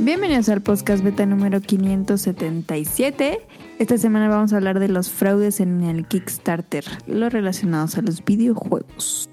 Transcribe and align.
Bienvenidos 0.00 0.48
al 0.48 0.60
podcast 0.60 1.02
beta 1.02 1.26
número 1.26 1.60
577. 1.60 3.40
Esta 3.80 3.98
semana 3.98 4.28
vamos 4.28 4.52
a 4.52 4.56
hablar 4.56 4.78
de 4.78 4.88
los 4.88 5.10
fraudes 5.10 5.58
en 5.58 5.82
el 5.82 6.06
Kickstarter, 6.06 6.84
los 7.08 7.32
relacionados 7.32 7.98
a 7.98 8.02
los 8.02 8.24
videojuegos. 8.24 9.28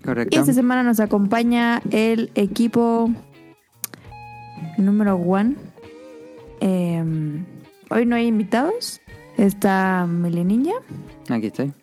Y 0.00 0.02
Correcto. 0.06 0.40
esta 0.40 0.54
semana 0.54 0.82
nos 0.82 1.00
acompaña 1.00 1.82
el 1.90 2.30
equipo 2.34 3.10
número 4.78 5.16
one. 5.16 5.56
Eh, 6.60 7.04
hoy 7.90 8.06
no 8.06 8.16
hay 8.16 8.26
invitados. 8.26 9.02
Está 9.36 10.06
Meli 10.08 10.44
Ninja. 10.44 10.76
Aquí 11.28 11.48
estoy. 11.48 11.74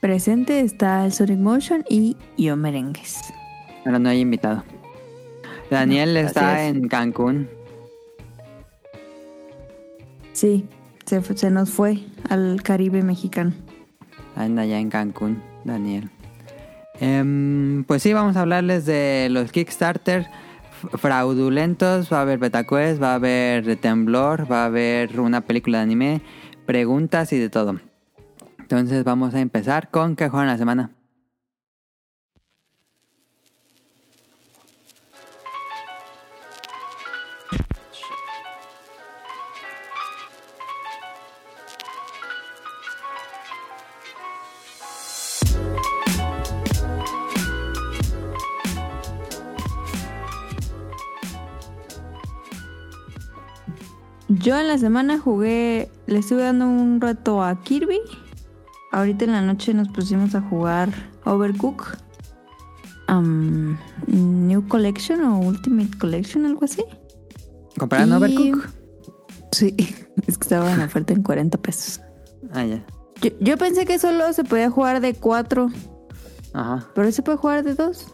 Presente 0.00 0.60
está 0.60 1.04
el 1.04 1.12
Sonic 1.12 1.38
Motion 1.38 1.84
y 1.90 2.16
yo 2.38 2.56
Merengues. 2.56 3.20
Ahora 3.84 3.98
no 3.98 4.08
hay 4.08 4.20
invitado. 4.20 4.64
Daniel 5.70 6.14
No, 6.14 6.20
está 6.20 6.64
es. 6.64 6.74
en 6.74 6.88
Cancún. 6.88 7.48
Sí, 10.32 10.66
se, 11.04 11.50
nos 11.50 11.70
fue 11.70 11.98
al 12.28 12.62
Caribe 12.62 13.02
mexicano. 13.02 13.52
Anda 14.36 14.64
ya 14.66 14.78
en 14.78 14.88
Cancún, 14.90 15.42
Daniel. 15.64 16.10
Em, 17.00 17.84
pues 17.84 18.02
sí, 18.02 18.12
vamos 18.12 18.36
a 18.36 18.42
hablarles 18.42 18.86
de 18.86 19.28
los 19.30 19.50
Kickstarter 19.52 20.28
fraudulentos. 20.96 22.12
Va 22.12 22.18
a 22.18 22.22
haber 22.22 22.38
Betacuest, 22.38 23.02
va 23.02 23.12
a 23.12 23.14
haber 23.16 23.64
de 23.64 23.76
Temblor, 23.76 24.50
va 24.50 24.62
a 24.62 24.66
haber 24.66 25.18
una 25.20 25.40
película 25.40 25.78
de 25.78 25.84
anime, 25.84 26.20
preguntas 26.66 27.32
y 27.32 27.38
de 27.38 27.50
todo. 27.50 27.80
Entonces 28.60 29.02
vamos 29.02 29.34
a 29.34 29.40
empezar 29.40 29.90
con 29.90 30.14
qué 30.14 30.28
juegan 30.28 30.48
la 30.48 30.58
semana. 30.58 30.90
Yo 54.40 54.56
en 54.58 54.68
la 54.68 54.78
semana 54.78 55.18
jugué, 55.18 55.90
le 56.06 56.18
estuve 56.20 56.42
dando 56.42 56.66
un 56.66 57.00
rato 57.00 57.42
a 57.42 57.60
Kirby. 57.62 57.98
Ahorita 58.92 59.24
en 59.24 59.32
la 59.32 59.42
noche 59.42 59.74
nos 59.74 59.88
pusimos 59.88 60.34
a 60.34 60.40
jugar 60.40 60.90
Overcook. 61.24 61.96
Um, 63.08 63.76
New 64.06 64.68
Collection 64.68 65.22
o 65.24 65.38
Ultimate 65.40 65.96
Collection, 65.98 66.46
algo 66.46 66.64
así. 66.64 66.84
¿Compraron 67.78 68.10
Y- 68.10 68.12
Overcook? 68.12 68.68
Sí, 69.52 69.74
es 70.26 70.36
que 70.38 70.42
estaba 70.44 70.72
en 70.72 70.80
oferta 70.82 71.12
en 71.14 71.22
40 71.22 71.58
pesos. 71.58 72.00
Ah, 72.52 72.64
ya. 72.64 72.84
Yo, 73.20 73.30
yo 73.40 73.56
pensé 73.56 73.84
que 73.86 73.98
solo 73.98 74.32
se 74.32 74.44
podía 74.44 74.70
jugar 74.70 75.00
de 75.00 75.14
4, 75.14 75.68
Ajá. 76.52 76.86
pero 76.94 77.10
se 77.10 77.22
puede 77.22 77.38
jugar 77.38 77.64
de 77.64 77.74
2. 77.74 78.06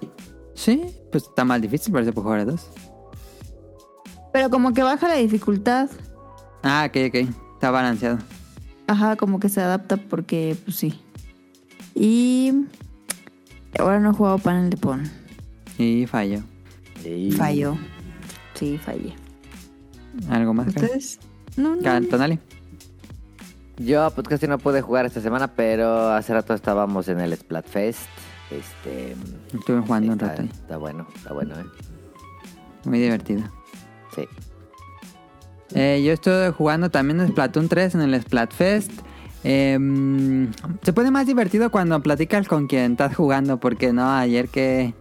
Sí, 0.55 0.83
pues 1.11 1.25
está 1.25 1.44
más 1.44 1.61
difícil, 1.61 1.92
pero 1.92 2.05
se 2.05 2.12
puede 2.12 2.25
jugar 2.25 2.41
a 2.41 2.44
dos. 2.44 2.70
Pero 4.33 4.50
como 4.50 4.72
que 4.72 4.83
baja 4.84 5.09
la 5.09 5.16
dificultad. 5.16 5.91
Ah, 6.64 6.86
ok, 6.88 6.96
ok. 7.08 7.14
Está 7.54 7.70
balanceado. 7.70 8.18
Ajá, 8.86 9.16
como 9.16 9.38
que 9.38 9.48
se 9.48 9.60
adapta 9.60 9.96
porque, 9.96 10.56
pues 10.64 10.76
sí. 10.76 11.00
Y 11.94 12.52
ahora 13.78 14.00
no 14.00 14.10
he 14.10 14.14
jugado 14.14 14.38
panel 14.38 14.70
de 14.70 14.76
Pon. 14.76 15.02
Y 15.78 16.06
falló. 16.06 16.40
Y- 17.04 17.30
Falló. 17.32 17.76
Sí, 18.54 18.78
fallé. 18.78 19.14
¿Algo 20.28 20.54
más? 20.54 20.68
¿Ustedes? 20.68 21.19
No, 21.56 21.76
no. 21.76 22.08
Tonali. 22.08 22.38
Yo 23.76 24.08
pues 24.14 24.28
casi 24.28 24.47
no 24.47 24.58
pude 24.58 24.80
jugar 24.82 25.04
esta 25.06 25.20
semana, 25.20 25.48
pero 25.54 26.08
hace 26.10 26.32
rato 26.32 26.54
estábamos 26.54 27.08
en 27.08 27.20
el 27.20 27.36
Splatfest. 27.36 28.00
Este 28.50 29.16
Estuve 29.53 29.80
jugando 29.80 30.12
un 30.12 30.19
rato 30.19 30.42
ahí. 30.42 30.48
está 30.53 30.76
bueno, 30.76 31.06
está 31.16 31.32
bueno, 31.32 31.58
eh. 31.58 31.64
Muy 32.84 33.00
divertido. 33.00 33.42
Eh, 35.74 36.02
yo 36.04 36.12
estuve 36.12 36.50
jugando 36.50 36.90
también 36.90 37.20
en 37.20 37.28
Splatoon 37.28 37.68
3 37.68 37.96
en 37.96 38.00
el 38.02 38.22
Splatfest. 38.22 38.92
Em, 39.42 40.50
se 40.82 40.92
pone 40.92 41.10
más 41.10 41.26
divertido 41.26 41.70
cuando 41.70 42.00
platicas 42.02 42.48
con 42.48 42.66
quien 42.66 42.92
estás 42.92 43.14
jugando, 43.14 43.58
porque 43.60 43.92
no, 43.92 44.10
ayer 44.10 44.48
que... 44.48 44.94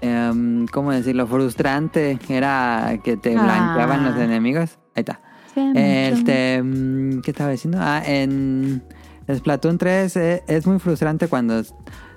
em, 0.00 0.66
¿Cómo 0.66 0.90
decirlo? 0.92 1.26
Frustrante 1.26 2.18
era 2.28 2.98
que 3.02 3.16
te 3.16 3.36
Ah. 3.36 3.42
blanqueaban 3.42 4.04
los 4.04 4.16
enemigos. 4.16 4.78
Ahí 4.94 5.00
está. 5.06 5.20
Este, 5.74 6.62
mm, 6.62 7.20
¿qué 7.20 7.30
estaba 7.30 7.50
diciendo? 7.50 7.78
Ah, 7.80 8.02
en 8.04 8.82
Splatoon 9.32 9.78
3 9.78 10.16
eh, 10.16 10.42
es 10.48 10.66
muy 10.66 10.78
frustrante 10.78 11.28
cuando 11.28 11.62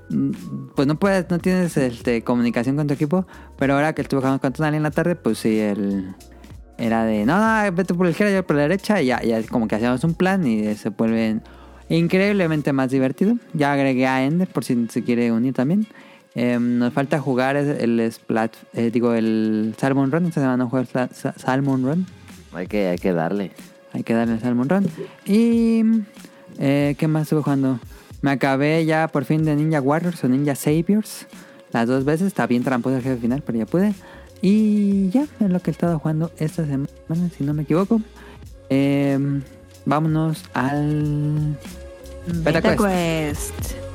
mm, 0.09 0.31
pues 0.75 0.87
no 0.87 0.97
puedes, 0.97 1.29
no 1.29 1.37
tienes 1.39 1.75
este, 1.77 2.23
comunicación 2.23 2.75
con 2.77 2.87
tu 2.87 2.93
equipo, 2.93 3.27
pero 3.57 3.75
ahora 3.75 3.93
que 3.93 4.01
estuve 4.01 4.21
jugando 4.21 4.39
con 4.41 4.53
Tonali 4.53 4.77
en 4.77 4.83
la 4.83 4.91
tarde, 4.91 5.15
pues 5.15 5.37
sí, 5.39 5.59
el 5.59 6.15
era 6.77 7.05
de 7.05 7.25
no, 7.25 7.39
no, 7.39 7.71
vete 7.71 7.93
por 7.93 8.05
la 8.05 8.11
izquierda, 8.11 8.33
yo 8.33 8.45
por 8.45 8.55
la 8.55 8.63
derecha, 8.63 9.01
y 9.01 9.07
ya, 9.07 9.21
ya 9.21 9.41
como 9.43 9.67
que 9.67 9.75
hacíamos 9.75 10.03
un 10.03 10.13
plan 10.13 10.45
y 10.45 10.75
se 10.75 10.89
vuelve 10.89 11.39
increíblemente 11.89 12.73
más 12.73 12.91
divertido. 12.91 13.37
Ya 13.53 13.73
agregué 13.73 14.07
a 14.07 14.25
Ender 14.25 14.47
por 14.47 14.63
si 14.63 14.87
se 14.89 15.03
quiere 15.03 15.31
unir 15.31 15.53
también. 15.53 15.87
Em, 16.35 16.79
nos 16.79 16.93
falta 16.93 17.19
jugar 17.19 17.55
el 17.55 18.11
Splat, 18.11 18.53
eh, 18.73 18.91
digo, 18.91 19.13
el 19.13 19.73
Salmon 19.77 20.11
Run. 20.11 20.25
Esta 20.25 20.41
semana 20.41 20.57
no 20.57 20.69
juego 20.69 20.85
Salmon 21.37 21.83
Run. 21.83 22.05
Hay 22.53 22.67
que, 22.67 22.87
hay 22.87 22.97
que 22.97 23.13
darle. 23.13 23.51
Hay 23.93 24.03
que 24.03 24.13
darle 24.13 24.33
el 24.33 24.41
Salmon 24.41 24.67
Run. 24.67 24.87
Y. 25.25 25.81
eh, 26.59 26.95
¿Qué 26.97 27.07
más 27.07 27.23
estuve 27.23 27.41
jugando? 27.41 27.79
Me 28.21 28.31
acabé 28.31 28.85
ya 28.85 29.07
por 29.07 29.23
fin 29.23 29.45
de 29.45 29.55
Ninja 29.55 29.79
Warriors 29.79 30.23
o 30.23 30.27
Ninja 30.27 30.55
Saviors. 30.55 31.25
Las 31.71 31.87
dos 31.87 32.03
veces. 32.03 32.27
Está 32.27 32.47
bien 32.47 32.63
tramposo 32.63 32.97
el 32.97 33.03
jefe 33.03 33.21
final, 33.21 33.41
pero 33.45 33.59
ya 33.59 33.65
pude. 33.65 33.93
Y 34.41 35.09
ya, 35.09 35.27
es 35.39 35.49
lo 35.49 35.59
que 35.59 35.71
he 35.71 35.73
estado 35.73 35.97
jugando 35.99 36.31
esta 36.37 36.65
semana, 36.65 36.89
si 37.35 37.43
no 37.43 37.53
me 37.53 37.63
equivoco. 37.63 38.01
Em, 38.69 39.41
vámonos 39.85 40.43
al. 40.53 41.57
Beta 42.27 42.59
Beta 42.61 42.75
Quest. 42.75 43.53
Quest. 43.53 43.85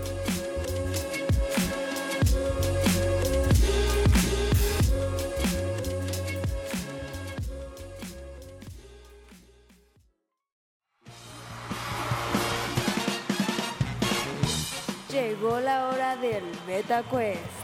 Llegó 15.10 15.60
la 15.60 15.88
hora 15.88 16.16
del 16.16 16.44
Beta 16.66 17.02
Quest. 17.10 17.60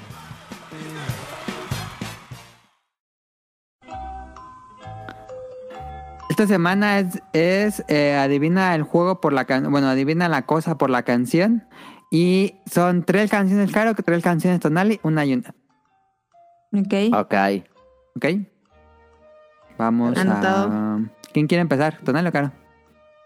Esta 6.36 6.48
semana 6.48 6.98
es, 6.98 7.22
es 7.32 7.82
eh, 7.88 8.14
adivina 8.14 8.74
el 8.74 8.82
juego 8.82 9.22
por 9.22 9.32
la 9.32 9.46
can 9.46 9.70
bueno, 9.70 9.88
adivina 9.88 10.28
la 10.28 10.42
cosa 10.44 10.76
por 10.76 10.90
la 10.90 11.02
canción. 11.02 11.64
Y 12.10 12.56
son 12.70 13.04
tres 13.04 13.30
canciones 13.30 13.72
Caro, 13.72 13.94
tres 13.94 14.22
canciones 14.22 14.60
Tonali, 14.60 15.00
una 15.02 15.24
y 15.24 15.32
una. 15.32 15.54
Ok. 16.74 16.94
Ok. 17.14 17.34
¿Ok? 18.16 18.26
Vamos 19.78 20.18
Anotado. 20.18 20.68
a... 20.70 21.00
¿Quién 21.32 21.46
quiere 21.46 21.62
empezar? 21.62 22.00
¿Tonali 22.04 22.28
o 22.28 22.32
Caro? 22.32 22.52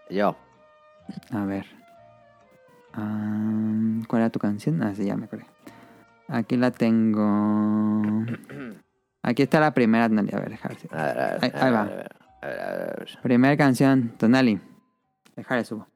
Yo. 0.09 0.37
A 1.33 1.43
ver. 1.43 1.65
¿Cuál 2.93 4.21
era 4.21 4.29
tu 4.29 4.39
canción? 4.39 4.81
Ah, 4.83 4.93
sí, 4.95 5.03
ya 5.03 5.17
me 5.17 5.25
acordé. 5.25 5.45
Aquí 6.29 6.55
la 6.55 6.71
tengo. 6.71 8.23
Aquí 9.21 9.41
está 9.43 9.59
la 9.59 9.73
primera, 9.73 10.07
Tonali. 10.07 10.29
A 10.33 10.39
ver, 10.39 10.49
dejar. 10.51 10.75
sí. 10.77 10.87
A 10.93 10.95
ver, 11.03 11.19
a 11.19 11.25
ver, 11.27 11.39
Ahí- 11.43 11.51
a 11.53 11.57
ahí 11.57 11.71
ver, 11.71 11.73
va. 11.73 11.81
a 11.81 11.85
ver, 11.85 12.15
Primera 13.21 13.55
canción, 13.55 14.15
Tonali. 14.17 14.59
Dejar 15.35 15.63
subo. 15.63 15.87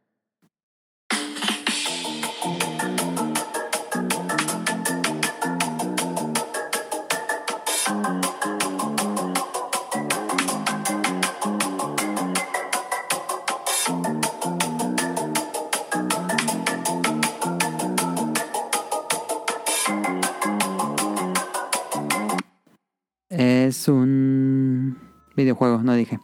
Es 23.30 23.88
un 23.88 24.98
videojuego, 25.36 25.82
no 25.82 25.96
dije. 25.96 26.20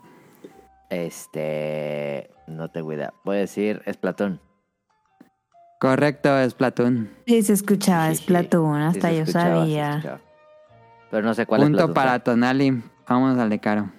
Este. 1.12 2.30
No 2.48 2.72
tengo 2.72 2.94
idea. 2.94 3.14
Voy 3.26 3.36
a 3.36 3.40
decir, 3.42 3.82
es 3.86 3.98
Platón. 3.98 4.40
Correcto, 5.78 6.38
es 6.40 6.54
Platón. 6.54 7.12
Sí, 7.28 7.44
se 7.44 7.52
escuchaba, 7.52 8.10
es 8.10 8.22
Platón. 8.22 8.82
Hasta 8.82 9.12
yo 9.12 9.26
sabía. 9.26 10.22
Pero 11.10 11.24
no 11.24 11.34
sé 11.34 11.46
cuál 11.46 11.64
Punto 11.64 11.80
es 11.80 11.84
Platón. 11.84 11.94
para 11.94 12.20
Tonali. 12.20 12.82
Vamos 13.10 13.38
al 13.38 13.50
de 13.50 13.60
Caro. 13.60 13.92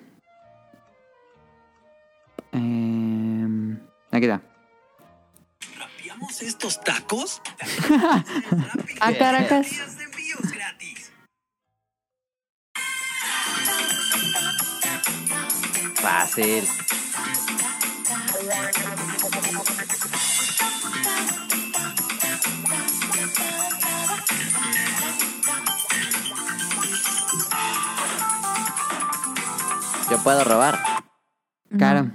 Eh, 2.52 3.76
aquí 4.10 4.24
está. 4.24 4.40
¿Rapeamos 5.78 6.42
estos 6.42 6.80
tacos? 6.80 7.42
a 9.00 9.12
Caracas. 9.12 9.68
Fácil. 15.96 16.64
Yo 30.10 30.18
puedo 30.22 30.44
robar. 30.44 30.78
Claro. 31.78 32.10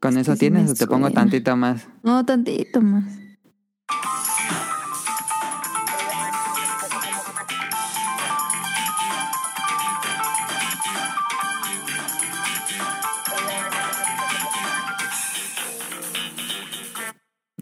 ¿Con 0.00 0.16
eso 0.16 0.36
tienes 0.36 0.70
o 0.70 0.74
te 0.74 0.86
pongo 0.86 1.10
tantito 1.10 1.54
más? 1.56 1.86
No, 2.02 2.24
tantito 2.24 2.80
más. 2.80 3.23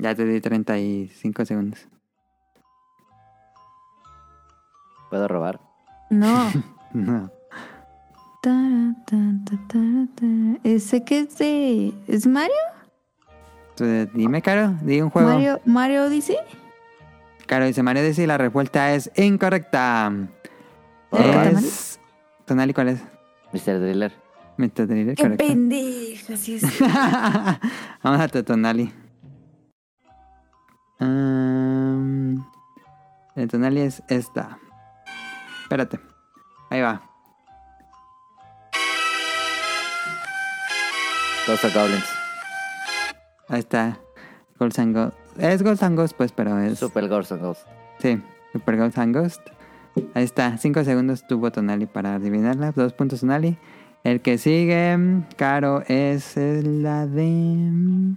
Ya 0.02 0.16
te 0.16 0.25
di 0.25 0.40
35 0.40 1.44
segundos. 1.44 1.87
¿Puedo 5.08 5.28
robar? 5.28 5.60
No. 6.10 6.50
No. 6.94 7.31
¿Ese 10.62 11.04
qué 11.04 11.20
es 11.20 11.38
de. 11.38 11.94
¿Es 12.06 12.26
Mario? 12.26 12.52
Dime, 14.12 14.43
Caro, 14.43 14.75
di 14.82 15.00
un 15.00 15.08
juego. 15.08 15.31
Mario, 15.31 15.58
Mario 15.64 16.05
Odyssey. 16.05 16.37
Caro 17.46 17.64
dice 17.64 17.82
Mario 17.82 18.02
dice 18.02 18.25
y 18.25 18.26
la 18.26 18.37
respuesta 18.37 18.93
es 18.93 19.10
incorrecta. 19.16 20.12
¿Correcta, 21.08 21.60
Es... 21.60 21.98
¿Tonali 22.44 22.75
cuál 22.75 22.90
es? 22.90 23.00
Mr. 23.55 23.81
Driller. 23.81 24.12
Mr. 24.58 24.87
Driller, 24.87 25.14
¡Qué 25.14 25.22
correcto. 25.22 25.46
pendeja! 25.46 26.37
Sí 26.37 26.56
es. 26.56 26.62
Vamos 28.02 28.20
a 28.20 28.28
Tonali. 28.28 28.93
Um, 31.02 32.44
el 33.34 33.49
Tonali 33.49 33.81
es 33.81 34.02
esta. 34.08 34.58
Espérate. 35.62 35.99
Ahí 36.70 36.81
va. 36.81 37.02
Of 41.49 41.75
Goblins. 41.75 42.04
Ahí 43.49 43.58
está. 43.58 43.99
Ghosts 44.58 44.78
and 44.78 44.94
Ghost. 44.94 45.16
Es 45.38 45.62
Ghosts 45.62 45.82
and 45.82 45.96
Ghost, 45.99 46.16
pues, 46.16 46.31
pero 46.31 46.58
es. 46.60 46.78
Super 46.78 47.08
Ghost 47.08 47.32
of 47.32 47.40
Ghost. 47.40 47.66
Sí, 47.98 48.22
Super 48.52 48.76
Ghost 48.76 48.98
and 48.98 49.16
Ghost. 49.16 49.40
Ahí 50.14 50.25
está, 50.25 50.56
5 50.56 50.84
segundos 50.84 51.26
tuvo 51.26 51.50
Tonali 51.50 51.87
para 51.87 52.14
adivinarla. 52.14 52.72
Dos 52.72 52.93
puntos 52.93 53.20
Tonali. 53.20 53.58
El 54.05 54.20
que 54.20 54.38
sigue, 54.38 54.96
Caro, 55.37 55.82
es 55.88 56.37
la 56.37 57.06
de. 57.06 58.14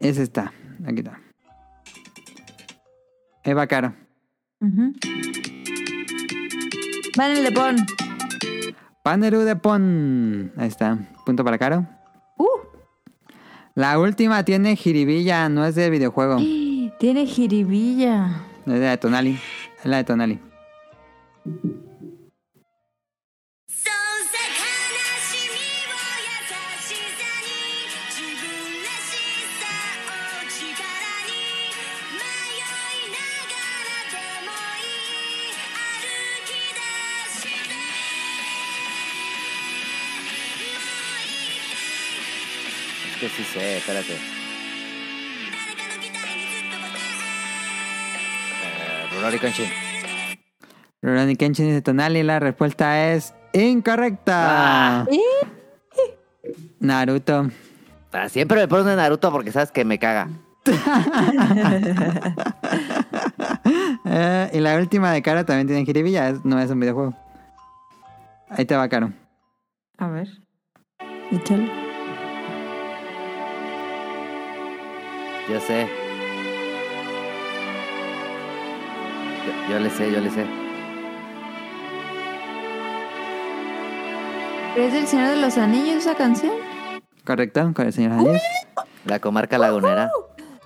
Es 0.00 0.18
esta. 0.18 0.52
Aquí 0.86 0.98
está. 0.98 1.20
Eva 3.44 3.66
Caro. 3.66 3.94
Ujú. 4.60 4.92
Va 7.18 7.30
en 7.30 7.36
el 7.36 7.44
de 7.44 7.52
Pon. 7.52 7.76
Paneru 9.02 9.40
de 9.40 9.56
Pon. 9.56 10.52
Ahí 10.56 10.68
está. 10.68 10.98
Punto 11.26 11.44
para 11.44 11.58
Caro. 11.58 11.86
¡Uh! 12.38 12.46
La 13.74 13.98
última 13.98 14.44
tiene 14.44 14.76
jiribilla, 14.76 15.48
no 15.48 15.64
es 15.64 15.74
de 15.74 15.90
videojuego. 15.90 16.38
Tiene 16.98 17.26
jiribilla. 17.26 18.42
Es 18.64 18.72
de 18.74 18.80
la 18.80 18.90
de 18.90 18.98
Tonali. 18.98 19.38
Es 19.78 19.86
la 19.86 19.96
de 19.96 20.04
Tonali. 20.04 20.38
sí 43.36 43.44
sé, 43.44 43.60
eh, 43.60 43.76
espérate. 43.78 44.14
Uh, 48.62 49.14
Rurouni 49.14 49.38
Kenshin. 49.38 49.68
Rurouni 51.00 51.36
Kenshin 51.36 51.66
dice 51.66 51.82
Tonali, 51.82 52.22
la 52.22 52.40
respuesta 52.40 53.12
es 53.12 53.34
incorrecta. 53.52 55.02
Ah. 55.02 55.06
Naruto. 56.80 57.50
Ah, 58.12 58.28
siempre 58.28 58.60
me 58.60 58.68
pones 58.68 58.96
Naruto 58.96 59.32
porque 59.32 59.52
sabes 59.52 59.70
que 59.70 59.84
me 59.84 59.98
caga. 59.98 60.28
Eh, 64.04 64.50
y 64.52 64.60
la 64.60 64.76
última 64.76 65.10
de 65.12 65.22
cara 65.22 65.46
también 65.46 65.66
tiene 65.66 65.86
jiribilla, 65.86 66.34
no 66.44 66.58
es 66.58 66.70
un 66.70 66.80
videojuego. 66.80 67.14
Ahí 68.50 68.66
te 68.66 68.76
va, 68.76 68.88
Caro. 68.88 69.12
A 69.96 70.08
ver. 70.08 70.28
Échale. 71.30 71.91
Yo 75.48 75.60
sé. 75.60 75.88
Yo, 79.46 79.72
yo 79.72 79.80
le 79.80 79.90
sé, 79.90 80.12
yo 80.12 80.20
le 80.20 80.30
sé. 80.30 80.46
¿Es 84.76 84.92
del 84.92 85.06
Señor 85.06 85.30
de 85.30 85.36
los 85.36 85.58
Anillos 85.58 85.96
esa 85.96 86.14
canción? 86.14 86.52
¿Correcto? 87.24 87.72
Con 87.74 87.86
el 87.86 87.92
señor 87.92 88.12
Añez. 88.12 88.42
La 89.04 89.18
comarca 89.18 89.58
lagunera. 89.58 90.10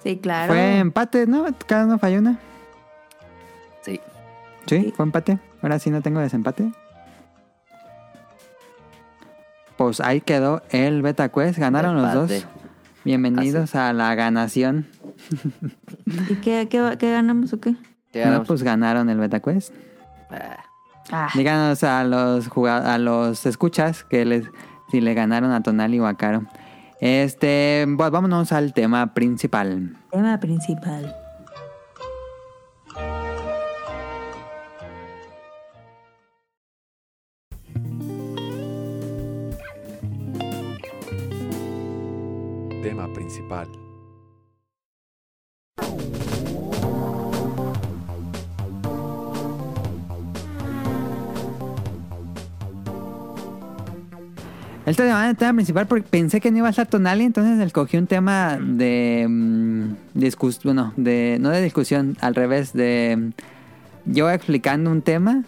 Sí, 0.03 0.19
claro. 0.19 0.53
Fue 0.53 0.79
empate, 0.79 1.27
¿no? 1.27 1.47
Cada 1.67 1.85
uno 1.87 1.99
falló 1.99 2.21
una. 2.21 2.39
Sí. 3.83 4.01
Sí, 4.67 4.93
fue 4.97 5.05
empate. 5.05 5.39
Ahora 5.63 5.79
sí 5.79 5.91
no 5.91 6.03
tengo 6.03 6.21
desempate. 6.21 6.71
Pues 9.77 10.01
ahí 10.01 10.21
quedó 10.21 10.63
el 10.71 11.03
Beta 11.03 11.29
Quest. 11.29 11.59
Ganaron 11.59 12.01
los 12.01 12.13
dos. 12.13 12.47
Bienvenidos 13.07 13.77
a 13.77 13.93
la 13.93 14.17
ganación. 14.17 14.85
¿Y 16.29 16.35
qué, 16.43 16.67
qué, 16.69 16.97
qué 16.99 17.11
ganamos 17.13 17.53
o 17.53 17.61
qué? 17.61 17.77
¿Qué 18.13 18.27
No, 18.27 18.43
pues 18.43 18.65
ganaron 18.65 19.09
el 19.09 19.19
Beta 19.19 19.39
Quest. 19.39 19.73
Ah, 20.29 20.57
Ah, 21.13 21.29
Díganos 21.37 21.85
a 21.85 22.03
los 22.03 22.49
juga- 22.49 22.93
a 22.93 22.99
los 22.99 23.47
escuchas 23.47 24.03
que 24.03 24.25
les 24.25 24.47
si 24.91 25.01
le 25.01 25.15
ganaron 25.15 25.53
a 25.53 25.63
Tonali 25.63 26.01
o 26.01 26.07
a 26.09 26.17
Caro. 26.17 26.47
Este, 27.01 27.87
pues 27.97 28.11
vámonos 28.11 28.51
al 28.51 28.73
tema 28.75 29.15
principal. 29.15 29.97
tema 30.11 30.41
principal. 30.41 31.15
Tema 43.49 43.65
principal. 43.65 43.69
El 54.87 54.95
tema, 54.95 55.29
el 55.29 55.37
tema 55.37 55.53
principal 55.55 55.87
porque 55.89 56.07
pensé 56.09 56.41
que 56.41 56.53
no 56.53 56.59
iba 56.59 56.69
a 56.69 56.71
estar 56.71 56.87
Tonali, 56.87 57.25
entonces 57.25 57.59
escogí 57.59 57.97
un 57.97 58.07
tema 58.07 58.57
de 58.61 59.95
discusión, 60.15 60.63
bueno, 60.63 60.93
de 60.97 61.39
no 61.41 61.51
de 61.51 61.61
discusión, 61.61 62.17
al 62.21 62.37
revés 62.37 62.73
de 62.73 63.17
mm, 63.17 64.13
yo 64.13 64.31
explicando 64.31 64.93
un 64.93 65.03
tema 65.03 65.43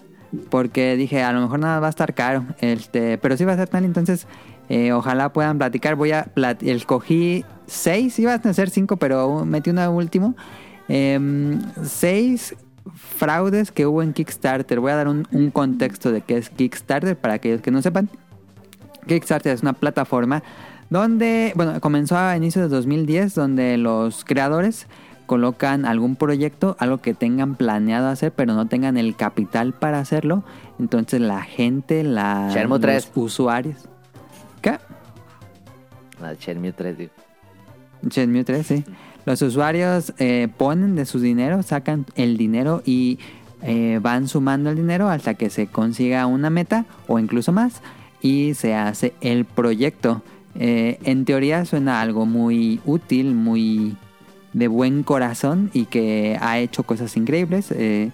porque 0.50 0.96
dije 0.96 1.22
a 1.22 1.32
lo 1.32 1.40
mejor 1.40 1.60
nada 1.60 1.78
va 1.78 1.86
a 1.86 1.90
estar 1.90 2.14
caro, 2.14 2.44
este, 2.60 3.16
pero 3.18 3.36
sí 3.36 3.44
va 3.44 3.52
a 3.52 3.54
estar 3.54 3.68
Tonali, 3.68 3.86
entonces 3.86 4.26
eh, 4.68 4.92
ojalá 4.92 5.32
puedan 5.32 5.58
platicar. 5.58 5.94
Voy 5.94 6.12
a 6.12 6.24
plat 6.24 6.62
escogí 6.62 7.44
seis, 7.66 8.18
iba 8.18 8.34
a 8.34 8.52
ser 8.52 8.70
cinco, 8.70 8.96
pero 8.96 9.44
metí 9.44 9.70
una 9.70 9.90
último. 9.90 10.34
Em, 10.88 11.60
seis 11.82 12.56
fraudes 12.94 13.72
que 13.72 13.86
hubo 13.86 14.02
en 14.02 14.12
Kickstarter. 14.12 14.80
Voy 14.80 14.92
a 14.92 14.96
dar 14.96 15.08
un, 15.08 15.26
un 15.32 15.50
contexto 15.50 16.12
de 16.12 16.20
qué 16.22 16.38
es 16.38 16.50
Kickstarter 16.50 17.16
para 17.16 17.34
aquellos 17.34 17.60
que 17.60 17.70
no 17.70 17.82
sepan. 17.82 18.08
Kickstarter 19.06 19.52
es 19.52 19.62
una 19.62 19.72
plataforma 19.72 20.42
donde, 20.90 21.52
bueno, 21.54 21.80
comenzó 21.80 22.16
a 22.16 22.36
inicios 22.36 22.70
de 22.70 22.74
2010, 22.74 23.34
donde 23.34 23.76
los 23.76 24.24
creadores 24.24 24.86
colocan 25.26 25.84
algún 25.84 26.16
proyecto, 26.16 26.76
algo 26.78 26.98
que 26.98 27.12
tengan 27.12 27.54
planeado 27.54 28.08
hacer, 28.08 28.32
pero 28.32 28.54
no 28.54 28.66
tengan 28.66 28.96
el 28.96 29.14
capital 29.14 29.74
para 29.74 30.00
hacerlo. 30.00 30.42
Entonces 30.78 31.20
la 31.20 31.42
gente, 31.42 32.02
la, 32.02 32.50
Shenmue 32.52 32.78
3. 32.80 33.12
los 33.14 33.24
usuarios. 33.24 33.88
La 36.20 36.34
Shenmue 36.34 36.72
3, 36.72 36.98
digo. 36.98 37.12
Shenmue 38.02 38.44
3, 38.44 38.66
sí. 38.66 38.84
Los 39.24 39.42
usuarios 39.42 40.14
eh, 40.18 40.48
ponen 40.56 40.96
de 40.96 41.04
su 41.04 41.20
dinero, 41.20 41.62
sacan 41.62 42.06
el 42.14 42.36
dinero 42.36 42.82
y 42.84 43.18
eh, 43.62 43.98
van 44.00 44.28
sumando 44.28 44.70
el 44.70 44.76
dinero 44.76 45.08
hasta 45.08 45.34
que 45.34 45.50
se 45.50 45.66
consiga 45.66 46.26
una 46.26 46.48
meta 46.48 46.86
o 47.08 47.18
incluso 47.18 47.52
más 47.52 47.82
y 48.22 48.54
se 48.54 48.74
hace 48.74 49.14
el 49.20 49.44
proyecto. 49.44 50.22
Eh, 50.54 50.98
en 51.04 51.24
teoría 51.24 51.64
suena 51.64 52.00
algo 52.00 52.26
muy 52.26 52.80
útil, 52.84 53.34
muy 53.34 53.96
de 54.52 54.68
buen 54.68 55.02
corazón 55.02 55.70
y 55.72 55.84
que 55.84 56.38
ha 56.40 56.58
hecho 56.58 56.82
cosas 56.82 57.16
increíbles 57.16 57.70
eh, 57.70 58.10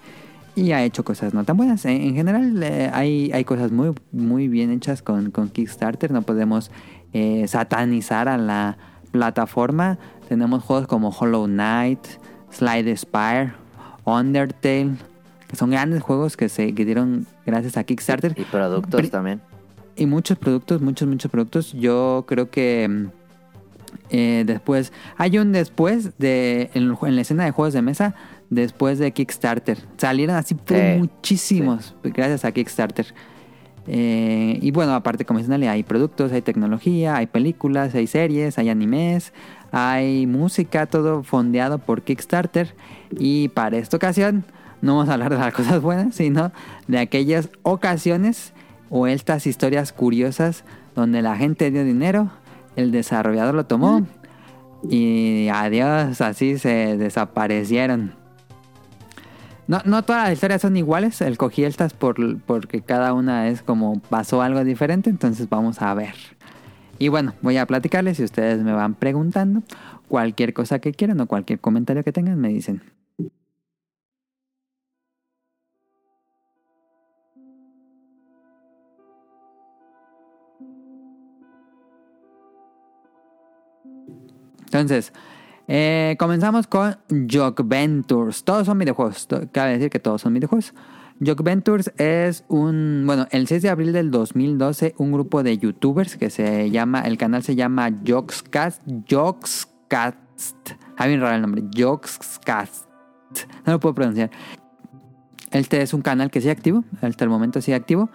y 0.57 0.73
ha 0.73 0.83
hecho 0.85 1.05
cosas 1.05 1.35
no 1.35 1.45
tan 1.45 1.57
buenas. 1.57 1.85
En, 1.85 2.01
en 2.01 2.15
general 2.15 2.63
eh, 2.63 2.91
hay, 2.93 3.31
hay 3.33 3.45
cosas 3.45 3.73
muy, 3.73 3.93
muy 4.13 4.49
bien 4.49 4.71
hechas 4.71 5.03
con, 5.03 5.31
con 5.31 5.49
Kickstarter. 5.49 6.11
No 6.11 6.23
podemos 6.23 6.71
eh, 7.13 7.47
satanizar 7.49 8.29
a 8.29 8.39
la 8.39 8.77
plataforma. 9.11 9.99
Tenemos 10.29 10.63
juegos 10.63 10.87
como 10.87 11.11
Hollow 11.11 11.47
Knight, 11.47 12.01
Slide 12.51 12.97
Spire, 12.97 13.53
Undertale, 14.05 14.93
que 15.49 15.57
son 15.57 15.71
grandes 15.71 16.03
juegos 16.03 16.37
que 16.37 16.49
se 16.49 16.75
que 16.75 16.85
dieron 16.85 17.27
gracias 17.45 17.77
a 17.77 17.85
Kickstarter. 17.85 18.35
Y 18.37 18.45
productos 18.45 19.01
Pri- 19.01 19.09
también. 19.11 19.41
Y 19.97 20.07
muchos 20.07 20.39
productos, 20.39 20.81
muchos, 20.81 21.07
muchos 21.09 21.31
productos. 21.31 21.73
Yo 21.73 22.25
creo 22.27 22.51
que 22.51 23.07
eh, 24.11 24.43
después, 24.47 24.93
hay 25.17 25.39
un 25.39 25.53
después 25.53 26.19
de 26.19 26.71
en 26.75 27.15
la 27.15 27.21
escena 27.21 27.45
de 27.45 27.53
juegos 27.53 27.75
de 27.75 27.83
mesa, 27.83 28.15
después 28.55 28.99
de 28.99 29.13
Kickstarter. 29.13 29.79
Salieron 29.97 30.37
así 30.37 30.55
por 30.55 30.77
Sí, 30.77 30.83
muchísimos, 30.99 31.95
gracias 32.03 32.45
a 32.45 32.53
Kickstarter. 32.53 33.07
Eh, 33.87 34.59
y 34.63 34.71
bueno, 34.71 34.95
aparte, 34.95 35.25
como 35.25 35.39
mencioné, 35.39 35.69
hay 35.69 35.83
productos, 35.83 36.33
hay 36.33 36.43
tecnología, 36.43 37.17
hay 37.17 37.27
películas, 37.27 37.95
hay 37.95 38.07
series, 38.07 38.59
hay 38.59 38.71
animes, 38.71 39.33
hay 39.73 40.27
música, 40.27 40.87
todo 40.87 41.23
fondeado 41.23 41.79
por 41.79 42.03
Kickstarter. 42.03 42.75
Y 43.19 43.49
para 43.49 43.77
esta 43.77 43.97
ocasión, 43.97 44.45
no 44.81 44.97
vamos 44.97 45.11
a 45.11 45.15
hablar 45.15 45.33
de 45.33 45.39
las 45.39 45.53
cosas 45.55 45.83
buenas, 45.83 46.15
sino 46.15 46.53
de 46.87 46.99
aquellas 46.99 47.51
ocasiones 47.63 48.53
o 48.91 49.07
estas 49.07 49.47
historias 49.47 49.93
curiosas 49.93 50.65
donde 50.95 51.23
la 51.23 51.37
gente 51.37 51.71
dio 51.71 51.85
dinero, 51.85 52.31
el 52.77 52.93
desarrollador 52.93 53.55
lo 53.55 53.67
tomó 53.67 54.07
y 54.89 55.49
adiós, 55.49 56.21
así 56.21 56.59
se 56.59 56.97
desaparecieron. 56.97 58.24
No, 59.66 59.80
no 59.87 60.02
todas 60.02 60.25
las 60.25 60.33
historias 60.35 60.61
son 60.61 60.76
iguales, 60.76 61.21
el 61.23 61.38
cogí 61.38 61.64
estas 61.64 61.94
por, 61.94 62.38
porque 62.40 62.83
cada 62.83 63.14
una 63.14 63.49
es 63.49 63.62
como 63.62 63.99
pasó 63.99 64.42
algo 64.42 64.62
diferente, 64.62 65.09
entonces 65.09 65.49
vamos 65.49 65.80
a 65.80 65.94
ver. 65.94 66.14
Y 66.99 67.09
bueno, 67.09 67.35
voy 67.40 67.56
a 67.56 67.66
platicarles 67.66 68.18
si 68.18 68.25
ustedes 68.25 68.62
me 68.62 68.73
van 68.73 68.94
preguntando 68.94 69.62
cualquier 70.09 70.52
cosa 70.52 70.80
que 70.80 70.92
quieran 70.92 71.21
o 71.21 71.26
cualquier 71.26 71.61
comentario 71.61 72.04
que 72.04 72.12
tengan, 72.12 72.38
me 72.40 72.49
dicen. 72.49 72.83
Entonces, 84.66 85.12
eh, 85.68 86.16
comenzamos 86.18 86.66
con 86.66 86.97
Jock 87.30 87.62
Ventures. 87.64 88.44
Todos 88.44 88.66
son 88.66 88.78
videojuegos. 88.78 89.28
Cabe 89.52 89.73
decir 89.73 89.90
que 89.90 89.99
todos 89.99 90.23
son 90.23 90.35
videojuegos. 90.35 90.75
Jock 91.25 91.42
Ventures 91.42 91.92
es 91.97 92.44
un, 92.49 93.04
bueno, 93.06 93.26
el 93.30 93.47
6 93.47 93.62
de 93.62 93.68
abril 93.71 93.92
del 93.92 94.11
2012, 94.11 94.94
un 94.99 95.12
grupo 95.12 95.42
de 95.42 95.56
youtubers 95.59 96.16
que 96.16 96.28
se 96.28 96.71
llama, 96.71 97.02
el 97.02 97.16
canal 97.18 97.42
se 97.42 97.54
llama 97.54 97.90
Jockscast, 98.06 98.83
Jockscast, 99.09 100.16
está 100.37 101.06
bien 101.06 101.21
raro 101.21 101.37
el 101.37 101.42
nombre, 101.42 101.62
Jockscast, 101.76 102.88
no 103.64 103.75
lo 103.75 103.80
puedo 103.80 103.94
pronunciar. 103.94 104.30
Este 105.52 105.83
es 105.83 105.94
un 105.94 106.02
canal 106.02 106.33
que 106.33 106.40
sigue 106.40 106.50
activo, 106.50 106.83
hasta 107.00 107.25
el 107.25 107.30
momento 107.30 107.61
sigue 107.61 107.76
activo. 107.76 108.11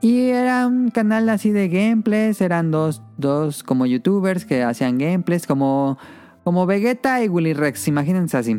Y 0.00 0.28
era 0.28 0.66
un 0.66 0.90
canal 0.90 1.28
así 1.28 1.50
de 1.50 1.68
gameplays, 1.68 2.40
eran 2.40 2.70
dos, 2.70 3.02
dos 3.18 3.62
como 3.62 3.84
youtubers 3.84 4.46
que 4.46 4.62
hacían 4.62 4.96
gameplays, 4.96 5.46
como, 5.46 5.98
como 6.48 6.64
Vegeta 6.64 7.22
y 7.22 7.28
Willy 7.28 7.52
Rex, 7.52 7.88
imagínense 7.88 8.34
así. 8.38 8.56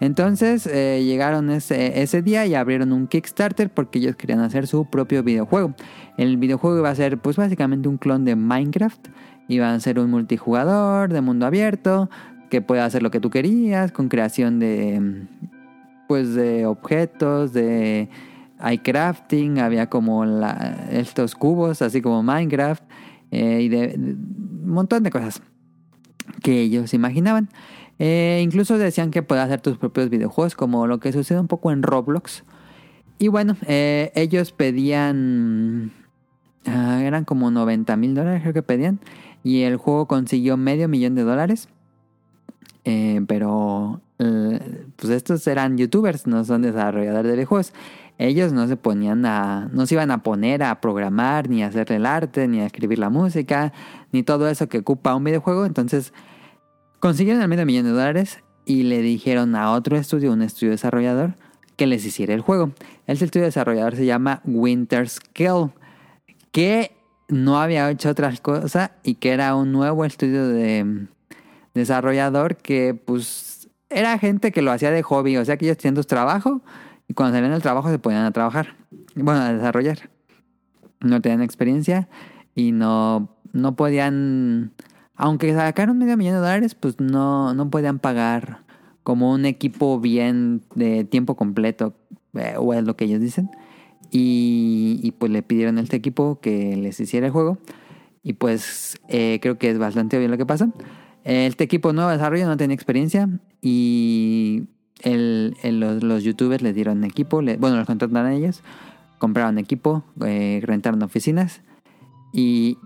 Entonces 0.00 0.66
eh, 0.66 1.02
llegaron 1.04 1.50
ese, 1.50 2.00
ese 2.00 2.22
día 2.22 2.46
y 2.46 2.54
abrieron 2.54 2.94
un 2.94 3.06
Kickstarter 3.06 3.68
porque 3.68 3.98
ellos 3.98 4.16
querían 4.16 4.40
hacer 4.40 4.66
su 4.66 4.86
propio 4.86 5.22
videojuego. 5.22 5.74
El 6.16 6.38
videojuego 6.38 6.78
iba 6.78 6.88
a 6.88 6.94
ser 6.94 7.18
pues 7.18 7.36
básicamente 7.36 7.90
un 7.90 7.98
clon 7.98 8.24
de 8.24 8.36
Minecraft. 8.36 9.08
Iba 9.48 9.70
a 9.74 9.78
ser 9.80 9.98
un 9.98 10.10
multijugador 10.10 11.12
de 11.12 11.20
mundo 11.20 11.44
abierto 11.44 12.08
que 12.48 12.62
puede 12.62 12.80
hacer 12.80 13.02
lo 13.02 13.10
que 13.10 13.20
tú 13.20 13.28
querías 13.28 13.92
con 13.92 14.08
creación 14.08 14.58
de 14.58 15.26
pues 16.08 16.32
de 16.32 16.64
objetos, 16.64 17.52
de 17.52 18.08
hay 18.58 18.78
crafting, 18.78 19.58
había 19.58 19.90
como 19.90 20.24
estos 20.90 21.34
cubos, 21.34 21.82
así 21.82 22.00
como 22.00 22.22
Minecraft, 22.22 22.82
eh, 23.30 23.60
y 23.60 23.68
de, 23.68 23.88
de- 23.88 24.12
un 24.14 24.70
montón 24.70 25.02
de 25.02 25.10
cosas 25.10 25.42
que 26.42 26.60
ellos 26.60 26.94
imaginaban. 26.94 27.48
Eh, 27.98 28.40
incluso 28.42 28.76
decían 28.78 29.10
que 29.10 29.22
puedes 29.22 29.44
hacer 29.44 29.60
tus 29.60 29.78
propios 29.78 30.10
videojuegos, 30.10 30.54
como 30.54 30.86
lo 30.86 31.00
que 31.00 31.12
sucede 31.12 31.40
un 31.40 31.48
poco 31.48 31.70
en 31.72 31.82
Roblox. 31.82 32.44
Y 33.18 33.28
bueno, 33.28 33.56
eh, 33.66 34.12
ellos 34.14 34.52
pedían, 34.52 35.92
ah, 36.66 37.00
eran 37.02 37.24
como 37.24 37.50
90 37.50 37.96
mil 37.96 38.14
dólares, 38.14 38.42
creo 38.42 38.52
que 38.52 38.62
pedían, 38.62 39.00
y 39.42 39.62
el 39.62 39.76
juego 39.76 40.06
consiguió 40.06 40.56
medio 40.56 40.88
millón 40.88 41.14
de 41.14 41.22
dólares. 41.22 41.68
Eh, 42.84 43.20
pero 43.26 44.00
pues 44.18 45.10
estos 45.10 45.46
eran 45.46 45.76
youtubers, 45.76 46.26
no 46.26 46.42
son 46.44 46.62
desarrolladores 46.62 47.24
de 47.24 47.32
videojuegos. 47.32 47.72
Ellos 48.18 48.52
no 48.52 48.66
se 48.66 48.76
ponían 48.76 49.26
a, 49.26 49.68
no 49.72 49.86
se 49.86 49.94
iban 49.94 50.10
a 50.10 50.22
poner 50.22 50.62
a 50.62 50.80
programar, 50.80 51.48
ni 51.50 51.62
a 51.62 51.66
hacer 51.66 51.92
el 51.92 52.06
arte, 52.06 52.48
ni 52.48 52.60
a 52.60 52.66
escribir 52.66 52.98
la 52.98 53.10
música, 53.10 53.72
ni 54.12 54.22
todo 54.22 54.48
eso 54.48 54.68
que 54.68 54.78
ocupa 54.78 55.14
un 55.14 55.24
videojuego. 55.24 55.66
Entonces 55.66 56.14
consiguieron 56.98 57.42
el 57.42 57.48
medio 57.48 57.66
millón 57.66 57.84
de 57.84 57.90
dólares 57.90 58.42
y 58.64 58.84
le 58.84 59.02
dijeron 59.02 59.54
a 59.54 59.72
otro 59.72 59.96
estudio, 59.96 60.32
un 60.32 60.42
estudio 60.42 60.72
desarrollador, 60.72 61.34
que 61.76 61.86
les 61.86 62.04
hiciera 62.06 62.32
el 62.32 62.40
juego. 62.40 62.72
Este 63.06 63.26
estudio 63.26 63.44
desarrollador 63.44 63.96
se 63.96 64.06
llama 64.06 64.40
Winter 64.44 65.08
Scale, 65.08 65.70
que 66.52 66.96
no 67.28 67.60
había 67.60 67.90
hecho 67.90 68.08
otras 68.10 68.40
cosas 68.40 68.92
y 69.02 69.16
que 69.16 69.32
era 69.32 69.54
un 69.54 69.72
nuevo 69.72 70.04
estudio 70.04 70.48
de 70.48 71.06
desarrollador 71.74 72.56
que 72.56 72.94
pues 72.94 73.68
era 73.90 74.18
gente 74.18 74.52
que 74.52 74.62
lo 74.62 74.72
hacía 74.72 74.90
de 74.90 75.02
hobby, 75.02 75.36
o 75.36 75.44
sea 75.44 75.56
que 75.56 75.66
ellos 75.66 75.76
tenían 75.76 75.96
su 75.96 76.04
trabajo 76.04 76.62
y 77.08 77.14
cuando 77.14 77.36
salían 77.36 77.52
del 77.52 77.62
trabajo 77.62 77.90
se 77.90 77.98
ponían 77.98 78.24
a 78.24 78.32
trabajar, 78.32 78.76
bueno, 79.14 79.40
a 79.40 79.52
desarrollar. 79.52 80.10
No 81.00 81.20
tenían 81.20 81.42
experiencia 81.42 82.08
y 82.54 82.72
no, 82.72 83.28
no 83.52 83.76
podían, 83.76 84.72
aunque 85.14 85.54
sacaron 85.54 85.98
medio 85.98 86.16
millón 86.16 86.34
de 86.34 86.40
dólares, 86.40 86.74
pues 86.74 86.98
no, 87.00 87.54
no 87.54 87.70
podían 87.70 87.98
pagar 87.98 88.64
como 89.02 89.32
un 89.32 89.44
equipo 89.44 90.00
bien 90.00 90.62
de 90.74 91.04
tiempo 91.04 91.36
completo, 91.36 91.94
eh, 92.34 92.54
o 92.58 92.74
es 92.74 92.84
lo 92.84 92.96
que 92.96 93.04
ellos 93.04 93.20
dicen. 93.20 93.50
Y, 94.10 95.00
y, 95.02 95.12
pues 95.12 95.30
le 95.32 95.42
pidieron 95.42 95.78
a 95.78 95.80
este 95.80 95.96
equipo 95.96 96.40
que 96.40 96.76
les 96.76 96.98
hiciera 96.98 97.26
el 97.26 97.32
juego. 97.32 97.58
Y 98.22 98.34
pues 98.34 98.98
eh, 99.08 99.38
creo 99.40 99.58
que 99.58 99.70
es 99.70 99.78
bastante 99.78 100.16
obvio 100.16 100.28
lo 100.28 100.36
que 100.36 100.46
pasa. 100.46 100.70
Este 101.22 101.64
equipo 101.64 101.92
nuevo 101.92 102.10
de 102.10 102.16
desarrollo 102.16 102.46
no 102.46 102.56
tenía 102.56 102.74
experiencia 102.74 103.28
y 103.60 104.64
el, 105.00 105.56
los, 105.62 106.02
los 106.02 106.24
youtubers 106.24 106.62
les 106.62 106.74
dieron 106.74 107.04
equipo, 107.04 107.42
bueno, 107.58 107.76
los 107.76 107.86
contrataron 107.86 108.26
a 108.26 108.34
ellos, 108.34 108.62
compraron 109.18 109.58
equipo, 109.58 110.02
eh, 110.24 110.60
rentaron 110.62 111.02
oficinas 111.02 111.62
y 112.32 112.78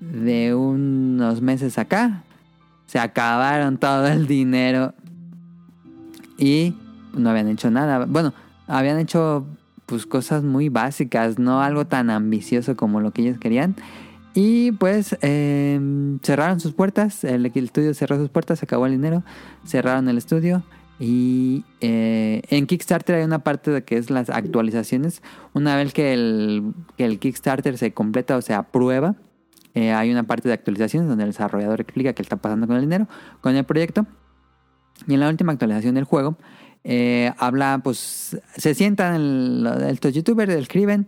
de 0.00 0.54
unos 0.54 1.42
meses 1.42 1.78
acá 1.78 2.24
se 2.86 2.98
acabaron 2.98 3.78
todo 3.78 4.06
el 4.08 4.26
dinero 4.26 4.94
y 6.38 6.74
no 7.14 7.30
habían 7.30 7.48
hecho 7.48 7.70
nada. 7.70 8.06
Bueno, 8.06 8.32
habían 8.66 8.98
hecho 8.98 9.46
pues 9.86 10.06
cosas 10.06 10.42
muy 10.42 10.68
básicas, 10.68 11.38
no 11.38 11.60
algo 11.60 11.86
tan 11.86 12.10
ambicioso 12.10 12.76
como 12.76 13.00
lo 13.00 13.12
que 13.12 13.22
ellos 13.22 13.38
querían. 13.38 13.76
Y 14.32 14.72
pues 14.72 15.16
eh, 15.22 15.78
cerraron 16.22 16.60
sus 16.60 16.72
puertas, 16.72 17.24
el, 17.24 17.46
el 17.46 17.64
estudio 17.64 17.92
cerró 17.94 18.16
sus 18.16 18.28
puertas, 18.28 18.60
se 18.60 18.64
acabó 18.64 18.86
el 18.86 18.92
dinero, 18.92 19.24
cerraron 19.66 20.08
el 20.08 20.18
estudio 20.18 20.62
y 21.00 21.64
eh, 21.80 22.42
en 22.50 22.66
Kickstarter 22.66 23.16
hay 23.16 23.24
una 23.24 23.38
parte 23.42 23.70
de 23.70 23.82
que 23.82 23.96
es 23.96 24.10
las 24.10 24.28
actualizaciones. 24.28 25.22
Una 25.54 25.74
vez 25.74 25.94
que 25.94 26.12
el, 26.12 26.74
que 26.98 27.06
el 27.06 27.18
Kickstarter 27.18 27.78
se 27.78 27.92
completa 27.92 28.36
o 28.36 28.42
se 28.42 28.52
aprueba, 28.52 29.16
eh, 29.74 29.92
hay 29.92 30.10
una 30.12 30.24
parte 30.24 30.48
de 30.48 30.54
actualizaciones 30.54 31.08
donde 31.08 31.24
el 31.24 31.30
desarrollador 31.30 31.80
explica 31.80 32.12
qué 32.12 32.20
está 32.22 32.36
pasando 32.36 32.66
con 32.66 32.76
el 32.76 32.82
dinero, 32.82 33.08
con 33.40 33.56
el 33.56 33.64
proyecto. 33.64 34.06
Y 35.08 35.14
en 35.14 35.20
la 35.20 35.30
última 35.30 35.52
actualización 35.52 35.94
del 35.94 36.04
juego, 36.04 36.36
eh, 36.84 37.32
habla, 37.38 37.80
pues, 37.82 38.38
se 38.56 38.74
sientan 38.74 39.14
el- 39.14 39.66
estos 39.88 40.12
youtubers, 40.12 40.52
escriben 40.52 41.06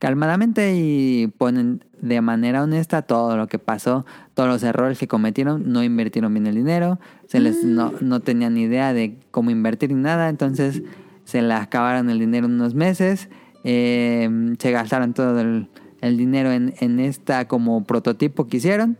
calmadamente 0.00 0.74
y 0.74 1.28
ponen 1.28 1.84
de 2.00 2.22
manera 2.22 2.62
honesta 2.62 3.02
todo 3.02 3.36
lo 3.36 3.46
que 3.48 3.58
pasó, 3.58 4.06
todos 4.32 4.48
los 4.48 4.62
errores 4.62 4.98
que 4.98 5.06
cometieron, 5.06 5.70
no 5.70 5.84
invirtieron 5.84 6.32
bien 6.32 6.46
el 6.46 6.54
dinero, 6.54 6.98
se 7.28 7.38
les 7.38 7.62
no, 7.64 7.92
no 8.00 8.20
tenían 8.20 8.54
ni 8.54 8.62
idea 8.62 8.94
de 8.94 9.18
cómo 9.30 9.50
invertir 9.50 9.92
ni 9.92 10.00
nada, 10.00 10.30
entonces 10.30 10.82
se 11.24 11.42
les 11.42 11.60
acabaron 11.60 12.08
el 12.08 12.18
dinero 12.18 12.46
en 12.46 12.54
unos 12.54 12.74
meses, 12.74 13.28
eh, 13.62 14.54
se 14.58 14.70
gastaron 14.72 15.12
todo 15.12 15.38
el, 15.38 15.68
el 16.00 16.16
dinero 16.16 16.50
en, 16.50 16.72
en 16.80 16.98
esta 16.98 17.46
como 17.46 17.84
prototipo 17.84 18.46
que 18.46 18.56
hicieron 18.56 18.96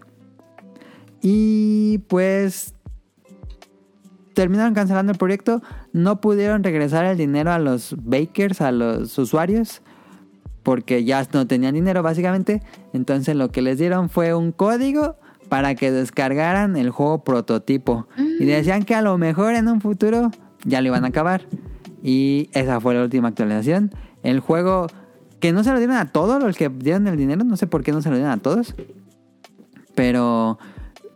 y 1.22 1.98
pues 2.08 2.74
terminaron 4.34 4.74
cancelando 4.74 5.12
el 5.12 5.18
proyecto, 5.18 5.62
no 5.94 6.20
pudieron 6.20 6.62
regresar 6.62 7.06
el 7.06 7.16
dinero 7.16 7.52
a 7.52 7.58
los 7.58 7.96
bakers, 7.98 8.60
a 8.60 8.70
los 8.70 9.18
usuarios, 9.18 9.80
porque 10.62 11.04
ya 11.04 11.26
no 11.32 11.46
tenían 11.46 11.74
dinero 11.74 12.02
básicamente. 12.02 12.62
Entonces 12.92 13.36
lo 13.36 13.50
que 13.50 13.62
les 13.62 13.78
dieron 13.78 14.08
fue 14.08 14.34
un 14.34 14.52
código 14.52 15.16
para 15.48 15.74
que 15.74 15.90
descargaran 15.90 16.76
el 16.76 16.90
juego 16.90 17.24
prototipo. 17.24 18.06
Y 18.16 18.44
decían 18.44 18.84
que 18.84 18.94
a 18.94 19.02
lo 19.02 19.18
mejor 19.18 19.54
en 19.54 19.68
un 19.68 19.80
futuro 19.80 20.30
ya 20.64 20.80
lo 20.80 20.88
iban 20.88 21.04
a 21.04 21.08
acabar. 21.08 21.42
Y 22.02 22.48
esa 22.52 22.80
fue 22.80 22.94
la 22.94 23.02
última 23.02 23.28
actualización. 23.28 23.90
El 24.22 24.40
juego 24.40 24.86
que 25.40 25.52
no 25.52 25.64
se 25.64 25.72
lo 25.72 25.78
dieron 25.78 25.96
a 25.96 26.12
todos 26.12 26.42
los 26.42 26.56
que 26.56 26.68
dieron 26.68 27.08
el 27.08 27.16
dinero, 27.16 27.44
no 27.44 27.56
sé 27.56 27.66
por 27.66 27.82
qué 27.82 27.92
no 27.92 28.02
se 28.02 28.10
lo 28.10 28.16
dieron 28.16 28.32
a 28.32 28.38
todos. 28.38 28.74
Pero 29.94 30.58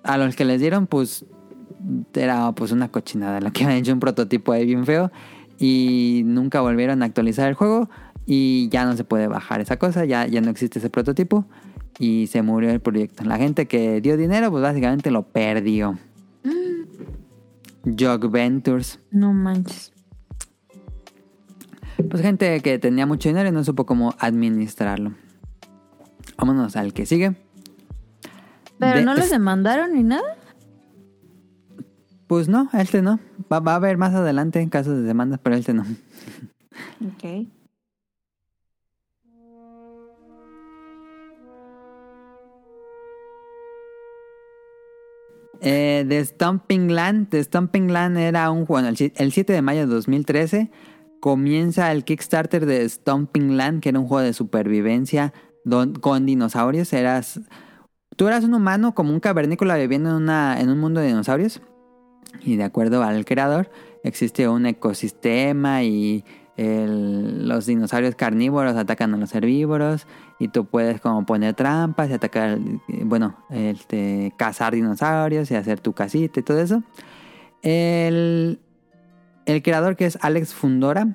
a 0.02 0.18
los 0.18 0.34
que 0.34 0.44
les 0.44 0.60
dieron, 0.60 0.86
pues 0.86 1.26
era 2.14 2.52
pues 2.52 2.72
una 2.72 2.88
cochinada 2.88 3.40
lo 3.40 3.52
que 3.52 3.64
habían 3.64 3.80
hecho 3.80 3.92
un 3.92 4.00
prototipo 4.00 4.52
ahí 4.52 4.64
bien 4.64 4.86
feo 4.86 5.10
y 5.58 6.22
nunca 6.24 6.60
volvieron 6.60 7.02
a 7.02 7.06
actualizar 7.06 7.48
el 7.48 7.54
juego 7.54 7.88
y 8.26 8.68
ya 8.70 8.84
no 8.84 8.96
se 8.96 9.04
puede 9.04 9.26
bajar 9.28 9.60
esa 9.60 9.78
cosa, 9.78 10.04
ya, 10.04 10.26
ya 10.26 10.40
no 10.40 10.50
existe 10.50 10.78
ese 10.78 10.90
prototipo 10.90 11.44
y 11.98 12.26
se 12.28 12.42
murió 12.42 12.70
el 12.70 12.80
proyecto. 12.80 13.24
La 13.24 13.36
gente 13.38 13.66
que 13.66 14.00
dio 14.00 14.16
dinero 14.16 14.50
pues 14.50 14.62
básicamente 14.62 15.10
lo 15.10 15.22
perdió. 15.24 15.98
Jog 17.98 18.30
Ventures. 18.30 18.98
No 19.10 19.32
manches. 19.34 19.92
Pues 22.10 22.22
gente 22.22 22.60
que 22.60 22.78
tenía 22.78 23.06
mucho 23.06 23.28
dinero 23.28 23.48
y 23.48 23.52
no 23.52 23.62
supo 23.62 23.86
cómo 23.86 24.14
administrarlo. 24.18 25.14
Vámonos 26.36 26.76
al 26.76 26.92
que 26.92 27.06
sigue. 27.06 27.36
Pero 28.78 28.98
De- 28.98 29.04
no 29.04 29.14
los 29.14 29.30
demandaron 29.30 29.92
ni 29.94 30.02
nada. 30.02 30.36
Pues 32.26 32.48
no, 32.48 32.68
este 32.72 33.02
no. 33.02 33.20
Va, 33.52 33.60
va 33.60 33.72
a 33.72 33.76
haber 33.76 33.98
más 33.98 34.14
adelante 34.14 34.66
casos 34.70 34.96
de 34.96 35.02
demandas, 35.02 35.38
pero 35.42 35.56
este 35.56 35.74
no. 35.74 35.82
Ok. 37.06 37.46
Eh, 45.60 46.04
The 46.08 46.24
Stomping 46.24 46.92
Land. 46.92 47.28
The 47.28 47.42
Stomping 47.44 47.92
Land 47.92 48.16
era 48.18 48.50
un 48.50 48.66
juego. 48.66 48.94
Si- 48.94 49.12
el 49.16 49.32
7 49.32 49.52
de 49.52 49.62
mayo 49.62 49.86
de 49.86 49.94
2013 49.94 50.70
comienza 51.20 51.90
el 51.92 52.04
Kickstarter 52.04 52.66
de 52.66 52.88
Stomping 52.88 53.56
Land, 53.56 53.80
que 53.80 53.88
era 53.88 53.98
un 53.98 54.06
juego 54.06 54.24
de 54.24 54.32
supervivencia 54.32 55.32
con 56.00 56.26
dinosaurios. 56.26 56.92
Eras, 56.92 57.40
tú 58.16 58.28
eras 58.28 58.44
un 58.44 58.54
humano 58.54 58.94
como 58.94 59.12
un 59.12 59.20
cavernícola 59.20 59.76
viviendo 59.76 60.10
en, 60.10 60.16
una, 60.16 60.60
en 60.60 60.68
un 60.68 60.78
mundo 60.78 61.00
de 61.00 61.08
dinosaurios. 61.08 61.62
Y 62.42 62.56
de 62.56 62.64
acuerdo 62.64 63.02
al 63.02 63.24
creador, 63.24 63.70
existe 64.02 64.48
un 64.48 64.66
ecosistema 64.66 65.82
y 65.82 66.24
los 66.56 67.66
dinosaurios 67.66 68.14
carnívoros 68.14 68.76
atacan 68.76 69.14
a 69.14 69.16
los 69.16 69.34
herbívoros 69.34 70.06
y 70.38 70.48
tú 70.48 70.64
puedes 70.64 71.00
como 71.00 71.24
poner 71.24 71.54
trampas 71.54 72.10
y 72.10 72.12
atacar, 72.12 72.58
eh, 72.88 73.02
bueno, 73.04 73.36
este, 73.50 74.32
cazar 74.36 74.74
dinosaurios 74.74 75.50
y 75.50 75.54
hacer 75.54 75.80
tu 75.80 75.92
casita 75.92 76.40
y 76.40 76.42
todo 76.42 76.60
eso. 76.60 76.82
El, 77.62 78.60
el 79.46 79.62
creador 79.62 79.96
que 79.96 80.06
es 80.06 80.18
Alex 80.20 80.54
Fundora 80.54 81.08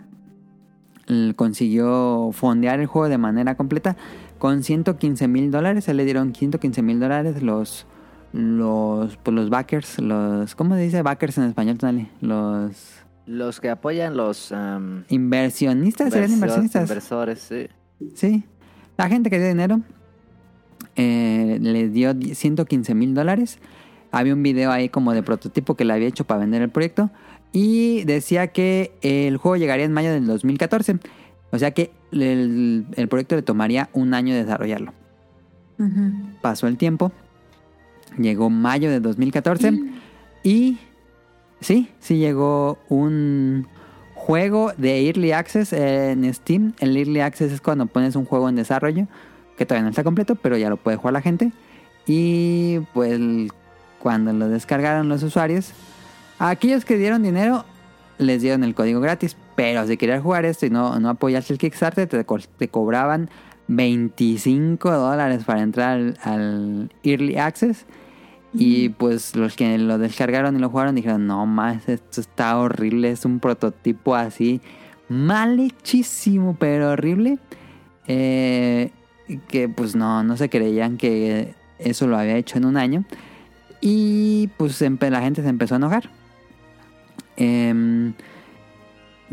consiguió 1.36 2.30
fondear 2.34 2.80
el 2.80 2.86
juego 2.86 3.10
de 3.10 3.18
manera 3.18 3.56
completa 3.56 3.98
con 4.38 4.64
115 4.64 5.28
mil 5.28 5.52
dólares. 5.52 5.86
Se 5.86 5.94
le 5.94 6.06
dieron 6.06 6.34
115 6.34 6.82
mil 6.82 7.00
dólares 7.00 7.42
los, 7.42 7.88
los, 8.32 9.18
pues 9.18 9.36
los 9.36 9.50
backers, 9.50 10.00
los, 10.00 10.56
¿cómo 10.56 10.76
se 10.76 10.82
dice 10.82 11.02
backers 11.02 11.38
en 11.40 11.46
español, 11.46 11.78
Tonali? 11.78 12.10
Los 12.22 13.04
Los 13.26 13.60
que 13.60 13.70
apoyan 13.70 14.16
los 14.16 14.52
um, 14.52 15.04
inversionistas, 15.10 16.12
serían 16.14 16.32
inversionistas. 16.32 16.84
inversores, 16.84 17.40
sí. 17.40 17.68
Sí. 18.16 18.44
La 19.00 19.08
gente 19.08 19.30
que 19.30 19.40
dio 19.40 19.48
dinero 19.48 19.80
eh, 20.98 21.58
le 21.62 21.88
dio 21.88 22.14
115 22.14 22.94
mil 22.96 23.14
dólares. 23.14 23.58
Había 24.12 24.34
un 24.34 24.44
video 24.44 24.72
ahí 24.72 24.90
como 24.90 25.14
de 25.14 25.24
prototipo 25.24 25.76
que 25.76 25.86
le 25.86 25.94
había 25.94 26.10
hecho 26.10 26.26
para 26.26 26.42
vender 26.42 26.62
el 26.62 26.70
proyecto. 26.70 27.10
Y 27.54 28.04
decía 28.04 28.48
que 28.48 28.92
el 29.02 29.38
juego 29.38 29.56
llegaría 29.56 29.86
en 29.86 29.94
mayo 29.94 30.12
del 30.12 30.26
2014. 30.26 30.98
O 31.52 31.58
sea 31.58 31.72
que 31.72 31.94
el, 32.12 32.88
el 32.94 33.08
proyecto 33.08 33.38
le 33.38 33.42
tomaría 33.42 33.90
un 33.94 34.14
año 34.14 34.36
desarrollarlo. 34.36 34.92
Pasó 36.42 36.68
el 36.68 36.76
tiempo. 36.76 37.14
Llegó 38.18 38.50
mayo 38.50 38.92
de 38.92 39.00
2014. 39.00 39.80
Y 40.44 40.78
sí, 41.62 41.88
sí 42.00 42.18
llegó 42.18 42.80
un 42.90 43.66
juego 44.30 44.72
de 44.78 45.08
Early 45.08 45.32
Access 45.32 45.74
en 45.74 46.32
Steam. 46.32 46.74
El 46.80 46.96
Early 46.96 47.20
Access 47.22 47.52
es 47.52 47.62
cuando 47.62 47.88
pones 47.88 48.16
un 48.16 48.26
juego 48.26 48.48
en 48.48 48.56
desarrollo, 48.56 49.08
que 49.58 49.66
todavía 49.66 49.86
no 49.86 49.90
está 49.90 50.04
completo, 50.04 50.36
pero 50.36 50.56
ya 50.56 50.70
lo 50.70 50.78
puede 50.78 50.98
jugar 50.98 51.14
la 51.14 51.22
gente. 51.22 51.52
Y 52.06 52.78
pues 52.94 53.20
cuando 53.98 54.32
lo 54.32 54.48
descargaron 54.48 55.10
los 55.10 55.24
usuarios, 55.24 55.72
a 56.38 56.50
aquellos 56.52 56.86
que 56.86 56.96
dieron 56.98 57.24
dinero 57.24 57.66
les 58.20 58.44
dieron 58.44 58.64
el 58.64 58.76
código 58.76 59.02
gratis. 59.02 59.36
Pero 59.56 59.88
si 59.88 59.98
querías 59.98 60.22
jugar 60.22 60.46
esto 60.46 60.68
y 60.68 60.70
no, 60.70 61.00
no 61.00 61.10
apoyaste 61.10 61.52
el 61.54 61.58
Kickstarter, 61.58 62.08
te, 62.08 62.24
co- 62.24 62.38
te 62.38 62.68
cobraban 62.68 63.32
25 63.68 64.92
dólares 64.92 65.44
para 65.44 65.62
entrar 65.64 66.14
al 66.24 66.92
Early 67.04 67.38
Access. 67.38 67.86
Y 68.54 68.90
pues 68.90 69.36
los 69.36 69.56
que 69.56 69.78
lo 69.78 70.00
descargaron 70.00 70.56
y 70.56 70.60
lo 70.60 70.70
jugaron 70.70 70.96
dijeron, 70.96 71.28
no 71.28 71.46
más, 71.46 71.88
esto 71.88 72.20
está 72.20 72.58
horrible, 72.58 73.12
es 73.12 73.24
un 73.24 73.40
prototipo 73.40 74.16
así 74.16 74.60
mal 75.08 75.60
hechísimo, 75.60 76.56
pero 76.58 76.92
horrible. 76.92 77.38
Eh, 78.08 78.92
que 79.48 79.70
pues 79.70 79.96
no, 79.96 80.24
no 80.24 80.38
se 80.38 80.50
creían 80.50 80.98
que 80.98 81.54
eso 81.78 82.08
lo 82.08 82.18
había 82.18 82.38
hecho 82.38 82.58
en 82.58 82.66
un 82.66 82.78
año. 82.78 83.04
Y 83.82 84.50
pues 84.58 84.82
la 84.82 85.22
gente 85.22 85.42
se 85.42 85.50
empezó 85.50 85.76
a 85.76 85.78
enojar. 85.78 86.10
Em, 87.38 88.14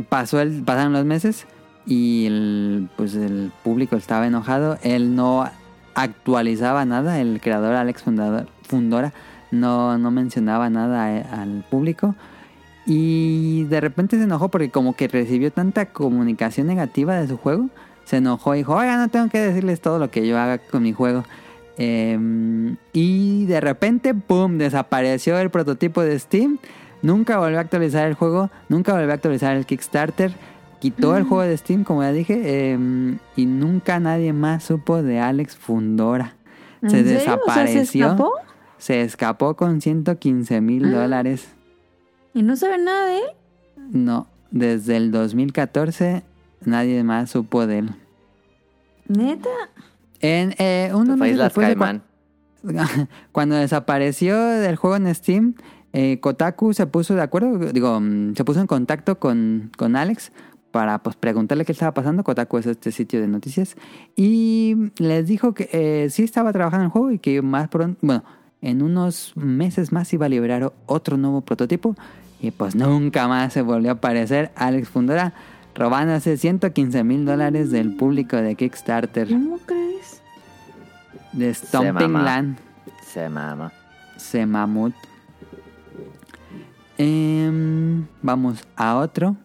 pasó 0.08 0.40
el, 0.40 0.62
pasaron 0.62 0.92
los 0.92 1.04
meses 1.04 1.46
y 1.86 2.26
el, 2.26 2.88
pues 2.96 3.14
el 3.14 3.50
público 3.64 3.96
estaba 3.96 4.26
enojado. 4.26 4.78
Él 4.82 5.16
no 5.16 5.48
actualizaba 5.94 6.84
nada, 6.84 7.20
el 7.20 7.40
creador 7.40 7.74
Alex 7.74 8.02
Fundador, 8.02 8.48
Fundora 8.66 9.12
no, 9.50 9.96
no 9.98 10.10
mencionaba 10.10 10.68
nada 10.70 11.04
a- 11.06 11.42
al 11.42 11.64
público. 11.70 12.14
Y 12.86 13.64
de 13.64 13.80
repente 13.80 14.16
se 14.16 14.24
enojó 14.24 14.48
porque 14.48 14.70
como 14.70 14.94
que 14.94 15.08
recibió 15.08 15.50
tanta 15.50 15.86
comunicación 15.86 16.66
negativa 16.68 17.16
de 17.16 17.26
su 17.26 17.36
juego. 17.36 17.68
Se 18.04 18.18
enojó 18.18 18.54
y 18.54 18.58
dijo, 18.58 18.74
oiga, 18.76 18.96
no 18.96 19.08
tengo 19.08 19.28
que 19.28 19.40
decirles 19.40 19.80
todo 19.80 19.98
lo 19.98 20.10
que 20.10 20.26
yo 20.26 20.38
haga 20.38 20.58
con 20.58 20.82
mi 20.84 20.92
juego. 20.92 21.24
Em, 21.78 22.76
y 22.92 23.44
de 23.46 23.60
repente, 23.60 24.14
¡pum!, 24.14 24.56
desapareció 24.58 25.38
el 25.38 25.50
prototipo 25.50 26.02
de 26.02 26.18
Steam. 26.18 26.58
Nunca 27.02 27.38
volvió 27.38 27.58
a 27.58 27.60
actualizar 27.60 28.06
el 28.06 28.14
juego, 28.14 28.50
nunca 28.68 28.92
volvió 28.92 29.10
a 29.10 29.14
actualizar 29.14 29.56
el 29.56 29.66
Kickstarter. 29.66 30.32
Quitó 30.78 31.16
el 31.16 31.24
juego 31.24 31.42
de 31.42 31.56
Steam, 31.56 31.84
como 31.84 32.02
ya 32.02 32.12
dije, 32.12 32.70
em, 32.72 33.18
y 33.34 33.46
nunca 33.46 33.98
nadie 33.98 34.32
más 34.32 34.62
supo 34.64 35.02
de 35.02 35.18
Alex 35.20 35.56
Fundora. 35.56 36.34
¿En 36.82 36.90
Se 36.90 37.02
serio? 37.02 37.18
O 37.18 37.20
sea, 37.20 37.34
desapareció. 37.36 38.06
escapó? 38.06 38.32
Se 38.78 39.00
escapó 39.02 39.56
con 39.56 39.80
115 39.80 40.60
mil 40.60 40.84
Ah. 40.86 41.00
dólares. 41.02 41.48
¿Y 42.34 42.42
no 42.42 42.56
sabe 42.56 42.78
nada 42.78 43.06
de 43.06 43.18
él? 43.18 43.24
No, 43.90 44.26
desde 44.50 44.96
el 44.96 45.10
2014 45.10 46.22
nadie 46.64 47.02
más 47.04 47.30
supo 47.30 47.66
de 47.66 47.78
él. 47.78 47.90
¿Neta? 49.08 49.48
En 50.20 50.54
eh, 50.58 50.90
unos 50.94 51.16
meses 51.16 51.38
de 51.54 52.00
cuando 53.32 53.54
desapareció 53.54 54.36
del 54.44 54.76
juego 54.76 54.96
en 54.96 55.14
Steam, 55.14 55.54
eh, 55.92 56.18
Kotaku 56.20 56.74
se 56.74 56.86
puso 56.86 57.14
de 57.14 57.22
acuerdo, 57.22 57.58
digo, 57.72 58.00
mm, 58.00 58.34
se 58.34 58.44
puso 58.44 58.60
en 58.60 58.66
contacto 58.66 59.18
con, 59.20 59.70
con 59.76 59.94
Alex 59.94 60.32
para 60.72 61.02
pues 61.02 61.16
preguntarle 61.16 61.64
qué 61.64 61.72
estaba 61.72 61.94
pasando. 61.94 62.24
Kotaku 62.24 62.58
es 62.58 62.66
este 62.66 62.90
sitio 62.92 63.20
de 63.20 63.28
noticias. 63.28 63.76
Y 64.16 64.90
les 64.98 65.26
dijo 65.26 65.54
que 65.54 65.68
eh, 65.72 66.08
sí 66.10 66.24
estaba 66.24 66.52
trabajando 66.52 66.82
en 66.82 66.86
el 66.86 66.90
juego 66.92 67.10
y 67.12 67.18
que 67.18 67.40
más 67.40 67.68
pronto, 67.68 67.98
bueno, 68.02 68.24
en 68.66 68.82
unos 68.82 69.32
meses 69.36 69.92
más 69.92 70.12
iba 70.12 70.26
a 70.26 70.28
liberar 70.28 70.72
otro 70.86 71.16
nuevo 71.16 71.40
prototipo. 71.40 71.94
Y 72.40 72.50
pues 72.50 72.74
nunca 72.74 73.28
más 73.28 73.52
se 73.52 73.62
volvió 73.62 73.90
a 73.90 73.94
aparecer 73.94 74.50
Alex 74.56 74.88
Fundora. 74.88 75.32
robándose 75.72 76.36
115 76.36 77.04
mil 77.04 77.24
dólares 77.24 77.70
del 77.70 77.94
público 77.94 78.36
de 78.36 78.56
Kickstarter 78.56 79.28
¿Cómo 79.28 79.58
crees? 79.58 80.20
de 81.32 81.54
Stomping. 81.54 82.12
Land. 82.12 82.58
Se 83.06 83.28
mama. 83.28 83.72
Se 84.16 84.44
mamut. 84.44 84.94
Em, 86.98 88.04
vamos 88.20 88.66
a 88.74 88.96
otro. 88.96 89.36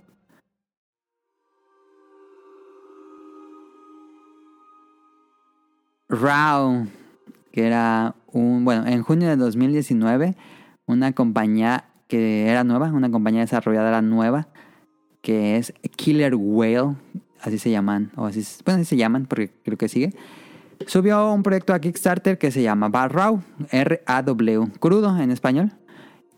Rao, 6.10 6.88
que 7.52 7.68
era 7.68 8.16
un, 8.34 8.66
bueno, 8.66 8.88
en 8.88 9.04
junio 9.04 9.30
de 9.30 9.36
2019, 9.36 10.36
una 10.86 11.12
compañía 11.14 11.86
que 12.08 12.48
era 12.48 12.64
nueva, 12.64 12.92
una 12.92 13.10
compañía 13.10 13.42
desarrolladora 13.42 14.02
nueva, 14.02 14.50
que 15.22 15.58
es 15.58 15.74
Killer 15.96 16.36
Whale, 16.36 16.96
así 17.42 17.58
se 17.58 17.72
llaman, 17.72 18.12
o 18.16 18.26
así, 18.26 18.46
bueno, 18.66 18.82
así 18.82 18.90
se 18.90 18.98
llaman, 18.98 19.26
porque 19.26 19.52
creo 19.64 19.78
que 19.78 19.88
sigue. 19.88 20.14
Subió 20.88 21.32
un 21.32 21.44
proyecto 21.44 21.74
a 21.74 21.80
Kickstarter 21.80 22.38
que 22.38 22.52
se 22.52 22.64
llama 22.64 22.90
Raw, 23.08 23.42
R-A-W, 23.70 24.68
crudo 24.80 25.18
en 25.20 25.32
español. 25.32 25.72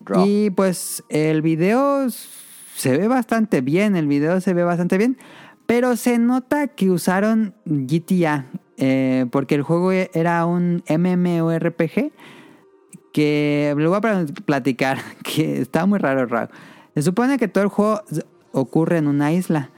Raw. 0.04 0.24
Y 0.26 0.50
pues 0.50 1.02
el 1.08 1.42
video 1.42 2.06
se 2.74 2.98
ve 2.98 3.08
bastante 3.08 3.62
bien, 3.62 3.96
el 3.96 4.06
video 4.06 4.40
se 4.40 4.52
ve 4.52 4.64
bastante 4.64 4.98
bien, 4.98 5.16
pero 5.66 5.96
se 5.96 6.18
nota 6.18 6.68
que 6.68 6.90
usaron 6.90 7.54
GTA, 7.64 8.46
eh, 8.76 9.26
porque 9.30 9.54
el 9.54 9.62
juego 9.62 9.92
era 9.92 10.46
un 10.46 10.82
MMORPG 10.88 12.12
que 13.12 13.74
lo 13.76 13.90
voy 13.90 13.98
a 13.98 14.00
pl- 14.00 14.32
platicar, 14.44 14.98
que 15.22 15.60
está 15.60 15.86
muy 15.86 15.98
raro, 15.98 16.26
raro. 16.26 16.50
Se 16.94 17.02
supone 17.02 17.38
que 17.38 17.48
todo 17.48 17.64
el 17.64 17.70
juego 17.70 18.00
ocurre 18.52 18.98
en 18.98 19.08
una 19.08 19.32
isla 19.32 19.70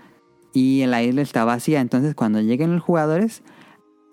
y 0.53 0.85
la 0.87 1.03
isla 1.03 1.23
está 1.23 1.45
vacía, 1.45 1.81
entonces 1.81 2.15
cuando 2.15 2.41
lleguen 2.41 2.73
los 2.75 2.83
jugadores, 2.83 3.43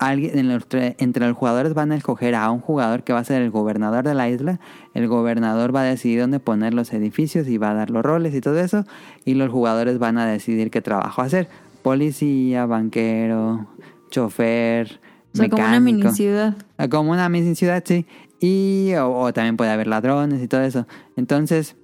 entre 0.00 1.26
los 1.28 1.36
jugadores 1.36 1.72
van 1.72 1.92
a 1.92 1.96
escoger 1.96 2.34
a 2.34 2.50
un 2.50 2.60
jugador 2.60 3.04
que 3.04 3.12
va 3.14 3.20
a 3.20 3.24
ser 3.24 3.40
el 3.40 3.50
gobernador 3.50 4.04
de 4.04 4.12
la 4.14 4.28
isla. 4.28 4.60
El 4.92 5.08
gobernador 5.08 5.74
va 5.74 5.80
a 5.80 5.84
decidir 5.84 6.20
dónde 6.20 6.40
poner 6.40 6.74
los 6.74 6.92
edificios 6.92 7.48
y 7.48 7.56
va 7.56 7.70
a 7.70 7.74
dar 7.74 7.90
los 7.90 8.02
roles 8.04 8.34
y 8.34 8.40
todo 8.42 8.58
eso. 8.60 8.84
Y 9.24 9.34
los 9.34 9.50
jugadores 9.50 9.98
van 9.98 10.18
a 10.18 10.26
decidir 10.26 10.70
qué 10.70 10.82
trabajo 10.82 11.22
hacer. 11.22 11.48
Policía, 11.82 12.66
banquero, 12.66 13.66
chofer, 14.14 15.00
O 15.32 15.36
sea, 15.36 15.48
como 15.50 15.62
una 15.64 15.80
mini 15.80 16.02
ciudad. 16.14 16.56
Ah, 16.78 16.88
Como 16.88 17.10
una 17.10 17.28
mini 17.28 17.54
ciudad, 17.54 17.82
sí. 17.86 18.06
Y 18.40 18.92
o, 18.94 19.10
o 19.10 19.32
también 19.32 19.56
puede 19.56 19.70
haber 19.70 19.86
ladrones 19.86 20.42
y 20.42 20.48
todo 20.48 20.62
eso. 20.62 20.86
Entonces, 21.16 21.76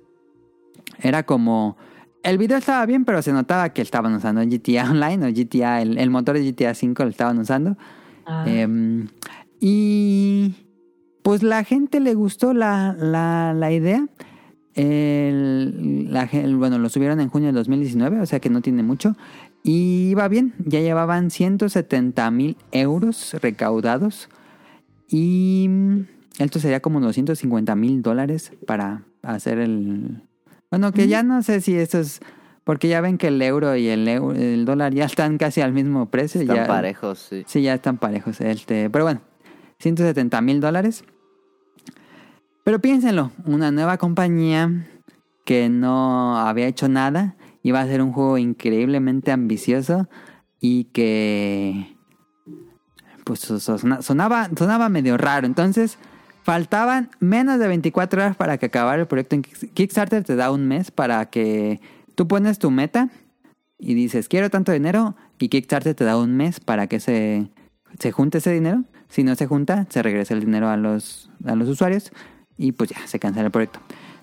era 1.01 1.25
como... 1.25 1.77
El 2.23 2.37
video 2.37 2.59
estaba 2.59 2.85
bien, 2.85 3.05
pero 3.07 3.23
se 3.23 3.33
notaba 3.33 3.71
que 3.73 3.81
estaban 3.81 4.14
usando 4.14 4.43
GTA 4.43 4.90
Online 4.90 5.27
o 5.27 5.31
GTA, 5.31 5.81
el, 5.81 5.97
el 5.99 6.11
motor 6.11 6.37
de 6.38 6.45
GTA 6.53 6.75
5 6.75 7.03
lo 7.05 7.09
estaban 7.11 7.38
usando. 7.38 7.77
Em, 8.47 9.09
y 9.59 10.55
pues 11.23 11.43
la 11.43 11.64
gente 11.64 11.99
le 12.01 12.14
gustó 12.14 12.53
la, 12.53 12.95
la, 12.99 13.55
la 13.55 13.73
idea. 13.73 14.07
El- 14.75 16.12
la 16.12 16.27
gen- 16.27 16.59
bueno, 16.59 16.79
lo 16.79 16.88
subieron 16.90 17.21
en 17.21 17.29
junio 17.29 17.49
de 17.49 17.53
2019, 17.55 18.21
o 18.21 18.27
sea 18.27 18.38
que 18.40 18.51
no 18.51 18.61
tiene 18.61 18.83
mucho. 18.83 19.16
Y 19.62 20.11
iba 20.11 20.27
bien, 20.29 20.55
ya 20.64 20.81
llevaban 20.81 21.31
170 21.31 22.31
mil 22.31 22.57
euros 22.73 23.35
recaudados. 23.42 24.29
Y 25.09 25.66
mm, 25.68 26.01
esto 26.38 26.59
sería 26.61 26.81
como 26.81 27.01
250 27.01 27.75
mil 27.77 28.03
dólares 28.03 28.53
para 28.66 29.03
hacer 29.23 29.59
el... 29.59 30.23
Bueno, 30.70 30.92
que 30.92 31.09
ya 31.09 31.23
no 31.23 31.42
sé 31.42 31.61
si 31.61 31.77
eso 31.77 31.99
es... 31.99 32.20
Porque 32.64 32.88
ya 32.88 33.01
ven 33.01 33.18
que 33.18 33.29
el 33.29 33.42
euro 33.42 33.75
y 33.75 33.88
el, 33.88 34.07
eu- 34.07 34.37
el 34.37 34.64
dólar 34.64 34.94
ya 34.94 35.05
están 35.05 35.38
casi 35.38 35.61
al 35.61 35.73
mismo 35.73 36.07
precio. 36.11 36.40
Están 36.42 36.57
ya, 36.57 36.66
parejos, 36.66 37.18
sí. 37.18 37.42
Sí, 37.46 37.62
ya 37.62 37.75
están 37.75 37.99
parejos. 37.99 38.40
Este, 38.40 38.88
pero 38.90 39.05
bueno, 39.05 39.20
170 39.81 40.40
mil 40.42 40.61
dólares. 40.61 41.05
Pero 42.62 42.79
piénsenlo, 42.81 43.33
una 43.46 43.70
nueva 43.73 43.96
compañía 43.99 44.87
que 45.44 45.68
no 45.68 46.37
había 46.38 46.66
hecho 46.68 46.88
nada, 46.88 47.35
iba 47.62 47.81
a 47.81 47.87
ser 47.87 48.03
un 48.03 48.12
juego 48.12 48.38
increíblemente 48.38 49.33
ambicioso 49.33 50.09
y 50.61 50.85
que 50.85 51.96
pues 53.25 53.40
so- 53.40 53.61
so- 53.61 53.79
sonaba, 54.03 54.49
sonaba 54.57 54.88
medio 54.88 55.16
raro. 55.16 55.46
Entonces, 55.46 55.99
faltaban 56.42 57.11
menos 57.20 57.59
de 57.59 57.68
24 57.68 58.23
horas 58.23 58.37
para 58.37 58.59
que 58.59 58.66
acabara 58.66 59.03
el 59.03 59.07
proyecto 59.09 59.37
en 59.37 59.42
Kick- 59.42 59.73
Kickstarter. 59.73 60.25
Te 60.25 60.37
da 60.37 60.51
un 60.51 60.66
mes 60.66 60.90
para 60.90 61.27
que 61.27 61.81
tú 62.14 62.27
pones 62.27 62.59
tu 62.59 62.70
meta 62.70 63.09
y 63.79 63.94
dices, 63.94 64.29
quiero 64.29 64.51
tanto 64.51 64.73
dinero 64.73 65.16
y 65.38 65.49
Kickstarter 65.49 65.94
te 65.94 66.05
da 66.05 66.16
un 66.16 66.37
mes 66.37 66.61
para 66.61 66.87
que 66.87 66.99
se, 67.01 67.51
se 67.99 68.11
junte 68.12 68.38
ese 68.38 68.53
dinero. 68.53 68.85
Si 69.09 69.23
no 69.25 69.35
se 69.35 69.46
junta, 69.46 69.87
se 69.90 70.03
regresa 70.03 70.35
el 70.35 70.40
dinero 70.40 70.68
a 70.68 70.77
los, 70.77 71.31
a 71.44 71.55
los 71.55 71.68
usuarios 71.68 72.11
y 72.57 72.73
pues 72.73 72.90
ya, 72.90 73.07
se 73.07 73.18
cancela 73.18 73.46
el 73.46 73.53
proyecto. 73.53 73.81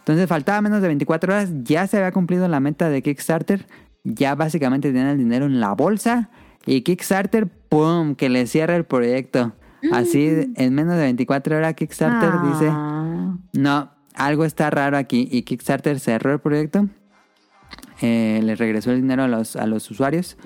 Entonces 0.07 0.29
faltaba 0.29 0.61
menos 0.61 0.81
de 0.81 0.87
24 0.87 1.33
horas, 1.33 1.49
ya 1.63 1.85
se 1.85 1.97
había 1.97 2.13
cumplido 2.13 2.47
la 2.47 2.61
meta 2.61 2.89
de 2.89 3.01
Kickstarter, 3.01 3.67
ya 4.05 4.35
básicamente 4.35 4.87
tenían 4.87 5.07
el 5.07 5.17
dinero 5.17 5.47
en 5.47 5.59
la 5.59 5.73
bolsa 5.73 6.29
y 6.65 6.83
Kickstarter, 6.83 7.49
¡pum!, 7.49 8.15
que 8.15 8.29
le 8.29 8.47
cierra 8.47 8.77
el 8.77 8.85
proyecto. 8.85 9.51
Así, 9.91 10.53
en 10.55 10.73
menos 10.73 10.95
de 10.95 11.01
24 11.01 11.57
horas 11.57 11.73
Kickstarter 11.73 12.31
dice, 12.53 12.69
Ah. 12.71 13.35
no, 13.51 13.91
algo 14.13 14.45
está 14.45 14.69
raro 14.69 14.95
aquí 14.95 15.27
y 15.29 15.41
Kickstarter 15.41 15.99
cerró 15.99 16.31
el 16.31 16.39
proyecto, 16.39 16.87
eh, 18.01 18.39
le 18.41 18.55
regresó 18.55 18.91
el 18.91 19.01
dinero 19.01 19.23
a 19.23 19.27
los, 19.27 19.57
a 19.57 19.67
los 19.67 19.91
usuarios 19.91 20.37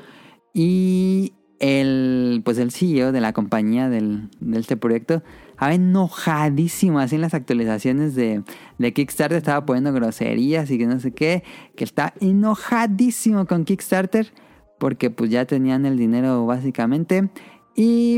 y 0.56 1.34
el, 1.60 2.42
pues 2.44 2.58
el 2.58 2.72
CEO 2.72 3.12
de 3.12 3.22
la 3.22 3.32
compañía 3.32 3.90
del, 3.90 4.30
de 4.40 4.60
este 4.60 4.76
proyecto 4.76 5.22
estaba 5.62 5.76
enojadísimo 5.76 6.98
así 6.98 7.16
en 7.16 7.22
las 7.22 7.36
actualizaciones 7.36 8.16
de, 8.16 8.42
de 8.80 8.94
Kickstarter, 8.94 9.38
estaba 9.38 9.64
poniendo 9.64 9.94
groserías 9.94 10.72
y 10.72 10.80
que 10.80 10.88
no 10.88 11.00
sé 11.00 11.12
qué, 11.12 11.44
que 11.76 11.84
está 11.84 12.16
enojadísimo 12.20 13.46
con 13.46 13.64
Kickstarter 13.64 14.34
porque 14.80 15.12
pues 15.12 15.30
ya 15.30 15.46
tenían 15.46 15.86
el 15.86 15.98
dinero 16.00 16.48
básicamente. 16.48 17.30
Y 17.76 18.16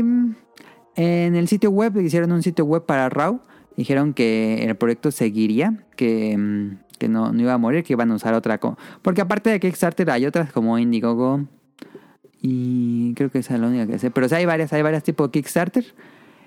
en 0.96 1.34
el 1.36 1.46
sitio 1.48 1.70
web 1.70 1.94
hicieron 2.00 2.32
un 2.32 2.42
sitio 2.42 2.64
web 2.64 2.86
para 2.86 3.10
RAW. 3.10 3.40
Dijeron 3.76 4.14
que 4.14 4.64
el 4.64 4.74
proyecto 4.76 5.10
seguiría 5.10 5.84
que, 5.96 6.38
mm, 6.38 6.78
que 6.98 7.08
no, 7.10 7.30
no 7.30 7.42
iba 7.42 7.52
a 7.52 7.58
morir 7.58 7.84
que 7.84 7.92
iban 7.92 8.10
a 8.10 8.14
usar 8.14 8.32
otra 8.32 8.56
co- 8.58 8.78
porque 9.02 9.20
aparte 9.20 9.50
de 9.50 9.60
Kickstarter 9.60 10.10
hay 10.10 10.24
otras 10.24 10.50
como 10.50 10.78
Indiegogo 10.78 11.44
y 12.40 13.12
creo 13.14 13.30
que 13.30 13.40
esa 13.40 13.54
es 13.56 13.60
la 13.60 13.66
única 13.66 13.86
que 13.86 13.98
sé 13.98 14.10
pero 14.10 14.28
sí 14.28 14.34
hay 14.34 14.46
varias 14.46 14.72
hay 14.72 14.80
varias 14.80 15.02
tipo 15.02 15.30
Kickstarter. 15.30 15.84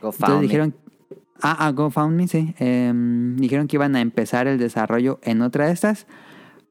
Entonces 0.02 0.42
dijeron 0.42 0.74
ah, 1.42 1.56
ah 1.60 1.72
GoFundMe 1.72 2.28
sí 2.28 2.56
Em, 2.60 3.36
dijeron 3.38 3.68
que 3.68 3.76
iban 3.78 3.96
a 3.96 4.02
empezar 4.02 4.48
el 4.48 4.58
desarrollo 4.58 5.20
en 5.24 5.42
otra 5.42 5.68
de 5.68 5.74
estas 5.74 6.08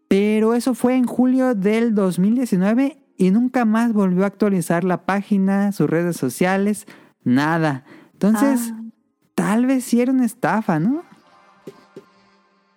pero 0.09 0.55
eso 0.55 0.75
fue 0.75 0.95
en 0.97 1.05
julio 1.05 1.55
del 1.55 1.95
2019 1.95 2.99
y 3.19 3.31
nunca 3.31 3.65
más 3.65 3.93
volvió 3.93 4.25
a 4.25 4.29
actualizar 4.29 4.85
la 4.85 5.05
página, 5.05 5.73
sus 5.73 5.89
redes 5.89 6.17
sociales, 6.17 6.87
nada. 7.25 7.85
Entonces, 8.13 8.73
Ah. 8.73 8.83
tal 9.35 9.67
vez 9.67 9.85
sí 9.85 10.01
era 10.01 10.13
una 10.13 10.25
estafa, 10.25 10.79
¿no? 10.79 11.03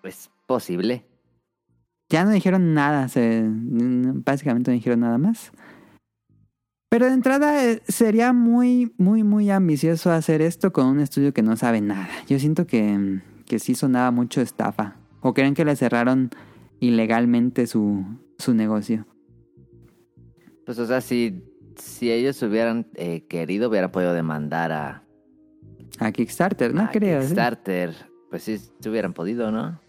Es 0.04 0.32
posible. 0.48 1.06
Ya 2.10 2.26
no 2.26 2.32
dijeron 2.32 2.74
nada, 2.74 3.08
se, 3.10 3.44
básicamente 3.46 4.72
no 4.72 4.76
dijeron 4.76 5.02
nada 5.02 5.18
más. 5.18 5.52
Pero 6.90 7.06
de 7.06 7.14
entrada 7.14 7.64
eh, 7.66 7.82
sería 7.88 8.34
muy, 8.34 8.94
muy, 8.98 9.24
muy 9.24 9.52
ambicioso 9.52 10.12
hacer 10.12 10.42
esto 10.42 10.74
con 10.74 10.88
un 10.88 11.00
estudio 11.00 11.34
que 11.34 11.44
no 11.44 11.56
sabe 11.56 11.82
nada. 11.82 12.10
Yo 12.28 12.40
siento 12.40 12.66
que, 12.66 12.98
mm, 12.98 13.22
que 13.46 13.60
sí 13.60 13.76
sonaba 13.76 14.10
mucho 14.10 14.42
estafa. 14.42 14.96
¿O 15.22 15.34
creen 15.34 15.54
que 15.54 15.66
le 15.66 15.76
cerraron 15.76 16.32
ilegalmente 16.80 17.68
su, 17.68 18.06
su 18.40 18.56
negocio? 18.56 19.06
Pues, 20.66 20.80
o 20.80 20.86
sea, 20.88 21.02
si, 21.02 21.44
si 21.76 22.12
ellos 22.12 22.42
hubieran 22.42 22.88
eh, 22.96 23.26
querido, 23.28 23.70
hubieran 23.70 23.92
podido 23.92 24.14
demandar 24.14 24.72
a, 24.72 25.04
A 26.00 26.12
Kickstarter, 26.12 26.74
no 26.74 26.84
a 26.84 26.90
creo. 26.90 27.22
¿sí? 27.22 27.28
Kickstarter. 27.28 27.94
Pues 28.32 28.44
sí, 28.44 28.58
si 28.58 28.90
hubieran 28.90 29.14
podido, 29.14 29.52
¿no? 29.52 29.80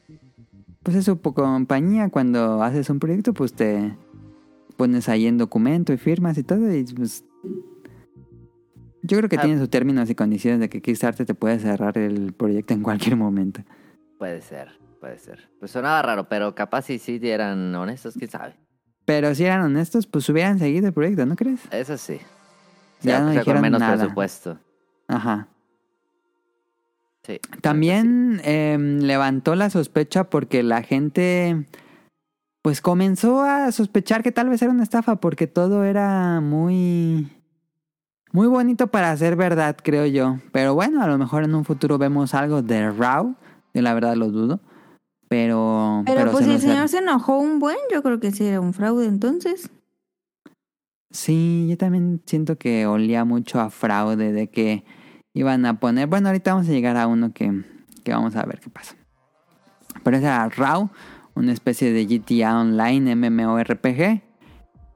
Pues 0.83 0.97
es 0.97 1.05
su 1.05 1.21
compañía, 1.21 2.09
cuando 2.09 2.63
haces 2.63 2.89
un 2.91 2.99
proyecto, 2.99 3.35
pues 3.35 3.53
te 3.53 3.95
pones 4.81 5.09
ahí 5.09 5.27
en 5.27 5.37
documento 5.39 5.93
y 5.93 5.97
firmas 5.99 6.37
y 6.39 6.43
todo. 6.43 6.75
Y 6.75 6.85
pues. 6.85 7.25
Yo 9.03 9.17
creo 9.19 9.29
que 9.29 9.37
Ah. 9.37 9.43
tiene 9.43 9.59
sus 9.59 9.71
términos 9.71 10.11
y 10.11 10.15
condiciones 10.15 10.61
de 10.61 10.69
que 10.69 10.83
Kickstarter 10.83 11.27
te 11.27 11.35
puede 11.35 11.59
cerrar 11.59 11.97
el 11.99 12.33
proyecto 12.33 12.75
en 12.75 12.83
cualquier 12.83 13.17
momento. 13.17 13.63
Puede 14.19 14.41
ser, 14.43 14.69
puede 15.01 15.19
ser. 15.19 15.49
Pues 15.59 15.71
sonaba 15.71 16.03
raro, 16.03 16.29
pero 16.29 16.55
capaz 16.55 16.83
si 16.83 16.99
sí 16.99 17.19
eran 17.23 17.75
honestos, 17.75 18.15
quién 18.19 18.31
sabe. 18.31 18.57
Pero 19.07 19.35
si 19.35 19.45
eran 19.45 19.63
honestos, 19.63 20.07
pues 20.07 20.29
hubieran 20.29 20.59
seguido 20.59 20.87
el 20.89 20.93
proyecto, 20.93 21.25
¿no 21.27 21.35
crees? 21.37 21.61
Eso 21.71 21.97
sí. 21.97 22.19
Ya 23.03 23.13
Ya 23.13 23.21
no 23.21 23.27
con 23.27 23.39
dijeron 23.39 23.63
menos 23.63 23.81
nada. 23.81 23.97
presupuesto. 23.97 24.59
Ajá. 25.09 25.49
Sí. 27.23 27.41
También 27.63 28.41
em, 28.45 28.99
levantó 29.01 29.55
la 29.55 29.71
sospecha 29.71 30.25
porque 30.31 30.63
la 30.63 30.83
gente 30.83 31.67
pues 32.63 32.81
comenzó 32.81 33.43
a 33.43 33.73
sospechar 33.73 34.23
que 34.23 34.33
tal 34.33 34.49
vez 34.49 34.61
era 34.63 34.71
una 34.71 34.83
estafa 34.83 35.17
porque 35.17 35.47
todo 35.47 35.85
era 35.85 36.41
muy 36.41 37.29
muy 38.33 38.47
bonito 38.47 38.89
para 38.89 39.17
ser 39.17 39.35
verdad, 39.35 39.77
creo 39.83 40.07
yo. 40.07 40.39
Pero 40.53 40.75
bueno, 40.75 41.03
a 41.03 41.09
lo 41.09 41.19
mejor 41.19 41.45
en 41.45 41.55
un 41.55 41.65
futuro 41.65 41.99
vemos 41.99 42.35
algo 42.35 42.63
de 42.63 42.91
Raw, 42.91 43.35
yo 43.75 43.83
la 43.83 43.95
verdad 43.95 44.15
lo 44.15 44.31
dudo. 44.31 44.61
Pero 45.29 46.03
Pero, 46.07 46.33
pues 46.33 46.45
se 46.45 46.51
si 46.51 46.55
el 46.57 46.61
señor 46.61 46.89
se 46.89 46.99
enojó 46.99 47.39
un 47.39 47.61
buen, 47.61 47.79
yo 47.93 48.03
creo 48.03 48.19
que 48.19 48.33
sí 48.33 48.47
era 48.47 48.61
un 48.61 48.73
fraude 48.73 49.07
entonces. 49.07 49.71
Sí, 51.11 51.67
yo 51.69 51.77
también 51.77 52.23
siento 52.27 52.57
que 52.57 52.87
olía 52.87 53.25
mucho 53.25 53.61
a 53.61 53.71
fraude 53.71 54.33
de 54.33 54.49
que 54.49 54.85
iban 55.35 55.67
a 55.67 55.79
poner. 55.81 56.09
Bueno, 56.09 56.29
ahorita 56.29 56.55
vamos 56.55 56.69
a 56.69 56.73
llegar 56.73 56.97
a 56.97 57.07
uno 57.07 57.33
que, 57.33 57.65
que 58.05 58.13
vamos 58.13 58.37
a 58.37 58.45
ver 58.45 58.61
qué 58.61 58.71
pasa. 58.71 58.97
Pero 60.05 60.17
ese 60.17 60.27
era 60.27 60.49
RAW, 60.49 60.91
una 61.35 61.53
especie 61.53 61.93
de 61.93 62.07
GTA 62.07 62.61
Online 62.61 63.15
MMORPG 63.17 64.23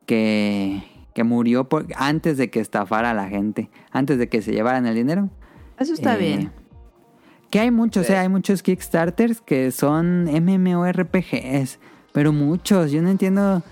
que, 0.07 0.83
que 1.15 1.25
murió 1.25 1.69
por, 1.69 1.87
antes 1.97 2.37
de 2.37 2.51
que 2.51 2.61
estafara 2.61 3.11
a 3.11 3.15
la 3.15 3.29
gente, 3.29 3.71
antes 3.91 4.19
de 4.19 4.29
que 4.29 4.43
se 4.43 4.53
llevaran 4.53 4.87
el 4.87 4.95
dinero. 4.95 5.31
Eso 5.79 5.95
está 5.95 6.15
Eh, 6.17 6.19
bien. 6.19 6.53
Que 7.51 7.61
hay 7.61 7.71
muchos, 7.71 8.07
Sí. 8.07 8.13
o 8.13 8.15
sea, 8.15 8.23
hay 8.23 8.29
muchos 8.29 8.63
Kickstarters 8.63 9.41
que 9.41 9.71
son 9.71 10.25
MMORPGs, 10.25 11.79
pero 12.13 12.33
muchos. 12.33 12.91
Yo 12.91 13.01
no 13.01 13.11
entiendo 13.11 13.63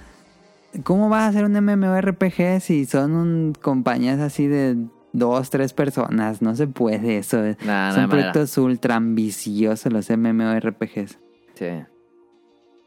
cómo 0.85 1.09
vas 1.09 1.23
a 1.25 1.27
hacer 1.29 1.45
un 1.45 1.53
MMORPG 1.57 2.61
si 2.61 2.87
son 2.87 3.13
un- 3.15 3.53
compañías 3.61 4.21
así 4.21 4.47
de 4.47 4.77
dos, 5.13 5.51
tres 5.51 5.73
personas. 5.73 6.43
No 6.43 6.55
se 6.55 6.69
puede 6.69 7.19
eso. 7.19 7.39
Nah, 7.67 7.89
no 7.89 7.95
son 7.95 8.03
manera. 8.03 8.07
proyectos 8.09 8.57
ultra 8.59 8.97
ambiciosos 8.97 9.93
los 9.93 10.09
MMORPGs. 10.11 11.19
Sí. 11.55 11.67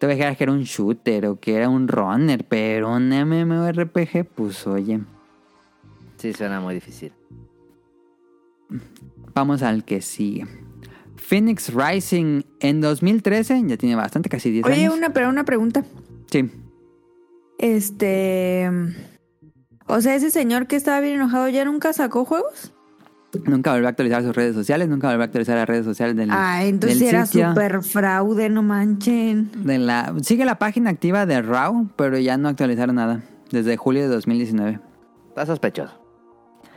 Dejar 0.08 0.36
que 0.38 0.44
era 0.44 0.54
un 0.54 0.63
shooter 0.63 1.26
o 1.28 1.39
que 1.39 1.56
era 1.56 1.70
un 1.70 1.88
runner, 1.88 2.46
pero 2.48 2.91
un 2.94 3.10
MMORPG, 3.10 4.26
pues 4.26 4.65
oye, 4.68 5.00
Sí, 6.18 6.34
suena 6.34 6.60
muy 6.62 6.74
difícil. 6.76 7.12
vamos 9.34 9.62
al 9.63 9.84
que 9.84 10.02
sigue. 10.02 10.46
Phoenix 11.18 11.72
Rising 11.74 12.44
en 12.60 12.82
2013, 12.82 13.63
ya 13.68 13.78
tiene 13.78 13.96
bastante, 13.96 14.30
casi 14.30 14.52
10 14.52 14.65
Oye, 14.65 14.76
años. 14.86 14.96
una, 14.96 15.12
pero 15.12 15.30
una 15.30 15.44
pregunta. 15.44 15.84
Sí. 16.32 16.50
Este. 17.58 18.70
O 19.88 20.02
sea, 20.02 20.15
ese 20.15 20.32
señor 20.32 20.68
que 20.68 20.76
estaba 20.76 21.00
bien 21.00 21.15
enojado 21.15 21.48
ya 21.50 21.63
nunca 21.65 21.94
sacó 21.94 22.26
juegos. 22.26 22.74
Nunca 23.46 23.72
volvió 23.74 23.88
a 23.88 23.90
actualizar 23.90 24.24
sus 24.24 24.34
redes 24.34 24.56
sociales, 24.56 24.88
nunca 24.88 25.08
volvió 25.08 25.22
a 25.24 25.26
actualizar 25.26 25.58
las 25.58 25.68
redes 25.68 25.84
sociales 25.84 26.16
del, 26.16 26.30
Ah, 26.32 26.64
entonces 26.64 27.00
del 27.00 27.10
era 27.10 27.26
súper 27.26 27.84
fraude, 27.84 28.50
no 28.50 28.64
manchen. 28.64 29.52
de 29.66 29.78
la 29.78 30.14
Sigue 30.22 30.46
la 30.46 30.58
página 30.58 30.90
activa 30.92 31.26
de 31.26 31.42
RAW, 31.42 31.88
pero 31.98 32.18
ya 32.18 32.38
no 32.38 32.48
actualizaron 32.48 32.96
nada. 32.96 33.22
Desde 33.52 33.76
julio 33.78 34.04
de 34.04 34.08
2019. 34.08 34.80
Está 35.30 35.46
sospechoso. 35.46 35.94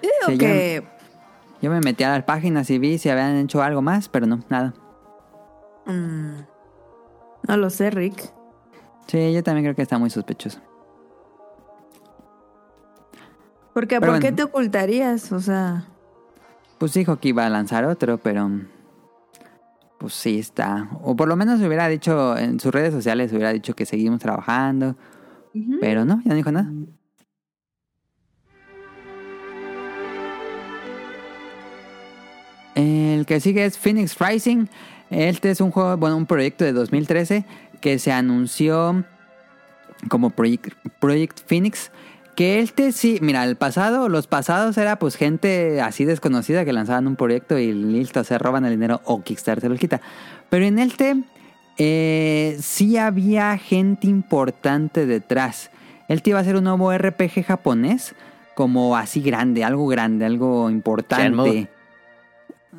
Digo 0.02 0.12
Sí, 0.26 0.38
que. 0.38 0.84
Yo 1.62 1.70
me 1.70 1.80
metí 1.80 2.02
a 2.04 2.10
las 2.10 2.24
páginas 2.24 2.68
y 2.70 2.78
vi 2.78 2.98
si 2.98 3.08
habían 3.08 3.36
hecho 3.36 3.62
algo 3.62 3.80
más, 3.82 4.08
pero 4.08 4.26
no, 4.26 4.40
nada. 4.48 4.74
mm, 5.86 6.40
no 7.48 7.56
lo 7.56 7.70
sé, 7.70 7.90
Rick. 7.90 8.32
Sí, 9.06 9.32
yo 9.32 9.42
también 9.42 9.64
creo 9.64 9.74
que 9.76 9.82
está 9.82 9.96
muy 9.98 10.10
sospechoso. 10.10 10.60
Porque, 13.72 14.00
¿por 14.00 14.14
qué 14.18 14.20
bueno. 14.30 14.36
te 14.36 14.42
ocultarías? 14.42 15.32
O 15.32 15.40
sea. 15.40 15.86
Pues 16.78 16.94
dijo 16.94 17.18
que 17.18 17.28
iba 17.28 17.44
a 17.44 17.50
lanzar 17.50 17.84
otro, 17.84 18.18
pero... 18.18 18.50
Pues 19.98 20.14
sí 20.14 20.38
está. 20.38 20.88
O 21.02 21.16
por 21.16 21.26
lo 21.26 21.34
menos 21.34 21.60
hubiera 21.60 21.88
dicho 21.88 22.36
en 22.36 22.60
sus 22.60 22.72
redes 22.72 22.94
sociales, 22.94 23.32
hubiera 23.32 23.52
dicho 23.52 23.74
que 23.74 23.84
seguimos 23.84 24.20
trabajando. 24.20 24.96
Pero 25.80 26.04
no, 26.04 26.22
ya 26.24 26.30
no 26.30 26.34
dijo 26.36 26.52
nada. 26.52 26.70
El 32.76 33.26
que 33.26 33.40
sigue 33.40 33.64
es 33.64 33.76
Phoenix 33.76 34.16
Rising. 34.20 34.66
Este 35.10 35.50
es 35.50 35.60
un 35.60 35.72
juego, 35.72 35.96
bueno, 35.96 36.16
un 36.16 36.26
proyecto 36.26 36.64
de 36.64 36.72
2013 36.72 37.44
que 37.80 37.98
se 37.98 38.12
anunció 38.12 39.04
como 40.08 40.30
Project, 40.30 40.74
Project 41.00 41.40
Phoenix. 41.44 41.90
Que 42.38 42.60
este 42.60 42.92
sí, 42.92 43.18
mira, 43.20 43.42
el 43.42 43.56
pasado, 43.56 44.08
los 44.08 44.28
pasados 44.28 44.78
era 44.78 45.00
pues 45.00 45.16
gente 45.16 45.80
así 45.80 46.04
desconocida 46.04 46.64
que 46.64 46.72
lanzaban 46.72 47.08
un 47.08 47.16
proyecto 47.16 47.58
y 47.58 47.72
listo, 47.72 48.22
se 48.22 48.38
roban 48.38 48.64
el 48.64 48.70
dinero 48.70 49.00
o 49.06 49.24
Kickstarter 49.24 49.62
se 49.62 49.68
los 49.68 49.80
quita. 49.80 50.00
Pero 50.48 50.64
en 50.64 50.78
este 50.78 51.16
eh, 51.78 52.56
sí 52.60 52.96
había 52.96 53.58
gente 53.58 54.06
importante 54.06 55.04
detrás. 55.04 55.72
Este 56.06 56.30
iba 56.30 56.38
a 56.38 56.44
ser 56.44 56.54
un 56.54 56.62
nuevo 56.62 56.96
RPG 56.96 57.42
japonés, 57.44 58.14
como 58.54 58.96
así 58.96 59.20
grande, 59.20 59.64
algo 59.64 59.88
grande, 59.88 60.24
algo 60.24 60.70
importante. 60.70 61.24
Shenmue. 61.24 61.68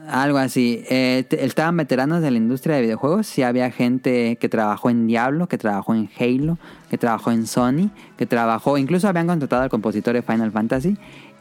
Algo 0.10 0.40
así. 0.40 0.84
Eh, 0.90 1.26
estaban 1.30 1.78
veteranos 1.78 2.24
de 2.24 2.32
la 2.32 2.38
industria 2.38 2.78
de 2.78 2.82
videojuegos. 2.82 3.28
Sí 3.28 3.44
había 3.44 3.70
gente 3.70 4.38
que 4.38 4.50
trabajó 4.50 4.90
en 4.90 5.06
Diablo, 5.06 5.48
que 5.48 5.60
trabajó 5.60 5.94
en 5.94 6.10
Halo, 6.20 6.58
que 6.90 6.98
trabajó 6.98 7.32
en 7.32 7.46
Sony, 7.46 7.92
que 8.18 8.26
trabajó... 8.26 8.80
Incluso 8.80 9.08
habían 9.08 9.28
contratado 9.28 9.62
al 9.62 9.70
compositor 9.70 10.16
de 10.16 10.24
Final 10.24 10.52
Fantasy. 10.52 10.98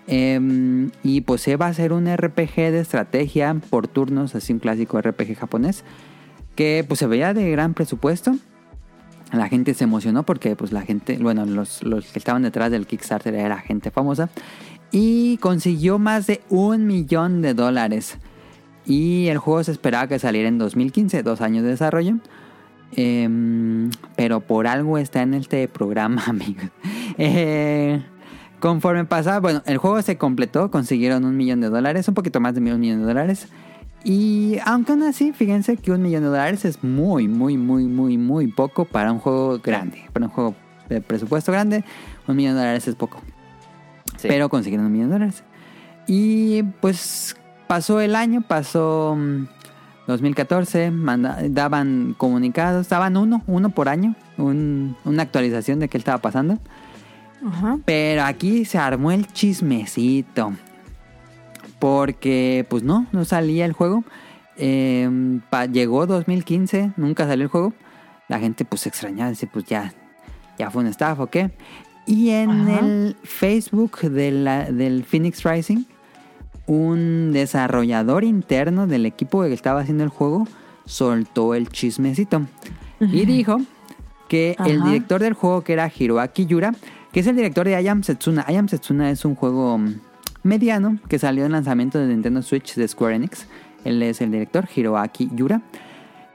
Em, 0.06 0.90
y 1.02 1.22
pues 1.22 1.46
va 1.60 1.66
a 1.66 1.72
ser 1.72 1.94
un 1.94 2.14
RPG 2.14 2.56
de 2.56 2.80
estrategia 2.80 3.56
por 3.70 3.88
turnos, 3.88 4.34
así 4.34 4.52
un 4.52 4.58
clásico 4.58 5.00
RPG 5.00 5.36
japonés. 5.36 5.82
Que 6.54 6.84
pues 6.86 7.00
se 7.00 7.06
veía 7.06 7.32
de 7.32 7.50
gran 7.50 7.72
presupuesto. 7.72 8.36
La 9.32 9.48
gente 9.48 9.72
se 9.72 9.84
emocionó 9.84 10.24
porque 10.24 10.56
pues 10.56 10.72
la 10.72 10.82
gente, 10.82 11.16
bueno, 11.16 11.46
los, 11.46 11.82
los 11.82 12.06
que 12.12 12.18
estaban 12.18 12.42
detrás 12.42 12.70
del 12.70 12.86
Kickstarter 12.86 13.34
era 13.34 13.58
gente 13.60 13.90
famosa. 13.90 14.28
Y 14.90 15.38
consiguió 15.38 15.98
más 15.98 16.26
de 16.26 16.42
un 16.50 16.86
millón 16.86 17.40
de 17.40 17.54
dólares. 17.54 18.18
Y 18.88 19.28
el 19.28 19.36
juego 19.36 19.62
se 19.62 19.70
esperaba 19.70 20.08
que 20.08 20.18
saliera 20.18 20.48
en 20.48 20.56
2015, 20.56 21.22
dos 21.22 21.42
años 21.42 21.62
de 21.62 21.70
desarrollo. 21.70 22.16
Em, 22.92 23.90
pero 24.16 24.40
por 24.40 24.66
algo 24.66 24.96
está 24.96 25.20
en 25.20 25.34
este 25.34 25.68
programa, 25.68 26.24
amigos. 26.26 26.70
Eh, 27.18 28.02
conforme 28.60 29.04
pasaba, 29.04 29.40
bueno, 29.40 29.62
el 29.66 29.76
juego 29.76 30.00
se 30.00 30.16
completó, 30.16 30.70
consiguieron 30.70 31.26
un 31.26 31.36
millón 31.36 31.60
de 31.60 31.68
dólares, 31.68 32.08
un 32.08 32.14
poquito 32.14 32.40
más 32.40 32.54
de 32.54 32.60
un 32.60 32.80
millón 32.80 33.00
de 33.00 33.06
dólares. 33.06 33.48
Y 34.04 34.56
aunque 34.64 34.92
aún 34.92 35.02
así, 35.02 35.32
fíjense 35.32 35.76
que 35.76 35.92
un 35.92 36.00
millón 36.00 36.22
de 36.22 36.28
dólares 36.30 36.64
es 36.64 36.82
muy, 36.82 37.28
muy, 37.28 37.58
muy, 37.58 37.84
muy, 37.84 38.16
muy 38.16 38.46
poco 38.46 38.86
para 38.86 39.12
un 39.12 39.18
juego 39.18 39.58
grande. 39.58 40.04
Para 40.14 40.26
un 40.26 40.32
juego 40.32 40.54
de 40.88 41.02
presupuesto 41.02 41.52
grande, 41.52 41.84
un 42.26 42.36
millón 42.36 42.54
de 42.54 42.60
dólares 42.60 42.88
es 42.88 42.94
poco. 42.94 43.20
Sí. 44.16 44.28
Pero 44.28 44.48
consiguieron 44.48 44.86
un 44.86 44.92
millón 44.92 45.08
de 45.08 45.12
dólares. 45.14 45.44
Y 46.06 46.62
pues 46.80 47.36
pasó 47.68 48.00
el 48.00 48.16
año, 48.16 48.40
pasó 48.42 49.14
mm, 49.16 49.46
2014, 50.08 50.90
manda- 50.90 51.38
daban 51.48 52.14
comunicados, 52.18 52.88
daban 52.88 53.16
uno, 53.16 53.42
uno 53.46 53.68
por 53.70 53.88
año, 53.88 54.14
un- 54.38 54.96
una 55.04 55.22
actualización 55.22 55.78
de 55.78 55.88
qué 55.88 55.98
estaba 55.98 56.18
pasando. 56.18 56.58
Ajá. 57.46 57.78
Pero 57.84 58.24
aquí 58.24 58.64
se 58.64 58.78
armó 58.78 59.12
el 59.12 59.26
chismecito. 59.28 60.54
Porque, 61.78 62.66
pues 62.68 62.82
no, 62.82 63.06
no 63.12 63.24
salía 63.24 63.64
el 63.64 63.72
juego. 63.72 64.02
Eh, 64.56 65.08
pa- 65.50 65.66
llegó 65.66 66.06
2015, 66.06 66.92
nunca 66.96 67.26
salió 67.26 67.44
el 67.44 67.50
juego. 67.50 67.72
La 68.26 68.40
gente 68.40 68.64
pues 68.64 68.80
se 68.82 68.88
extrañaba, 68.88 69.30
dice, 69.30 69.46
pues 69.46 69.64
ya, 69.66 69.92
ya 70.58 70.70
fue 70.70 70.82
un 70.82 70.88
estafa, 70.88 71.22
¿o 71.22 71.26
qué? 71.28 71.50
Y 72.06 72.30
en 72.30 72.50
Ajá. 72.50 72.80
el 72.80 73.16
Facebook 73.22 74.00
de 74.00 74.32
la- 74.32 74.72
del 74.72 75.04
Phoenix 75.04 75.44
Rising, 75.44 75.84
un 76.68 77.32
desarrollador 77.32 78.22
interno 78.22 78.86
del 78.86 79.06
equipo 79.06 79.42
que 79.42 79.52
estaba 79.52 79.80
haciendo 79.80 80.04
el 80.04 80.10
juego 80.10 80.46
soltó 80.84 81.54
el 81.54 81.68
chismecito. 81.68 82.42
Y 83.00 83.26
dijo 83.26 83.58
que 84.28 84.54
el 84.64 84.82
director 84.82 85.20
del 85.20 85.32
juego, 85.32 85.62
que 85.62 85.72
era 85.72 85.90
Hiroaki 85.94 86.46
Yura, 86.46 86.74
que 87.12 87.20
es 87.20 87.26
el 87.26 87.36
director 87.36 87.66
de 87.66 87.80
I 87.80 87.88
Am 87.88 88.02
Setsuna. 88.02 88.44
I 88.48 88.56
Am 88.56 88.68
Setsuna 88.68 89.10
es 89.10 89.24
un 89.24 89.34
juego 89.34 89.80
mediano 90.42 90.98
que 91.08 91.18
salió 91.18 91.46
en 91.46 91.52
lanzamiento 91.52 91.98
de 91.98 92.06
Nintendo 92.06 92.42
Switch 92.42 92.74
de 92.74 92.86
Square 92.86 93.16
Enix. 93.16 93.46
Él 93.84 94.02
es 94.02 94.20
el 94.20 94.30
director, 94.30 94.68
Hiroaki 94.74 95.30
Yura. 95.34 95.62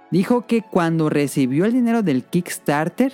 Dijo 0.10 0.48
que 0.48 0.62
cuando 0.62 1.10
recibió 1.10 1.66
el 1.66 1.74
dinero 1.74 2.02
del 2.02 2.24
Kickstarter, 2.24 3.12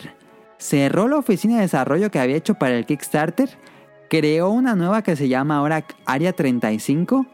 cerró 0.57 1.07
la 1.07 1.17
oficina 1.17 1.55
de 1.55 1.61
desarrollo 1.61 2.11
que 2.11 2.19
había 2.19 2.35
hecho 2.35 2.55
para 2.55 2.77
el 2.77 2.85
Kickstarter, 2.85 3.49
creó 4.09 4.49
una 4.49 4.75
nueva 4.75 5.01
que 5.01 5.15
se 5.15 5.29
llama 5.29 5.57
ahora 5.57 5.85
Área 6.05 6.33
35. 6.33 7.25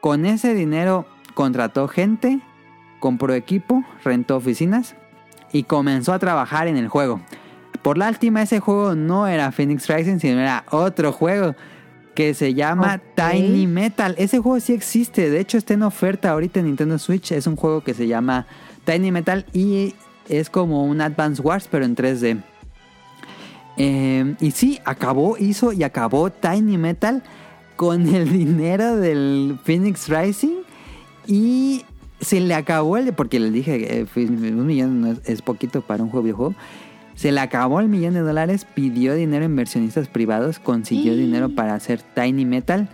Con 0.00 0.26
ese 0.26 0.54
dinero 0.54 1.06
contrató 1.34 1.88
gente, 1.88 2.40
compró 3.00 3.32
equipo, 3.32 3.84
rentó 4.04 4.36
oficinas 4.36 4.94
y 5.52 5.62
comenzó 5.62 6.12
a 6.12 6.18
trabajar 6.18 6.68
en 6.68 6.76
el 6.76 6.88
juego. 6.88 7.20
Por 7.82 7.98
la 7.98 8.08
última, 8.08 8.42
ese 8.42 8.60
juego 8.60 8.94
no 8.94 9.26
era 9.26 9.52
Phoenix 9.52 9.88
Rising, 9.88 10.18
sino 10.18 10.40
era 10.40 10.64
otro 10.70 11.12
juego 11.12 11.54
que 12.14 12.34
se 12.34 12.54
llama. 12.54 13.00
Tiny 13.14 13.66
Metal. 13.66 14.14
Ese 14.18 14.38
juego 14.38 14.60
sí 14.60 14.72
existe, 14.72 15.30
de 15.30 15.40
hecho 15.40 15.58
está 15.58 15.74
en 15.74 15.82
oferta 15.82 16.30
ahorita 16.30 16.60
en 16.60 16.66
Nintendo 16.66 16.98
Switch. 16.98 17.32
Es 17.32 17.46
un 17.46 17.56
juego 17.56 17.82
que 17.82 17.94
se 17.94 18.06
llama 18.06 18.46
Tiny 18.84 19.12
Metal 19.12 19.46
y 19.52 19.94
es 20.28 20.50
como 20.50 20.84
un 20.84 21.00
Advance 21.00 21.42
Wars, 21.42 21.68
pero 21.70 21.84
en 21.84 21.96
3D. 21.96 22.42
Eh, 23.76 24.34
y 24.40 24.50
sí, 24.52 24.78
acabó, 24.84 25.36
hizo 25.38 25.72
y 25.72 25.82
acabó 25.82 26.30
Tiny 26.30 26.78
Metal 26.78 27.22
con 27.76 28.06
el 28.14 28.30
dinero 28.32 28.96
del 28.96 29.58
Phoenix 29.64 30.08
Rising 30.08 30.58
y 31.26 31.82
se 32.20 32.40
le 32.40 32.54
acabó 32.54 32.96
el... 32.96 33.12
Porque 33.14 33.40
le 33.40 33.50
dije, 33.50 34.00
eh, 34.00 34.06
fue- 34.06 34.26
un 34.26 34.66
millón 34.66 35.00
no 35.00 35.12
es, 35.12 35.20
es 35.24 35.42
poquito 35.42 35.82
para 35.82 36.02
un 36.02 36.10
juego 36.10 36.22
videojuego. 36.24 36.54
Se 37.16 37.30
le 37.32 37.40
acabó 37.40 37.80
el 37.80 37.88
millón 37.88 38.14
de 38.14 38.20
dólares, 38.20 38.66
pidió 38.74 39.14
dinero 39.14 39.42
a 39.44 39.46
inversionistas 39.46 40.08
privados, 40.08 40.58
consiguió 40.58 41.14
dinero 41.14 41.48
para 41.54 41.74
hacer 41.74 42.00
Tiny 42.02 42.44
Metal. 42.44 42.88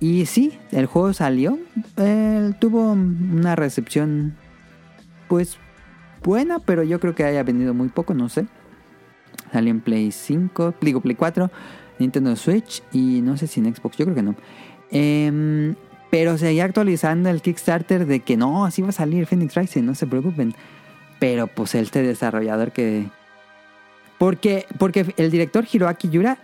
Y 0.00 0.26
sí, 0.26 0.52
el 0.70 0.84
juego 0.86 1.12
salió. 1.14 1.58
eh, 1.96 2.52
tuvo 2.58 2.92
una 2.92 3.56
recepción, 3.56 4.34
pues, 5.28 5.56
buena, 6.22 6.58
pero 6.58 6.82
yo 6.82 7.00
creo 7.00 7.14
que 7.14 7.24
haya 7.24 7.42
vendido 7.42 7.72
muy 7.72 7.88
poco, 7.88 8.12
no 8.12 8.28
sé. 8.28 8.46
Salió 9.54 9.70
en 9.70 9.80
Play 9.80 10.10
5, 10.10 10.74
digo 10.80 11.00
Play 11.00 11.14
4, 11.14 11.48
Nintendo 12.00 12.34
Switch 12.34 12.82
y 12.90 13.20
no 13.22 13.36
sé 13.36 13.46
si 13.46 13.60
en 13.60 13.72
Xbox, 13.72 13.96
yo 13.96 14.04
creo 14.04 14.16
que 14.16 14.22
no. 14.24 14.34
Em, 14.90 15.76
pero 16.10 16.36
seguía 16.36 16.64
actualizando 16.64 17.30
el 17.30 17.40
Kickstarter 17.40 18.04
de 18.04 18.18
que 18.18 18.36
no, 18.36 18.64
así 18.64 18.82
va 18.82 18.88
a 18.88 18.92
salir 18.92 19.26
Phoenix 19.26 19.54
Rising, 19.54 19.84
no 19.84 19.94
se 19.94 20.08
preocupen. 20.08 20.56
Pero 21.20 21.46
pues 21.46 21.76
este 21.76 22.02
desarrollador 22.02 22.72
que... 22.72 23.06
Porque, 24.18 24.66
porque 24.76 25.14
el 25.16 25.30
director 25.30 25.64
Hiroaki 25.72 26.08
Yura 26.08 26.38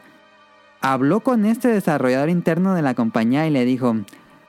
habló 0.81 1.18
con 1.18 1.46
este 1.46 1.66
desarrollador 1.66 2.29
interno 2.29 2.77
de 2.77 2.83
la 2.83 2.94
compañía 2.94 3.44
y 3.49 3.51
le 3.51 3.64
dijo, 3.64 3.96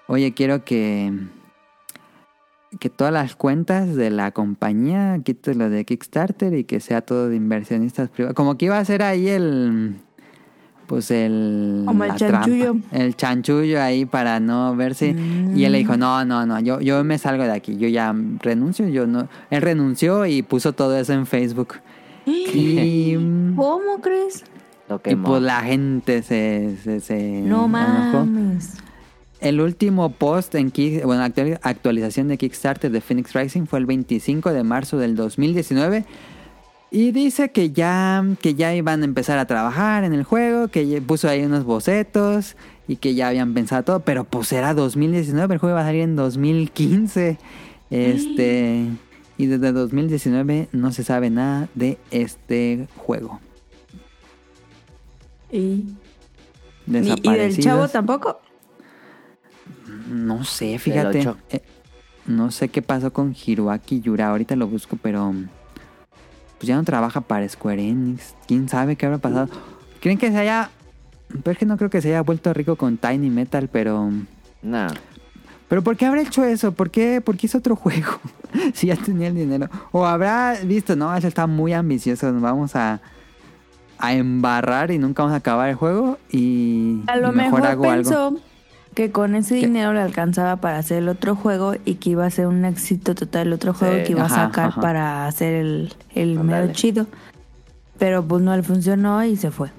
oye, 0.06 0.36
quiero 0.36 0.64
que 0.64 1.12
que 2.80 2.90
todas 2.90 3.14
las 3.14 3.36
cuentas 3.36 3.96
de 3.96 4.10
la 4.10 4.32
compañía 4.32 5.20
quites 5.24 5.58
lo 5.58 5.70
de 5.70 5.84
Kickstarter 5.86 6.54
y 6.54 6.64
que 6.64 6.80
sea 6.80 7.02
todo 7.02 7.28
de 7.30 7.36
inversionistas 7.36 8.10
privados. 8.10 8.36
Como 8.36 8.58
que 8.58 8.66
iba 8.66 8.78
a 8.78 8.86
ser 8.86 9.04
ahí 9.04 9.28
el 9.28 9.96
pues 10.88 11.10
el 11.12 11.84
Como 11.88 12.04
el 12.04 12.16
trampa, 12.16 12.40
chanchullo. 12.46 12.76
el 12.92 13.16
chanchullo 13.16 13.82
ahí 13.82 14.06
para 14.06 14.40
no 14.42 14.76
verse 14.76 15.16
y 15.56 15.64
él 15.64 15.72
le 15.72 15.78
dijo, 15.78 15.96
"No, 15.96 16.26
no, 16.26 16.46
no, 16.46 16.60
yo 16.60 16.82
yo 16.82 17.02
me 17.06 17.18
salgo 17.18 17.44
de 17.44 17.52
aquí, 17.54 17.78
yo 17.78 17.88
ya 17.88 18.14
renuncio, 18.42 18.88
yo 18.90 19.08
no." 19.08 19.28
Él 19.50 19.62
renunció 19.62 20.26
y 20.26 20.42
puso 20.42 20.74
todo 20.74 20.98
eso 20.98 21.14
en 21.14 21.26
Facebook. 21.26 21.76
Y, 22.26 23.16
¿Cómo 23.56 24.00
crees? 24.02 24.44
Lo 24.90 25.02
y 25.06 25.16
pues 25.16 25.42
la 25.42 25.62
gente 25.62 26.22
se, 26.24 26.76
se, 26.84 27.00
se 27.00 27.42
No 27.42 27.66
enojó. 27.66 27.68
mames. 28.26 28.76
El 29.42 29.60
último 29.60 30.12
post 30.12 30.54
en 30.54 30.72
bueno, 31.04 31.24
actual- 31.24 31.60
actualización 31.64 32.28
de 32.28 32.38
Kickstarter 32.38 32.92
de 32.92 33.02
Phoenix 33.02 33.34
Rising 33.34 33.66
fue 33.66 33.80
el 33.80 33.88
25 33.88 34.54
de 34.54 34.64
marzo 34.64 34.98
del 34.98 35.16
2019 35.16 36.06
y 36.92 37.12
dice 37.12 37.52
que 37.52 37.72
ya 37.72 38.24
que 38.42 38.54
ya 38.54 38.76
iban 38.76 39.02
a 39.02 39.06
empezar 39.06 39.40
a 39.40 39.46
trabajar 39.46 40.04
en 40.04 40.14
el 40.14 40.24
juego, 40.24 40.68
que 40.68 41.02
puso 41.02 41.28
ahí 41.28 41.44
unos 41.44 41.64
bocetos 41.64 42.56
y 42.88 42.98
que 42.98 43.16
ya 43.16 43.30
habían 43.30 43.54
pensado 43.56 43.84
todo, 43.84 44.00
pero 44.02 44.26
pues 44.26 44.52
era 44.52 44.74
2019, 44.76 45.56
el 45.56 45.60
juego 45.60 45.76
iba 45.76 45.82
a 45.82 45.86
salir 45.86 46.02
en 46.02 46.16
2015. 46.16 47.38
Este 47.90 48.86
y 49.38 49.48
desde 49.48 49.72
2019 49.72 50.68
no 50.72 50.92
se 50.92 51.04
sabe 51.04 51.32
nada 51.32 51.68
de 51.74 51.98
este 52.12 52.88
juego. 52.96 53.40
¿Y, 55.52 55.86
y, 56.88 56.92
del 56.92 57.58
chavo 57.58 57.88
tampoco? 57.88 58.40
No 60.12 60.44
sé, 60.44 60.78
fíjate. 60.78 61.26
Eh, 61.50 61.62
no 62.26 62.52
sé 62.52 62.70
qué 62.70 62.82
pasó 62.82 63.14
con 63.14 63.34
Hiroaki 63.34 64.02
Yura. 64.02 64.30
Ahorita 64.30 64.56
lo 64.56 64.68
busco, 64.68 64.98
pero. 65.02 65.34
Pues 66.58 66.68
ya 66.68 66.76
no 66.76 66.84
trabaja 66.84 67.22
para 67.22 67.48
Square 67.48 67.82
Enix. 67.82 68.36
¿Quién 68.48 68.70
sabe 68.70 68.96
qué 68.96 69.06
habrá 69.06 69.18
pasado? 69.18 69.50
¿Creen 70.02 70.18
que 70.18 70.30
se 70.30 70.38
haya.? 70.38 70.70
Pero 71.30 71.52
es 71.52 71.58
que 71.58 71.66
no 71.66 71.78
creo 71.78 71.90
que 71.90 72.02
se 72.02 72.10
haya 72.10 72.22
vuelto 72.22 72.54
rico 72.54 72.76
con 72.76 72.98
Tiny 72.98 73.30
Metal, 73.30 73.70
pero. 73.72 74.12
No. 74.62 74.88
¿Pero 75.70 75.82
por 75.82 75.96
qué 75.96 76.06
habrá 76.06 76.22
hecho 76.22 76.44
eso? 76.44 76.74
¿Por 76.74 76.90
qué, 76.90 77.22
por 77.22 77.38
qué 77.38 77.48
hizo 77.48 77.60
otro 77.60 77.78
juego? 77.78 78.20
si 78.74 78.88
ya 78.88 78.98
tenía 78.98 79.30
el 79.30 79.36
dinero. 79.36 79.70
O 79.94 80.06
habrá 80.06 80.56
visto, 80.66 80.98
no, 80.98 81.16
ese 81.16 81.30
está 81.30 81.48
muy 81.48 81.72
ambicioso. 81.72 82.32
Nos 82.32 82.42
vamos 82.42 82.76
a. 82.76 83.00
A 84.04 84.16
embarrar 84.16 84.90
y 84.90 84.98
nunca 84.98 85.22
vamos 85.22 85.36
a 85.36 85.38
acabar 85.38 85.70
el 85.70 85.76
juego. 85.76 86.18
Y. 86.32 87.02
A 87.08 87.16
lo 87.16 87.32
mejor, 87.32 87.62
mejor, 87.62 87.68
hago 87.68 87.90
algo. 87.90 88.42
Que 88.94 89.12
con 89.12 89.36
ese 89.36 89.56
dinero 89.56 89.94
le 89.94 90.02
alcanzaba 90.02 90.58
para 90.58 90.78
hacer 90.78 90.98
el 90.98 91.10
otro 91.10 91.36
juego 91.36 91.76
y 91.86 91.96
que 91.96 92.10
iba 92.12 92.26
a 92.26 92.30
ser 92.30 92.48
un 92.48 92.66
éxito 92.66 93.16
total 93.16 93.48
el 93.48 93.54
otro 93.54 93.74
juego 93.74 93.96
Sí. 93.98 94.04
que 94.04 94.12
iba 94.12 94.26
Ajá, 94.26 94.44
a 94.44 94.48
sacar 94.48 94.68
ajá. 94.70 94.82
para 94.82 95.28
hacer 95.28 95.54
el, 95.54 95.94
el 96.14 96.40
mero 96.40 96.72
chido. 96.74 97.08
Pero 97.98 98.26
pues 98.28 98.42
no 98.44 98.56
le 98.56 98.64
funcionó 98.64 99.24
y 99.24 99.38
se 99.38 99.52
fue. 99.52 99.70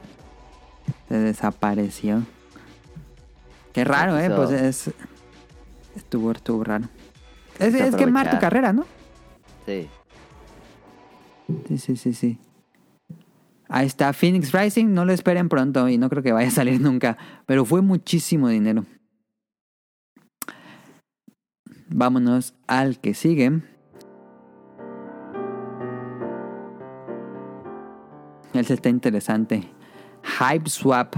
Se 1.08 1.18
desapareció. 1.18 2.22
Qué 3.72 3.84
raro, 3.84 4.18
¿eh? 4.18 4.30
Pues 4.30 4.50
es... 4.50 4.90
Estuvo, 5.96 6.32
estuvo 6.32 6.64
raro. 6.64 6.88
Es, 7.58 7.74
es 7.74 7.94
quemar 7.96 8.30
tu 8.30 8.38
carrera, 8.38 8.72
¿no? 8.72 8.86
Sí. 9.66 9.88
Sí, 11.68 11.78
sí, 11.78 11.96
sí, 11.96 12.14
sí. 12.14 12.38
Ahí 13.68 13.86
está 13.86 14.12
Phoenix 14.12 14.52
Rising. 14.52 14.92
No 14.94 15.04
lo 15.04 15.12
esperen 15.12 15.48
pronto 15.48 15.88
y 15.88 15.98
no 15.98 16.08
creo 16.08 16.22
que 16.22 16.32
vaya 16.32 16.48
a 16.48 16.52
salir 16.52 16.80
nunca. 16.80 17.18
Pero 17.46 17.64
fue 17.64 17.82
muchísimo 17.82 18.48
dinero. 18.48 18.84
Vámonos 21.94 22.54
al 22.66 22.98
que 22.98 23.14
sigue. 23.14 23.60
Ese 28.54 28.74
está 28.74 28.88
interesante. 28.88 29.68
Hype 30.22 30.68
Swap. 30.68 31.16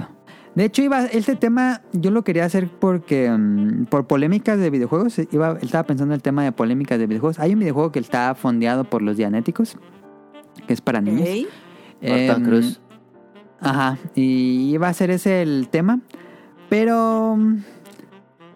De 0.54 0.64
hecho, 0.66 0.82
iba, 0.82 1.04
este 1.06 1.34
tema 1.34 1.82
yo 1.92 2.12
lo 2.12 2.22
quería 2.22 2.44
hacer 2.44 2.68
porque 2.68 3.28
mm, 3.28 3.86
por 3.86 4.06
polémicas 4.06 4.58
de 4.58 4.70
videojuegos. 4.70 5.18
Iba, 5.32 5.58
estaba 5.60 5.84
pensando 5.84 6.14
en 6.14 6.16
el 6.16 6.22
tema 6.22 6.44
de 6.44 6.52
polémicas 6.52 6.98
de 6.98 7.06
videojuegos. 7.06 7.40
Hay 7.40 7.54
un 7.54 7.58
videojuego 7.58 7.90
que 7.90 7.98
está 7.98 8.34
fondeado 8.34 8.84
por 8.84 9.02
los 9.02 9.16
Dianéticos, 9.16 9.76
que 10.66 10.72
es 10.72 10.80
para 10.80 11.00
niños. 11.00 11.28
Norton 12.00 12.42
Em, 12.42 12.44
Cruz. 12.44 12.80
Ajá, 13.60 13.98
y 14.14 14.72
iba 14.74 14.88
a 14.88 14.94
ser 14.94 15.10
ese 15.10 15.42
el 15.42 15.68
tema, 15.70 16.00
pero 16.68 17.36
mm, 17.36 17.56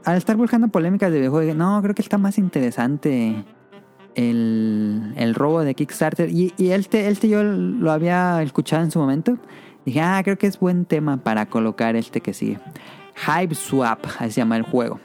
al 0.09 0.17
estar 0.17 0.37
buscando 0.37 0.69
polémicas 0.69 1.11
de 1.13 1.19
videojuegos, 1.19 1.55
no, 1.57 1.81
creo 1.83 1.95
que 1.95 2.03
está 2.03 2.17
más 2.19 2.39
interesante 2.39 3.45
el, 4.15 5.13
el 5.17 5.35
robo 5.35 5.63
de 5.63 5.75
Kickstarter. 5.75 6.31
Y, 6.31 6.55
y 6.57 6.71
este, 6.71 7.09
este 7.09 7.29
yo 7.29 7.43
lo 7.43 7.93
había 7.93 8.43
escuchado 8.43 8.83
en 8.83 8.91
su 8.91 8.99
momento. 8.99 9.37
Dije, 9.85 10.01
ah, 10.01 10.21
creo 10.25 10.39
que 10.39 10.47
es 10.47 10.59
buen 10.59 10.85
tema 10.87 11.19
para 11.19 11.47
colocar 11.47 11.95
este 11.97 12.21
que 12.21 12.33
sigue. 12.33 12.59
Hype 13.17 13.55
Swap, 13.55 14.07
así 14.19 14.33
se 14.33 14.41
llama 14.41 14.57
el 14.57 14.63
juego. 14.63 14.99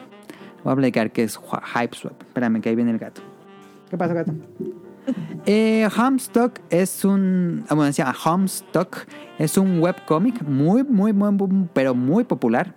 Voy 0.63 0.71
a 0.71 0.73
explicar 0.73 1.11
qué 1.11 1.23
es 1.23 1.37
Hype 1.37 1.95
Swap. 1.95 2.21
Espérame, 2.21 2.61
que 2.61 2.69
ahí 2.69 2.75
viene 2.75 2.91
el 2.91 2.97
gato. 2.99 3.21
¿Qué 3.89 3.97
pasa, 3.97 4.13
gato? 4.13 4.33
Eh, 5.45 5.85
Homestuck 5.97 6.59
es 6.69 7.03
un. 7.03 7.65
ah, 7.67 7.75
Bueno, 7.75 7.87
decía 7.87 8.13
Homestuck 8.25 9.05
es 9.37 9.57
un 9.57 9.79
webcomic 9.81 10.41
muy, 10.43 10.83
muy, 10.85 11.11
muy, 11.11 11.31
muy- 11.33 11.67
pero 11.73 11.93
muy 11.93 12.23
popular 12.23 12.73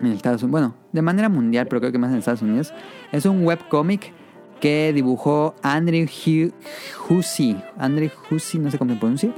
en 0.00 0.08
Estados 0.08 0.42
Unidos. 0.42 0.50
Bueno, 0.50 0.74
de 0.92 1.02
manera 1.02 1.28
mundial, 1.28 1.66
pero 1.68 1.80
creo 1.80 1.92
que 1.92 1.98
más 1.98 2.10
en 2.12 2.18
Estados 2.18 2.42
Unidos. 2.42 2.72
Es 3.12 3.26
un 3.26 3.44
webcomic 3.44 4.12
que 4.60 4.92
dibujó 4.92 5.54
Andrew 5.62 6.04
Hu- 6.06 6.52
Hussey. 7.08 7.62
Andrew 7.78 8.10
Hussey, 8.30 8.60
no 8.60 8.70
sé 8.70 8.78
cómo 8.78 8.92
se 8.92 8.98
pronuncia. 8.98 9.32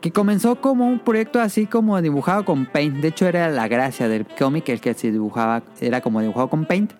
Que 0.00 0.10
comenzó 0.10 0.60
como 0.60 0.86
un 0.88 0.98
proyecto 0.98 1.40
así 1.40 1.66
como 1.66 2.00
dibujado 2.02 2.44
con 2.44 2.66
Paint. 2.66 2.96
De 2.96 3.08
hecho, 3.08 3.26
era 3.26 3.48
la 3.50 3.68
gracia 3.68 4.08
del 4.08 4.26
cómic, 4.26 4.68
el 4.68 4.80
que 4.80 4.94
se 4.94 5.12
dibujaba, 5.12 5.62
era 5.80 6.00
como 6.00 6.20
dibujado 6.20 6.48
con 6.50 6.64
Paint. 6.66 6.92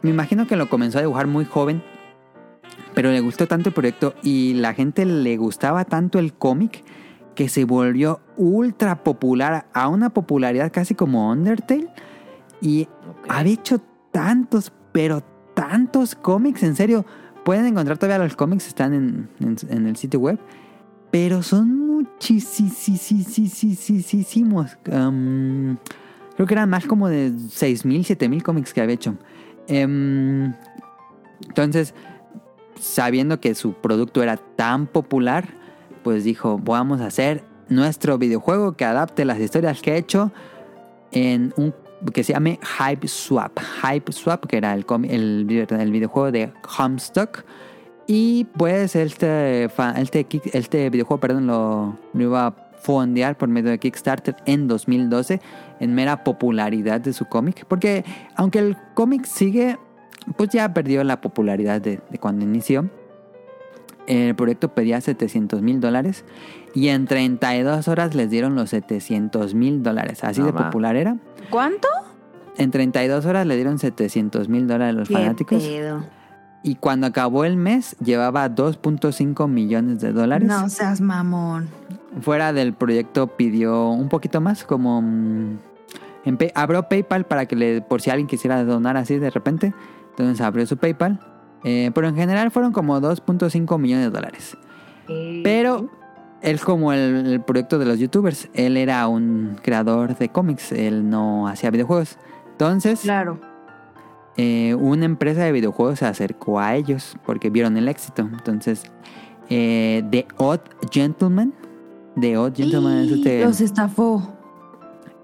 Me 0.00 0.10
imagino 0.10 0.46
que 0.46 0.56
lo 0.56 0.68
comenzó 0.70 0.98
a 0.98 1.02
dibujar 1.02 1.26
muy 1.26 1.44
joven, 1.44 1.82
pero 2.94 3.10
le 3.10 3.20
gustó 3.20 3.46
tanto 3.46 3.68
el 3.68 3.74
proyecto 3.74 4.14
y 4.22 4.54
la 4.54 4.72
gente 4.74 5.04
le 5.04 5.36
gustaba 5.36 5.84
tanto 5.84 6.18
el 6.18 6.32
cómic 6.32 6.82
que 7.34 7.48
se 7.48 7.64
volvió 7.64 8.20
ultra 8.36 9.02
popular, 9.04 9.66
a 9.72 9.88
una 9.88 10.10
popularidad 10.10 10.70
casi 10.72 10.94
como 10.94 11.30
Undertale. 11.30 11.88
Y 12.60 12.82
Ok. 13.08 13.26
ha 13.28 13.42
hecho 13.44 13.80
tantos, 14.10 14.72
pero 14.92 15.22
tantos 15.54 16.14
cómics, 16.14 16.62
en 16.62 16.76
serio. 16.76 17.04
Pueden 17.44 17.66
encontrar 17.66 17.98
todavía 17.98 18.24
los 18.24 18.36
cómics, 18.36 18.68
están 18.68 18.94
en, 18.94 19.28
en- 19.40 19.56
en 19.68 19.86
el 19.86 19.96
sitio 19.96 20.20
web. 20.20 20.38
Pero 21.10 21.42
son 21.42 21.86
muchísimos. 21.88 22.72
Um, 24.90 25.76
creo 26.34 26.46
que 26.46 26.54
eran 26.54 26.70
más 26.70 26.86
como 26.86 27.08
de 27.08 27.30
6.000, 27.32 28.16
7.000 28.16 28.42
cómics 28.42 28.72
que 28.72 28.80
había 28.80 28.94
hecho. 28.94 29.16
Em, 29.68 30.54
entonces, 31.46 31.94
sabiendo 32.78 33.40
que 33.40 33.54
su 33.54 33.74
producto 33.74 34.22
era 34.22 34.36
tan 34.36 34.86
popular, 34.86 35.48
pues 36.02 36.24
dijo, 36.24 36.58
vamos 36.58 37.00
a 37.00 37.06
hacer 37.06 37.44
nuestro 37.68 38.18
videojuego 38.18 38.72
que 38.72 38.84
adapte 38.84 39.24
las 39.24 39.38
historias 39.38 39.80
que 39.80 39.92
he 39.92 39.96
hecho 39.96 40.32
en 41.10 41.52
un 41.56 41.74
que 42.12 42.24
se 42.24 42.32
llame 42.32 42.58
Hype 42.78 43.06
Swap. 43.06 43.58
Hype 43.82 44.12
Swap, 44.12 44.46
que 44.46 44.56
era 44.56 44.74
el, 44.74 44.84
el, 45.08 45.66
el 45.70 45.92
videojuego 45.92 46.32
de 46.32 46.52
Homestuck. 46.78 47.44
Y 48.06 48.44
pues 48.56 48.96
este, 48.96 49.66
este, 49.96 50.26
este 50.52 50.90
videojuego 50.90 51.20
perdón, 51.20 51.46
lo, 51.46 51.96
lo 52.12 52.22
iba 52.22 52.46
a 52.48 52.54
fondear 52.80 53.38
por 53.38 53.48
medio 53.48 53.70
de 53.70 53.78
Kickstarter 53.78 54.34
en 54.44 54.66
2012 54.66 55.40
en 55.78 55.94
mera 55.94 56.24
popularidad 56.24 57.00
de 57.00 57.12
su 57.12 57.26
cómic. 57.26 57.64
Porque 57.66 58.04
aunque 58.34 58.58
el 58.58 58.76
cómic 58.94 59.24
sigue, 59.24 59.78
pues 60.36 60.50
ya 60.50 60.74
perdió 60.74 61.04
la 61.04 61.20
popularidad 61.20 61.80
de, 61.80 62.00
de 62.10 62.18
cuando 62.18 62.44
inició. 62.44 62.90
El 64.06 64.34
proyecto 64.34 64.68
pedía 64.74 65.00
700 65.00 65.62
mil 65.62 65.80
dólares 65.80 66.24
y 66.74 66.88
en 66.88 67.06
32 67.06 67.86
horas 67.88 68.14
les 68.14 68.30
dieron 68.30 68.54
los 68.56 68.70
700 68.70 69.54
mil 69.54 69.82
dólares. 69.82 70.24
Así 70.24 70.40
No 70.40 70.46
de 70.46 70.52
ma. 70.52 70.64
popular 70.66 70.96
era. 70.96 71.16
¿Cuánto? 71.50 71.88
En 72.58 72.70
32 72.70 73.24
horas 73.26 73.46
le 73.46 73.54
dieron 73.56 73.78
700 73.78 74.48
mil 74.48 74.66
dólares 74.66 74.94
a 74.94 74.98
los 74.98 75.08
Qué 75.08 75.14
fanáticos. 75.14 75.62
pedo. 75.62 76.04
Y 76.64 76.76
cuando 76.76 77.06
acabó 77.08 77.44
el 77.44 77.56
mes, 77.56 77.96
llevaba 78.04 78.48
2.5 78.48 79.48
millones 79.48 80.00
de 80.00 80.12
dólares. 80.12 80.46
No 80.48 80.68
seas 80.68 81.00
mamón. 81.00 81.68
Fuera 82.20 82.52
del 82.52 82.72
proyecto 82.74 83.26
pidió 83.28 83.88
un 83.88 84.08
poquito 84.08 84.40
más, 84.40 84.62
como... 84.64 85.02
mm, 85.02 85.58
en 86.24 86.38
Pay- 86.38 86.52
abrió 86.54 86.84
PayPal 86.88 87.24
para 87.24 87.46
que 87.46 87.56
le, 87.56 87.80
por 87.82 88.00
si 88.00 88.10
alguien 88.10 88.28
quisiera 88.28 88.62
donar 88.64 88.96
así 88.96 89.18
de 89.18 89.30
repente. 89.30 89.74
Entonces 90.10 90.40
abrió 90.40 90.64
su 90.66 90.76
PayPal. 90.76 91.18
Eh, 91.64 91.90
pero 91.94 92.08
en 92.08 92.16
general 92.16 92.50
fueron 92.50 92.72
como 92.72 93.00
2.5 93.00 93.78
millones 93.78 94.06
de 94.06 94.10
dólares. 94.10 94.56
Pero 95.44 95.88
él 96.40 96.60
como 96.60 96.92
el, 96.92 97.26
el 97.26 97.40
proyecto 97.40 97.78
de 97.78 97.84
los 97.86 97.98
youtubers, 97.98 98.48
él 98.54 98.76
era 98.76 99.06
un 99.08 99.56
creador 99.62 100.16
de 100.16 100.28
cómics, 100.28 100.72
él 100.72 101.08
no 101.08 101.46
hacía 101.48 101.70
videojuegos. 101.70 102.18
Entonces, 102.52 103.00
Claro. 103.00 103.38
eh, 104.36 104.74
una 104.74 105.04
empresa 105.04 105.42
de 105.44 105.52
videojuegos 105.52 105.98
se 106.00 106.06
acercó 106.06 106.58
a 106.60 106.74
ellos 106.74 107.16
porque 107.24 107.50
vieron 107.50 107.76
el 107.76 107.88
éxito. 107.88 108.22
Entonces, 108.22 108.82
eh, 109.50 110.02
The 110.10 110.26
Odd 110.38 110.60
Gentleman, 110.90 111.52
The 112.20 112.36
Odd 112.38 112.54
Gentleman 112.56 113.04
es 113.04 113.10
este, 113.12 113.44
Los 113.44 113.60
estafó. 113.60 114.36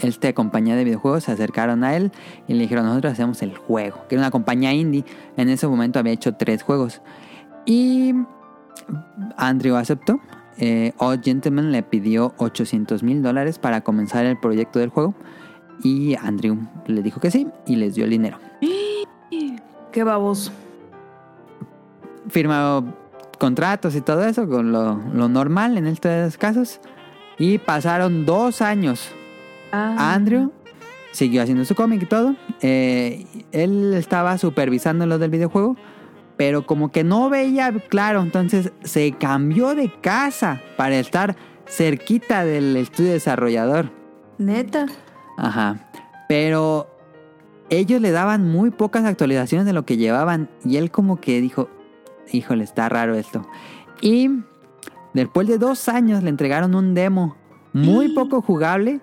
Esta 0.01 0.33
compañía 0.33 0.77
de 0.77 0.85
videojuegos, 0.85 1.25
se 1.25 1.33
acercaron 1.33 1.85
a 1.85 1.97
él 1.97 2.13
y 2.47 2.55
le 2.55 2.61
dijeron, 2.61 2.87
nosotros 2.87 3.13
hacemos 3.13 3.43
el 3.43 3.57
juego, 3.57 4.07
que 4.09 4.15
era 4.15 4.23
una 4.23 4.31
compañía 4.31 4.73
indie. 4.73 5.05
En 5.37 5.49
ese 5.49 5.67
momento 5.67 5.99
había 5.99 6.13
hecho 6.13 6.35
tres 6.35 6.63
juegos. 6.63 7.01
Y 7.67 8.15
Andrew 9.37 9.77
aceptó. 9.77 10.21
Eh, 10.59 10.93
Odd 10.99 11.21
Gentleman 11.23 11.71
le 11.71 11.83
pidió 11.83 12.35
800 12.39 13.03
mil 13.03 13.23
dólares 13.23 13.59
para 13.59 13.83
comenzar 13.83 14.25
el 14.25 14.39
proyecto 14.39 14.79
del 14.79 14.91
juego. 14.91 15.15
Y 15.83 16.17
Andrew 16.17 16.59
le 16.87 17.03
dijo 17.03 17.21
que 17.21 17.31
sí 17.31 17.47
y 17.67 17.77
les 17.77 17.95
dio 17.95 18.05
el 18.05 18.11
dinero. 18.11 18.39
Qué 19.93 20.05
baboso. 20.05 20.53
firmó 22.29 22.95
contratos 23.39 23.95
y 23.95 24.01
todo 24.01 24.25
eso, 24.25 24.49
con 24.49 24.73
lo, 24.73 24.97
lo 25.15 25.29
normal 25.29 25.79
en 25.79 25.87
estos 25.87 26.37
casos. 26.37 26.81
Y 27.39 27.59
pasaron 27.59 28.27
dos 28.27 28.63
años. 28.63 29.13
Ah. 29.73 30.15
Andrew 30.15 30.53
siguió 31.13 31.43
haciendo 31.43 31.65
su 31.65 31.75
cómic 31.75 32.03
y 32.03 32.07
todo. 32.07 32.37
Eh, 32.61 33.27
él 33.53 33.95
estaba 33.95 34.39
supervisando 34.39 35.07
lo 35.07 35.19
del 35.19 35.31
videojuego, 35.31 35.77
pero 36.37 36.67
como 36.67 36.91
que 36.91 37.05
no 37.05 37.31
veía 37.31 37.73
claro, 37.89 38.23
entonces 38.23 38.73
se 38.83 39.13
cambió 39.13 39.75
de 39.75 39.93
casa 40.01 40.61
para 40.77 40.99
estar 40.99 41.37
cerquita 41.67 42.45
del 42.45 42.77
estudio 42.77 43.13
desarrollador. 43.13 43.91
Neta. 44.39 44.87
Ajá. 45.37 45.91
Pero 46.29 46.89
ellos 47.71 48.01
le 48.01 48.11
daban 48.11 48.49
muy 48.49 48.71
pocas 48.71 49.05
actualizaciones 49.05 49.67
de 49.67 49.73
lo 49.73 49.85
que 49.85 49.97
llevaban. 49.97 50.49
Y 50.65 50.77
él 50.77 50.91
como 50.91 51.21
que 51.21 51.41
dijo, 51.41 51.69
híjole, 52.33 52.65
está 52.65 52.89
raro 52.89 53.15
esto. 53.15 53.47
Y 54.01 54.31
después 55.15 55.49
de 55.49 55.59
dos 55.59 55.89
años 55.89 56.23
le 56.23 56.31
entregaron 56.31 56.75
un 56.75 56.95
demo 56.95 57.37
muy 57.73 58.09
poco 58.15 58.41
jugable. 58.43 59.01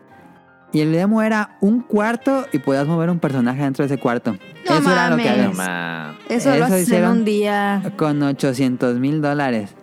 Y 0.76 0.82
el 0.82 0.92
demo 0.92 1.22
era 1.22 1.56
un 1.62 1.80
cuarto 1.80 2.46
y 2.52 2.60
podías 2.60 2.86
mover 2.86 3.10
un 3.10 3.20
personaje 3.20 3.62
dentro 3.64 3.84
de 3.88 3.94
ese 3.94 3.98
cuarto. 4.02 4.34
No 4.68 4.78
Eso 4.78 4.92
era 4.92 5.10
lo 5.10 5.16
que 5.16 5.24
mames. 5.24 5.60
había. 5.60 6.08
No. 6.12 6.18
Eso, 6.36 6.50
Eso 6.50 6.60
lo 6.60 6.66
haces 6.66 6.78
en 6.78 6.84
hicieron. 6.84 7.12
un 7.20 7.24
día. 7.26 7.94
Con 7.96 8.22
800 8.22 9.00
mil 9.00 9.22
dólares. 9.22 9.74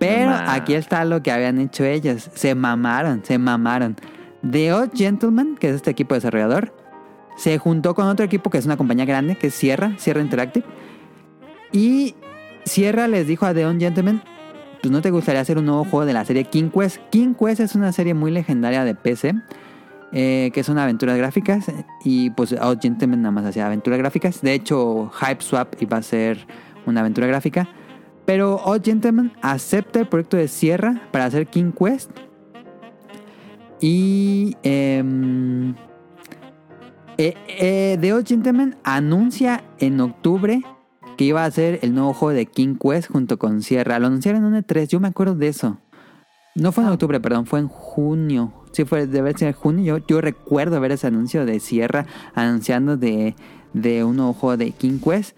Pero 0.00 0.30
No 0.30 0.36
aquí 0.50 0.74
está 0.74 1.04
lo 1.04 1.22
que 1.22 1.30
habían 1.30 1.60
hecho 1.60 1.84
ellos. 1.84 2.28
Se 2.34 2.56
mamaron, 2.56 3.24
se 3.24 3.38
mamaron. 3.38 3.94
The 4.50 4.72
Odd 4.72 4.90
Gentleman, 4.96 5.54
que 5.56 5.68
es 5.68 5.76
este 5.76 5.90
equipo 5.92 6.16
desarrollador, 6.16 6.74
se 7.36 7.56
juntó 7.58 7.94
con 7.94 8.06
otro 8.08 8.24
equipo 8.24 8.50
que 8.50 8.58
es 8.58 8.66
una 8.66 8.76
compañía 8.76 9.04
grande, 9.04 9.36
que 9.36 9.46
es 9.46 9.54
Sierra, 9.54 9.92
Sierra 9.98 10.22
Interactive. 10.22 10.66
Y 11.70 12.16
Sierra 12.64 13.06
les 13.06 13.28
dijo 13.28 13.46
a 13.46 13.54
The 13.54 13.64
Odd 13.64 13.78
Gentleman, 13.78 14.22
pues 14.82 14.90
no 14.90 15.02
te 15.02 15.10
gustaría 15.10 15.40
hacer 15.40 15.56
un 15.58 15.66
nuevo 15.66 15.84
juego 15.84 16.04
de 16.06 16.14
la 16.14 16.24
serie 16.24 16.44
King 16.44 16.70
Quest. 16.70 16.96
King 17.10 17.34
Quest 17.34 17.60
es 17.60 17.74
una 17.76 17.92
serie 17.92 18.14
muy 18.14 18.32
legendaria 18.32 18.82
de 18.84 18.94
PC. 18.96 19.34
Eh, 20.12 20.50
que 20.52 20.64
son 20.64 20.78
aventuras 20.78 21.16
gráficas 21.16 21.66
y 22.04 22.30
pues 22.30 22.52
Odd 22.52 22.78
Gentleman 22.80 23.22
nada 23.22 23.32
más 23.32 23.44
hacía 23.44 23.66
aventuras 23.66 23.98
gráficas 23.98 24.40
de 24.40 24.54
hecho 24.54 25.10
Hype 25.20 25.42
Swap 25.42 25.74
iba 25.80 25.96
a 25.96 26.02
ser 26.02 26.46
una 26.86 27.00
aventura 27.00 27.26
gráfica 27.26 27.68
pero 28.30 28.60
Odd 28.64 28.84
Gentleman 28.84 29.32
acepta 29.42 29.98
el 29.98 30.06
proyecto 30.06 30.36
de 30.36 30.46
Sierra 30.46 31.02
para 31.10 31.24
hacer 31.24 31.48
King 31.48 31.72
Quest. 31.72 32.12
Y 33.80 34.56
em, 34.62 35.74
eh, 37.18 37.34
eh, 37.48 37.98
The 38.00 38.12
Odd 38.12 38.26
Gentleman 38.28 38.76
anuncia 38.84 39.64
en 39.80 40.00
octubre 40.00 40.62
que 41.16 41.24
iba 41.24 41.42
a 41.42 41.46
hacer 41.46 41.80
el 41.82 41.92
nuevo 41.92 42.14
juego 42.14 42.36
de 42.36 42.46
King 42.46 42.76
Quest 42.80 43.10
junto 43.10 43.36
con 43.36 43.62
Sierra. 43.62 43.98
Lo 43.98 44.06
anunciaron 44.06 44.44
en 44.44 44.54
un 44.54 44.62
E3, 44.62 44.86
yo 44.86 45.00
me 45.00 45.08
acuerdo 45.08 45.34
de 45.34 45.48
eso. 45.48 45.78
No 46.54 46.70
fue 46.70 46.84
en 46.84 46.90
octubre, 46.90 47.18
perdón, 47.18 47.46
fue 47.46 47.58
en 47.58 47.66
junio. 47.66 48.52
Sí, 48.72 48.84
fue, 48.84 49.06
debe 49.06 49.36
ser 49.36 49.54
junio. 49.54 49.98
Yo, 49.98 50.06
yo 50.06 50.20
recuerdo 50.20 50.80
ver 50.80 50.92
ese 50.92 51.06
anuncio 51.06 51.44
de 51.44 51.60
Sierra 51.60 52.06
anunciando 52.34 52.96
de, 52.96 53.34
de 53.72 54.04
un 54.04 54.16
nuevo 54.16 54.32
juego 54.32 54.56
de 54.56 54.70
King 54.72 54.98
Quest. 54.98 55.36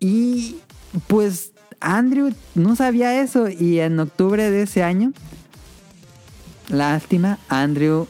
Y 0.00 0.56
pues 1.06 1.52
Andrew 1.80 2.32
no 2.54 2.76
sabía 2.76 3.20
eso 3.20 3.48
y 3.48 3.80
en 3.80 3.98
octubre 3.98 4.50
de 4.50 4.62
ese 4.62 4.82
año, 4.82 5.12
lástima, 6.68 7.38
Andrew 7.48 8.06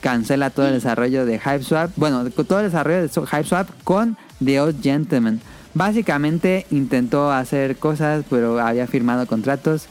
cancela 0.00 0.50
todo 0.50 0.66
el 0.66 0.74
desarrollo 0.74 1.24
de 1.24 1.38
Hype 1.38 1.62
Swap, 1.62 1.90
bueno, 1.96 2.28
todo 2.30 2.60
el 2.60 2.66
desarrollo 2.66 3.02
de 3.02 3.08
Hype 3.08 3.44
Swap 3.44 3.68
con 3.84 4.16
The 4.44 4.60
Odd 4.60 4.82
Gentleman. 4.82 5.40
Básicamente 5.74 6.66
intentó 6.70 7.32
hacer 7.32 7.76
cosas, 7.76 8.24
pero 8.28 8.60
había 8.60 8.86
firmado 8.86 9.26
contratos, 9.26 9.86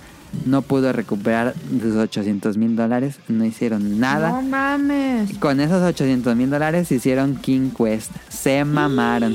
no 0.46 0.62
pudo 0.62 0.94
recuperar 0.94 1.54
sus 1.82 1.96
800 1.96 2.58
mil 2.58 2.76
dólares, 2.76 3.18
no 3.28 3.46
hicieron 3.46 4.00
nada. 4.00 4.30
No 4.30 4.42
mames. 4.42 5.38
Con 5.40 5.60
esos 5.60 5.82
800 5.84 6.36
mil 6.36 6.50
dólares 6.50 6.92
hicieron 6.92 7.36
King 7.36 7.70
Quest. 7.78 8.12
Se 8.30 8.64
mamaron. 8.66 9.34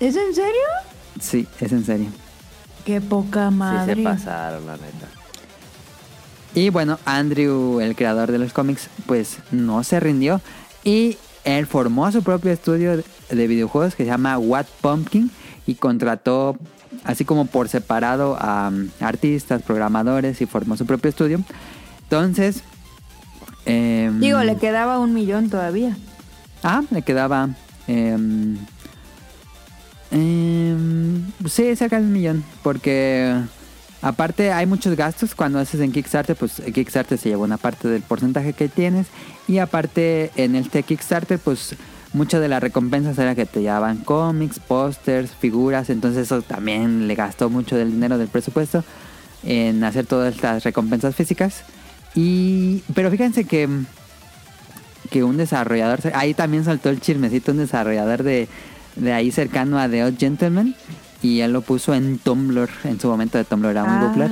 ¿Es 0.00 0.16
en 0.16 0.34
serio? 0.34 0.62
Sí, 1.20 1.46
es 1.60 1.72
en 1.72 1.84
serio. 1.84 2.08
Qué 2.84 3.00
poca 3.00 3.50
Sí 3.50 3.56
madre. 3.56 3.94
se 3.96 4.02
pasaron, 4.02 4.66
la 4.66 4.72
neta. 4.74 5.08
Y 6.54 6.68
bueno, 6.70 6.98
Andrew, 7.04 7.80
el 7.80 7.96
creador 7.96 8.30
de 8.30 8.38
los 8.38 8.52
cómics, 8.52 8.88
pues 9.06 9.38
no 9.50 9.82
se 9.84 10.00
rindió. 10.00 10.40
Y 10.84 11.16
él 11.44 11.66
formó 11.66 12.10
su 12.12 12.22
propio 12.22 12.50
estudio 12.52 12.96
de- 12.98 13.04
de 13.30 13.46
videojuegos 13.46 13.94
que 13.94 14.02
se 14.04 14.10
llama 14.10 14.38
What 14.38 14.66
Pumpkin. 14.80 15.30
Y 15.66 15.76
contrató, 15.76 16.56
así 17.04 17.24
como 17.24 17.46
por 17.46 17.68
separado, 17.68 18.36
a 18.40 18.68
um, 18.68 18.88
artistas, 19.00 19.62
programadores 19.62 20.40
y 20.40 20.46
formó 20.46 20.76
su 20.76 20.86
propio 20.86 21.08
estudio. 21.10 21.40
Entonces... 22.04 22.62
em, 23.66 24.20
Digo, 24.20 24.42
le 24.42 24.56
quedaba 24.56 24.98
un 24.98 25.14
millón 25.14 25.50
todavía. 25.50 25.96
Ah, 26.62 26.82
le 26.90 27.02
quedaba. 27.02 27.48
em, 27.88 28.56
em, 30.10 31.24
sí, 31.48 31.74
cerca 31.76 31.98
de 31.98 32.06
un 32.06 32.12
millón. 32.12 32.44
Porque 32.62 33.34
aparte 34.00 34.52
hay 34.52 34.66
muchos 34.66 34.94
gastos 34.96 35.34
cuando 35.34 35.58
haces 35.58 35.80
en 35.80 35.92
Kickstarter. 35.92 36.36
Pues 36.36 36.62
Kickstarter 36.72 37.18
se 37.18 37.30
lleva 37.30 37.44
una 37.44 37.56
parte 37.56 37.88
del 37.88 38.02
porcentaje 38.02 38.52
que 38.52 38.68
tienes. 38.68 39.06
Y 39.48 39.58
aparte 39.58 40.30
en 40.36 40.54
este 40.54 40.82
Kickstarter, 40.82 41.38
pues 41.38 41.74
muchas 42.12 42.40
de 42.40 42.48
las 42.48 42.62
recompensas 42.62 43.18
era 43.18 43.34
que 43.34 43.46
te 43.46 43.60
llevaban 43.60 43.98
cómics, 43.98 44.58
pósters, 44.58 45.32
figuras. 45.32 45.90
Entonces 45.90 46.26
eso 46.26 46.42
también 46.42 47.08
le 47.08 47.14
gastó 47.14 47.50
mucho 47.50 47.76
del 47.76 47.90
dinero 47.92 48.18
del 48.18 48.28
presupuesto 48.28 48.84
en 49.44 49.82
hacer 49.84 50.06
todas 50.06 50.34
estas 50.34 50.64
recompensas 50.64 51.14
físicas. 51.14 51.64
Y, 52.14 52.82
pero 52.94 53.10
fíjense 53.10 53.44
que 53.44 53.68
que 55.10 55.22
un 55.22 55.36
desarrollador, 55.36 56.00
ahí 56.14 56.32
también 56.32 56.64
saltó 56.64 56.88
el 56.88 57.00
chismecito, 57.00 57.52
un 57.52 57.58
desarrollador 57.58 58.22
de, 58.22 58.48
de 58.96 59.12
ahí 59.12 59.30
cercano 59.30 59.78
a 59.78 59.88
The 59.88 60.04
Odd 60.04 60.14
Gentleman, 60.18 60.74
y 61.22 61.40
él 61.40 61.52
lo 61.52 61.60
puso 61.60 61.94
en 61.94 62.18
Tumblr, 62.18 62.70
en 62.84 62.98
su 62.98 63.08
momento 63.08 63.36
de 63.36 63.44
Tumblr 63.44 63.70
era 63.70 63.84
un 63.84 63.90
Ah. 63.90 64.06
Googler, 64.06 64.30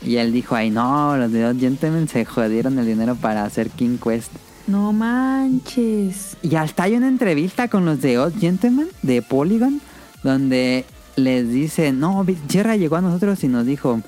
y 0.00 0.16
él 0.16 0.32
dijo, 0.32 0.54
ay 0.54 0.70
no, 0.70 1.16
los 1.16 1.32
de 1.32 1.46
Odd 1.46 1.58
Gentleman 1.58 2.08
se 2.08 2.24
jodieron 2.24 2.78
el 2.78 2.86
dinero 2.86 3.16
para 3.16 3.44
hacer 3.44 3.68
King 3.70 3.98
Quest. 4.02 4.30
No 4.72 4.92
manches. 4.94 6.38
Y 6.40 6.56
hasta 6.56 6.84
hay 6.84 6.94
una 6.94 7.06
entrevista 7.08 7.68
con 7.68 7.84
los 7.84 8.00
de 8.00 8.18
Odd 8.18 8.32
Gentleman, 8.40 8.88
de 9.02 9.20
Polygon, 9.20 9.82
donde 10.22 10.86
les 11.16 11.46
dice, 11.50 11.92
no, 11.92 12.24
Sierra 12.48 12.76
llegó 12.76 12.96
a 12.96 13.02
nosotros 13.02 13.44
y 13.44 13.48
nos 13.48 13.66
dijo, 13.66 14.00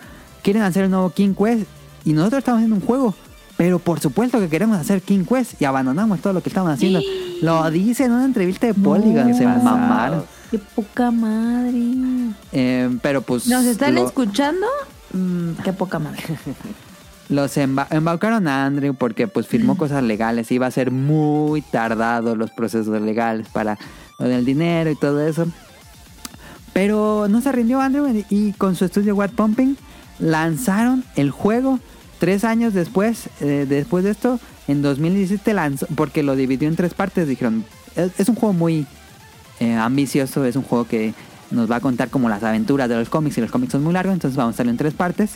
quieren 0.42 0.62
hacer 0.62 0.84
el 0.84 0.90
nuevo 0.90 1.10
King 1.10 1.34
Quest 1.34 1.66
y 2.06 2.14
nosotros 2.14 2.38
estamos 2.38 2.60
haciendo 2.60 2.76
un 2.76 2.82
juego. 2.82 3.14
Pero 3.58 3.78
por 3.78 4.00
supuesto 4.00 4.40
que 4.40 4.48
queremos 4.48 4.78
hacer 4.78 5.02
King 5.02 5.24
Quest 5.28 5.60
y 5.60 5.66
abandonamos 5.66 6.20
todo 6.20 6.32
lo 6.32 6.42
que 6.42 6.48
estamos 6.48 6.70
haciendo. 6.72 7.00
Lo 7.42 7.70
dice 7.70 8.04
en 8.06 8.12
una 8.12 8.24
entrevista 8.24 8.66
de 8.66 8.72
Polygon, 8.72 9.34
se 9.34 9.46
mamaron. 9.46 10.24
Qué 10.50 10.58
poca 10.58 11.10
madre. 11.10 12.32
Eh, 12.52 12.88
pero 13.02 13.20
pues 13.20 13.46
¿Nos 13.48 13.66
están 13.66 13.96
lo- 13.96 14.06
escuchando? 14.06 14.66
Mm, 15.12 15.62
qué 15.62 15.74
poca 15.74 15.98
madre. 15.98 16.22
los 17.28 17.56
emba- 17.56 17.86
embaucaron 17.90 18.46
a 18.48 18.66
Andrew 18.66 18.94
porque 18.94 19.26
pues 19.28 19.46
firmó 19.46 19.76
cosas 19.76 20.02
legales. 20.02 20.50
Iba 20.52 20.66
a 20.66 20.70
ser 20.70 20.90
muy 20.90 21.62
tardado 21.62 22.36
los 22.36 22.50
procesos 22.50 23.00
legales 23.00 23.48
para 23.48 23.78
lo 24.18 24.28
del 24.28 24.44
dinero 24.44 24.90
y 24.90 24.96
todo 24.96 25.26
eso. 25.26 25.46
Pero 26.72 27.26
no 27.28 27.40
se 27.40 27.52
rindió 27.52 27.80
Andrew 27.80 28.06
y- 28.30 28.52
con 28.52 28.74
su 28.74 28.84
estudio 28.84 29.14
What 29.14 29.30
Pumping 29.30 29.76
lanzaron 30.18 31.04
el 31.16 31.30
juego 31.30 31.78
tres 32.18 32.44
años 32.44 32.74
después. 32.74 33.28
eh, 33.40 33.66
después 33.68 34.04
de 34.04 34.10
esto, 34.10 34.40
en 34.66 34.82
2017 34.82 35.54
lanzó, 35.54 35.86
porque 35.94 36.22
lo 36.22 36.36
dividió 36.36 36.68
en 36.68 36.76
tres 36.76 36.94
partes. 36.94 37.28
Dijeron, 37.28 37.64
es, 37.96 38.12
es 38.18 38.28
un 38.28 38.34
juego 38.34 38.52
muy 38.52 38.86
eh, 39.60 39.74
ambicioso, 39.74 40.44
es 40.44 40.56
un 40.56 40.62
juego 40.62 40.86
que 40.86 41.14
nos 41.50 41.70
va 41.70 41.76
a 41.76 41.80
contar 41.80 42.08
como 42.10 42.28
las 42.28 42.42
aventuras 42.42 42.88
de 42.88 42.96
los 42.96 43.08
cómics 43.08 43.38
y 43.38 43.40
los 43.40 43.50
cómics 43.52 43.70
son 43.72 43.84
muy 43.84 43.92
largos, 43.92 44.14
entonces 44.14 44.36
vamos 44.36 44.52
a 44.52 44.54
hacerlo 44.54 44.70
en 44.72 44.78
tres 44.78 44.94
partes. 44.94 45.32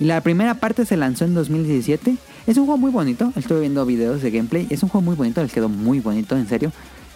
Y 0.00 0.04
la 0.04 0.20
primera 0.20 0.54
parte 0.54 0.84
se 0.84 0.96
lanzó 0.96 1.24
en 1.24 1.34
2017. 1.34 2.16
Es 2.46 2.56
un 2.56 2.66
juego 2.66 2.78
muy 2.78 2.90
bonito, 2.90 3.32
estuve 3.36 3.60
viendo 3.60 3.84
videos 3.84 4.22
de 4.22 4.30
gameplay, 4.30 4.66
es 4.70 4.82
un 4.82 4.88
juego 4.88 5.04
muy 5.04 5.16
bonito, 5.16 5.42
les 5.42 5.52
quedó 5.52 5.68
muy 5.68 6.00
bonito, 6.00 6.36
en 6.36 6.48
serio. 6.48 6.72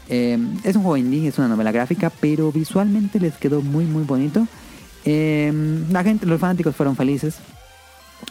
Eh, 0.08 0.38
es 0.64 0.76
un 0.76 0.82
juego 0.82 0.96
indie, 0.96 1.28
es 1.28 1.38
una 1.38 1.48
novela 1.48 1.72
gráfica, 1.72 2.10
pero 2.20 2.50
visualmente 2.50 3.20
les 3.20 3.34
quedó 3.34 3.62
muy 3.62 3.84
muy 3.84 4.02
bonito. 4.02 4.46
Eh, 5.04 5.52
la 5.90 6.02
gente, 6.02 6.26
los 6.26 6.40
fanáticos 6.40 6.74
fueron 6.74 6.96
felices. 6.96 7.36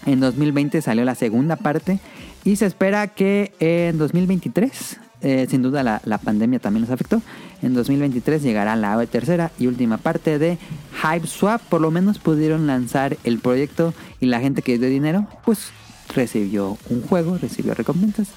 En 0.05 0.19
2020 0.19 0.81
salió 0.81 1.03
la 1.05 1.15
segunda 1.15 1.55
parte 1.55 1.99
y 2.43 2.55
se 2.55 2.65
espera 2.65 3.07
que 3.07 3.53
en 3.59 3.97
2023, 3.97 4.99
eh, 5.21 5.47
sin 5.49 5.61
duda 5.61 5.83
la, 5.83 6.01
la 6.05 6.17
pandemia 6.17 6.59
también 6.59 6.81
los 6.81 6.91
afectó, 6.91 7.21
en 7.61 7.73
2023 7.73 8.41
llegará 8.41 8.75
la 8.75 9.05
tercera 9.05 9.51
y 9.59 9.67
última 9.67 9.97
parte 9.97 10.39
de 10.39 10.57
Hype 11.01 11.27
Swap. 11.27 11.61
Por 11.61 11.81
lo 11.81 11.91
menos 11.91 12.19
pudieron 12.19 12.67
lanzar 12.67 13.17
el 13.23 13.39
proyecto 13.39 13.93
y 14.19 14.25
la 14.27 14.39
gente 14.39 14.61
que 14.61 14.77
dio 14.77 14.89
dinero, 14.89 15.27
pues 15.45 15.69
recibió 16.13 16.77
un 16.89 17.01
juego, 17.03 17.37
recibió 17.37 17.73
recompensas. 17.73 18.29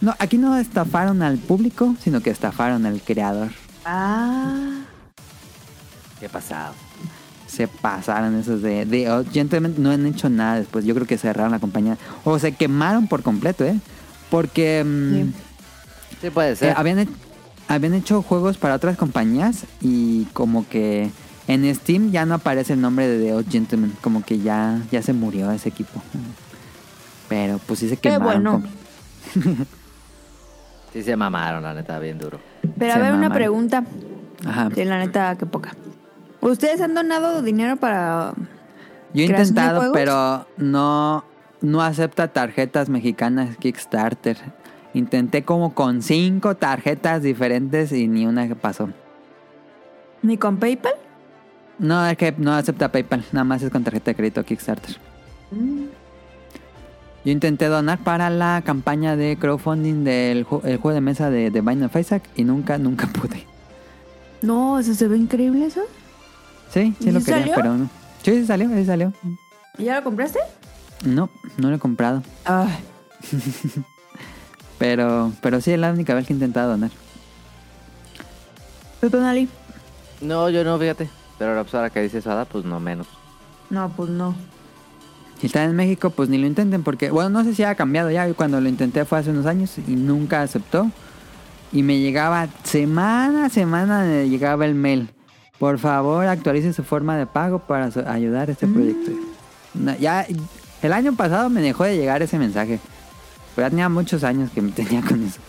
No, 0.00 0.14
aquí 0.18 0.38
no 0.38 0.56
estafaron 0.56 1.22
al 1.22 1.36
público, 1.38 1.94
sino 2.02 2.20
que 2.20 2.30
estafaron 2.30 2.86
al 2.86 3.00
creador. 3.02 3.50
Ah. 3.84 4.80
¿Qué 6.18 6.28
pasado? 6.28 6.74
se 7.46 7.66
pasaron 7.66 8.36
esos 8.38 8.62
de, 8.62 8.84
de 8.86 9.10
oh, 9.10 9.24
Gentlemen 9.24 9.74
no 9.78 9.90
han 9.90 10.06
hecho 10.06 10.28
nada 10.28 10.60
después 10.60 10.84
yo 10.84 10.94
creo 10.94 11.04
que 11.04 11.18
cerraron 11.18 11.50
la 11.50 11.58
compañía 11.58 11.98
o 12.22 12.38
se 12.38 12.52
quemaron 12.52 13.08
por 13.08 13.24
completo 13.24 13.64
eh 13.64 13.76
porque 14.30 14.84
mm, 14.84 15.14
Sí. 15.14 15.32
Sí, 16.22 16.30
puede 16.30 16.54
ser. 16.54 16.68
eh, 16.68 16.74
habían, 16.76 17.00
he- 17.00 17.08
habían 17.70 17.94
hecho 17.94 18.20
juegos 18.22 18.58
para 18.58 18.74
otras 18.74 18.96
compañías 18.96 19.64
y 19.80 20.24
como 20.32 20.68
que 20.68 21.10
en 21.46 21.74
Steam 21.74 22.10
ya 22.10 22.26
no 22.26 22.34
aparece 22.34 22.74
el 22.74 22.80
nombre 22.80 23.08
de 23.08 23.24
The 23.24 23.34
Odd 23.34 23.48
Gentleman 23.48 23.92
como 24.00 24.22
que 24.24 24.40
ya 24.40 24.82
ya 24.90 25.02
se 25.02 25.12
murió 25.12 25.50
ese 25.52 25.68
equipo 25.68 26.02
pero 27.28 27.58
pues 27.66 27.78
sí 27.78 27.88
se 27.88 27.96
Qué 27.96 28.10
quemaron 28.10 28.42
bueno. 28.42 28.62
Sí 30.92 31.04
se 31.04 31.14
mamaron, 31.16 31.62
la 31.62 31.72
neta, 31.72 32.00
bien 32.00 32.18
duro. 32.18 32.40
Pero 32.76 32.92
a 32.92 32.96
Se 32.96 33.02
ver, 33.02 33.14
una 33.14 33.32
pregunta. 33.32 33.84
Ajá. 34.44 34.70
Sí, 34.74 34.84
la 34.84 34.98
neta, 34.98 35.36
qué 35.36 35.46
poca. 35.46 35.76
¿Ustedes 36.40 36.80
han 36.80 36.94
donado 36.94 37.42
dinero 37.42 37.76
para 37.76 38.32
Yo 39.14 39.22
he 39.22 39.26
¿Creación 39.26 39.54
de 39.54 39.62
intentado, 39.62 39.92
pero 39.92 40.48
no, 40.56 41.24
no 41.60 41.82
acepta 41.82 42.28
tarjetas 42.28 42.88
mexicanas 42.88 43.56
Kickstarter. 43.58 44.38
Intenté 44.94 45.44
como 45.44 45.72
con 45.74 46.02
cinco 46.02 46.56
tarjetas 46.56 47.22
diferentes 47.22 47.92
y 47.92 48.08
ni 48.08 48.26
una 48.26 48.48
que 48.48 48.54
pasó. 48.56 48.90
ni 50.22 50.36
con 50.36 50.56
PayPal? 50.58 50.94
No, 51.78 52.04
es 52.06 52.16
que 52.18 52.34
no 52.36 52.52
acepta 52.52 52.90
PayPal, 52.92 53.24
nada 53.32 53.44
más 53.44 53.62
es 53.62 53.70
con 53.70 53.84
tarjeta 53.84 54.10
de 54.10 54.14
crédito 54.16 54.44
Kickstarter. 54.44 54.96
Yo 57.24 57.32
intenté 57.32 57.66
donar 57.66 57.98
para 57.98 58.30
la 58.30 58.62
campaña 58.64 59.14
de 59.16 59.36
crowdfunding 59.38 60.04
del 60.04 60.46
ju- 60.46 60.64
el 60.64 60.78
juego 60.78 60.94
de 60.94 61.00
mesa 61.00 61.30
de, 61.30 61.50
de 61.50 61.60
Binding 61.60 61.84
of 61.84 61.96
Isaac 61.96 62.22
y 62.34 62.44
nunca, 62.44 62.78
nunca 62.78 63.06
pude. 63.12 63.46
No, 64.42 64.78
eso 64.78 64.94
se 64.94 65.06
ve 65.06 65.16
increíble 65.18 65.66
eso. 65.66 65.82
Sí, 66.70 66.94
sí 66.98 67.08
¿Y 67.08 67.12
lo 67.12 67.20
quería, 67.20 67.40
salió? 67.40 67.54
pero 67.54 67.74
no. 67.76 67.90
Sí, 68.22 68.32
sí 68.40 68.46
salió, 68.46 68.68
sí 68.70 68.84
salió. 68.84 69.12
¿Y 69.78 69.84
ya 69.84 69.96
lo 69.96 70.04
compraste? 70.04 70.38
No, 71.04 71.28
no 71.58 71.68
lo 71.70 71.76
he 71.76 71.78
comprado. 71.78 72.22
Ay, 72.44 72.74
Pero, 74.80 75.30
pero 75.42 75.60
sí 75.60 75.72
es 75.72 75.78
la 75.78 75.92
única 75.92 76.14
vez 76.14 76.26
que 76.26 76.32
he 76.32 76.36
intentado 76.36 76.70
donar. 76.70 76.90
¿tú, 78.98 79.10
Tonali? 79.10 79.46
No, 80.22 80.48
yo 80.48 80.64
no, 80.64 80.78
fíjate. 80.78 81.10
Pero 81.38 81.62
pues, 81.62 81.74
ahora 81.74 81.90
que 81.90 82.00
dices 82.00 82.26
Ada, 82.26 82.46
pues 82.46 82.64
no 82.64 82.80
menos. 82.80 83.06
No, 83.68 83.90
pues 83.90 84.08
no. 84.08 84.34
Si 85.38 85.48
están 85.48 85.68
en 85.68 85.76
México, 85.76 86.08
pues 86.08 86.30
ni 86.30 86.38
lo 86.38 86.46
intenten 86.46 86.82
porque, 86.82 87.10
bueno, 87.10 87.28
no 87.28 87.44
sé 87.44 87.54
si 87.54 87.62
ha 87.62 87.74
cambiado 87.74 88.10
ya. 88.10 88.32
Cuando 88.32 88.58
lo 88.58 88.70
intenté 88.70 89.04
fue 89.04 89.18
hace 89.18 89.30
unos 89.30 89.44
años 89.44 89.76
y 89.86 89.96
nunca 89.96 90.40
aceptó. 90.40 90.90
Y 91.72 91.82
me 91.82 91.98
llegaba 91.98 92.48
semana 92.64 93.46
a 93.46 93.48
semana, 93.50 94.04
me 94.04 94.30
llegaba 94.30 94.64
el 94.64 94.74
mail. 94.74 95.10
Por 95.58 95.78
favor, 95.78 96.26
actualice 96.26 96.72
su 96.72 96.84
forma 96.84 97.18
de 97.18 97.26
pago 97.26 97.58
para 97.58 97.90
ayudar 98.10 98.48
a 98.48 98.52
este 98.52 98.66
proyecto. 98.66 99.10
No, 99.74 99.94
ya, 99.98 100.26
el 100.80 100.92
año 100.94 101.14
pasado 101.14 101.50
me 101.50 101.60
dejó 101.60 101.84
de 101.84 101.98
llegar 101.98 102.22
ese 102.22 102.38
mensaje. 102.38 102.80
Pero 103.56 103.68
tenía 103.68 103.88
muchos 103.88 104.24
años 104.24 104.50
que 104.54 104.62
me 104.62 104.72
tenía 104.72 105.02
con 105.02 105.24
eso. 105.24 105.40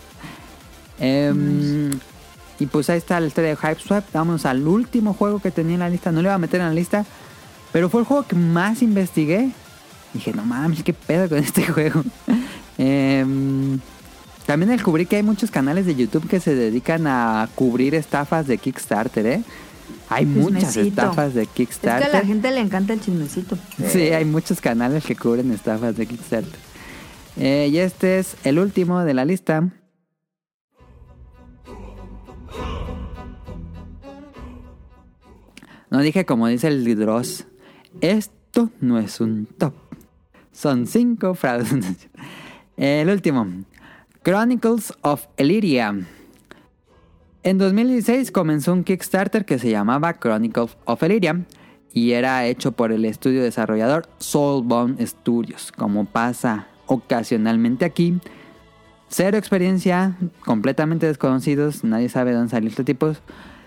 Em, 0.98 1.90
y 2.58 2.66
pues 2.66 2.90
ahí 2.90 2.98
está 2.98 3.20
historia 3.20 3.50
de 3.50 3.56
Hype 3.56 3.80
Swap. 3.80 4.04
Vamos 4.12 4.46
al 4.46 4.66
último 4.66 5.14
juego 5.14 5.40
que 5.40 5.50
tenía 5.50 5.74
en 5.74 5.80
la 5.80 5.88
lista. 5.88 6.12
No 6.12 6.22
le 6.22 6.26
iba 6.26 6.34
a 6.34 6.38
meter 6.38 6.60
en 6.60 6.68
la 6.68 6.74
lista. 6.74 7.04
Pero 7.72 7.88
fue 7.88 8.00
el 8.00 8.06
juego 8.06 8.26
que 8.26 8.36
más 8.36 8.82
investigué. 8.82 9.50
Dije, 10.12 10.32
no 10.32 10.44
mames, 10.44 10.82
qué 10.82 10.92
pedo 10.92 11.28
con 11.28 11.38
este 11.38 11.64
juego. 11.66 12.02
Em, 12.78 13.80
también 14.46 14.70
descubrí 14.70 15.06
que 15.06 15.16
hay 15.16 15.22
muchos 15.22 15.50
canales 15.50 15.86
de 15.86 15.94
YouTube 15.94 16.28
que 16.28 16.40
se 16.40 16.54
dedican 16.54 17.06
a 17.06 17.48
cubrir 17.54 17.94
estafas 17.94 18.46
de 18.46 18.58
Kickstarter, 18.58 19.26
¿eh? 19.26 19.42
Hay 20.08 20.26
muchas 20.26 20.76
estafas 20.76 21.32
de 21.32 21.42
Es 21.42 21.48
que 21.48 21.52
a 21.52 21.54
Kickstarter. 21.66 22.12
la 22.12 22.20
gente 22.20 22.50
le 22.50 22.60
encanta 22.60 22.92
el 22.92 23.00
chismecito. 23.00 23.56
Sí, 23.90 24.00
hay 24.10 24.24
muchos 24.24 24.60
canales 24.60 25.04
que 25.04 25.16
cubren 25.16 25.50
estafas 25.52 25.96
de 25.96 26.06
Kickstarter. 26.06 26.58
Eh, 27.36 27.68
y 27.72 27.78
este 27.78 28.18
es 28.18 28.36
el 28.44 28.58
último 28.58 29.04
de 29.04 29.14
la 29.14 29.24
lista. 29.24 29.70
No 35.90 36.00
dije 36.00 36.24
como 36.24 36.46
dice 36.46 36.68
el 36.68 36.98
Dross. 36.98 37.46
Esto 38.00 38.70
no 38.80 38.98
es 38.98 39.20
un 39.20 39.46
top. 39.46 39.74
Son 40.52 40.86
cinco 40.86 41.34
fraudes. 41.34 42.08
El 42.76 43.10
último. 43.10 43.46
Chronicles 44.22 44.94
of 45.02 45.26
Elyria. 45.36 45.94
En 47.42 47.58
2016 47.58 48.30
comenzó 48.30 48.72
un 48.72 48.84
Kickstarter 48.84 49.44
que 49.44 49.58
se 49.58 49.70
llamaba 49.70 50.18
Chronicles 50.18 50.76
of 50.84 51.02
Elyria 51.02 51.44
y 51.92 52.12
era 52.12 52.46
hecho 52.46 52.72
por 52.72 52.92
el 52.92 53.04
estudio 53.04 53.42
desarrollador 53.42 54.08
Soulbound 54.18 55.00
Studios, 55.06 55.72
como 55.72 56.06
pasa 56.06 56.68
ocasionalmente 56.92 57.84
aquí. 57.84 58.18
Cero 59.08 59.36
experiencia, 59.36 60.16
completamente 60.44 61.06
desconocidos, 61.06 61.84
nadie 61.84 62.08
sabe 62.08 62.30
de 62.30 62.36
dónde 62.36 62.50
salió 62.50 62.68
este 62.70 62.84
tipo. 62.84 63.12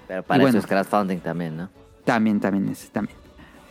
Pero 0.07 0.23
para 0.23 0.37
Y 0.37 0.45
bueno. 0.45 0.57
eso 0.57 0.65
es 0.65 0.67
crowdfunding 0.67 1.19
también, 1.19 1.57
¿no? 1.57 1.69
También, 2.03 2.39
también 2.39 2.69
es, 2.69 2.89
también. 2.89 3.17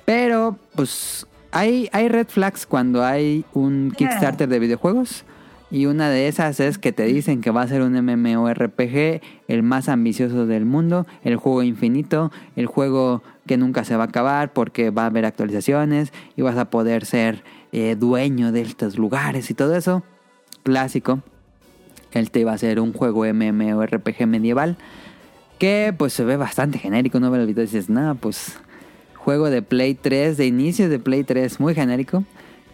Pero, 0.04 0.56
pues, 0.74 1.26
hay, 1.50 1.88
hay 1.92 2.08
red 2.08 2.28
flags 2.28 2.66
cuando 2.66 3.04
hay 3.04 3.44
un 3.54 3.92
Kickstarter 3.96 4.48
de 4.48 4.58
videojuegos. 4.58 5.24
Y 5.70 5.86
una 5.86 6.08
de 6.08 6.28
esas 6.28 6.60
es 6.60 6.78
que 6.78 6.92
te 6.92 7.04
dicen 7.04 7.40
que 7.40 7.50
va 7.50 7.62
a 7.62 7.66
ser 7.66 7.82
un 7.82 7.94
MMORPG, 7.94 9.20
el 9.48 9.62
más 9.64 9.88
ambicioso 9.88 10.46
del 10.46 10.64
mundo, 10.64 11.06
el 11.24 11.36
juego 11.36 11.64
infinito, 11.64 12.30
el 12.54 12.66
juego 12.66 13.22
que 13.46 13.56
nunca 13.56 13.84
se 13.84 13.96
va 13.96 14.04
a 14.04 14.06
acabar 14.06 14.52
porque 14.52 14.90
va 14.90 15.02
a 15.02 15.06
haber 15.06 15.24
actualizaciones 15.24 16.12
y 16.36 16.42
vas 16.42 16.56
a 16.58 16.66
poder 16.66 17.04
ser 17.04 17.42
eh, 17.76 17.96
dueño 17.96 18.52
de 18.52 18.60
estos 18.60 18.96
lugares 18.96 19.50
y 19.50 19.54
todo 19.54 19.74
eso. 19.74 20.04
Clásico. 20.62 21.22
Él 22.12 22.30
te 22.30 22.38
iba 22.38 22.52
a 22.52 22.54
hacer 22.54 22.78
un 22.78 22.92
juego 22.92 23.24
MMORPG 23.24 24.28
medieval 24.28 24.78
que 25.58 25.92
pues 25.98 26.12
se 26.12 26.24
ve 26.24 26.36
bastante 26.36 26.78
genérico. 26.78 27.18
No 27.18 27.34
y 27.36 27.52
dices, 27.52 27.90
nada, 27.90 28.14
pues 28.14 28.60
juego 29.16 29.50
de 29.50 29.60
Play 29.62 29.94
3, 29.94 30.36
de 30.36 30.46
inicio 30.46 30.88
de 30.88 31.00
Play 31.00 31.24
3, 31.24 31.58
muy 31.58 31.74
genérico, 31.74 32.22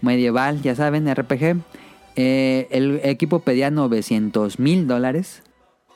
medieval, 0.02 0.60
ya 0.60 0.74
saben, 0.74 1.10
RPG. 1.10 1.62
Eh, 2.16 2.68
el 2.70 3.00
equipo 3.02 3.38
pedía 3.38 3.70
900 3.70 4.58
mil 4.58 4.86
dólares. 4.86 5.42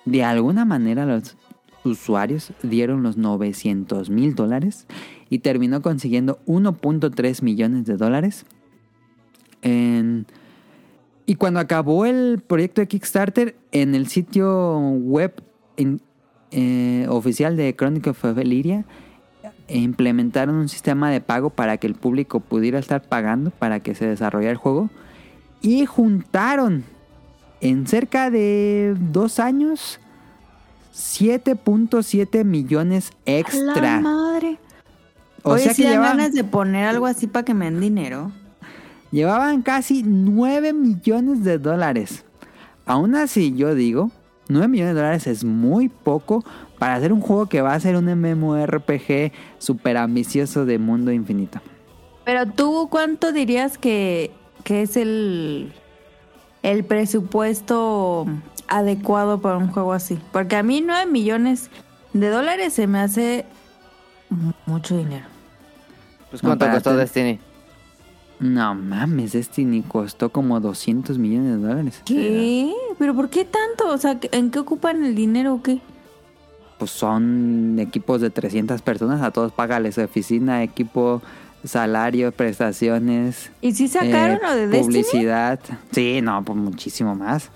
De 0.06 0.24
alguna 0.24 0.64
manera 0.64 1.04
los 1.04 1.36
usuarios 1.84 2.54
dieron 2.62 3.02
los 3.02 3.18
900 3.18 4.08
mil 4.08 4.34
dólares 4.34 4.86
y 5.28 5.40
terminó 5.40 5.82
consiguiendo 5.82 6.38
1.3 6.46 7.42
millones 7.42 7.84
de 7.84 7.98
dólares. 7.98 8.46
En- 9.64 10.26
y 11.26 11.34
cuando 11.34 11.58
acabó 11.58 12.04
el 12.06 12.40
proyecto 12.46 12.80
de 12.80 12.86
Kickstarter, 12.86 13.56
en 13.72 13.94
el 13.96 14.06
sitio 14.06 14.78
web 14.78 15.32
in- 15.76 16.00
eh, 16.52 17.06
oficial 17.08 17.56
de 17.56 17.74
Chronicle 17.74 18.10
of 18.12 18.22
Valiria, 18.22 18.84
e 19.66 19.78
implementaron 19.78 20.54
un 20.56 20.68
sistema 20.68 21.10
de 21.10 21.20
pago 21.22 21.48
para 21.50 21.78
que 21.78 21.86
el 21.86 21.94
público 21.94 22.40
pudiera 22.40 22.78
estar 22.78 23.02
pagando 23.02 23.50
para 23.50 23.80
que 23.80 23.94
se 23.94 24.06
desarrollara 24.06 24.52
el 24.52 24.58
juego. 24.58 24.90
Y 25.62 25.86
juntaron 25.86 26.84
en 27.62 27.86
cerca 27.86 28.30
de 28.30 28.94
dos 29.00 29.40
años 29.40 29.98
7.7 30.92 32.44
millones 32.44 33.10
La 33.26 33.32
extra. 33.38 34.00
madre. 34.00 34.58
O 35.42 35.52
Oye, 35.52 35.64
sea 35.64 35.74
si 35.74 35.82
que 35.82 35.88
dan 35.88 35.92
llevaban, 35.94 36.16
ganas 36.18 36.32
de 36.34 36.44
poner 36.44 36.86
algo 36.86 37.06
así 37.06 37.26
para 37.26 37.44
que 37.44 37.54
me 37.54 37.66
den 37.66 37.80
dinero. 37.80 38.30
Llevaban 39.14 39.62
casi 39.62 40.02
9 40.04 40.72
millones 40.72 41.44
de 41.44 41.58
dólares. 41.58 42.24
Aún 42.84 43.14
así, 43.14 43.54
yo 43.54 43.74
digo, 43.74 44.10
9 44.48 44.68
millones 44.68 44.94
de 44.94 45.00
dólares 45.00 45.26
es 45.26 45.44
muy 45.44 45.88
poco 45.88 46.44
para 46.78 46.96
hacer 46.96 47.12
un 47.12 47.20
juego 47.20 47.46
que 47.46 47.62
va 47.62 47.74
a 47.74 47.80
ser 47.80 47.96
un 47.96 48.06
MMORPG 48.06 49.32
super 49.58 49.96
ambicioso 49.96 50.66
de 50.66 50.78
mundo 50.78 51.12
infinito. 51.12 51.60
Pero 52.24 52.46
tú, 52.46 52.88
¿cuánto 52.90 53.32
dirías 53.32 53.78
que, 53.78 54.30
que 54.64 54.82
es 54.82 54.96
el, 54.96 55.72
el 56.62 56.84
presupuesto 56.84 58.26
adecuado 58.66 59.40
para 59.40 59.58
un 59.58 59.68
juego 59.68 59.92
así? 59.92 60.18
Porque 60.32 60.56
a 60.56 60.62
mí 60.62 60.82
9 60.84 61.10
millones 61.10 61.70
de 62.12 62.28
dólares 62.30 62.72
se 62.72 62.86
me 62.86 62.98
hace 62.98 63.44
mu- 64.28 64.52
mucho 64.66 64.96
dinero. 64.96 65.26
Pues 66.30 66.42
cuánto 66.42 66.68
costó 66.70 66.96
Destiny. 66.96 67.38
No 68.44 68.74
mames, 68.74 69.32
Destiny 69.32 69.80
costó 69.80 70.28
como 70.28 70.60
200 70.60 71.16
millones 71.16 71.56
de 71.58 71.66
dólares. 71.66 72.02
¿Qué? 72.04 72.70
¿Pero 72.98 73.14
por 73.14 73.30
qué 73.30 73.46
tanto? 73.46 73.88
O 73.90 73.96
sea, 73.96 74.18
¿en 74.32 74.50
qué 74.50 74.58
ocupan 74.58 75.02
el 75.02 75.14
dinero 75.14 75.54
o 75.54 75.62
qué? 75.62 75.80
Pues 76.78 76.90
son 76.90 77.78
equipos 77.78 78.20
de 78.20 78.28
300 78.28 78.82
personas, 78.82 79.22
a 79.22 79.30
todos 79.30 79.50
págales 79.50 79.96
oficina, 79.96 80.62
equipo, 80.62 81.22
salario, 81.64 82.32
prestaciones. 82.32 83.50
¿Y 83.62 83.72
si 83.72 83.88
sacaron 83.88 84.36
eh, 84.36 84.40
lo 84.42 84.54
de 84.54 84.66
Destiny? 84.68 84.82
Publicidad. 85.02 85.58
Sí, 85.92 86.20
no, 86.20 86.44
pues 86.44 86.58
muchísimo 86.58 87.14
más. 87.14 87.48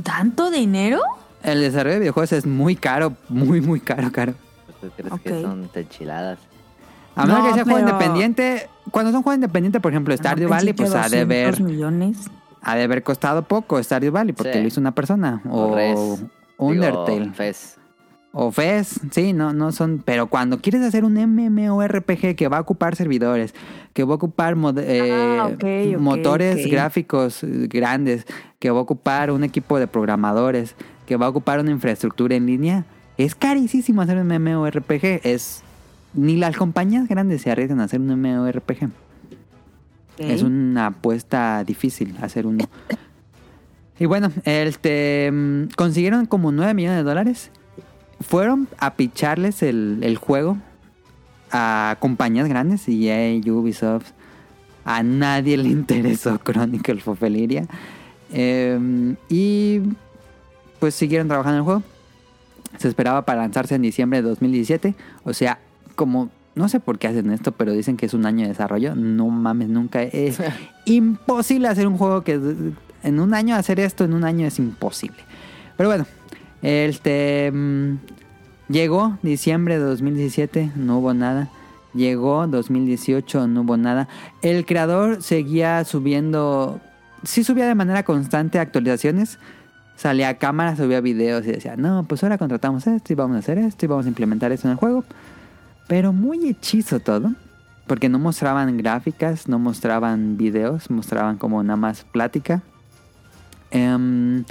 ¿Tanto 0.00 0.52
dinero? 0.52 1.00
El 1.42 1.60
desarrollo 1.60 1.94
de 1.94 2.00
videojuegos 2.00 2.32
es 2.34 2.46
muy 2.46 2.76
caro, 2.76 3.14
muy, 3.28 3.60
muy 3.60 3.80
caro, 3.80 4.12
caro. 4.12 4.34
¿Tú 4.80 4.90
crees 4.96 5.12
Ok. 5.12 5.22
que 5.22 5.42
son 5.42 5.68
enchiladas? 5.74 6.38
A 7.16 7.26
menos 7.26 7.40
No, 7.40 7.48
que 7.48 7.54
sea 7.54 7.64
juego 7.64 7.78
pero- 7.78 7.90
independiente, 7.90 8.68
cuando 8.90 9.12
son 9.12 9.22
juegos 9.22 9.36
independientes, 9.36 9.80
por 9.82 9.92
ejemplo, 9.92 10.16
Stardew 10.16 10.44
No, 10.48 10.50
Valley, 10.54 10.72
pues 10.72 10.94
ha 10.94 11.08
de 11.08 11.24
200 11.24 11.24
haber, 11.24 11.60
millones. 11.62 12.16
ha 12.62 12.76
de 12.76 12.82
haber 12.84 13.02
costado 13.02 13.42
poco 13.42 13.82
Stardew 13.82 14.12
Valley, 14.12 14.32
porque 14.32 14.52
Sí. 14.54 14.60
lo 14.60 14.66
hizo 14.68 14.80
una 14.80 14.92
persona. 14.94 15.42
O 15.50 15.74
Res. 15.74 15.98
Undertale. 16.56 17.20
Digo, 17.20 17.34
Fez. 17.34 17.76
O 18.32 18.52
FES, 18.52 19.00
sí, 19.10 19.32
no, 19.32 19.52
no 19.52 19.72
son. 19.72 20.02
Pero 20.04 20.28
cuando 20.28 20.60
quieres 20.60 20.82
hacer 20.82 21.04
un 21.04 21.14
MMORPG 21.16 22.36
que 22.36 22.46
va 22.46 22.58
a 22.58 22.60
ocupar 22.60 22.94
servidores, 22.94 23.54
que 23.92 24.04
va 24.04 24.12
a 24.12 24.16
ocupar 24.16 24.54
mod- 24.54 24.78
eh, 24.80 25.10
Ah, 25.40 25.46
ok, 25.46 25.94
ok, 25.96 26.00
motores 26.00 26.64
gráficos 26.70 27.42
eh, 27.42 27.66
grandes, 27.68 28.26
que 28.60 28.70
va 28.70 28.78
a 28.78 28.82
ocupar 28.82 29.32
un 29.32 29.42
equipo 29.42 29.80
de 29.80 29.88
programadores, 29.88 30.76
que 31.06 31.16
va 31.16 31.26
a 31.26 31.28
ocupar 31.28 31.58
una 31.58 31.72
infraestructura 31.72 32.36
en 32.36 32.46
línea, 32.46 32.84
es 33.18 33.34
carísimo 33.34 34.00
hacer 34.02 34.16
un 34.18 34.28
MMORPG. 34.28 35.22
Es. 35.24 35.64
Ni 36.14 36.36
las 36.36 36.56
compañías 36.56 37.08
grandes 37.08 37.42
se 37.42 37.50
arriesgan 37.50 37.80
a 37.80 37.84
hacer 37.84 38.00
un 38.00 38.08
MMORPG. 38.08 38.90
Es 40.18 40.42
una 40.42 40.88
apuesta 40.88 41.64
difícil 41.64 42.14
hacer 42.20 42.46
uno. 42.46 42.66
Y 43.98 44.06
bueno, 44.06 44.30
este, 44.44 45.30
mm, 45.32 45.68
consiguieron 45.76 46.26
como 46.26 46.52
9 46.52 46.74
millones 46.74 46.98
de 46.98 47.04
dólares. 47.04 47.50
Fueron 48.20 48.68
a 48.78 48.94
picharles 48.94 49.62
el, 49.62 50.00
el 50.02 50.16
juego 50.16 50.58
a 51.50 51.96
compañías 52.00 52.48
grandes, 52.48 52.86
EA, 52.88 53.40
Ubisoft. 53.50 54.10
A 54.84 55.02
nadie 55.02 55.56
le 55.56 55.68
interesó 55.70 56.38
Chronicle 56.38 57.02
of. 57.06 57.22
Eh, 58.32 59.14
y 59.28 59.80
pues 60.78 60.94
siguieron 60.94 61.28
trabajando 61.28 61.56
en 61.56 61.58
el 61.58 61.64
juego. 61.64 61.82
Se 62.78 62.88
esperaba 62.88 63.24
para 63.24 63.42
lanzarse 63.42 63.74
en 63.74 63.82
diciembre 63.82 64.22
de 64.22 64.28
2017. 64.28 64.94
O 65.24 65.32
sea, 65.32 65.58
como 66.00 66.30
no 66.54 66.70
sé 66.70 66.80
por 66.80 66.98
qué 66.98 67.08
hacen 67.08 67.30
esto, 67.30 67.52
pero 67.52 67.74
dicen 67.74 67.98
que 67.98 68.06
es 68.06 68.14
un 68.14 68.24
año 68.24 68.44
de 68.44 68.48
desarrollo. 68.48 68.94
No 68.94 69.28
mames, 69.28 69.68
nunca 69.68 70.02
es 70.02 70.38
imposible 70.86 71.68
hacer 71.68 71.86
un 71.86 71.98
juego 71.98 72.24
que 72.24 72.40
en 73.02 73.20
un 73.20 73.34
año 73.34 73.54
hacer 73.54 73.78
esto 73.80 74.04
en 74.04 74.14
un 74.14 74.24
año 74.24 74.46
es 74.46 74.58
imposible. 74.58 75.18
Pero 75.76 75.90
bueno, 75.90 76.06
este 76.62 77.52
mm, 77.52 77.98
llegó 78.70 79.18
diciembre 79.22 79.78
de 79.78 79.84
2017, 79.84 80.72
no 80.74 81.00
hubo 81.00 81.12
nada. 81.12 81.50
Llegó 81.92 82.46
2018, 82.46 83.46
no 83.46 83.60
hubo 83.60 83.76
nada. 83.76 84.08
El 84.40 84.64
creador 84.64 85.22
seguía 85.22 85.84
subiendo, 85.84 86.80
sí 87.24 87.44
subía 87.44 87.66
de 87.66 87.74
manera 87.74 88.04
constante 88.04 88.58
actualizaciones. 88.58 89.38
Salía 89.96 90.30
a 90.30 90.38
cámara, 90.38 90.76
subía 90.76 91.02
videos 91.02 91.44
y 91.44 91.52
decía, 91.52 91.76
no, 91.76 92.06
pues 92.08 92.22
ahora 92.22 92.38
contratamos 92.38 92.86
esto 92.86 93.12
y 93.12 93.16
vamos 93.16 93.36
a 93.36 93.40
hacer 93.40 93.58
esto 93.58 93.84
y 93.84 93.88
vamos 93.88 94.06
a 94.06 94.08
implementar 94.08 94.50
esto 94.50 94.66
en 94.66 94.72
el 94.72 94.78
juego. 94.78 95.04
Pero 95.90 96.12
muy 96.12 96.46
hechizo 96.46 97.00
todo. 97.00 97.34
Porque 97.88 98.08
no 98.08 98.20
mostraban 98.20 98.76
gráficas, 98.76 99.48
no 99.48 99.58
mostraban 99.58 100.36
videos, 100.36 100.88
mostraban 100.88 101.36
como 101.36 101.60
nada 101.64 101.76
más 101.76 102.04
plática. 102.04 102.62
Em, 103.72 104.44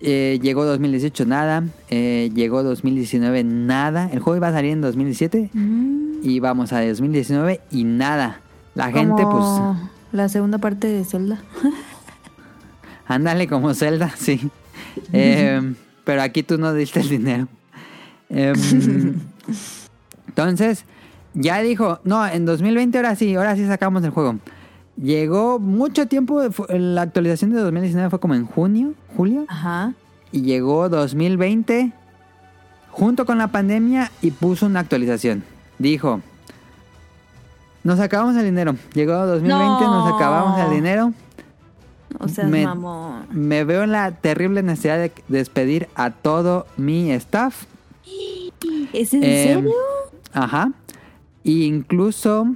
eh, 0.00 0.38
llegó 0.40 0.64
2018 0.64 1.26
nada, 1.26 1.62
eh, 1.90 2.30
llegó 2.34 2.62
2019 2.62 3.44
nada. 3.44 4.08
El 4.10 4.20
juego 4.20 4.38
iba 4.38 4.48
a 4.48 4.52
salir 4.52 4.72
en 4.72 4.80
2017 4.80 5.50
Mm, 5.52 6.20
y 6.22 6.40
vamos 6.40 6.72
a 6.72 6.82
2019 6.82 7.60
y 7.70 7.84
nada. 7.84 8.40
La 8.74 8.90
gente 8.90 9.26
pues 9.30 9.44
La 10.12 10.30
segunda 10.30 10.56
parte 10.56 10.86
de 10.86 11.04
Zelda. 11.04 11.42
ándale 13.06 13.46
como 13.46 13.74
Zelda, 13.74 14.10
sí. 14.16 14.50
Em, 15.12 15.74
pero 16.04 16.22
aquí 16.22 16.42
tú 16.42 16.56
no 16.56 16.72
diste 16.72 17.00
el 17.00 17.08
dinero. 17.10 17.48
Entonces, 20.36 20.84
ya 21.32 21.60
dijo, 21.62 21.98
no, 22.04 22.26
en 22.26 22.44
2020 22.44 22.98
ahora 22.98 23.16
sí, 23.16 23.34
ahora 23.34 23.56
sí 23.56 23.66
sacamos 23.66 24.04
el 24.04 24.10
juego. 24.10 24.36
Llegó 25.02 25.58
mucho 25.58 26.06
tiempo, 26.08 26.42
la 26.68 27.00
actualización 27.02 27.52
de 27.52 27.60
2019 27.60 28.10
fue 28.10 28.20
como 28.20 28.34
en 28.34 28.44
junio, 28.44 28.92
julio, 29.16 29.46
Ajá. 29.48 29.94
y 30.32 30.42
llegó 30.42 30.90
2020 30.90 31.92
junto 32.90 33.24
con 33.24 33.38
la 33.38 33.48
pandemia 33.48 34.10
y 34.20 34.30
puso 34.30 34.66
una 34.66 34.80
actualización. 34.80 35.42
Dijo, 35.78 36.20
nos 37.82 37.98
acabamos 37.98 38.36
el 38.36 38.44
dinero. 38.44 38.76
Llegó 38.92 39.14
2020, 39.26 39.84
nos 39.84 40.08
No. 40.10 40.16
acabamos 40.16 40.60
el 40.60 40.70
dinero. 40.70 41.14
O 42.18 42.28
sea, 42.28 42.44
Me- 42.44 42.64
mamón. 42.66 43.26
Me 43.30 43.64
veo 43.64 43.84
en 43.84 43.92
la 43.92 44.10
terrible 44.12 44.62
necesidad 44.62 44.98
de 44.98 45.12
despedir 45.28 45.88
a 45.94 46.10
todo 46.10 46.66
mi 46.76 47.10
staff. 47.12 47.64
¿Es 48.92 49.12
en 49.14 49.22
Eh, 49.24 49.54
serio? 49.54 49.72
Ajá. 50.32 50.72
Incluso. 51.44 52.54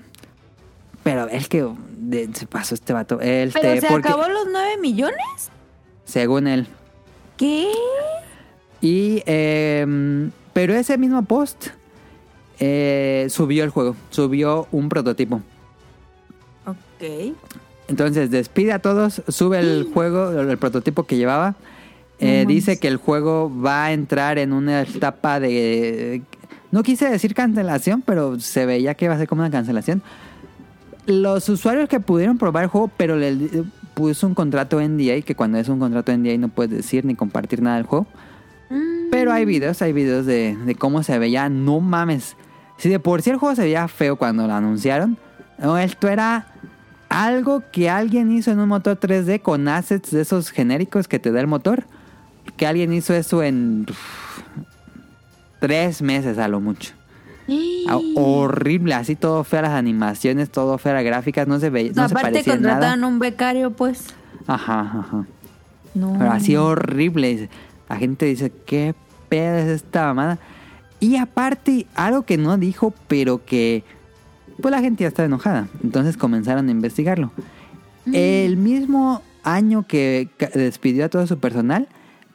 Pero 1.03 1.29
es 1.29 1.49
que 1.49 1.67
de- 1.99 2.29
se 2.35 2.47
pasó 2.47 2.75
este 2.75 2.93
vato. 2.93 3.21
Este, 3.21 3.61
¿Pero 3.61 3.81
se 3.81 3.87
porque, 3.89 4.09
acabó 4.09 4.29
los 4.29 4.47
9 4.53 4.77
millones? 4.81 5.51
Según 6.05 6.47
él. 6.47 6.67
¿Qué? 7.37 7.71
Y. 8.81 9.23
em, 9.27 10.31
pero 10.53 10.75
ese 10.75 10.99
mismo 10.99 11.23
post. 11.25 11.69
eh, 12.63 13.27
subió 13.31 13.65
el 13.65 13.71
juego. 13.71 13.97
Subió 14.11 14.69
un 14.71 14.91
prototipo. 14.91 15.41
Ok. 16.67 17.35
Entonces 17.89 18.31
despide 18.31 18.73
a 18.73 18.79
todos, 18.81 19.23
sube 19.29 19.59
el 19.61 19.89
juego, 19.95 20.31
el 20.39 20.59
prototipo 20.59 21.05
que 21.05 21.17
llevaba. 21.17 21.55
Eh, 22.21 22.45
No 22.45 22.49
dice 22.51 22.79
que 22.79 22.89
el 22.89 22.97
juego 22.97 23.51
va 23.51 23.87
a 23.87 23.93
entrar 23.93 24.39
en 24.39 24.53
una 24.53 24.83
etapa 24.83 25.41
de... 25.41 26.23
No 26.71 26.83
quise 26.83 27.09
decir 27.11 27.35
cancelación, 27.35 28.03
pero 28.03 28.39
se 28.39 28.67
veía 28.67 28.95
que 28.95 29.07
iba 29.07 29.15
a 29.15 29.19
ser 29.19 29.27
como 29.27 29.43
una 29.43 29.51
cancelación. 29.51 30.03
Los 31.07 31.49
usuarios 31.49 31.89
que 31.89 31.99
pudieron 31.99 32.39
probar 32.39 32.65
el 32.65 32.69
juego, 32.71 32.91
pero 32.97 33.17
le 33.17 33.65
puso 33.95 34.27
un 34.27 34.35
contrato 34.35 34.81
NDA, 34.81 35.23
que 35.23 35.35
cuando 35.35 35.59
es 35.59 35.69
un 35.69 35.81
contrato 35.81 36.17
NDA 36.17 36.39
no 36.39 36.49
puedes 36.49 36.71
decir 36.71 37.05
ni 37.05 37.17
compartir 37.17 37.63
nada 37.63 37.77
del 37.77 37.87
juego. 37.87 38.07
Pero 39.11 39.33
hay 39.33 39.45
videos, 39.45 39.83
hay 39.83 39.93
videos 39.93 40.27
de, 40.27 40.57
de 40.65 40.75
cómo 40.77 41.03
se 41.03 41.19
veía. 41.19 41.49
No 41.49 41.81
mames. 41.81 42.37
Si 42.77 42.89
de 42.89 43.01
por 43.01 43.23
sí 43.23 43.31
el 43.31 43.37
juego 43.37 43.57
se 43.57 43.63
veía 43.63 43.89
feo 43.89 44.17
cuando 44.17 44.47
lo 44.47 44.55
anunciaron, 44.55 45.19
no, 45.59 45.77
esto 45.77 46.09
era 46.09 46.47
algo 47.09 47.65
que 47.73 47.91
alguien 47.91 48.31
hizo 48.31 48.53
en 48.53 48.61
un 48.61 48.69
motor 48.69 48.99
3D 48.99 49.43
con 49.43 49.67
assets 49.67 50.13
de 50.13 50.21
esos 50.21 50.51
genéricos 50.51 51.09
que 51.09 51.19
te 51.19 51.33
da 51.33 51.41
el 51.41 51.49
motor. 51.49 51.85
Que 52.57 52.67
alguien 52.67 52.93
hizo 52.93 53.15
eso 53.15 53.43
en 53.43 53.87
tres 55.61 56.03
meses 56.03 56.39
a 56.39 56.49
lo 56.49 56.61
mucho. 56.61 56.93
Ah, 57.89 57.99
horrible, 58.15 58.95
así 58.95 59.17
todo 59.17 59.43
fea 59.43 59.63
las 59.63 59.73
animaciones, 59.73 60.51
todo 60.51 60.79
fea 60.79 60.95
las 60.95 61.05
gráficas, 61.05 61.49
no 61.49 61.59
se 61.59 61.69
veía, 61.69 61.91
no 61.95 62.07
se 62.07 62.15
Aparte 62.15 62.31
parecía 62.31 62.55
en 62.55 62.63
nada. 62.63 62.75
contrataron 62.75 63.05
un 63.05 63.19
becario, 63.19 63.73
pues. 63.73 64.15
Ajá, 64.47 64.81
ajá. 64.81 65.27
No. 65.95 66.15
Pero 66.17 66.31
así 66.31 66.57
horrible. 66.57 67.49
La 67.89 67.97
gente 67.97 68.27
dice, 68.27 68.53
¿qué 68.67 68.95
pedo 69.29 69.57
es 69.57 69.69
esta 69.69 70.07
mamada? 70.07 70.39
Y 71.01 71.17
aparte, 71.17 71.87
algo 71.97 72.23
que 72.23 72.37
no 72.37 72.57
dijo, 72.57 72.95
pero 73.09 73.45
que 73.45 73.83
pues 74.61 74.71
la 74.71 74.81
gente 74.81 75.03
ya 75.03 75.09
está 75.09 75.25
enojada. 75.25 75.69
Entonces 75.83 76.17
comenzaron 76.17 76.69
a 76.69 76.71
investigarlo. 76.71 77.33
El 78.13 78.57
mismo 78.57 79.23
año 79.43 79.87
que 79.87 80.29
despidió 80.55 81.07
a 81.07 81.09
todo 81.09 81.27
su 81.27 81.39
personal, 81.39 81.89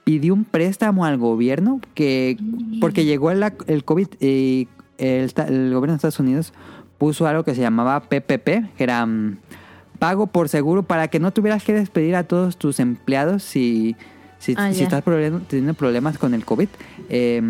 pidió 0.05 0.33
un 0.33 0.45
préstamo 0.45 1.03
al 1.03 1.17
gobierno 1.17 1.81
que 1.95 2.37
porque 2.79 3.03
llegó 3.03 3.31
el, 3.31 3.43
el 3.67 3.83
COVID 3.83 4.07
y 4.21 4.69
el, 4.97 5.33
gobierno 5.73 5.87
de 5.87 5.95
Estados 5.95 6.19
Unidos 6.19 6.53
puso 6.97 7.27
algo 7.27 7.43
que 7.43 7.55
se 7.55 7.61
llamaba 7.61 7.99
PPP, 8.01 8.75
que 8.77 8.83
era 8.83 9.05
mm, 9.05 9.37
pago 9.99 10.27
por 10.27 10.47
seguro 10.47 10.83
para 10.83 11.09
que 11.09 11.19
no 11.19 11.31
tuvieras 11.31 11.63
que 11.63 11.73
despedir 11.73 12.15
a 12.15 12.23
todos 12.23 12.55
tus 12.57 12.79
empleados 12.79 13.43
si, 13.43 13.95
si, 14.39 14.53
Ah, 14.57 14.71
si 14.71 14.83
estás 14.83 15.03
teniendo 15.47 15.73
problemas 15.73 16.17
con 16.17 16.33
el 16.33 16.45
COVID. 16.45 16.69
eh, 17.09 17.41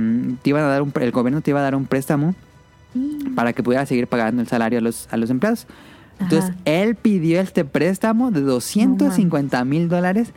te 0.41 0.49
iban 0.49 0.63
a 0.63 0.67
dar 0.67 0.81
un, 0.81 0.91
el 0.99 1.11
gobierno 1.11 1.41
te 1.41 1.51
iba 1.51 1.59
a 1.59 1.63
dar 1.63 1.75
un 1.75 1.85
préstamo 1.85 2.33
para 3.35 3.51
que 3.51 3.61
pudieras 3.61 3.89
seguir 3.89 4.07
pagando 4.07 4.41
el 4.41 4.47
salario 4.47 4.79
a 4.79 4.81
los, 4.81 5.07
a 5.11 5.17
los 5.17 5.29
empleados. 5.29 5.67
Entonces, 6.19 6.51
Ajá. 6.51 6.59
él 6.63 6.95
pidió 6.95 7.41
este 7.41 7.65
préstamo 7.65 8.31
de 8.31 8.39
250 8.39 9.65
mil 9.65 9.89
dólares, 9.89 10.31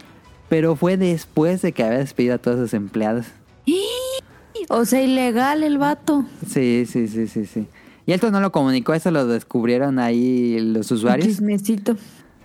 pero 0.49 0.77
fue 0.77 0.97
después 0.97 1.63
de 1.63 1.73
que 1.73 1.83
había 1.83 1.99
despedido 1.99 2.35
a 2.35 2.39
todos 2.39 2.59
sus 2.59 2.75
empleados. 2.75 3.27
O 4.71 4.85
sea, 4.85 5.01
ilegal 5.01 5.63
el 5.63 5.79
vato. 5.79 6.27
Sí, 6.47 6.85
sí, 6.87 7.09
sí, 7.09 7.27
sí, 7.27 7.47
sí. 7.47 7.67
Y 8.05 8.13
esto 8.13 8.31
no 8.31 8.41
lo 8.41 8.53
comunicó, 8.53 8.93
eso 8.93 9.11
lo 9.11 9.27
descubrieron 9.27 9.99
ahí 9.99 10.59
los 10.61 10.91
usuarios. 10.91 11.27
Chismecito. 11.27 11.97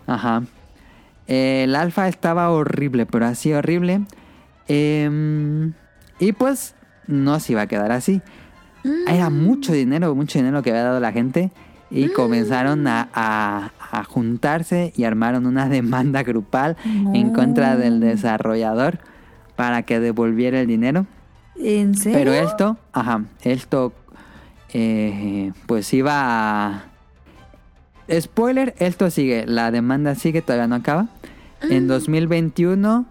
Ajá. 0.08 0.44
El 1.28 1.76
alfa 1.76 2.08
estaba 2.08 2.50
horrible, 2.52 3.06
pero 3.06 3.26
así 3.26 3.52
horrible. 3.52 4.06
Em, 4.68 5.74
y 6.20 6.32
pues 6.34 6.76
no 7.08 7.40
se 7.40 7.54
iba 7.54 7.62
a 7.64 7.68
quedar 7.68 7.92
así. 7.92 8.22
Era 9.08 9.30
mucho 9.30 9.72
dinero, 9.72 10.14
mucho 10.16 10.40
dinero 10.40 10.62
que 10.62 10.70
había 10.70 10.84
dado 10.84 11.00
la 11.00 11.12
gente. 11.14 11.52
Y 11.94 12.10
comenzaron 12.10 12.88
a, 12.88 13.10
a- 13.14 13.72
a 13.92 14.04
juntarse 14.04 14.92
y 14.96 15.04
armaron 15.04 15.46
una 15.46 15.70
demanda 15.70 16.24
grupal 16.24 16.76
en 17.14 17.32
contra 17.34 17.76
del 17.78 18.00
desarrollador 18.00 19.00
para 19.56 19.84
que 19.84 20.00
devolviera 20.00 20.60
el 20.60 20.68
dinero. 20.68 21.06
¿En 21.56 21.94
serio? 21.96 22.18
Pero 22.18 22.34
esto, 22.34 22.78
ajá, 22.92 23.24
esto, 23.44 23.94
eh, 24.74 25.52
pues 25.68 25.94
iba 25.94 26.14
a... 26.16 26.84
Spoiler, 28.20 28.74
esto 28.80 29.10
sigue, 29.10 29.46
la 29.48 29.72
demanda 29.72 30.16
sigue, 30.16 30.42
todavía 30.42 30.68
no 30.68 30.76
acaba. 30.76 31.08
En 31.70 31.88
2021 31.88 33.06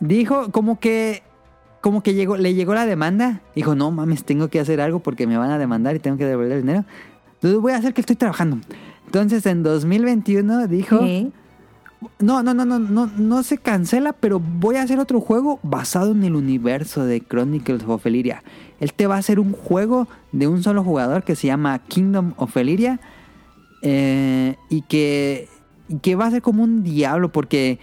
dijo 0.00 0.50
como 0.50 0.78
que, 0.80 1.22
como 1.82 2.02
que 2.02 2.14
llegó, 2.14 2.36
le 2.36 2.54
llegó 2.54 2.74
la 2.74 2.86
demanda. 2.86 3.40
Dijo, 3.54 3.74
no 3.74 3.90
mames, 3.90 4.24
tengo 4.24 4.48
que 4.48 4.60
hacer 4.60 4.80
algo 4.80 5.00
porque 5.00 5.26
me 5.26 5.36
van 5.36 5.50
a 5.50 5.58
demandar 5.58 5.94
y 5.96 5.98
tengo 5.98 6.16
que 6.16 6.24
devolver 6.24 6.52
el 6.52 6.60
dinero. 6.62 6.84
Entonces 7.42 7.60
voy 7.60 7.72
a 7.72 7.76
hacer 7.76 7.92
que 7.92 8.00
estoy 8.00 8.16
trabajando. 8.16 8.58
Entonces 9.06 9.44
en 9.46 9.62
2021 9.62 10.68
dijo... 10.68 11.00
¿Qué? 11.00 11.30
No, 12.18 12.42
no, 12.42 12.54
no, 12.54 12.64
no, 12.64 12.78
no, 12.78 13.06
no 13.16 13.42
se 13.42 13.58
cancela, 13.58 14.12
pero 14.12 14.40
voy 14.40 14.76
a 14.76 14.82
hacer 14.82 14.98
otro 14.98 15.20
juego 15.20 15.60
basado 15.62 16.12
en 16.12 16.24
el 16.24 16.34
universo 16.34 17.04
de 17.04 17.20
Chronicles 17.20 17.84
of 17.86 18.04
Elyria. 18.06 18.42
Él 18.80 18.92
te 18.92 19.06
va 19.06 19.16
a 19.16 19.18
hacer 19.18 19.38
un 19.38 19.52
juego 19.52 20.08
de 20.32 20.48
un 20.48 20.62
solo 20.62 20.82
jugador 20.82 21.22
que 21.22 21.36
se 21.36 21.46
llama 21.46 21.78
Kingdom 21.80 22.34
of 22.36 22.56
Elyria 22.56 22.98
eh, 23.82 24.56
y 24.68 24.82
que, 24.82 25.48
y 25.88 25.98
que 25.98 26.16
va 26.16 26.26
a 26.26 26.30
ser 26.30 26.42
como 26.42 26.64
un 26.64 26.82
diablo 26.82 27.30
porque 27.30 27.78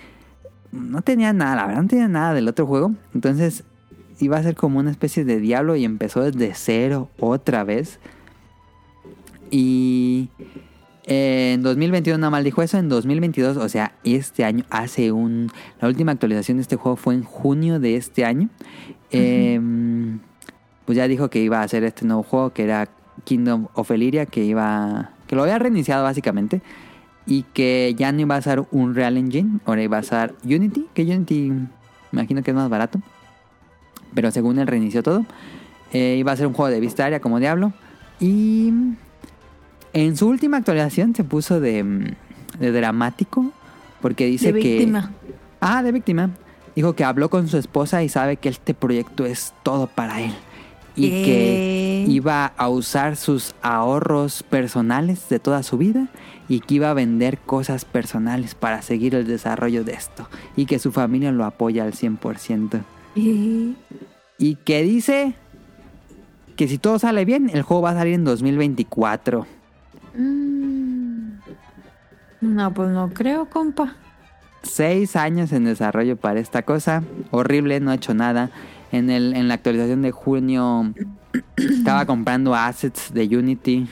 no 0.72 1.02
tenía 1.02 1.34
nada, 1.34 1.56
la 1.56 1.68
verdad 1.68 1.82
no 1.82 1.88
tenía 1.88 2.08
nada 2.08 2.34
del 2.34 2.48
otro 2.48 2.66
juego. 2.66 2.94
Entonces 3.14 3.64
iba 4.20 4.38
a 4.38 4.44
ser 4.44 4.56
como 4.56 4.80
una 4.80 4.92
especie 4.92 5.24
de 5.24 5.40
diablo 5.40 5.76
y 5.76 5.86
empezó 5.86 6.22
desde 6.22 6.54
cero 6.56 7.10
otra 7.20 7.64
vez. 7.64 8.00
Y 9.52 10.30
eh, 11.06 11.54
en 11.56 11.64
2021 11.64 12.18
nada 12.18 12.30
más 12.30 12.44
dijo 12.44 12.62
eso, 12.62 12.78
en 12.78 12.90
2022, 12.90 13.58
o 13.58 13.70
sea, 13.70 13.94
este 14.04 14.44
año, 14.44 14.64
hace 14.70 15.12
un... 15.12 15.52
La 15.82 15.88
última 15.88 16.12
actualización 16.12 16.58
de 16.58 16.62
este 16.62 16.76
juego 16.76 16.96
fue 16.96 17.16
en 17.16 17.24
junio 17.24 17.80
de 17.80 17.96
este 17.96 18.26
año. 18.26 18.50
Eh, 19.12 19.60
pues 20.86 20.98
ya 20.98 21.08
dijo 21.08 21.30
que 21.30 21.42
iba 21.42 21.60
a 21.60 21.64
hacer 21.64 21.84
este 21.84 22.06
nuevo 22.06 22.24
juego 22.24 22.52
que 22.52 22.64
era 22.64 22.90
Kingdom 23.24 23.68
of 23.74 23.92
Elyria, 23.92 24.26
que 24.26 24.44
iba... 24.44 25.12
que 25.28 25.36
lo 25.36 25.44
había 25.44 25.60
reiniciado 25.60 26.04
básicamente. 26.04 26.62
Y 27.26 27.44
que 27.54 27.96
ya 27.98 28.12
no 28.12 28.22
iba 28.22 28.36
a 28.36 28.42
ser 28.42 28.64
un 28.72 28.96
Real 28.96 29.18
Engine, 29.18 29.60
ahora 29.66 29.84
iba 29.84 29.98
a 29.98 30.04
ser 30.04 30.34
Unity, 30.44 30.88
que 30.94 31.04
Unity 31.04 31.52
imagino 32.12 32.42
que 32.42 32.52
es 32.52 32.56
más 32.56 32.70
barato. 32.70 33.00
Pero 34.14 34.32
según 34.32 34.60
él 34.60 34.68
reinició 34.68 35.04
todo. 35.04 35.26
Eh, 35.92 36.18
iba 36.20 36.32
a 36.32 36.36
ser 36.36 36.48
un 36.48 36.54
juego 36.54 36.72
de 36.72 36.80
vista 36.80 37.04
aérea 37.04 37.20
como 37.20 37.40
Diablo. 37.40 37.74
Y 38.20 38.74
en 39.94 40.18
su 40.18 40.28
última 40.28 40.58
actualización 40.58 41.16
se 41.16 41.24
puso 41.24 41.60
de, 41.60 41.84
mm, 41.84 42.06
de 42.60 42.72
dramático. 42.72 43.52
Porque 44.02 44.26
dice 44.26 44.54
De 44.54 44.60
que. 44.62 44.78
víctima. 44.78 45.12
Ah, 45.60 45.84
de 45.84 45.92
víctima. 45.92 46.30
Dijo 46.76 46.94
que 46.94 47.04
habló 47.04 47.30
con 47.30 47.48
su 47.48 47.58
esposa 47.58 48.04
y 48.04 48.10
sabe 48.10 48.38
que 48.38 48.50
este 48.50 48.74
proyecto 48.74 49.26
es 49.26 49.54
todo 49.64 49.88
para 49.88 50.22
él. 50.22 50.34
Y 50.96 51.10
¿Qué? 51.10 51.24
que 51.24 52.06
iba 52.08 52.46
a 52.46 52.70
usar 52.70 53.16
sus 53.16 53.54
ahorros 53.62 54.44
personales 54.44 55.28
de 55.30 55.40
toda 55.40 55.64
su 55.64 55.78
vida 55.78 56.08
y 56.48 56.62
que 56.62 56.76
iba 56.76 56.90
a 56.90 56.94
vender 56.94 57.38
cosas 57.38 57.86
personales 57.86 58.56
para 58.56 58.82
seguir 58.82 59.16
el 59.16 59.28
desarrollo 59.28 59.84
de 59.84 59.94
esto. 59.94 60.28
Y 60.56 60.66
que 60.66 60.80
su 60.80 60.92
familia 60.92 61.32
lo 61.32 61.46
apoya 61.46 61.84
al 61.84 61.94
100%. 61.94 62.82
¿Y? 63.16 63.76
Y 64.38 64.56
que 64.56 64.84
dice 64.84 65.36
que 66.56 66.68
si 66.68 66.78
todo 66.78 67.00
sale 67.00 67.26
bien, 67.26 67.50
el 67.54 67.62
juego 67.62 67.84
va 67.84 67.92
a 67.92 67.96
salir 67.96 68.14
en 68.14 68.24
2024. 68.24 69.46
Mm. 70.16 71.40
No, 72.42 72.74
pues 72.74 72.90
no 72.90 73.10
creo, 73.10 73.50
compa. 73.50 73.96
Seis 74.64 75.16
años 75.16 75.52
en 75.52 75.66
desarrollo 75.66 76.18
para 76.18 76.40
esta 76.40 76.64
cosa. 76.64 77.04
Horrible, 77.32 77.80
no 77.80 77.92
ha 77.92 77.96
hecho 77.96 78.14
nada. 78.14 78.52
En, 78.92 79.10
el, 79.10 79.36
en 79.36 79.48
la 79.48 79.56
actualización 79.56 80.02
de 80.02 80.12
junio 80.12 80.94
estaba 81.58 82.06
comprando 82.06 82.56
assets 82.56 83.14
de 83.14 83.38
Unity. 83.38 83.88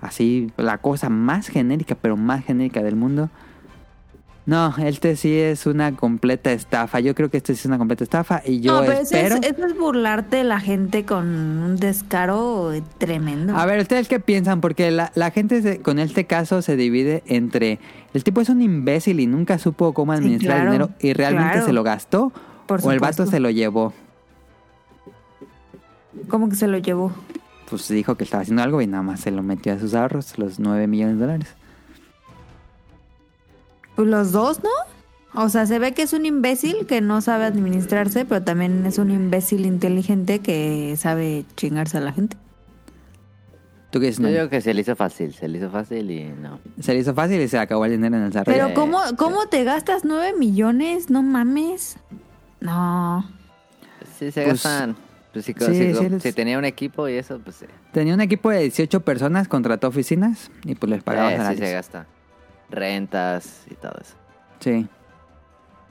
Así, 0.00 0.52
la 0.56 0.78
cosa 0.78 1.08
más 1.08 1.48
genérica, 1.48 1.96
pero 2.00 2.16
más 2.16 2.44
genérica 2.44 2.82
del 2.82 2.96
mundo. 2.96 3.30
No, 4.46 4.72
este 4.78 5.16
sí 5.16 5.36
es 5.36 5.66
una 5.66 5.96
completa 5.96 6.52
estafa. 6.52 7.00
Yo 7.00 7.16
creo 7.16 7.28
que 7.30 7.36
este 7.38 7.52
sí 7.54 7.60
es 7.60 7.66
una 7.66 7.78
completa 7.78 8.04
estafa. 8.04 8.42
Y 8.46 8.60
yo 8.60 8.74
no, 8.74 8.80
pero 8.86 8.92
eso 8.92 9.02
espero. 9.02 9.34
es, 9.36 9.42
eso 9.42 9.66
es 9.66 9.76
burlarte 9.76 10.36
de 10.36 10.44
la 10.44 10.60
gente 10.60 11.04
con 11.04 11.26
un 11.26 11.76
descaro 11.76 12.70
tremendo. 12.98 13.56
A 13.56 13.66
ver, 13.66 13.80
¿ustedes 13.80 14.06
qué 14.06 14.20
piensan? 14.20 14.60
Porque 14.60 14.92
la, 14.92 15.10
la 15.16 15.32
gente 15.32 15.62
se- 15.62 15.80
con 15.82 15.98
este 15.98 16.26
caso 16.26 16.62
se 16.62 16.76
divide 16.76 17.24
entre 17.26 17.80
el 18.14 18.22
tipo 18.22 18.40
es 18.40 18.48
un 18.48 18.62
imbécil 18.62 19.18
y 19.18 19.26
nunca 19.26 19.58
supo 19.58 19.92
cómo 19.92 20.12
Sí, 20.12 20.18
administrar 20.18 20.58
claro, 20.58 20.70
el 20.70 20.72
dinero 20.78 20.90
y 21.00 21.12
realmente 21.12 21.50
claro. 21.54 21.66
se 21.66 21.72
lo 21.72 21.82
gastó 21.82 22.32
Por 22.68 22.80
o 22.86 22.92
el 22.92 23.00
vato 23.00 23.26
se 23.26 23.40
lo 23.40 23.50
llevó. 23.50 23.92
¿Cómo 26.28 26.48
que 26.48 26.54
se 26.56 26.66
lo 26.66 26.78
llevó? 26.78 27.12
Pues 27.68 27.88
dijo 27.88 28.14
que 28.14 28.24
estaba 28.24 28.42
haciendo 28.42 28.62
algo 28.62 28.80
y 28.80 28.86
nada 28.86 29.02
más 29.02 29.20
se 29.20 29.30
lo 29.32 29.42
metió 29.42 29.72
a 29.72 29.78
sus 29.78 29.94
ahorros, 29.94 30.38
los 30.38 30.58
9 30.60 30.86
millones 30.86 31.16
de 31.16 31.20
dólares. 31.20 31.48
Pues 33.96 34.08
los 34.08 34.30
dos, 34.32 34.60
¿no? 34.62 34.70
O 35.42 35.48
sea, 35.48 35.66
se 35.66 35.78
ve 35.78 35.92
que 35.92 36.02
es 36.02 36.12
un 36.12 36.24
imbécil 36.24 36.86
que 36.86 37.00
no 37.00 37.20
sabe 37.20 37.44
administrarse, 37.44 38.24
pero 38.24 38.42
también 38.42 38.86
es 38.86 38.98
un 38.98 39.10
imbécil 39.10 39.66
inteligente 39.66 40.38
que 40.38 40.94
sabe 40.96 41.44
chingarse 41.56 41.98
a 41.98 42.00
la 42.00 42.12
gente. 42.12 42.36
¿Tú 43.90 44.00
qué 44.00 44.06
dices? 44.06 44.18
Yo 44.18 44.22
Noel? 44.24 44.34
digo 44.36 44.48
que 44.50 44.60
se 44.60 44.74
le 44.74 44.80
hizo 44.80 44.96
fácil, 44.96 45.32
se 45.34 45.48
le 45.48 45.58
hizo 45.58 45.70
fácil 45.70 46.10
y 46.10 46.24
no. 46.24 46.58
Se 46.80 46.92
le 46.94 47.00
hizo 47.00 47.14
fácil 47.14 47.40
y 47.40 47.48
se 47.48 47.58
acabó 47.58 47.84
el 47.84 47.92
dinero 47.92 48.16
en 48.16 48.22
el 48.24 48.30
desarrollo. 48.30 48.56
Pero 48.56 48.68
Sí, 48.68 48.74
¿cómo, 48.74 49.06
sí. 49.06 49.16
¿cómo 49.16 49.46
te 49.46 49.64
gastas 49.64 50.04
nueve 50.04 50.34
millones? 50.38 51.08
No 51.10 51.22
mames. 51.22 51.96
No. 52.60 53.24
Sí, 54.18 54.30
se 54.30 54.42
Pues, 54.42 54.62
gastan. 54.62 54.96
Pues 55.32 55.44
si, 55.44 55.52
sí, 55.52 55.94
si- 55.94 55.94
sí 56.08 56.20
si 56.20 56.32
tenía 56.32 56.58
un 56.58 56.64
equipo 56.64 57.08
y 57.08 57.14
eso, 57.14 57.38
pues 57.44 57.56
sí. 57.56 57.66
Tenía 57.92 58.14
un 58.14 58.20
equipo 58.22 58.50
de 58.50 58.60
18 58.60 59.00
personas, 59.00 59.48
contrató 59.48 59.88
oficinas 59.88 60.50
y 60.64 60.74
pues 60.74 60.90
les 60.90 61.02
pagaba 61.02 61.28
Eh, 61.30 61.32
sí 61.32 61.36
salarios. 61.38 61.68
se 61.68 61.72
gasta. 61.74 62.06
Rentas 62.70 63.62
y 63.70 63.74
todo 63.74 63.92
eso. 64.00 64.14
Sí. 64.60 64.86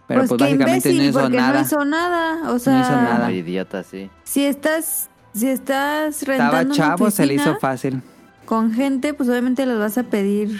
Pero 0.08 0.22
pues, 0.22 0.32
qué 0.32 0.44
básicamente 0.44 0.90
no 0.90 0.96
imbécil, 0.96 1.02
hizo 1.10 1.20
porque 1.22 1.38
nada. 1.38 1.54
no 1.54 1.62
hizo 1.66 1.86
nada. 1.86 2.52
O 2.52 2.60
sea, 2.60 2.82
hizo 2.82 2.92
nada. 2.92 3.26
Muy 3.26 3.38
idiota, 3.38 3.84
sí. 3.84 4.10
si 4.24 4.46
estás, 4.46 5.10
si 5.34 5.48
estás 5.50 6.22
Estaba 6.22 6.38
rentando 6.38 6.66
una 6.68 6.76
chavo, 6.76 7.10
se 7.12 7.26
le 7.26 7.34
hizo 7.36 7.56
fácil. 7.58 8.02
con 8.46 8.72
gente, 8.74 9.14
pues 9.14 9.28
obviamente 9.30 9.66
les 9.66 9.80
vas 9.80 9.98
a 9.98 10.04
pedir 10.04 10.60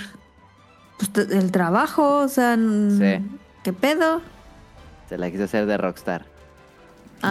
pues, 0.98 1.30
el 1.30 1.52
trabajo, 1.52 2.20
o 2.20 2.28
sea, 2.28 2.56
Sí. 2.56 3.24
¿qué 3.64 3.74
pedo? 3.74 4.22
Se 5.10 5.18
la 5.20 5.30
quiso 5.30 5.44
hacer 5.44 5.68
de 5.68 5.78
Rockstar. 5.78 6.26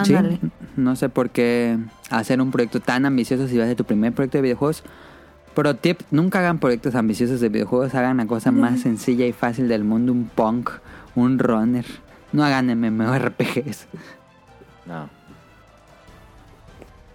Sí, 0.03 0.15
Ándale. 0.15 0.39
no 0.77 0.95
sé 0.95 1.09
por 1.09 1.29
qué 1.29 1.77
hacer 2.09 2.39
un 2.41 2.51
proyecto 2.51 2.79
tan 2.79 3.05
ambicioso 3.05 3.47
si 3.47 3.57
va 3.57 3.65
a 3.65 3.67
ser 3.67 3.75
tu 3.75 3.83
primer 3.85 4.13
proyecto 4.13 4.37
de 4.37 4.41
videojuegos. 4.43 4.83
Pro 5.55 5.75
tip, 5.77 6.01
nunca 6.11 6.39
hagan 6.39 6.59
proyectos 6.59 6.95
ambiciosos 6.95 7.39
de 7.39 7.47
videojuegos, 7.47 7.95
hagan 7.95 8.17
la 8.17 8.27
cosa 8.27 8.51
más 8.51 8.81
sencilla 8.81 9.25
y 9.25 9.31
fácil 9.31 9.69
del 9.69 9.85
mundo, 9.85 10.11
un 10.11 10.25
punk, 10.25 10.69
un 11.15 11.39
runner. 11.39 11.85
No 12.33 12.43
hagan 12.43 12.67
MMORPGs. 12.67 13.87
No. 14.85 15.09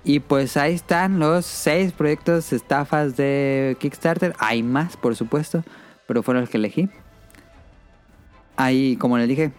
Y 0.03 0.20
pues 0.20 0.57
ahí 0.57 0.74
están 0.74 1.18
los 1.18 1.45
seis 1.45 1.93
proyectos 1.93 2.55
estafas 2.55 3.16
de 3.16 3.76
Kickstarter. 3.78 4.34
Hay 4.38 4.62
más, 4.62 4.97
por 4.97 5.14
supuesto, 5.14 5.62
pero 6.07 6.22
fueron 6.22 6.41
los 6.41 6.51
que 6.51 6.57
elegí. 6.57 6.88
Ahí, 8.57 8.97
como 8.97 9.18
les 9.18 9.28
dije, 9.28 9.53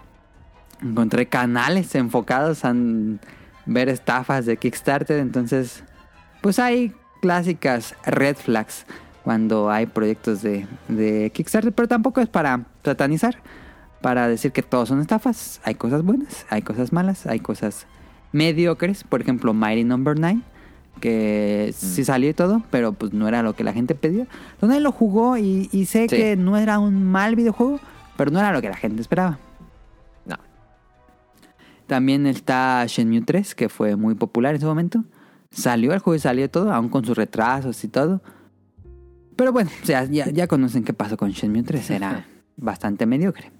encontré 0.81 1.27
canales 1.27 1.93
enfocados 1.93 2.63
en 2.63 3.19
ver 3.67 3.89
estafas 3.89 4.47
de 4.47 4.57
Kickstarter. 4.57 5.19
Entonces, 5.19 5.83
pues 6.41 6.57
hay 6.57 6.95
clásicas 7.21 7.95
red 8.05 8.35
flags 8.35 8.85
cuando 9.23 9.69
hay 9.69 9.85
proyectos 9.85 10.41
de, 10.41 10.65
de 10.87 11.29
Kickstarter, 11.33 11.71
pero 11.71 11.87
tampoco 11.87 12.21
es 12.21 12.27
para 12.27 12.65
satanizar, 12.83 13.37
para 14.01 14.27
decir 14.27 14.51
que 14.51 14.63
todos 14.63 14.89
son 14.89 14.99
estafas. 14.99 15.61
Hay 15.63 15.75
cosas 15.75 16.01
buenas, 16.03 16.45
hay 16.49 16.61
cosas 16.63 16.91
malas, 16.91 17.27
hay 17.27 17.39
cosas 17.39 17.85
mediocres. 18.31 19.03
Por 19.03 19.21
ejemplo, 19.21 19.53
Mighty 19.53 19.83
Number 19.83 20.19
9, 20.19 20.41
que 20.99 21.71
sí 21.77 22.03
salió 22.03 22.29
y 22.29 22.33
todo, 22.33 22.63
pero 22.71 22.93
pues 22.93 23.13
no 23.13 23.27
era 23.27 23.43
lo 23.43 23.53
que 23.53 23.63
la 23.63 23.73
gente 23.73 23.93
pedía. 23.93 24.25
Donde 24.59 24.79
lo 24.79 24.91
jugó 24.91 25.37
y, 25.37 25.69
y 25.71 25.85
sé 25.85 26.07
Sí. 26.09 26.15
que 26.15 26.35
no 26.35 26.57
era 26.57 26.79
un 26.79 27.03
mal 27.03 27.35
videojuego, 27.35 27.79
pero 28.17 28.31
no 28.31 28.39
era 28.39 28.51
lo 28.51 28.61
que 28.61 28.69
la 28.69 28.75
gente 28.75 29.01
esperaba. 29.01 29.37
No. 30.25 30.37
También 31.85 32.25
está 32.25 32.83
Shenmue 32.87 33.21
3, 33.21 33.53
que 33.53 33.69
fue 33.69 33.95
muy 33.95 34.15
popular 34.15 34.55
en 34.55 34.61
su 34.61 34.67
momento. 34.67 35.03
Salió 35.51 35.93
el 35.93 35.99
juego 35.99 36.15
y 36.15 36.19
salió 36.19 36.49
todo, 36.49 36.71
aún 36.71 36.89
con 36.89 37.05
sus 37.05 37.17
retrasos 37.17 37.83
y 37.83 37.89
todo. 37.89 38.21
Pero 39.35 39.51
bueno, 39.51 39.69
o 39.81 39.85
sea, 39.85 40.05
ya, 40.05 40.29
ya 40.29 40.47
conocen 40.47 40.83
qué 40.83 40.93
pasó 40.93 41.17
con 41.17 41.31
Shenmue 41.31 41.63
3. 41.63 41.89
Era 41.91 42.25
bastante 42.55 43.05
mediocre. 43.05 43.51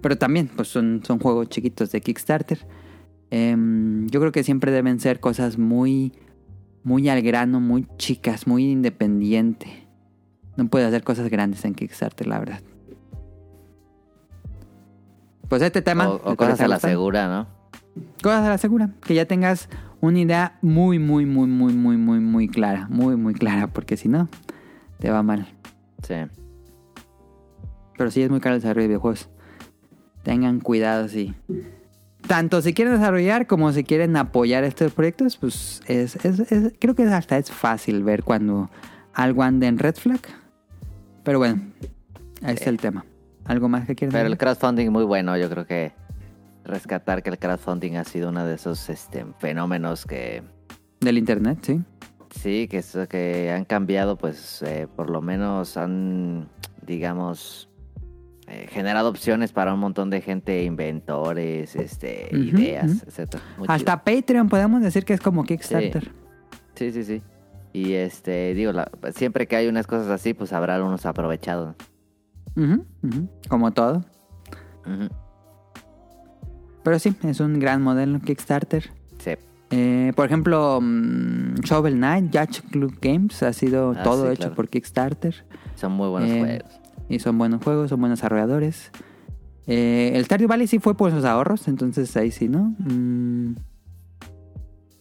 Pero 0.00 0.16
también, 0.16 0.48
pues 0.48 0.68
son, 0.68 1.02
son 1.04 1.18
juegos 1.18 1.48
chiquitos 1.48 1.90
de 1.92 2.00
Kickstarter. 2.00 2.66
Em, 3.30 4.06
yo 4.08 4.20
creo 4.20 4.32
que 4.32 4.44
siempre 4.44 4.72
deben 4.72 4.98
ser 4.98 5.20
cosas 5.20 5.58
muy, 5.58 6.12
muy 6.84 7.08
al 7.08 7.20
grano, 7.22 7.60
muy 7.60 7.86
chicas, 7.98 8.46
muy 8.46 8.70
independiente. 8.70 9.86
No 10.56 10.68
puede 10.68 10.86
hacer 10.86 11.04
cosas 11.04 11.28
grandes 11.28 11.64
en 11.64 11.74
Kickstarter, 11.74 12.26
la 12.26 12.38
verdad. 12.38 12.60
Pues 15.48 15.60
este 15.60 15.82
tema. 15.82 16.08
O, 16.08 16.32
o 16.32 16.36
cosas 16.36 16.60
a 16.60 16.68
la 16.68 16.80
segura, 16.80 17.28
¿no? 17.28 17.46
Cosas 18.22 18.44
a 18.44 18.48
la 18.48 18.58
segura. 18.58 18.90
Que 19.04 19.14
ya 19.14 19.26
tengas 19.26 19.68
una 20.06 20.18
idea 20.20 20.58
muy, 20.62 20.98
muy, 20.98 21.26
muy, 21.26 21.46
muy, 21.48 21.72
muy, 21.72 21.96
muy, 21.96 22.20
muy 22.20 22.48
clara. 22.48 22.86
Muy, 22.90 23.16
muy 23.16 23.34
clara. 23.34 23.66
Porque 23.68 23.96
si 23.96 24.08
no, 24.08 24.28
te 24.98 25.10
va 25.10 25.22
mal. 25.22 25.46
Sí. 26.02 26.14
Pero 27.96 28.10
sí 28.10 28.22
es 28.22 28.30
muy 28.30 28.40
caro 28.40 28.56
el 28.56 28.60
desarrollo 28.60 28.82
de 28.82 28.88
videojuegos. 28.88 29.28
Tengan 30.22 30.60
cuidado, 30.60 31.08
sí. 31.08 31.34
Tanto 32.26 32.60
si 32.60 32.74
quieren 32.74 32.94
desarrollar 32.94 33.46
como 33.46 33.72
si 33.72 33.84
quieren 33.84 34.16
apoyar 34.16 34.64
estos 34.64 34.92
proyectos, 34.92 35.36
pues 35.36 35.80
es, 35.86 36.16
es- 36.24 36.40
es- 36.52 36.72
creo 36.80 36.94
que 36.94 37.04
hasta 37.04 37.38
es 37.38 37.50
fácil 37.50 38.02
ver 38.02 38.24
cuando 38.24 38.68
algo 39.14 39.42
anda 39.44 39.66
en 39.68 39.78
red 39.78 39.94
flag. 39.94 40.20
Pero 41.22 41.38
bueno, 41.38 41.62
ahí 42.42 42.54
está 42.54 42.70
el 42.70 42.78
tema. 42.78 43.04
¿Algo 43.44 43.68
más 43.68 43.86
que 43.86 43.94
quieran 43.94 44.12
Pero 44.12 44.26
el 44.26 44.36
crowdfunding 44.36 44.90
muy 44.90 45.04
bueno, 45.04 45.36
yo 45.36 45.48
creo 45.48 45.66
que 45.66 45.92
rescatar 46.66 47.22
que 47.22 47.30
el 47.30 47.38
crowdfunding 47.38 47.94
ha 47.96 48.04
sido 48.04 48.28
uno 48.30 48.44
de 48.44 48.54
esos 48.54 48.88
este, 48.88 49.24
fenómenos 49.38 50.04
que 50.04 50.42
Del 51.00 51.18
internet, 51.18 51.58
sí. 51.62 51.82
sí, 52.30 52.68
que, 52.68 52.82
que 53.08 53.50
han 53.52 53.64
cambiado, 53.64 54.16
pues 54.18 54.62
eh, 54.62 54.88
por 54.94 55.08
lo 55.10 55.22
menos 55.22 55.76
han, 55.76 56.48
digamos, 56.84 57.68
eh, 58.48 58.66
generado 58.70 59.08
opciones 59.08 59.52
para 59.52 59.72
un 59.74 59.80
montón 59.80 60.10
de 60.10 60.20
gente, 60.20 60.62
inventores, 60.64 61.74
este, 61.76 62.28
ideas, 62.32 62.90
ujú. 62.92 63.04
etcétera. 63.08 63.42
Hasta 63.68 64.04
Patreon 64.04 64.48
podemos 64.48 64.82
decir 64.82 65.04
que 65.04 65.14
es 65.14 65.20
como 65.20 65.44
Kickstarter. 65.44 66.10
Sí, 66.74 66.92
sí, 66.92 67.04
sí. 67.04 67.22
Y 67.72 67.92
este, 67.94 68.54
digo, 68.54 68.72
la- 68.72 68.90
siempre 69.14 69.46
que 69.46 69.56
hay 69.56 69.66
unas 69.66 69.86
cosas 69.86 70.08
así, 70.08 70.32
pues 70.34 70.52
habrá 70.52 70.82
unos 70.82 71.04
aprovechados. 71.06 71.74
Como 73.48 73.72
todo. 73.72 74.04
Pero 76.86 77.00
sí, 77.00 77.12
es 77.24 77.40
un 77.40 77.58
gran 77.58 77.82
modelo 77.82 78.20
Kickstarter. 78.20 78.92
Sí. 79.18 79.32
Eh, 79.70 80.12
por 80.14 80.26
ejemplo, 80.26 80.78
mm, 80.80 81.56
Shovel 81.64 81.94
Knight, 81.96 82.30
Yacht 82.30 82.60
Club 82.70 82.96
Games 83.02 83.42
ha 83.42 83.52
sido 83.52 83.90
Ah, 83.96 84.04
todo 84.04 84.26
sí, 84.26 84.28
hecho 84.34 84.38
claro. 84.42 84.54
por 84.54 84.68
Kickstarter. 84.68 85.44
Son 85.74 85.90
muy 85.90 86.08
buenos 86.08 86.30
Eh, 86.30 86.38
juegos. 86.38 86.80
Y 87.08 87.18
son 87.18 87.38
buenos 87.38 87.64
juegos, 87.64 87.90
son 87.90 87.98
buenos 87.98 88.20
desarrolladores. 88.20 88.92
Eh, 89.66 90.12
el 90.14 90.24
Stardew 90.26 90.46
Valley 90.46 90.68
sí 90.68 90.78
fue 90.78 90.96
por 90.96 91.10
sus 91.10 91.24
ahorros, 91.24 91.66
entonces 91.66 92.16
ahí 92.16 92.30
sí, 92.30 92.48
¿no? 92.48 92.76
Mm, 92.78 93.56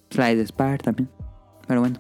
Slide 0.10 0.44
Spire 0.48 0.80
también. 0.80 1.08
Pero 1.68 1.82
bueno. 1.82 2.00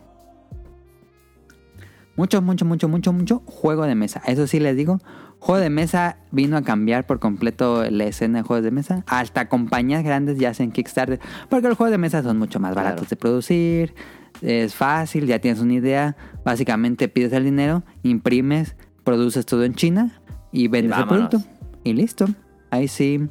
Mucho, 2.15 2.41
mucho, 2.41 2.65
mucho, 2.65 2.87
mucho, 2.89 3.13
mucho 3.13 3.43
juego 3.45 3.85
de 3.85 3.93
mesa. 3.93 4.23
Eso 4.25 4.47
sí 4.47 4.59
les 4.59 4.75
digo. 4.75 4.97
Juego 5.45 5.61
de 5.61 5.69
mesa 5.69 6.17
vino 6.31 6.57
a 6.57 6.63
cambiar 6.63 7.05
por 7.05 7.19
completo 7.19 7.83
la 7.91 8.05
escena 8.05 8.39
de 8.39 8.43
juegos 8.43 8.63
de 8.63 8.71
mesa. 8.71 9.03
Hasta 9.05 9.47
compañías 9.47 10.03
grandes 10.03 10.39
ya 10.39 10.49
hacen 10.49 10.71
Kickstarter. 10.71 11.19
Porque 11.49 11.67
los 11.67 11.77
juegos 11.77 11.91
de 11.91 11.99
mesa 11.99 12.23
son 12.23 12.39
mucho 12.39 12.59
más 12.59 12.73
Claro. 12.73 12.85
baratos 12.89 13.09
de 13.09 13.15
producir. 13.15 13.93
Es 14.41 14.73
fácil, 14.73 15.27
ya 15.27 15.37
tienes 15.37 15.61
una 15.61 15.73
idea. 15.73 16.15
Básicamente 16.43 17.07
pides 17.09 17.31
el 17.33 17.43
dinero, 17.43 17.83
imprimes, 18.01 18.75
produces 19.03 19.45
todo 19.45 19.63
en 19.65 19.75
China 19.75 20.19
y 20.51 20.67
vendes 20.67 20.97
el 20.97 21.05
producto. 21.05 21.37
Y 21.83 21.93
listo. 21.93 22.25
Ahí 22.71 22.87
sí. 22.87 23.29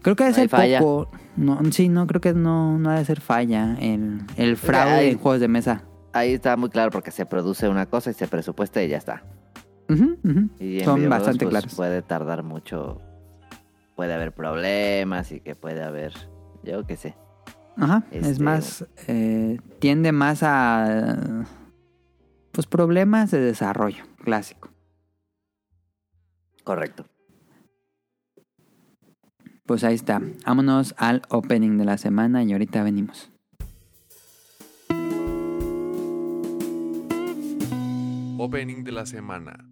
Creo 0.00 0.16
que 0.16 0.24
debe 0.24 0.34
ser 0.36 0.48
falla. 0.48 0.78
poco. 0.78 1.10
No, 1.36 1.60
sí, 1.70 1.90
no, 1.90 2.06
creo 2.06 2.22
que 2.22 2.32
no, 2.32 2.78
no 2.78 2.88
ha 2.88 2.98
de 2.98 3.04
ser 3.04 3.20
falla 3.20 3.76
el, 3.78 4.22
el 4.36 4.56
fraude 4.56 5.10
en 5.10 5.18
juegos 5.18 5.40
de 5.40 5.48
mesa. 5.48 5.82
Ahí 6.14 6.32
está 6.32 6.56
muy 6.56 6.70
claro 6.70 6.90
porque 6.90 7.10
se 7.10 7.26
produce 7.26 7.68
una 7.68 7.84
cosa 7.84 8.10
y 8.10 8.14
se 8.14 8.26
presupuesta 8.26 8.82
y 8.82 8.88
ya 8.88 8.96
está. 8.96 9.22
Y 9.88 10.78
en 10.80 10.84
Son 10.84 11.08
bastante 11.08 11.44
pues, 11.46 11.50
claros. 11.50 11.74
Puede 11.74 12.02
tardar 12.02 12.42
mucho. 12.42 13.00
Puede 13.96 14.12
haber 14.14 14.32
problemas 14.32 15.32
y 15.32 15.40
que 15.40 15.54
puede 15.56 15.82
haber. 15.82 16.12
Yo 16.62 16.86
qué 16.86 16.96
sé. 16.96 17.16
Ajá, 17.76 18.04
es 18.10 18.26
Este- 18.26 18.42
más, 18.44 18.84
eh, 19.06 19.58
tiende 19.78 20.10
más 20.12 20.42
a, 20.42 21.44
pues, 22.52 22.66
problemas 22.66 23.30
de 23.30 23.40
desarrollo, 23.40 24.04
clásico. 24.24 24.70
Correcto. 26.64 27.04
Pues 29.64 29.84
ahí 29.84 29.94
está, 29.94 30.20
vámonos 30.46 30.94
al 30.98 31.22
opening 31.28 31.76
de 31.78 31.84
la 31.84 31.98
semana 31.98 32.42
y 32.42 32.52
ahorita 32.52 32.82
venimos. 32.82 33.30
Opening 38.38 38.82
de 38.84 38.92
la 38.92 39.04
semana.「 39.06 39.67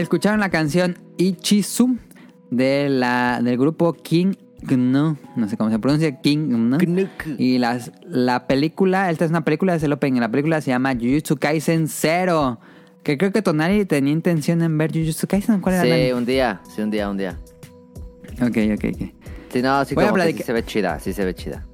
Escucharon 0.00 0.40
la 0.40 0.50
canción 0.50 0.96
Ichizu 1.16 1.96
de 2.50 2.88
la, 2.90 3.40
del 3.42 3.56
grupo 3.58 3.92
King 3.92 4.34
Gnu, 4.62 5.16
no 5.36 5.48
sé 5.48 5.56
cómo 5.56 5.70
se 5.70 5.78
pronuncia, 5.78 6.20
King 6.20 6.48
Gnu. 6.48 7.08
Y 7.38 7.58
las, 7.58 7.92
la 8.02 8.46
película, 8.46 9.10
esta 9.10 9.24
es 9.24 9.30
una 9.30 9.44
película 9.44 9.72
de 9.74 9.80
Celopen, 9.80 10.18
la 10.20 10.30
película 10.30 10.60
se 10.60 10.70
llama 10.70 10.94
Jujutsu 10.94 11.36
Kaisen 11.36 11.88
Zero. 11.88 12.58
Que 13.02 13.16
creo 13.16 13.30
que 13.30 13.40
Tonari 13.40 13.84
tenía 13.84 14.12
intención 14.12 14.62
en 14.62 14.76
ver 14.78 14.90
Jujutsu 14.92 15.26
Kaisen. 15.28 15.60
¿Cuál 15.60 15.76
era 15.76 15.84
Sí, 16.06 16.12
un 16.12 16.26
día, 16.26 16.60
sí, 16.74 16.82
un 16.82 16.90
día, 16.90 17.08
un 17.08 17.16
día. 17.16 17.36
Ok, 18.42 18.56
ok, 18.74 18.84
ok. 18.94 19.10
Sí, 19.52 19.62
no, 19.62 19.84
sí, 19.84 19.94
Voy 19.94 20.04
a 20.04 20.08
como 20.08 20.20
que 20.22 20.26
sí 20.28 20.32
platicar- 20.34 20.46
se 20.46 20.52
ve 20.52 20.64
chida, 20.64 21.00
sí 21.00 21.12
se 21.12 21.24
ve 21.24 21.34
chida. 21.34 21.64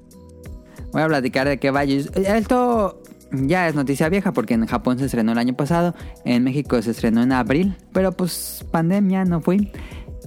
Voy 0.93 1.03
a 1.03 1.07
platicar 1.09 1.49
de 1.49 1.59
qué 1.59 1.71
va. 1.71 1.85
Jujutsu- 1.85 2.15
Esto 2.19 3.02
ya 3.33 3.69
es 3.69 3.75
noticia 3.75 4.09
vieja 4.09 4.33
porque 4.33 4.55
en 4.55 4.67
Japón 4.67 4.99
se 4.99 5.07
estrenó 5.07 5.33
el 5.33 5.39
año 5.39 5.55
pasado, 5.55 5.95
en 6.25 6.45
México 6.45 6.81
se 6.83 6.91
estrenó 6.93 7.23
en 7.23 7.33
abril, 7.33 7.75
pero 7.93 8.13
pues 8.13 8.65
pandemia 8.71 9.25
no 9.25 9.41
fui. 9.41 9.71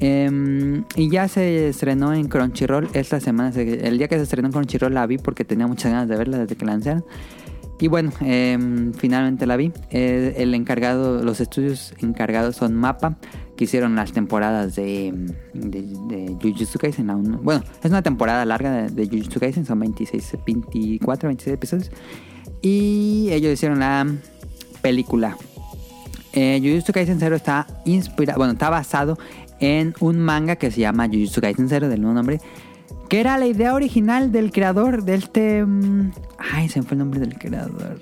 Em, 0.01 0.83
y 0.97 1.09
ya 1.09 1.27
se 1.29 1.69
estrenó 1.69 2.13
en 2.13 2.27
Crunchyroll 2.27 2.89
esta 2.93 3.19
semana. 3.21 3.51
se- 3.53 3.87
El 3.87 3.97
día 3.97 4.07
que 4.09 4.17
se 4.17 4.23
estrenó 4.23 4.47
en 4.49 4.51
Crunchyroll 4.51 4.93
la 4.93 5.05
vi 5.07 5.17
porque 5.17 5.45
tenía 5.45 5.67
muchas 5.67 5.91
ganas 5.91 6.09
de 6.09 6.17
verla 6.17 6.37
desde 6.39 6.55
que 6.55 6.65
la 6.65 6.73
lanzaron. 6.73 7.05
Y 7.79 7.87
bueno, 7.89 8.11
em, 8.21 8.93
finalmente 8.93 9.45
la 9.45 9.57
vi. 9.57 9.71
Eh, 9.91 10.35
el 10.37 10.53
encargado, 10.53 11.23
los 11.23 11.39
estudios 11.41 11.93
encargados 11.99 12.55
son 12.57 12.73
Mapa, 12.73 13.17
que 13.57 13.65
hicieron 13.65 13.95
las 13.95 14.11
temporadas 14.13 14.75
de, 14.75 15.13
de, 15.53 15.81
de 15.81 16.37
Jujutsu 16.41 16.77
Kaisen. 16.79 17.07
Bueno, 17.43 17.63
es 17.83 17.89
una 17.89 18.01
temporada 18.01 18.43
larga 18.45 18.71
de, 18.71 18.89
de 18.89 19.07
Jujutsu 19.07 19.39
Kaisen, 19.39 19.65
son 19.65 19.79
26, 19.79 20.37
24, 20.45 21.27
26 21.27 21.53
episodios. 21.53 21.91
Y 22.61 23.29
ellos 23.31 23.53
hicieron 23.53 23.79
la 23.79 24.07
película. 24.81 25.37
Eh, 26.33 26.81
Kaisen 26.93 27.19
Zero 27.19 27.35
está 27.35 27.65
inspirado, 27.85 28.37
bueno, 28.37 28.53
está 28.53 28.69
basado 28.69 29.17
en 29.59 29.93
un 30.01 30.19
manga 30.19 30.57
que 30.57 30.69
se 30.69 30.81
llama 30.81 31.07
Jujutsu 31.07 31.41
Kaisen 31.41 31.69
Zero, 31.69 31.87
del 31.87 31.99
mismo 31.99 32.13
nombre, 32.13 32.41
que 33.07 33.19
era 33.21 33.37
la 33.37 33.45
idea 33.45 33.73
original 33.73 34.31
del 34.31 34.51
creador 34.51 35.03
de 35.03 35.15
este... 35.15 35.65
mm, 35.65 36.11
Ay, 36.37 36.67
se 36.69 36.81
me 36.81 36.85
fue 36.85 36.95
el 36.95 36.99
nombre 36.99 37.19
del 37.21 37.37
creador. 37.37 38.01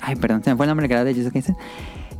Ay, 0.00 0.16
perdón, 0.16 0.44
se 0.44 0.50
me 0.50 0.56
fue 0.56 0.66
el 0.66 0.68
nombre 0.68 0.84
del 0.84 0.90
creador 0.90 1.06
de 1.06 1.14
Jujutsu 1.14 1.32
Kaisen. 1.32 1.56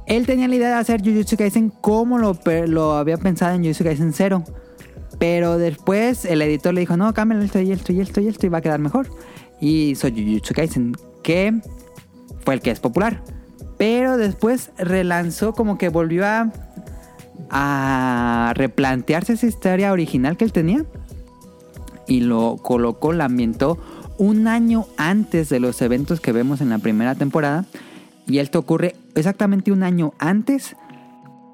Él 0.07 0.25
tenía 0.25 0.49
la 0.49 0.55
idea 0.55 0.69
de 0.69 0.75
hacer 0.75 1.03
Jujutsu 1.03 1.37
Kaisen 1.37 1.69
como 1.69 2.19
lo, 2.19 2.39
lo 2.67 2.95
había 2.97 3.19
pensado 3.19 3.55
en 3.55 3.63
Jujutsu 3.63 3.85
Kaisen 3.85 4.13
Zero. 4.15 4.43
Pero 5.19 5.59
después 5.59 6.25
el 6.25 6.41
editor 6.43 6.73
le 6.73 6.81
dijo, 6.81 6.97
no, 6.97 7.13
cámbiale 7.13 7.45
esto 7.45 7.61
y 7.61 7.73
esto 7.73 7.93
y 7.93 8.01
esto 8.01 8.21
y 8.21 8.29
esto 8.29 8.47
y 8.47 8.49
va 8.49 8.59
a 8.59 8.63
quedar 8.63 8.79
mejor. 8.79 9.11
Y 9.61 9.91
hizo 9.91 10.09
Jujutsu 10.09 10.55
Kaisen, 10.55 10.97
que 11.23 11.61
fue 12.45 12.55
el 12.55 12.61
que 12.61 12.71
es 12.71 12.81
popular. 12.81 13.23
Pero 13.77 14.17
después 14.17 14.71
relanzó 14.77 15.53
como 15.53 15.79
que 15.79 15.89
volvió 15.89 16.25
a, 17.51 18.53
replantearse 18.55 19.35
esa 19.35 19.47
historia 19.47 19.93
original 19.93 20.37
que 20.37 20.45
él 20.45 20.53
tenía. 20.53 20.85
Y 22.07 22.21
lo 22.21 22.57
colocó, 22.57 23.13
la 23.13 23.27
ambientó 23.27 23.79
un 24.19 24.49
año 24.49 24.87
antes 24.97 25.49
de 25.49 25.61
los 25.61 25.81
eventos 25.83 26.21
que 26.21 26.33
vemos 26.33 26.61
en 26.61 26.71
la 26.71 26.79
primera 26.79 27.15
temporada. 27.15 27.67
Y 28.27 28.39
esto 28.39 28.59
ocurre 28.59 28.97
exactamente 29.15 29.71
un 29.71 29.83
año 29.83 30.13
antes. 30.19 30.77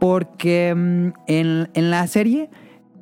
Porque 0.00 0.74
mm, 0.74 1.08
en, 1.26 1.68
en 1.74 1.90
la 1.90 2.06
serie, 2.06 2.50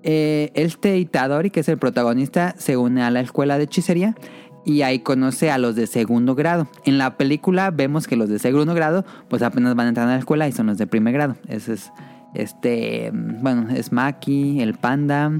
eh, 0.02 0.50
este 0.54 0.98
Itadori, 0.98 1.50
que 1.50 1.60
es 1.60 1.68
el 1.68 1.78
protagonista, 1.78 2.54
se 2.58 2.76
une 2.76 3.02
a 3.02 3.10
la 3.10 3.20
escuela 3.20 3.58
de 3.58 3.64
hechicería 3.64 4.16
y 4.64 4.82
ahí 4.82 5.00
conoce 5.00 5.50
a 5.50 5.58
los 5.58 5.74
de 5.74 5.86
segundo 5.86 6.34
grado. 6.34 6.68
En 6.84 6.98
la 6.98 7.16
película 7.16 7.70
vemos 7.70 8.06
que 8.06 8.16
los 8.16 8.28
de 8.28 8.38
segundo 8.38 8.74
grado, 8.74 9.04
pues 9.28 9.42
apenas 9.42 9.74
van 9.74 9.86
a 9.86 9.88
entrar 9.90 10.08
a 10.08 10.12
la 10.12 10.18
escuela 10.18 10.48
y 10.48 10.52
son 10.52 10.66
los 10.66 10.78
de 10.78 10.86
primer 10.86 11.12
grado. 11.12 11.36
Ese 11.48 11.74
es, 11.74 11.92
este, 12.34 13.10
bueno, 13.12 13.68
es 13.74 13.92
Maki, 13.92 14.60
el 14.60 14.74
panda 14.74 15.32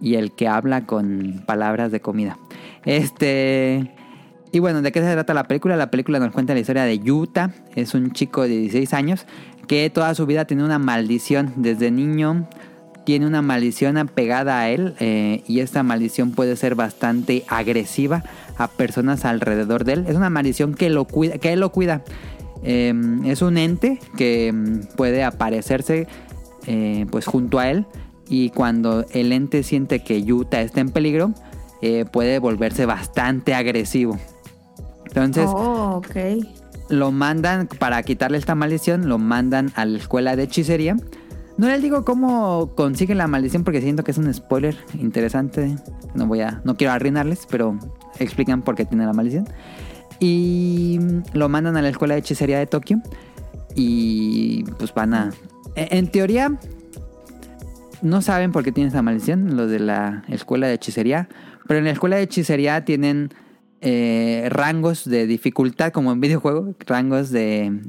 y 0.00 0.16
el 0.16 0.32
que 0.32 0.48
habla 0.48 0.86
con 0.86 1.42
palabras 1.46 1.92
de 1.92 2.00
comida. 2.00 2.38
Este. 2.84 3.92
Y 4.54 4.58
bueno, 4.58 4.82
¿de 4.82 4.92
qué 4.92 5.00
se 5.00 5.10
trata 5.12 5.32
la 5.32 5.44
película? 5.44 5.76
La 5.76 5.90
película 5.90 6.18
nos 6.18 6.32
cuenta 6.32 6.52
la 6.52 6.60
historia 6.60 6.84
de 6.84 6.98
Yuta. 6.98 7.52
Es 7.74 7.94
un 7.94 8.12
chico 8.12 8.42
de 8.42 8.48
16 8.48 8.92
años 8.92 9.26
que 9.66 9.88
toda 9.88 10.14
su 10.14 10.26
vida 10.26 10.44
tiene 10.44 10.62
una 10.62 10.78
maldición. 10.78 11.54
Desde 11.56 11.90
niño 11.90 12.46
tiene 13.04 13.26
una 13.26 13.42
maldición 13.42 13.96
apegada 13.96 14.60
a 14.60 14.68
él 14.68 14.94
eh, 15.00 15.42
y 15.46 15.60
esta 15.60 15.82
maldición 15.82 16.32
puede 16.32 16.56
ser 16.56 16.74
bastante 16.74 17.44
agresiva 17.48 18.22
a 18.56 18.68
personas 18.68 19.24
alrededor 19.24 19.84
de 19.84 19.94
él. 19.94 20.04
Es 20.08 20.16
una 20.16 20.30
maldición 20.30 20.74
que, 20.74 20.90
lo 20.90 21.04
cuida, 21.04 21.38
que 21.38 21.52
él 21.52 21.60
lo 21.60 21.72
cuida. 21.72 22.02
Eh, 22.62 22.94
es 23.24 23.42
un 23.42 23.58
ente 23.58 23.98
que 24.16 24.52
mm, 24.52 24.96
puede 24.96 25.24
aparecerse 25.24 26.06
eh, 26.66 27.06
pues 27.10 27.26
junto 27.26 27.58
a 27.58 27.68
él 27.68 27.86
y 28.28 28.50
cuando 28.50 29.04
el 29.10 29.32
ente 29.32 29.64
siente 29.64 30.04
que 30.04 30.22
Yuta 30.22 30.60
está 30.60 30.80
en 30.80 30.90
peligro 30.90 31.34
eh, 31.82 32.04
puede 32.04 32.38
volverse 32.38 32.86
bastante 32.86 33.54
agresivo. 33.54 34.16
Entonces 35.06 35.46
oh, 35.48 35.96
ok. 35.96 36.46
lo 36.88 37.10
mandan 37.10 37.66
para 37.66 38.02
quitarle 38.04 38.38
esta 38.38 38.54
maldición, 38.54 39.08
lo 39.08 39.18
mandan 39.18 39.72
a 39.74 39.84
la 39.84 39.98
escuela 39.98 40.36
de 40.36 40.44
hechicería. 40.44 40.96
No 41.58 41.68
les 41.68 41.82
digo 41.82 42.04
cómo 42.04 42.74
consiguen 42.74 43.18
la 43.18 43.26
maldición 43.26 43.64
porque 43.64 43.80
siento 43.80 44.04
que 44.04 44.10
es 44.10 44.18
un 44.18 44.32
spoiler 44.32 44.76
interesante. 44.98 45.76
No 46.14 46.26
voy 46.26 46.40
a, 46.40 46.60
no 46.64 46.76
quiero 46.76 46.92
arruinarles, 46.92 47.46
pero 47.50 47.78
explican 48.18 48.62
por 48.62 48.74
qué 48.74 48.84
tiene 48.84 49.06
la 49.06 49.12
maldición. 49.12 49.46
Y 50.18 50.98
lo 51.34 51.48
mandan 51.48 51.76
a 51.76 51.82
la 51.82 51.88
escuela 51.88 52.14
de 52.14 52.20
hechicería 52.20 52.58
de 52.58 52.66
Tokio 52.66 53.02
y 53.74 54.64
pues 54.78 54.92
van 54.94 55.14
a, 55.14 55.30
en 55.74 55.98
en 55.98 56.06
teoría 56.08 56.58
no 58.02 58.20
saben 58.20 58.52
por 58.52 58.64
qué 58.64 58.72
tiene 58.72 58.88
esa 58.88 59.00
maldición 59.00 59.56
los 59.56 59.70
de 59.70 59.78
la 59.78 60.24
escuela 60.28 60.66
de 60.66 60.74
hechicería, 60.74 61.28
pero 61.66 61.78
en 61.78 61.84
la 61.84 61.92
escuela 61.92 62.16
de 62.16 62.22
hechicería 62.22 62.84
tienen 62.84 63.30
eh, 63.80 64.48
rangos 64.50 65.08
de 65.08 65.26
dificultad 65.26 65.92
como 65.92 66.12
en 66.12 66.20
videojuego, 66.20 66.74
rangos 66.86 67.30
de 67.30 67.80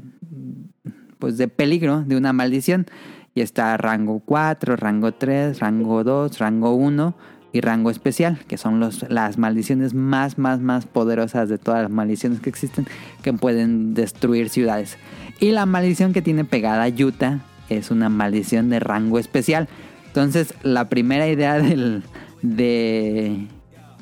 pues 1.18 1.36
de 1.36 1.48
peligro 1.48 2.02
de 2.02 2.16
una 2.16 2.32
maldición 2.32 2.86
y 3.34 3.40
está 3.40 3.76
rango 3.76 4.20
4, 4.24 4.76
rango 4.76 5.12
3, 5.12 5.58
rango 5.58 6.04
2, 6.04 6.38
rango 6.38 6.74
1 6.74 7.14
y 7.52 7.60
rango 7.60 7.90
especial, 7.90 8.38
que 8.48 8.58
son 8.58 8.80
los, 8.80 9.08
las 9.10 9.38
maldiciones 9.38 9.94
más, 9.94 10.38
más, 10.38 10.60
más 10.60 10.86
poderosas 10.86 11.48
de 11.48 11.58
todas 11.58 11.82
las 11.82 11.90
maldiciones 11.90 12.40
que 12.40 12.50
existen, 12.50 12.86
que 13.22 13.32
pueden 13.32 13.94
destruir 13.94 14.48
ciudades. 14.48 14.96
Y 15.40 15.50
la 15.50 15.66
maldición 15.66 16.12
que 16.12 16.22
tiene 16.22 16.44
pegada 16.44 16.88
Yuta 16.88 17.40
es 17.68 17.90
una 17.90 18.08
maldición 18.08 18.70
de 18.70 18.80
rango 18.80 19.18
especial. 19.18 19.68
Entonces, 20.06 20.54
la 20.62 20.88
primera 20.88 21.28
idea 21.28 21.58
del, 21.58 22.02
de, 22.42 23.46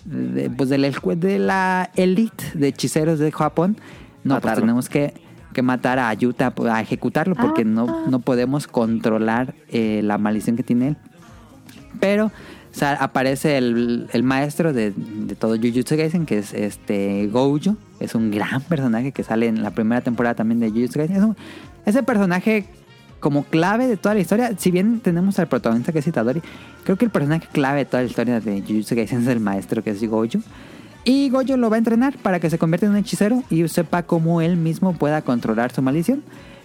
de, 0.04 0.50
pues 0.50 0.68
de 0.68 0.78
la, 0.78 0.90
de 0.90 1.38
la 1.38 1.90
elite 1.96 2.44
de 2.54 2.68
hechiceros 2.68 3.18
de 3.18 3.32
Japón, 3.32 3.76
no, 4.24 4.40
pues 4.40 4.54
tenemos 4.54 4.88
que, 4.88 5.14
que 5.52 5.62
matar 5.62 5.98
a 5.98 6.12
Yuta 6.14 6.50
pues, 6.54 6.72
a 6.72 6.80
ejecutarlo 6.80 7.34
porque 7.34 7.64
no, 7.64 8.06
no 8.08 8.18
podemos 8.20 8.66
controlar 8.66 9.54
eh, 9.68 10.00
la 10.02 10.18
maldición 10.18 10.56
que 10.56 10.62
tiene 10.62 10.88
él. 10.88 10.96
Pero 12.00 12.26
o 12.26 12.74
sea, 12.74 12.94
aparece 12.94 13.58
el, 13.58 14.08
el 14.12 14.22
maestro 14.22 14.72
de, 14.72 14.92
de 14.96 15.34
todo 15.34 15.56
Jujutsu 15.56 15.96
Kaisen, 15.96 16.24
que 16.24 16.38
es 16.38 16.54
este 16.54 17.26
Gojo. 17.30 17.76
Es 18.00 18.14
un 18.14 18.30
gran 18.30 18.62
personaje 18.62 19.12
que 19.12 19.22
sale 19.22 19.46
en 19.46 19.62
la 19.62 19.70
primera 19.72 20.00
temporada 20.00 20.34
también 20.34 20.58
de 20.60 20.70
Jujutsu 20.70 20.98
Kaisen. 20.98 21.16
Es 21.84 21.94
un- 21.96 22.04
personaje 22.04 22.64
como 23.20 23.44
clave 23.44 23.86
de 23.86 23.96
toda 23.96 24.14
la 24.14 24.20
historia, 24.20 24.52
si 24.56 24.70
bien 24.72 24.98
tenemos 25.00 25.38
al 25.38 25.46
protagonista 25.48 25.92
que 25.92 26.00
es 26.00 26.06
Itadori, 26.08 26.42
creo 26.82 26.96
que 26.96 27.04
el 27.04 27.10
personaje 27.12 27.46
clave 27.52 27.80
de 27.80 27.84
toda 27.84 28.02
la 28.02 28.08
historia 28.08 28.40
de 28.40 28.62
Jujutsu 28.62 28.96
Kaisen 28.96 29.20
es 29.22 29.28
el 29.28 29.38
maestro 29.40 29.84
que 29.84 29.90
es 29.90 30.02
Gojo. 30.08 30.38
Y 31.04 31.30
Gojo 31.30 31.56
lo 31.56 31.68
va 31.68 31.76
a 31.76 31.78
entrenar 31.78 32.16
para 32.18 32.38
que 32.38 32.48
se 32.48 32.58
convierta 32.58 32.86
en 32.86 32.92
un 32.92 32.98
hechicero 32.98 33.42
y 33.50 33.66
sepa 33.68 34.04
cómo 34.04 34.40
él 34.40 34.56
mismo 34.56 34.92
pueda 34.94 35.22
controlar 35.22 35.72
su 35.72 35.82
maldición. 35.82 36.22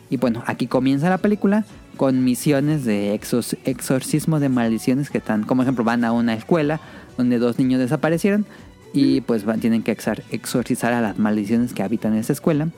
Y 0.09 0.17
bueno, 0.17 0.43
aquí 0.45 0.67
comienza 0.67 1.09
la 1.09 1.17
película 1.17 1.65
con 1.97 2.23
misiones 2.23 2.85
de 2.85 3.19
exor- 3.19 3.57
exorcismo 3.65 4.39
de 4.39 4.49
maldiciones 4.49 5.09
que 5.09 5.17
están, 5.17 5.43
como 5.43 5.63
ejemplo, 5.63 5.83
van 5.83 6.03
a 6.05 6.11
una 6.11 6.35
escuela 6.35 6.79
donde 7.17 7.39
dos 7.39 7.57
niños 7.57 7.79
desaparecieron 7.79 8.45
y 8.93 9.21
pues 9.21 9.43
van, 9.43 9.59
tienen 9.59 9.81
que 9.81 9.97
exorcizar 10.31 10.93
a 10.93 11.01
las 11.01 11.17
maldiciones 11.17 11.73
que 11.73 11.81
habitan 11.81 12.13
en 12.13 12.19
esa 12.19 12.33
escuela. 12.33 12.69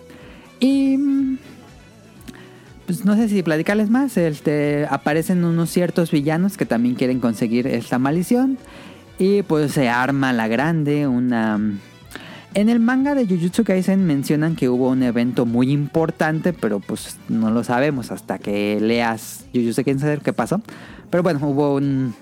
Y 0.62 0.97
mm, 0.97 1.38
pues 2.88 3.03
no 3.05 3.16
sé 3.16 3.28
si 3.28 3.43
platicarles 3.43 3.89
más, 3.89 4.16
este, 4.18 4.88
aparecen 4.89 5.43
unos 5.43 5.70
ciertos 5.70 6.10
villanos 6.12 6.57
que 6.57 6.66
también 6.66 6.95
quieren 6.95 7.20
conseguir 7.20 7.68
esta 7.68 7.99
maldición 7.99 8.57
y 9.20 9.43
pues 9.43 9.74
se 9.74 9.89
arma 9.89 10.34
la 10.34 10.47
grande, 10.47 11.05
una... 11.05 11.59
En 12.55 12.67
el 12.67 12.80
manga 12.80 13.13
de 13.13 13.28
Jujutsu 13.28 13.63
Kaisen 13.63 14.07
mencionan 14.07 14.55
que 14.55 14.70
hubo 14.70 14.89
un 14.89 15.03
evento 15.03 15.45
muy 15.45 15.72
importante, 15.72 16.51
pero 16.51 16.80
pues 16.80 17.17
no 17.28 17.51
lo 17.51 17.63
sabemos 17.63 18.11
hasta 18.11 18.39
que 18.39 18.80
leas 18.82 19.45
Jujutsu 19.53 19.84
Kaisen 19.84 20.20
qué 20.22 20.34
pasó. 20.34 20.59
Pero 21.11 21.22
bueno, 21.22 21.39
hubo 21.43 21.76
un, 21.76 22.15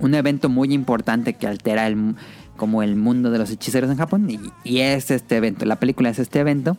un 0.00 0.14
evento 0.14 0.48
muy 0.48 0.72
importante 0.72 1.34
que 1.34 1.48
altera 1.48 1.88
el, 1.88 2.14
como 2.56 2.84
el 2.84 2.94
mundo 2.94 3.32
de 3.32 3.38
los 3.38 3.50
hechiceros 3.50 3.90
en 3.90 3.96
Japón 3.96 4.30
y, 4.30 4.38
y 4.62 4.80
es 4.80 5.10
este 5.10 5.38
evento. 5.38 5.64
La 5.64 5.80
película 5.80 6.10
es 6.10 6.20
este 6.20 6.38
evento. 6.38 6.76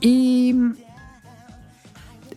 Y 0.00 0.56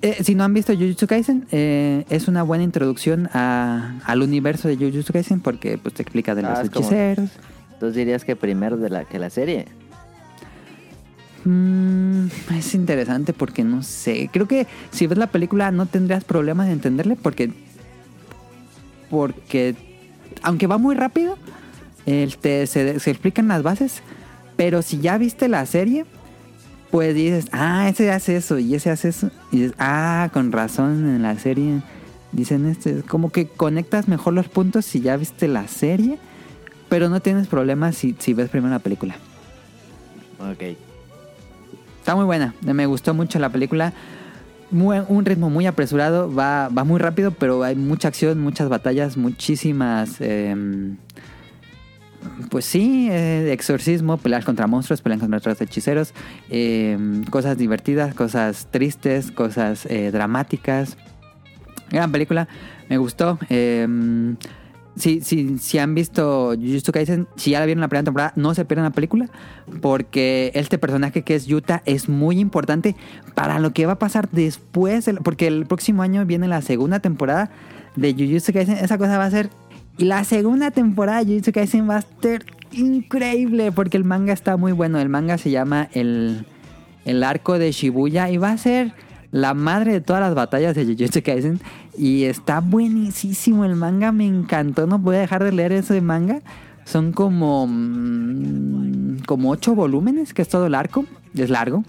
eh, 0.02 0.24
si 0.24 0.36
no 0.36 0.44
han 0.44 0.54
visto 0.54 0.74
Jujutsu 0.74 1.08
Kaisen, 1.08 1.46
eh, 1.52 2.06
es 2.10 2.28
una 2.28 2.44
buena 2.44 2.64
introducción 2.64 3.30
a- 3.34 4.00
al 4.06 4.22
universo 4.22 4.68
de 4.68 4.76
Jujutsu 4.78 5.14
Kaisen 5.14 5.40
porque 5.40 5.78
pues, 5.78 5.94
te 5.94 6.02
explica 6.02 6.36
de 6.36 6.42
los 6.44 6.52
Ah, 6.52 6.64
como- 6.72 6.86
hechiceros. 6.88 7.30
Entonces 7.74 7.96
dirías 7.96 8.24
que 8.26 8.36
primero 8.36 8.78
de 8.78 8.90
la, 8.90 9.06
que 9.06 9.18
la 9.20 9.30
serie. 9.30 9.66
Mm, 11.44 12.28
es 12.56 12.76
interesante 12.76 13.34
porque 13.34 13.64
no 13.64 13.82
sé. 13.82 14.30
Creo 14.32 14.48
que 14.48 14.68
si 14.92 15.08
ves 15.08 15.18
la 15.18 15.28
película 15.28 15.72
no 15.72 15.88
tendrías 15.88 16.24
problemas 16.24 16.68
de 16.68 16.74
entenderle 16.74 17.16
porque. 17.16 17.52
Porque. 19.10 19.76
Aunque 20.44 20.68
va 20.68 20.78
muy 20.78 20.96
rápido, 20.96 21.38
este, 22.06 22.68
se, 22.68 23.00
se 23.00 23.12
explican 23.12 23.48
las 23.48 23.64
bases. 23.64 24.02
Pero 24.56 24.82
si 24.84 25.00
ya 25.00 25.18
viste 25.18 25.48
la 25.48 25.66
serie, 25.66 26.06
pues 26.92 27.16
dices, 27.16 27.48
ah, 27.52 27.88
ese 27.90 28.12
hace 28.12 28.36
eso 28.36 28.60
y 28.60 28.76
ese 28.76 28.90
hace 28.90 29.10
eso. 29.10 29.32
Y 29.52 29.58
dices, 29.62 29.74
ah, 29.80 30.30
con 30.34 30.52
razón 30.52 31.08
en 31.08 31.22
la 31.22 31.38
serie. 31.40 31.82
Dicen 32.34 32.66
este, 32.66 33.02
como 33.04 33.32
que 33.32 33.48
conectas 33.48 34.08
mejor 34.08 34.34
los 34.34 34.48
puntos 34.48 34.86
si 34.86 35.02
ya 35.02 35.18
viste 35.18 35.48
la 35.48 35.68
serie. 35.68 36.18
Pero 36.90 37.08
no 37.10 37.22
tienes 37.22 37.48
problemas 37.48 37.96
si, 37.96 38.16
si 38.20 38.34
ves 38.34 38.50
primero 38.50 38.72
la 38.74 38.80
película. 38.80 39.16
Ok. 40.40 40.76
Está 42.00 42.16
muy 42.16 42.26
buena. 42.26 42.54
Me 42.62 42.86
gustó 42.86 43.14
mucho 43.14 43.40
la 43.40 43.50
película. 43.50 43.94
Muy- 44.72 45.02
un 45.08 45.24
ritmo 45.26 45.50
muy 45.50 45.68
apresurado. 45.68 46.34
Va, 46.34 46.68
va 46.70 46.84
muy 46.84 47.00
rápido, 47.00 47.32
pero 47.32 47.64
hay 47.64 47.76
mucha 47.76 48.08
acción, 48.08 48.40
muchas 48.40 48.68
batallas, 48.70 49.16
muchísimas. 49.18 50.16
eh, 50.20 50.56
pues 52.50 52.66
sí, 52.66 53.08
eh, 53.10 53.52
exorcismo, 53.52 54.18
pelear 54.18 54.44
contra 54.44 54.68
monstruos, 54.68 55.02
pelear 55.02 55.20
contra 55.20 55.38
otros 55.38 55.62
hechiceros. 55.62 56.14
eh, 56.50 56.98
cosas 57.30 57.58
divertidas, 57.58 58.14
cosas 58.14 58.68
tristes, 58.72 59.32
cosas 59.32 59.86
eh, 59.86 60.12
dramáticas. 60.12 60.98
Gran 61.90 62.12
película. 62.12 62.48
Me 62.90 62.98
gustó. 62.98 63.40
eh, 63.50 63.88
si, 64.96 65.78
han 65.80 65.96
visto 65.96 66.54
Jujutsu 66.56 66.92
Kaisen, 66.92 67.28
si 67.36 67.52
ya 67.52 67.60
la 67.60 67.66
vieron 67.66 67.82
la 67.82 67.88
primera 67.88 68.04
temporada, 68.04 68.34
no 68.36 68.54
se 68.54 68.66
pierdan 68.66 68.86
la 68.86 68.92
película. 68.92 69.30
Porque 69.82 70.52
este 70.54 70.78
personaje 70.78 71.24
que 71.24 71.36
es 71.36 71.46
Yuta 71.46 71.82
es 71.86 72.10
muy 72.10 72.40
importante 72.40 72.96
para 73.34 73.60
lo 73.60 73.72
que 73.72 73.86
va 73.86 73.94
a 73.94 74.00
pasar 74.00 74.30
después. 74.30 75.10
Porque 75.24 75.48
el 75.48 75.66
próximo 75.66 76.04
año 76.04 76.26
viene 76.26 76.48
la 76.48 76.62
segunda 76.62 77.00
temporada 77.00 77.50
de 77.96 78.14
Jujutsu 78.14 78.54
Kaisen. 78.54 78.78
Esa 78.78 78.98
cosa 78.98 79.18
va 79.18 79.26
a 79.26 79.32
ser. 79.32 79.50
La 80.02 80.24
segunda 80.24 80.72
temporada 80.72 81.20
de 81.20 81.26
Jujutsu 81.26 81.52
Kaisen 81.52 81.88
va 81.88 81.98
a 81.98 82.02
ser 82.24 82.44
increíble. 82.72 83.72
Porque 83.72 83.98
el 83.98 84.04
manga 84.04 84.34
está 84.34 84.58
muy 84.58 84.72
bueno. 84.72 85.00
El 85.00 85.10
manga 85.10 85.38
se 85.38 85.52
llama 85.52 85.90
El, 85.94 86.48
el 87.06 87.24
arco 87.24 87.60
de 87.60 87.72
Shibuya. 87.72 88.32
Y 88.32 88.38
va 88.38 88.50
a 88.50 88.58
ser 88.58 88.94
la 89.30 89.54
madre 89.54 89.94
de 89.94 90.02
todas 90.02 90.24
las 90.24 90.34
batallas 90.34 90.74
de 90.76 90.86
Jujutsu 90.86 91.22
Kaisen. 91.22 91.60
Y 91.96 92.24
está 92.24 92.62
buenísimo 92.62 93.64
el 93.64 93.76
manga, 93.76 94.12
me 94.12 94.26
encantó. 94.26 94.88
No 94.88 94.98
voy 94.98 95.18
a 95.18 95.20
dejar 95.20 95.44
de 95.44 95.52
leer 95.52 95.72
ese 95.72 96.02
manga. 96.02 96.42
Son 96.84 97.12
como. 97.12 97.68
mm, 97.68 99.20
como 99.28 99.52
ocho 99.52 99.76
volúmenes, 99.76 100.34
que 100.34 100.42
es 100.42 100.50
todo 100.50 100.66
el 100.66 100.74
arco. 100.74 101.06
Es 101.36 101.52
largo. 101.52 101.84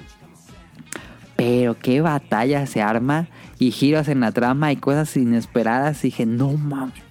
Pero 1.37 1.79
qué 1.79 2.03
batalla 2.03 2.67
se 2.67 2.83
arma. 2.83 3.29
Y 3.59 3.71
giros 3.71 4.09
en 4.09 4.21
la 4.21 4.33
trama 4.33 4.71
y 4.71 4.77
cosas 4.77 5.17
inesperadas. 5.17 6.05
Y 6.05 6.09
dije, 6.09 6.27
no 6.27 6.53
mames. 6.53 7.03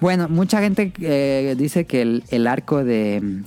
Bueno, 0.00 0.28
mucha 0.28 0.60
gente 0.60 0.92
eh, 1.00 1.56
dice 1.58 1.84
que 1.84 2.22
el, 2.28 2.46
arco 2.46 2.84
de, 2.84 3.44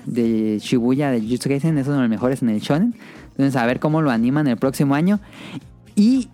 Shibuya 0.61 1.09
de 1.11 1.21
Jujutsu 1.21 1.47
Kaisen 1.47 1.77
es 1.77 1.87
uno 1.87 1.97
de 1.97 2.01
los 2.01 2.09
mejores 2.09 2.41
en 2.41 2.49
el 2.49 2.59
shonen. 2.59 2.93
Entonces, 3.31 3.55
a 3.55 3.65
ver 3.65 3.79
cómo 3.79 4.01
lo 4.01 4.11
animan 4.11 4.47
el 4.47 4.57
próximo 4.57 4.95
año. 4.95 5.19
Y, 5.95 6.29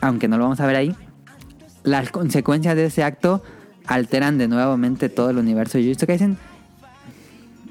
aunque 0.00 0.28
no 0.28 0.38
lo 0.38 0.44
vamos 0.44 0.60
a 0.60 0.66
ver 0.66 0.76
ahí, 0.76 0.94
las 1.82 2.10
consecuencias 2.10 2.76
de 2.76 2.86
ese 2.86 3.02
acto 3.02 3.42
alteran 3.86 4.38
de 4.38 4.46
nuevamente 4.46 5.08
todo 5.08 5.30
el 5.30 5.38
universo 5.38 5.78
de 5.78 5.84
Jujutsu 5.84 6.06
Kaisen. 6.06 6.38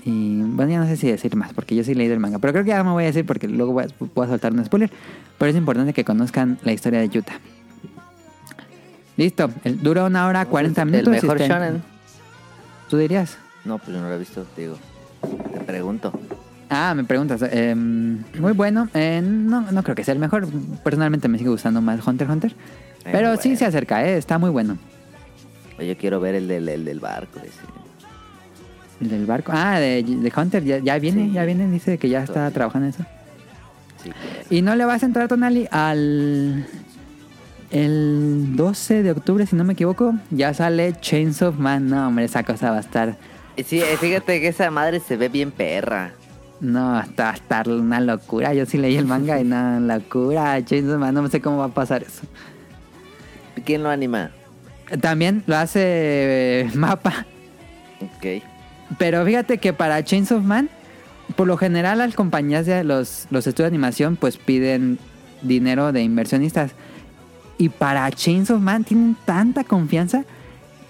Y 0.06 0.41
bueno, 0.41 0.69
ya 0.69 0.80
no 0.80 0.85
sé 0.85 0.98
si 0.98 1.07
decir 1.07 1.34
más, 1.38 1.53
porque 1.53 1.76
yo 1.76 1.84
sí 1.85 1.94
he 1.94 2.19
manga. 2.19 2.40
Pero 2.40 2.52
creo 2.52 2.65
que 2.65 2.72
ya 2.72 2.84
me 2.84 2.91
voy 2.91 3.06
a 3.06 3.07
decir 3.07 3.26
porque 3.26 3.48
luego 3.48 3.72
voy 3.72 3.85
a, 3.85 3.88
voy 4.14 4.26
a 4.26 4.30
soltar 4.30 4.52
un 4.52 4.65
spoiler. 4.65 4.91
Pero 5.38 5.49
es 5.49 5.56
importante 5.56 5.94
que 5.94 6.03
conozcan 6.03 6.60
la 6.64 6.73
historia 6.73 6.99
de 6.99 7.07
Yuta. 7.07 7.40
Listo, 9.18 9.49
el- 9.64 9.81
dura 9.81 10.06
una 10.06 10.26
hora 10.27 10.45
40 10.45 10.81
El 10.81 10.88
minutos. 10.91 11.14
y 11.18 11.22
mejor 11.22 11.40
shonen. 11.40 11.84
¿Tú 12.90 12.98
dirías? 12.98 13.38
No, 13.65 13.77
pues 13.77 13.90
yo 13.95 14.02
no 14.02 14.10
lo 14.10 14.15
he 14.15 14.18
visto, 14.18 14.44
te 14.56 14.61
digo. 14.61 14.77
Te 15.53 15.60
pregunto. 15.61 16.11
Ah, 16.69 16.94
me 16.95 17.03
preguntas. 17.03 17.41
eh, 17.44 17.76
muy 17.76 18.52
bueno. 18.53 18.90
eh, 18.94 19.22
no, 19.23 19.61
no 19.72 19.84
creo 19.84 19.95
que 19.95 20.03
sea 20.03 20.14
el 20.14 20.19
mejor. 20.19 20.48
Personalmente 20.84 21.27
me 21.27 21.38
sigue 21.38 21.49
gustando 21.49 21.81
más 21.81 22.06
Hunter 22.06 22.26
x 22.26 22.34
Hunter. 22.34 22.52
Eh, 23.06 23.10
Pero 23.11 23.35
sí 23.38 23.56
se 23.56 23.65
acerca, 23.65 24.03
eh, 24.06 24.18
está 24.18 24.38
muy 24.38 24.49
bueno. 24.49 24.77
Yo 25.80 25.98
quiero 25.98 26.19
ver 26.19 26.35
el 26.35 26.48
del, 26.48 26.68
el 26.69 26.85
del 26.85 26.99
barco. 26.99 27.40
ese. 27.40 27.52
El 29.02 29.10
del 29.10 29.26
barco. 29.26 29.52
Ah, 29.53 29.80
de, 29.80 30.03
de 30.03 30.34
Hunter, 30.35 30.64
ya, 30.64 30.77
ya 30.80 30.98
viene, 30.99 31.26
Sí. 31.27 31.31
ya 31.34 31.45
viene. 31.45 31.69
Dice 31.69 31.98
que 31.98 32.10
ya 32.10 32.23
está 32.23 32.49
trabajando 32.52 32.88
en 32.88 32.94
eso. 32.94 33.06
Sí. 34.03 34.11
Y 34.49 34.61
no 34.61 34.76
le 34.76 34.85
vas 34.85 35.03
a 35.03 35.06
entrar, 35.06 35.27
Tonali, 35.27 35.68
al. 35.72 36.65
El 37.73 38.55
12 38.55 39.01
de 39.01 39.09
octubre, 39.09 39.47
si 39.47 39.55
no 39.55 39.63
me 39.63 39.73
equivoco, 39.73 40.13
ya 40.29 40.53
sale 40.53 40.93
Chains 41.01 41.41
of 41.41 41.57
Man. 41.57 41.89
No, 41.89 42.07
hombre, 42.07 42.25
esa 42.25 42.43
cosa 42.43 42.69
va 42.69 42.77
a 42.77 42.81
estar. 42.81 43.17
Sí, 43.65 43.81
eh, 43.81 43.97
fíjate 43.99 44.39
que 44.39 44.49
esa 44.49 44.69
madre 44.69 44.99
se 44.99 45.17
ve 45.17 45.27
bien 45.27 45.49
perra. 45.49 46.11
No, 46.59 46.99
está, 46.99 47.31
a 47.31 47.33
estar 47.33 47.67
una 47.67 47.99
locura. 47.99 48.53
Yo 48.53 48.67
sí 48.67 48.77
leí 48.77 48.95
el 48.95 49.07
manga 49.07 49.41
y 49.41 49.43
nada, 49.43 49.79
locura. 49.79 50.63
Chains 50.63 50.87
of 50.87 50.99
Man, 50.99 51.15
no 51.15 51.27
sé 51.29 51.41
cómo 51.41 51.57
va 51.57 51.65
a 51.65 51.69
pasar 51.69 52.03
eso. 52.03 52.21
¿Quién 53.65 53.81
lo 53.81 53.89
anima? 53.89 54.29
También 55.01 55.43
lo 55.47 55.55
hace 55.55 55.81
eh, 55.81 56.69
Mapa. 56.75 57.25
Ok. 58.01 58.43
Pero 58.99 59.25
fíjate 59.25 59.57
que 59.57 59.73
para 59.73 60.03
Chains 60.03 60.31
of 60.31 60.43
Man, 60.43 60.69
por 61.35 61.47
lo 61.47 61.57
general 61.57 61.97
las 61.97 62.13
compañías 62.13 62.67
de 62.67 62.83
los, 62.83 63.25
los 63.31 63.47
estudios 63.47 63.71
de 63.71 63.75
animación 63.75 64.15
pues 64.15 64.37
piden 64.37 64.99
dinero 65.41 65.91
de 65.91 66.03
inversionistas. 66.03 66.75
Y 67.57 67.69
para 67.69 68.09
Chains 68.11 68.49
of 68.49 68.59
Man 68.61 68.84
tienen 68.84 69.15
tanta 69.25 69.63
confianza 69.63 70.23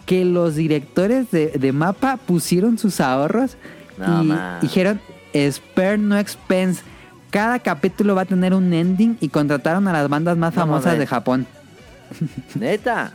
que 0.05 0.25
los 0.25 0.55
directores 0.55 1.29
de, 1.31 1.47
de 1.51 1.71
Mapa 1.71 2.17
pusieron 2.17 2.77
sus 2.77 2.99
ahorros 2.99 3.57
No, 3.97 4.23
y 4.23 4.33
dijeron, 4.61 4.99
spare 5.51 5.97
no 5.97 6.17
expense. 6.17 6.81
Cada 7.31 7.59
capítulo 7.59 8.13
va 8.15 8.21
a 8.23 8.25
tener 8.25 8.53
un 8.53 8.71
ending 8.73 9.17
y 9.21 9.29
contrataron 9.29 9.87
a 9.87 9.93
las 9.93 10.07
bandas 10.09 10.37
más 10.37 10.53
No 10.55 10.61
famosas 10.61 10.97
de 10.97 11.07
Japón. 11.07 11.47
Neta. 12.55 13.13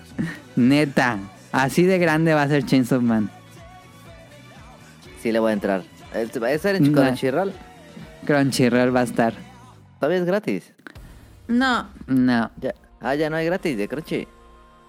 Neta, 0.57 1.19
así 1.53 1.85
de 1.85 1.99
grande 1.99 2.35
va 2.35 2.43
a 2.43 2.49
ser 2.49 2.65
Chains 2.65 2.91
of 2.93 3.03
Man. 3.03 3.31
Sí 5.23 5.31
le 5.33 5.39
voy 5.39 5.51
a 5.51 5.53
entrar. 5.55 5.83
¿Es- 6.15 6.43
¿Va 6.43 6.49
a 6.49 6.53
estar 6.53 6.75
en 6.75 6.93
Nah. 6.93 7.03
Crunchyroll? 7.03 7.53
Crunchyroll 8.25 8.95
va 8.95 9.01
a 9.01 9.05
estar. 9.05 9.35
Todavía 10.01 10.19
es 10.19 10.25
gratis. 10.25 10.73
No, 11.49 11.87
No. 12.07 12.51
Ya. 12.61 12.75
Ah, 13.01 13.15
ya 13.15 13.31
no 13.31 13.37
hay 13.37 13.47
gratis 13.47 13.77
de 13.77 13.89
Crunchy. 13.89 14.27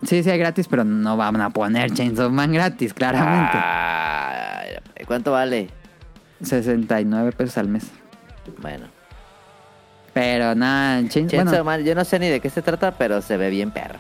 Sí, 0.06 0.24
sí 0.24 0.30
hay 0.30 0.38
gratis, 0.40 0.68
pero 0.68 0.84
no 0.84 1.18
van 1.18 1.40
a 1.42 1.50
poner 1.50 1.92
Chainsaw 1.92 2.30
Man 2.30 2.54
gratis, 2.54 2.94
claramente. 2.94 3.58
Ah, 3.62 4.62
¿Cuánto 5.06 5.32
vale? 5.32 5.70
69 6.42 7.32
pesos 7.34 7.58
al 7.58 7.68
mes. 7.68 7.86
Bueno. 8.62 8.88
Pero 10.14 10.56
nada, 10.56 11.00
Chainsaw, 11.08 11.28
Chainsaw 11.40 11.46
bueno, 11.46 11.64
Man, 11.64 11.84
yo 11.84 11.96
no 11.96 12.06
sé 12.06 12.18
ni 12.20 12.28
de 12.30 12.40
qué 12.40 12.50
se 12.50 12.62
trata, 12.62 12.92
pero 12.98 13.22
se 13.22 13.38
ve 13.38 13.50
bien 13.50 13.72
perro. 13.72 14.00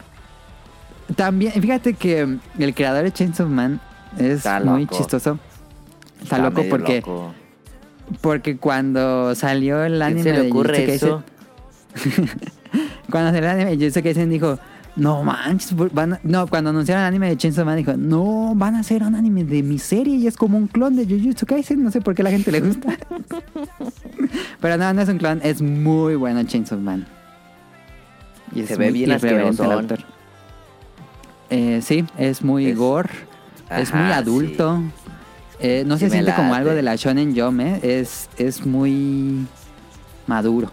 también, 1.15 1.51
fíjate 1.53 1.93
que 1.93 2.37
el 2.57 2.73
creador 2.73 3.03
de 3.03 3.11
Chainsaw 3.11 3.47
Man 3.47 3.79
es 4.17 4.37
Está 4.37 4.59
muy 4.61 4.83
loco. 4.83 4.97
chistoso. 4.97 5.37
Está, 6.21 6.37
loco 6.39 6.63
porque 6.69 6.97
loco. 7.01 7.33
porque 8.21 8.57
cuando 8.57 9.35
salió 9.35 9.83
el 9.83 9.93
¿Quién 9.93 10.01
anime 10.03 10.23
se 10.23 10.33
le 10.33 10.49
ocurre 10.49 10.93
eso? 10.93 11.23
Cuando 13.09 13.31
salió 13.31 13.49
el 13.49 13.55
anime 13.55 13.75
Jujutsu 13.77 14.01
Kaisen 14.03 14.29
dijo, 14.29 14.59
"No 14.95 15.23
manches, 15.23 15.73
van 15.93 16.13
a-". 16.13 16.19
no, 16.23 16.47
cuando 16.47 16.69
anunciaron 16.69 17.03
el 17.03 17.07
anime 17.07 17.29
de 17.29 17.37
Chainsaw 17.37 17.65
Man 17.65 17.77
dijo, 17.77 17.93
"No, 17.97 18.53
van 18.55 18.75
a 18.75 18.79
hacer 18.79 19.03
un 19.03 19.15
anime 19.15 19.43
de 19.43 19.63
mi 19.63 19.77
serie 19.79 20.15
y 20.15 20.27
es 20.27 20.35
como 20.37 20.57
un 20.57 20.67
clon 20.67 20.95
de 20.95 21.05
Jujutsu 21.05 21.45
Kaisen, 21.45 21.83
no 21.83 21.91
sé 21.91 22.01
por 22.01 22.15
qué 22.15 22.21
a 22.21 22.25
la 22.25 22.31
gente 22.31 22.51
le 22.51 22.61
gusta." 22.61 22.89
Pero 24.61 24.77
no, 24.77 24.93
no 24.93 25.01
es 25.01 25.09
un 25.09 25.17
clon, 25.17 25.39
es 25.43 25.61
muy 25.61 26.15
bueno 26.15 26.43
Chainsaw 26.43 26.79
Man. 26.79 27.05
Y 28.53 28.63
Se 28.63 28.75
ve 28.77 28.91
bien 28.91 29.11
autor. 29.11 29.99
Eh, 31.51 31.81
sí, 31.83 32.05
es 32.17 32.43
muy 32.43 32.67
Es- 32.67 32.77
gore, 32.77 33.09
es 33.71 33.93
muy 33.93 34.11
adulto. 34.11 34.81
Eh, 35.59 35.83
no 35.85 35.95
Sí 35.97 36.05
se 36.05 36.11
siente 36.11 36.33
como 36.33 36.53
algo 36.53 36.71
de 36.71 36.81
la 36.81 36.95
Shonen 36.95 37.37
Jump, 37.37 37.59
¿eh? 37.59 37.79
es, 37.83 38.29
es 38.37 38.65
muy 38.65 39.45
maduro. 40.25 40.71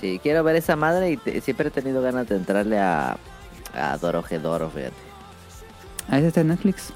Sí, 0.00 0.20
quiero 0.22 0.44
ver 0.44 0.56
esa 0.56 0.76
madre 0.76 1.10
y 1.12 1.16
te- 1.16 1.40
siempre 1.40 1.68
he 1.68 1.70
tenido 1.70 2.00
ganas 2.02 2.28
de 2.28 2.36
entrarle 2.36 2.78
a, 2.78 3.16
a 3.74 3.96
Dorohedoro, 3.98 4.70
fíjate. 4.70 4.94
Ahí 6.08 6.24
está 6.24 6.40
en 6.42 6.48
Netflix. 6.48 6.92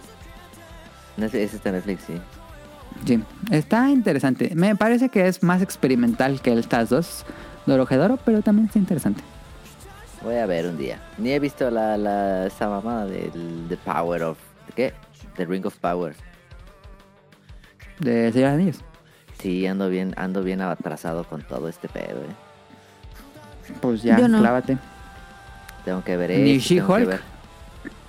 No 1.17 1.27
Ese 1.27 1.45
está 1.45 1.69
en 1.71 1.75
Netflix, 1.77 2.05
sí. 2.07 2.15
Sí, 3.07 3.23
está 3.51 3.91
interesante. 3.91 4.53
Me 4.55 4.77
parece 4.77 5.09
que 5.09 5.27
es 5.27 5.43
más 5.43 5.63
experimental 5.63 6.41
que 6.41 6.53
estas 6.59 6.89
dos, 6.91 7.25
Dorohedoro, 7.67 8.19
pero 8.25 8.41
también 8.43 8.67
está 8.67 8.79
interesante. 8.79 9.23
Voy 10.23 10.37
a 10.37 10.47
ver 10.47 10.67
un 10.67 10.79
día. 10.79 11.01
Ni 11.19 11.33
he 11.33 11.41
visto 11.41 11.69
la, 11.71 11.97
la 11.97 12.47
esa 12.47 12.69
mamada 12.69 13.07
del 13.07 13.67
The 13.69 13.77
Power 13.79 14.23
of... 14.23 14.39
¿de 14.69 14.73
¿Qué? 14.75 14.95
The 15.37 15.45
Ring 15.47 15.67
of 15.67 15.77
Power. 15.79 16.15
De 17.99 18.31
Señor 18.33 18.51
Anillos. 18.51 18.79
Sí, 19.41 19.67
ando 19.67 19.89
bien, 19.89 20.15
ando 20.17 20.43
bien 20.45 20.61
atrasado 20.61 21.25
con 21.25 21.43
todo 21.43 21.69
este 21.69 21.89
pedo, 21.89 22.21
eh. 22.21 22.35
Pues 23.81 24.03
ya, 24.03 24.17
no. 24.29 24.39
clávate. 24.39 24.79
Tengo 25.85 26.03
que 26.05 26.17
ver 26.17 26.31
¿Ni 26.41 26.59
She-Hulk? 26.59 27.07
ver- 27.07 27.21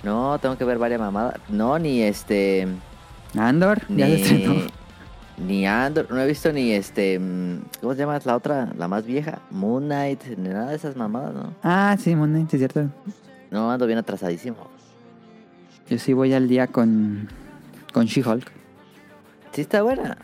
No, 0.02 0.38
tengo 0.38 0.56
que 0.56 0.64
ver 0.64 0.78
varias 0.78 1.00
mamadas. 1.00 1.34
No, 1.48 1.78
ni 1.78 2.02
este... 2.02 2.68
Andor, 3.36 3.82
ya 3.88 4.06
se 4.06 4.14
estrenó. 4.14 4.54
Ni, 4.54 5.44
ni 5.46 5.66
Andor, 5.66 6.06
no 6.10 6.20
he 6.20 6.26
visto 6.26 6.52
ni 6.52 6.70
este... 6.72 7.18
mm, 7.18 7.58
¿Cómo 7.80 7.94
se 7.94 7.98
llama 8.00 8.18
la 8.24 8.36
otra? 8.36 8.68
La 8.78 8.86
más 8.86 9.04
vieja. 9.06 9.40
Moon 9.50 9.84
Knight, 9.86 10.22
ni 10.36 10.48
nada 10.50 10.70
de 10.70 10.76
esas 10.76 10.94
mamadas, 10.96 11.34
¿no? 11.34 11.52
Ah, 11.62 11.96
sí, 11.98 12.14
Moon 12.14 12.30
Knight, 12.30 12.54
es 12.54 12.58
cierto. 12.60 12.88
No, 13.50 13.70
ando 13.72 13.86
bien 13.86 13.98
atrasadísimo. 13.98 14.56
Yo 15.88 15.98
sí 15.98 16.12
voy 16.12 16.32
al 16.32 16.48
día 16.48 16.66
con, 16.68 17.28
con 17.92 18.06
She-Hulk. 18.06 18.50
Sí 19.52 19.60
está 19.62 19.82
buena. 19.82 20.16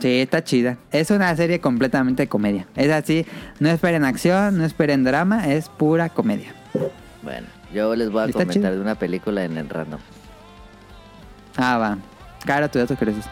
Sí, 0.00 0.20
está 0.20 0.42
chida. 0.42 0.78
Es 0.92 1.10
una 1.10 1.36
serie 1.36 1.60
completamente 1.60 2.26
comedia. 2.26 2.66
Es 2.74 2.90
así, 2.90 3.26
no 3.58 3.68
esperen 3.68 4.04
acción, 4.04 4.56
no 4.56 4.64
esperen 4.64 5.04
drama, 5.04 5.46
es 5.52 5.68
pura 5.68 6.08
comedia. 6.08 6.54
Bueno, 7.22 7.46
yo 7.74 7.94
les 7.94 8.10
voy 8.10 8.30
a 8.30 8.32
comentar 8.32 8.72
de 8.72 8.80
una 8.80 8.94
película 8.94 9.44
en 9.44 9.58
el 9.58 9.68
random. 9.68 10.00
Ah, 11.56 11.76
va. 11.76 11.98
Cara, 12.46 12.68
tu 12.68 12.78
dato 12.78 12.96
creces. 12.96 13.26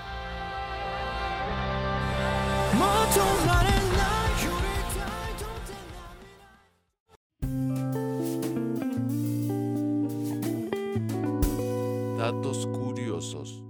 Datos 12.19 12.67
curiosos. 12.67 13.68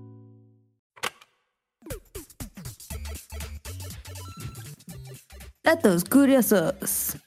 Datos 5.69 6.05
curiosos. 6.07 7.19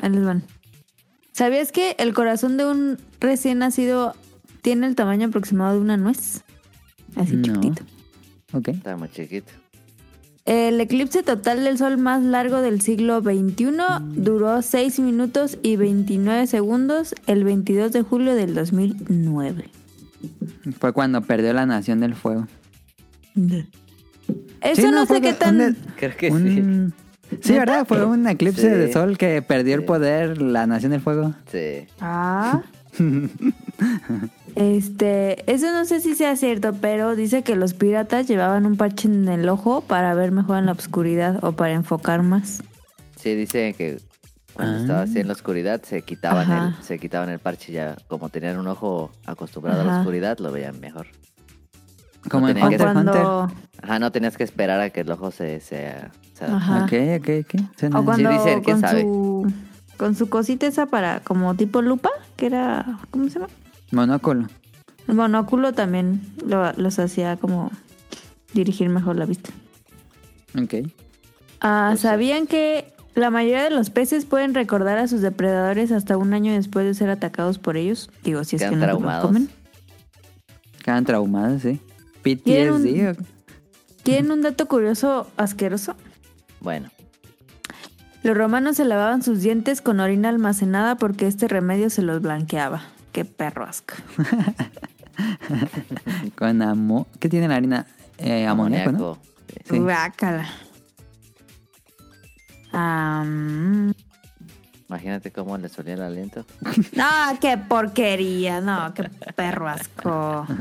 Ahí 0.00 0.08
les 0.08 0.24
van. 0.24 0.42
¿Sabías 1.32 1.72
que 1.72 1.94
el 1.98 2.14
corazón 2.14 2.56
de 2.56 2.64
un 2.64 2.96
recién 3.20 3.58
nacido 3.58 4.14
tiene 4.62 4.86
el 4.86 4.94
tamaño 4.94 5.26
aproximado 5.28 5.74
de 5.74 5.80
una 5.82 5.98
nuez? 5.98 6.42
Así 7.16 7.36
No. 7.36 7.42
chiquitito. 7.42 7.82
Ok. 8.54 8.68
Está 8.68 8.96
muy 8.96 9.10
chiquito. 9.10 9.52
El 10.46 10.80
eclipse 10.80 11.22
total 11.22 11.64
del 11.64 11.76
sol 11.76 11.98
más 11.98 12.22
largo 12.22 12.62
del 12.62 12.80
siglo 12.80 13.20
XXI 13.20 13.66
duró 14.14 14.62
6 14.62 14.98
minutos 15.00 15.58
y 15.62 15.76
29 15.76 16.46
segundos 16.46 17.14
el 17.26 17.44
22 17.44 17.92
de 17.92 18.00
julio 18.00 18.34
del 18.34 18.54
2009. 18.54 19.68
Fue 20.80 20.94
cuando 20.94 21.20
perdió 21.20 21.52
la 21.52 21.66
Nación 21.66 22.00
del 22.00 22.14
Fuego. 22.14 22.46
Eso 24.62 24.80
Sí, 24.82 24.88
no, 24.90 25.04
sé 25.04 25.20
qué 25.20 25.34
tan... 25.34 25.58
de- 25.58 25.74
Creo 25.98 26.16
que 26.16 26.30
un- 26.30 26.92
Sí, 26.94 26.94
¿verdad? 27.48 27.86
Fue 27.86 28.04
un 28.04 28.26
eclipse 28.26 28.62
Sí. 28.62 28.68
de 28.68 28.92
sol 28.92 29.18
que 29.18 29.42
perdió 29.42 29.74
el 29.74 29.80
Sí. 29.82 29.86
poder 29.86 30.40
la 30.42 30.66
Nación 30.66 30.92
del 30.92 31.00
Fuego. 31.00 31.34
Sí. 31.50 31.86
Ah. 32.00 32.62
Este, 34.54 35.50
eso 35.52 35.70
no 35.72 35.84
sé 35.84 36.00
si 36.00 36.14
sea 36.14 36.34
cierto, 36.36 36.72
pero 36.80 37.14
dice 37.14 37.42
que 37.42 37.56
los 37.56 37.74
piratas 37.74 38.26
llevaban 38.26 38.64
un 38.64 38.76
parche 38.78 39.06
en 39.06 39.28
el 39.28 39.46
ojo 39.50 39.82
para 39.82 40.14
ver 40.14 40.32
mejor 40.32 40.56
en 40.58 40.66
la 40.66 40.72
oscuridad 40.72 41.44
o 41.44 41.52
para 41.52 41.72
enfocar 41.74 42.22
más. 42.22 42.62
Sí, 43.20 43.34
dice 43.34 43.74
que 43.76 43.98
cuando 44.54 44.76
Ah. 44.78 44.80
estaba 44.80 45.02
así 45.02 45.20
en 45.20 45.26
la 45.26 45.34
oscuridad 45.34 45.82
se 45.82 46.00
quitaban 46.00 46.50
Ajá. 46.50 46.74
el, 46.78 46.84
se 46.84 46.98
quitaban 46.98 47.28
el 47.28 47.38
parche 47.38 47.70
ya. 47.72 47.96
Como 48.08 48.30
tenían 48.30 48.58
un 48.58 48.66
ojo 48.68 49.10
acostumbrado 49.26 49.82
a 49.82 49.84
la 49.84 49.98
oscuridad, 49.98 50.38
lo 50.38 50.50
veían 50.50 50.80
mejor. 50.80 51.06
Como 52.30 52.48
en 52.48 52.54
que 52.56 52.62
Hunter 52.64 52.80
x 52.80 52.96
Hunter. 52.96 53.12
cuando, 53.22 53.52
Ajá, 53.82 53.98
no 53.98 54.10
tenías 54.12 54.36
que 54.36 54.44
esperar 54.44 54.80
a 54.80 54.90
que 54.90 55.00
el 55.02 55.10
ojo 55.10 55.30
se... 55.30 55.60
se, 55.60 55.94
se- 56.34 56.44
Ajá. 56.44 56.84
Ok, 56.84 56.92
ok, 57.20 57.28
ok. 57.44 57.60
Suena- 57.78 58.00
o 58.00 58.04
cuando 58.04 58.30
dicen, 58.30 58.62
quién 58.62 58.80
con 58.80 58.80
sabe. 58.80 59.02
su 59.02 59.52
con 59.96 60.14
su 60.14 60.28
cosita 60.28 60.66
esa 60.66 60.86
para 60.86 61.20
como 61.20 61.54
tipo 61.54 61.80
lupa, 61.80 62.10
que 62.36 62.46
era 62.46 62.98
¿cómo 63.10 63.24
se 63.30 63.38
llama? 63.38 63.48
Monóculo. 63.92 64.46
El 65.08 65.14
monóculo 65.14 65.72
también 65.72 66.20
lo- 66.46 66.72
los 66.74 66.98
hacía 66.98 67.36
como 67.36 67.70
dirigir 68.52 68.88
mejor 68.90 69.16
la 69.16 69.24
vista. 69.24 69.50
Ok. 70.60 70.74
Ah, 71.60 71.88
Pues 71.90 72.00
sí. 72.00 72.06
¿Sabían 72.08 72.46
que 72.46 72.92
la 73.14 73.30
mayoría 73.30 73.62
de 73.64 73.70
los 73.70 73.88
peces 73.90 74.26
pueden 74.26 74.52
recordar 74.52 74.98
a 74.98 75.08
sus 75.08 75.22
depredadores 75.22 75.92
hasta 75.92 76.16
un 76.18 76.34
año 76.34 76.52
después 76.52 76.84
de 76.84 76.92
ser 76.92 77.08
atacados 77.08 77.58
por 77.58 77.76
ellos? 77.78 78.10
Digo, 78.24 78.44
si 78.44 78.56
es 78.56 78.62
que 78.62 78.66
no 78.66 78.72
se 78.72 78.78
los 78.78 78.86
traumados. 78.98 79.26
comen. 79.26 79.48
Quedan 80.84 81.04
traumados, 81.06 81.62
sí. 81.62 81.80
¿Quieren 82.44 82.74
un- 82.74 82.82
PTSD. 82.82 83.24
¿Tienen 84.02 84.30
un 84.32 84.42
dato 84.42 84.66
curioso 84.66 85.30
asqueroso? 85.36 85.94
Bueno, 86.60 86.90
Los 88.22 88.36
romanos 88.36 88.76
se 88.76 88.84
lavaban 88.84 89.22
sus 89.22 89.40
dientes 89.40 89.80
con 89.80 90.00
orina 90.00 90.28
almacenada 90.28 90.96
porque 90.96 91.26
este 91.28 91.46
remedio 91.48 91.90
se 91.90 92.02
los 92.02 92.20
blanqueaba. 92.22 92.82
Qué 93.12 93.24
perro 93.24 93.64
asco. 93.64 93.94
Con 96.34 96.60
amo... 96.60 97.06
¿Qué 97.20 97.28
tiene 97.28 97.46
la 97.48 97.56
harina? 97.56 97.86
Eh, 98.18 98.46
amoníaco. 98.46 99.18
Am, 102.72 103.94
Imagínate 104.88 105.32
cómo 105.32 105.56
le 105.58 105.68
solía 105.68 105.94
el 105.94 106.02
aliento. 106.02 106.44
No, 106.92 107.04
qué 107.40 107.58
porquería. 107.58 108.60
No, 108.60 108.92
qué 108.94 109.04
perro 109.34 109.68
asco. 109.68 110.46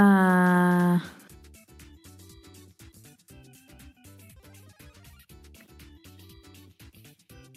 Ah, 0.00 1.02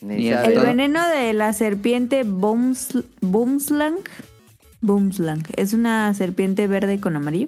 el 0.01 0.59
veneno 0.59 1.07
de 1.09 1.34
la 1.34 1.53
serpiente 1.53 2.26
Boomsl- 2.26 3.05
Boomslang. 3.22 3.97
Boomslang. 4.81 5.43
Es 5.57 5.73
una 5.73 6.13
serpiente 6.13 6.68
verde 6.68 6.99
con 6.99 7.15
amarillo. 7.15 7.47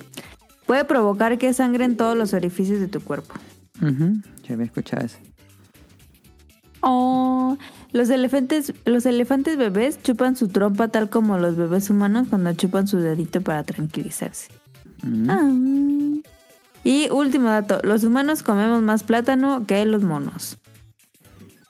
Puede 0.68 0.86
provocar 0.86 1.38
que 1.38 1.52
sangre 1.54 1.86
en 1.86 1.98
todos 1.98 2.16
los 2.18 2.34
orificios 2.34 2.80
de 2.80 2.88
tu 2.88 3.02
cuerpo. 3.02 3.34
Ujú, 3.82 4.22
Yo 4.44 4.54
había 4.54 4.66
escuchado 4.66 5.06
eso. 5.06 5.18
Oh, 6.82 7.58
los 7.92 8.10
elefantes, 8.10 8.74
los 8.86 9.06
elefantes 9.06 9.58
bebés 9.58 10.02
chupan 10.04 10.36
su 10.36 10.50
trompa 10.50 10.90
tal 10.90 11.10
como 11.10 11.38
los 11.38 11.56
bebés 11.56 11.90
humanos 11.90 12.28
cuando 12.30 12.54
chupan 12.54 12.88
su 12.88 12.98
dedito 13.00 13.42
para 13.42 13.64
tranquilizarse. 13.64 14.50
Mm. 15.04 15.30
Ah. 15.30 16.24
Y 16.84 17.10
último 17.12 17.50
dato, 17.50 17.80
los 17.84 18.04
humanos 18.04 18.44
comemos 18.44 18.82
más 18.82 19.04
plátano 19.04 19.66
que 19.66 19.86
los 19.86 20.04
monos. 20.04 20.58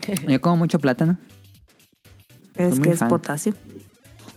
Yo 0.27 0.41
como 0.41 0.57
mucho 0.57 0.80
plátano. 0.80 1.18
Es 2.55 2.80
que 2.80 2.91
es 2.91 2.99
fan. 2.99 3.10
potasio. 3.10 3.53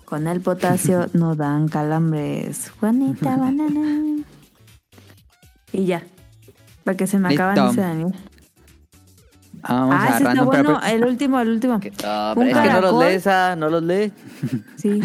Con 0.05 0.27
el 0.27 0.41
potasio 0.41 1.09
no 1.13 1.35
dan 1.35 1.69
calambres. 1.69 2.71
Juanita 2.81 3.37
banana. 3.37 4.25
Y 5.73 5.85
ya. 5.85 6.05
Para 6.85 6.97
que 6.97 7.07
se 7.07 7.19
me 7.19 7.35
acaban 7.35 7.59
ese 7.69 7.83
Daniel. 9.63 9.89
Vamos 9.89 9.95
Ah, 9.99 10.05
ese 10.09 10.17
está 10.19 10.31
pero- 10.33 10.45
bueno. 10.45 10.81
El 10.87 11.05
último, 11.05 11.41
el 11.41 11.49
último. 11.49 11.81
Que- 11.81 11.93
Ah, 12.05 12.35
Un 12.37 12.45
pero 12.47 12.59
es 12.59 12.67
que 12.67 12.73
no 12.73 12.81
los 12.81 12.99
lees, 13.05 13.27
ah, 13.27 13.55
no 13.57 13.69
los 13.69 13.83
lees. 13.83 14.13
Sí. 14.77 15.01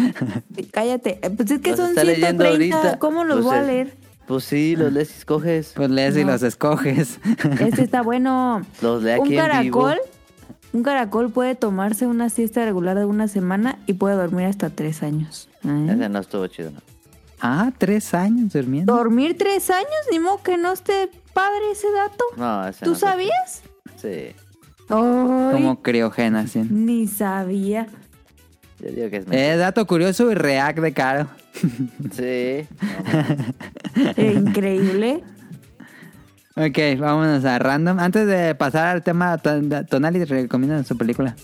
Cállate. 0.72 1.20
Eh, 1.22 1.30
Pues 1.30 1.52
es 1.52 1.60
que 1.62 1.72
Los 1.72 1.80
son 1.80 1.90
está 1.90 2.04
leyendo 2.04 2.44
130. 2.44 2.76
ahorita. 2.78 3.00
¿Cómo 3.00 3.24
los 3.24 3.38
Pues 3.38 3.46
voy 3.46 3.56
a 3.58 3.62
leer? 3.64 3.98
Pues 4.28 4.44
sí, 4.46 4.76
los 4.76 4.94
lees 4.94 5.10
y 5.10 5.14
escoges. 5.18 5.74
Pues 5.76 5.90
lees 5.90 6.16
y 6.16 6.24
los 6.24 6.42
escoges. 6.44 7.20
Este 7.60 7.84
está 7.84 8.02
bueno. 8.02 8.62
Los 8.82 9.04
lee 9.04 9.16
un 9.20 9.26
aquí 9.26 9.38
en 9.38 9.62
vivo. 9.64 9.80
caracol. 9.84 9.98
Un 10.74 10.84
caracol 10.84 11.32
puede 11.32 11.56
tomarse 11.56 12.06
una 12.08 12.30
siesta 12.30 12.64
regular 12.64 12.98
de 12.98 13.04
una 13.04 13.28
semana 13.28 13.78
y 13.88 13.94
puede 13.94 14.16
dormir 14.16 14.46
hasta 14.46 14.70
tres 14.70 15.04
años. 15.04 15.50
¿Eh? 15.66 15.88
Ese 15.90 16.08
no 16.08 16.20
estuvo 16.20 16.48
chido, 16.48 16.72
¿no? 16.72 16.80
ah, 17.42 17.72
tres 17.78 18.14
años 18.14 18.54
durmiendo. 18.54 18.96
¿Dormir 18.96 19.36
tres 19.38 19.70
años? 19.70 19.90
Ni 20.12 20.20
modo 20.20 20.42
que 20.44 20.56
no 20.58 20.72
esté 20.72 21.10
padre 21.34 21.72
ese 21.74 21.88
dato. 21.92 22.24
No, 22.38 22.66
ese 22.68 22.86
¿Tú 22.86 22.92
no 22.92 22.96
está 22.96 23.10
sabías? 23.10 23.64
Sí, 24.02 24.34
Ay, 24.90 25.52
Como 25.54 25.82
criogenación. 25.82 26.68
Ni 26.86 27.08
sabía. 27.08 27.88
yo 28.80 28.90
digo 28.90 29.10
que 29.10 29.18
es 29.18 29.26
Eh, 29.32 29.56
dato 29.58 29.86
curioso 29.88 30.32
y 30.32 30.36
react 30.36 30.80
de 30.80 30.94
caro. 30.94 31.28
Sí. 32.12 32.68
Increíble. 34.18 35.24
Ok, 36.56 36.78
vámonos 37.00 37.46
a 37.46 37.60
random. 37.60 38.00
Antes 38.00 38.28
de 38.28 38.56
pasar 38.56 38.88
al 38.88 39.04
tema 39.04 39.38
ton- 39.38 39.86
tonal 39.88 40.16
y 40.18 40.24
recomiendan 40.26 40.84
su 40.86 40.98
película. 40.98 41.36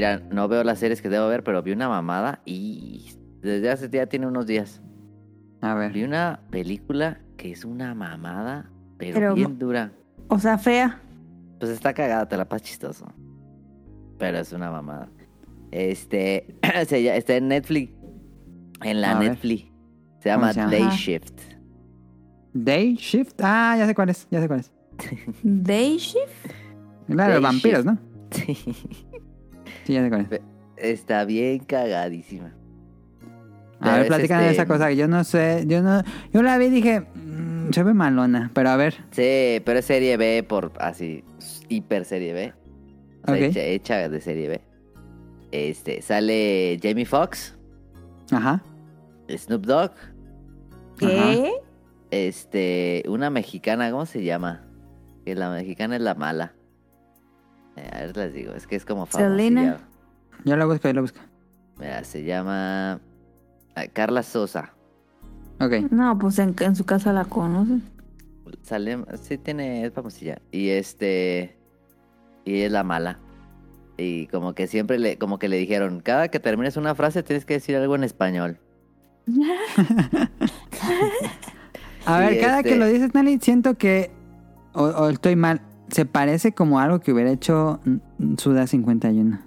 Mira, 0.00 0.22
no 0.30 0.48
veo 0.48 0.64
las 0.64 0.78
series 0.78 1.02
que 1.02 1.10
debo 1.10 1.28
ver, 1.28 1.44
pero 1.44 1.62
vi 1.62 1.72
una 1.72 1.86
mamada 1.86 2.40
y 2.46 3.10
desde 3.42 3.68
hace 3.68 3.90
ya 3.90 4.06
tiene 4.06 4.26
unos 4.26 4.46
días. 4.46 4.80
A 5.60 5.74
ver. 5.74 5.92
Vi 5.92 6.04
una 6.04 6.40
película 6.48 7.20
que 7.36 7.52
es 7.52 7.66
una 7.66 7.94
mamada, 7.94 8.70
pero, 8.96 9.14
Pero- 9.18 9.34
bien 9.34 9.58
dura. 9.58 9.92
O 10.28 10.38
sea, 10.38 10.56
fea. 10.56 11.02
Pues 11.58 11.70
está 11.72 11.92
cagada, 11.92 12.26
te 12.26 12.38
la 12.38 12.48
pasas 12.48 12.66
chistoso. 12.66 13.12
Pero 14.18 14.38
es 14.38 14.50
una 14.54 14.70
mamada. 14.70 15.10
Este, 15.70 16.46
está 16.62 17.36
en 17.36 17.48
Netflix. 17.48 17.92
En 18.82 19.02
la 19.02 19.10
A 19.10 19.18
ver. 19.18 19.32
Netflix. 19.32 19.70
Se 20.20 20.30
llama 20.30 20.54
se 20.54 20.60
llama? 20.60 20.70
Day 20.72 20.82
Ajá. 20.82 20.96
Shift. 20.96 21.40
Day 22.54 22.94
Shift. 22.96 23.38
Ah, 23.42 23.74
ya 23.76 23.86
sé 23.86 23.94
cuál 23.94 24.08
es. 24.08 24.26
Ya 24.30 24.40
sé 24.40 24.48
cuál 24.48 24.60
es. 24.60 24.72
Day 25.42 25.98
shift. 25.98 26.52
Claro, 27.06 27.34
Day 27.34 27.42
vampiros, 27.42 27.84
Shift. 27.84 28.00
¿no? 28.00 28.10
Sí. 28.30 28.56
Sí, 29.84 29.94
ya 29.94 30.02
sé 30.02 30.08
cuál 30.08 30.28
es. 30.30 30.40
Está 30.76 31.24
bien 31.24 31.58
cagadísima. 31.60 32.52
A 33.80 33.96
ver, 33.98 34.08
de 34.10 34.22
este- 34.22 34.50
esa 34.50 34.66
cosa 34.66 34.88
que 34.88 34.96
yo 34.96 35.08
no 35.08 35.24
sé. 35.24 35.64
Yo 35.66 35.82
no. 35.82 36.02
Yo 36.32 36.42
la 36.42 36.58
vi 36.58 36.66
y 36.66 36.70
dije. 36.70 37.00
"Mm, 37.00 37.70
se 37.72 37.82
ve 37.82 37.94
malona. 37.94 38.50
Pero 38.54 38.68
a 38.70 38.76
ver. 38.76 38.94
Sí, 39.10 39.60
pero 39.64 39.78
es 39.78 39.84
serie 39.86 40.16
B 40.16 40.42
por 40.46 40.72
así, 40.78 41.24
hiper 41.68 42.04
serie 42.04 42.32
B. 42.34 42.52
O 43.22 43.26
sea, 43.26 43.34
Ok. 43.34 43.40
hecha, 43.42 43.60
hecha 43.62 44.08
de 44.08 44.20
serie 44.20 44.48
B. 44.48 44.60
Este, 45.52 46.02
sale 46.02 46.78
Jamie 46.82 47.06
Foxx, 47.06 47.56
Ajá. 48.30 48.62
Snoop 49.28 49.64
Dogg, 49.66 49.92
¿Qué? 50.98 51.50
este, 52.10 53.02
una 53.08 53.30
mexicana, 53.30 53.90
¿cómo 53.90 54.06
se 54.06 54.22
llama? 54.24 54.62
Que 55.24 55.34
la 55.34 55.50
mexicana 55.50 55.96
es 55.96 56.02
la 56.02 56.14
mala. 56.14 56.52
Eh, 57.76 57.88
a 57.92 57.98
ver, 58.00 58.16
les 58.16 58.32
digo, 58.34 58.52
es 58.54 58.66
que 58.66 58.76
es 58.76 58.84
como 58.84 59.06
Selena. 59.06 59.62
famosilla. 59.62 59.88
Yo 60.44 60.56
la 60.56 60.64
busco, 60.66 60.88
yo 60.88 60.94
la 60.94 61.00
busco. 61.02 61.20
Mira, 61.78 62.04
se 62.04 62.24
llama 62.24 63.00
ah, 63.74 63.86
Carla 63.92 64.22
Sosa. 64.22 64.74
Ok. 65.60 65.90
No, 65.90 66.18
pues 66.18 66.38
en, 66.38 66.54
en 66.60 66.74
su 66.76 66.84
casa 66.84 67.12
la 67.12 67.24
conocen. 67.24 67.82
Sale, 68.62 68.98
sí 69.22 69.38
tiene, 69.38 69.84
es 69.86 69.92
famosilla. 69.92 70.40
Y 70.50 70.70
este, 70.70 71.56
y 72.44 72.60
es 72.62 72.72
la 72.72 72.82
mala. 72.82 73.18
Y 73.96 74.26
como 74.28 74.54
que 74.54 74.66
siempre 74.66 74.98
le, 74.98 75.18
como 75.18 75.38
que 75.38 75.48
le 75.48 75.56
dijeron, 75.56 76.00
cada 76.00 76.28
que 76.28 76.40
termines 76.40 76.76
una 76.76 76.94
frase 76.94 77.22
tienes 77.22 77.44
que 77.44 77.54
decir 77.54 77.76
algo 77.76 77.94
en 77.94 78.04
español. 78.04 78.58
A 82.06 82.18
ver, 82.18 82.40
cada 82.40 82.58
este- 82.60 82.70
que 82.70 82.76
lo 82.76 82.86
dices, 82.86 83.14
Nelly, 83.14 83.38
siento 83.40 83.74
que. 83.76 84.10
O, 84.72 84.84
o 84.84 85.08
estoy 85.10 85.36
mal. 85.36 85.60
Se 85.90 86.04
parece 86.06 86.52
como 86.52 86.78
algo 86.80 87.00
que 87.00 87.12
hubiera 87.12 87.30
hecho 87.30 87.80
Suda 88.38 88.66
51. 88.66 89.38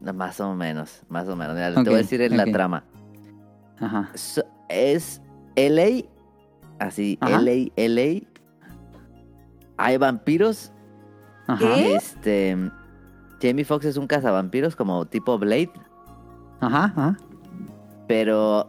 No, 0.00 0.12
Más 0.12 0.40
o 0.40 0.54
menos, 0.54 1.02
más 1.08 1.28
o 1.28 1.34
menos. 1.36 1.54
Mira, 1.54 1.74
te 1.74 1.82
voy 1.82 1.94
a 1.94 1.96
decir 1.98 2.20
en 2.22 2.36
la 2.36 2.44
trama. 2.46 2.84
Ajá. 3.80 4.10
So- 4.14 4.44
es 4.68 5.20
LA, 5.56 6.04
así, 6.78 7.18
Ajá. 7.20 7.40
LA, 7.40 7.70
LA. 7.76 8.20
Hay 9.76 9.96
vampiros. 9.96 10.72
Ajá. 11.46 11.76
Este, 11.76 12.56
Jamie 13.40 13.64
Foxx 13.64 13.86
es 13.86 13.96
un 13.96 14.06
cazavampiros 14.06 14.76
como 14.76 15.06
tipo 15.06 15.38
Blade, 15.38 15.70
Ajá, 16.60 16.84
ajá. 16.84 17.16
pero 18.06 18.68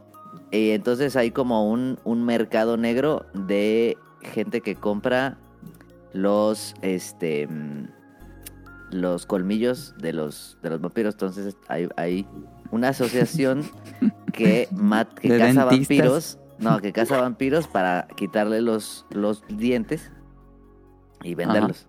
y 0.51 0.69
entonces 0.71 1.15
hay 1.15 1.31
como 1.31 1.69
un, 1.69 1.99
un 2.05 2.23
mercado 2.23 2.77
negro 2.77 3.25
de 3.33 3.97
gente 4.21 4.61
que 4.61 4.75
compra 4.75 5.37
los, 6.13 6.73
este, 6.81 7.47
los 8.91 9.25
colmillos 9.25 9.95
de 9.97 10.13
los, 10.13 10.57
de 10.61 10.69
los 10.71 10.81
vampiros. 10.81 11.15
Entonces 11.15 11.55
hay, 11.67 11.87
hay 11.97 12.27
una 12.71 12.89
asociación 12.89 13.63
que, 14.33 14.67
mat, 14.71 15.13
que 15.13 15.29
caza 15.29 15.65
dentistas. 15.65 15.67
vampiros. 15.67 16.39
No, 16.59 16.79
que 16.81 16.91
caza 16.91 17.21
vampiros 17.21 17.67
para 17.67 18.07
quitarle 18.17 18.61
los, 18.61 19.05
los 19.11 19.43
dientes 19.47 20.11
y 21.23 21.33
venderlos. 21.35 21.87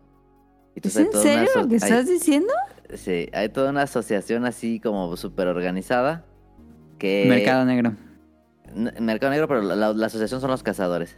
¿Es 0.76 0.97
Entonces 0.97 1.06
en 1.06 1.22
serio 1.22 1.48
lo 1.56 1.68
que 1.68 1.74
hay- 1.74 1.76
estás 1.76 2.06
diciendo? 2.06 2.52
Sí, 2.94 3.28
hay 3.32 3.48
toda 3.48 3.70
una 3.70 3.82
asociación 3.82 4.44
así 4.44 4.78
como 4.80 5.16
súper 5.16 5.48
organizada 5.48 6.24
que... 6.98 7.26
Mercado 7.28 7.64
negro. 7.64 7.94
Mercado 9.01 9.30
Negro, 9.32 9.48
pero 9.48 9.62
la, 9.62 9.74
la- 9.74 9.92
la 9.92 10.06
asociación 10.06 10.40
son 10.40 10.51
los 10.51 10.62
cazadores. 10.62 11.16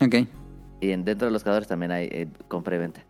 Ok. 0.00 0.28
Y 0.80 0.90
en- 0.92 1.04
dentro 1.04 1.26
de 1.26 1.32
los 1.32 1.42
cazadores 1.44 1.68
también 1.68 1.92
hay 1.92 2.08
eh, 2.10 2.28
compra 2.48 2.76
y 2.76 2.78
venta. 2.78 3.04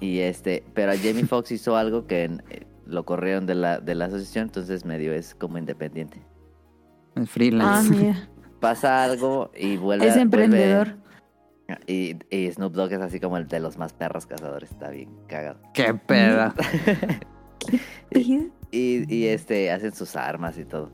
Y 0.00 0.18
este, 0.20 0.64
pero 0.74 0.92
a 0.92 0.96
Jamie 0.96 1.24
Foxx 1.26 1.52
hizo 1.52 1.76
algo 1.76 2.06
que 2.06 2.24
eh, 2.24 2.66
lo 2.86 3.04
corrieron 3.04 3.46
de 3.46 3.54
la, 3.54 3.80
de 3.80 3.94
la 3.94 4.06
asociación, 4.06 4.46
entonces 4.46 4.84
medio 4.84 5.12
es 5.12 5.34
como 5.34 5.58
independiente. 5.58 6.22
El 7.14 7.22
Ah, 7.24 7.26
freelance. 7.26 7.90
mira. 7.94 8.28
Pasa 8.60 9.04
algo 9.04 9.50
y 9.56 9.76
vuelve 9.76 10.06
Es 10.08 10.14
vuelve- 10.16 10.22
emprendedor. 10.22 10.96
y, 11.86 12.16
y 12.34 12.50
Snoop 12.50 12.72
Dogg 12.74 12.92
es 12.92 13.00
así 13.00 13.20
como 13.20 13.36
el 13.36 13.46
de 13.46 13.60
los 13.60 13.76
más 13.78 13.92
perros 13.92 14.26
cazadores, 14.26 14.70
está 14.72 14.90
bien 14.90 15.10
cagado. 15.28 15.60
Qué 15.74 15.94
pedo. 15.94 16.52
y, 18.10 18.50
y 18.72 19.26
este 19.26 19.70
hacen 19.70 19.92
sus 19.94 20.16
armas 20.16 20.58
y 20.58 20.64
todo. 20.64 20.90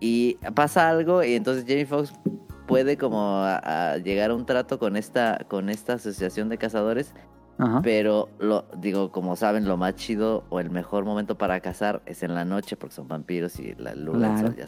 Y 0.00 0.34
pasa 0.54 0.88
algo 0.90 1.22
y 1.22 1.34
entonces 1.34 1.64
Jamie 1.66 1.86
Foxx 1.86 2.12
puede 2.66 2.96
como 2.96 3.20
a- 3.38 3.92
a 3.92 3.96
llegar 3.98 4.30
a 4.30 4.34
un 4.34 4.46
trato 4.46 4.78
con 4.78 4.96
esta 4.96 5.44
con 5.48 5.68
esta 5.68 5.94
asociación 5.94 6.48
de 6.48 6.58
cazadores, 6.58 7.14
Ajá. 7.58 7.80
pero 7.82 8.28
lo 8.38 8.66
digo, 8.78 9.10
como 9.12 9.36
saben, 9.36 9.66
lo 9.66 9.76
más 9.76 9.94
chido 9.96 10.44
o 10.48 10.60
el 10.60 10.70
mejor 10.70 11.04
momento 11.04 11.36
para 11.38 11.60
cazar 11.60 12.02
es 12.06 12.22
en 12.22 12.34
la 12.34 12.44
noche 12.44 12.76
porque 12.76 12.94
son 12.94 13.08
vampiros 13.08 13.58
y 13.60 13.74
la 13.74 13.90
del 13.94 14.08
Claro. 14.10 14.54
ya. 14.56 14.66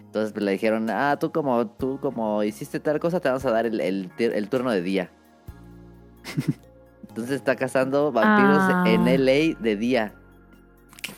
Entonces 0.00 0.32
pues, 0.32 0.42
le 0.44 0.52
dijeron, 0.52 0.88
"Ah, 0.90 1.16
tú 1.20 1.32
como 1.32 1.66
tú 1.66 1.98
como 2.00 2.42
hiciste 2.42 2.80
tal 2.80 2.98
cosa, 2.98 3.20
te 3.20 3.28
vamos 3.28 3.44
a 3.44 3.50
dar 3.50 3.66
el, 3.66 3.80
el, 3.80 4.48
turno 4.48 4.70
de 4.70 4.80
día." 4.82 5.10
Entonces 7.08 7.36
está 7.36 7.56
cazando 7.56 8.10
vampiros 8.12 8.58
Ah. 8.60 8.84
en 8.86 9.06
LA 9.08 9.54
de 9.60 9.76
día. 9.76 10.14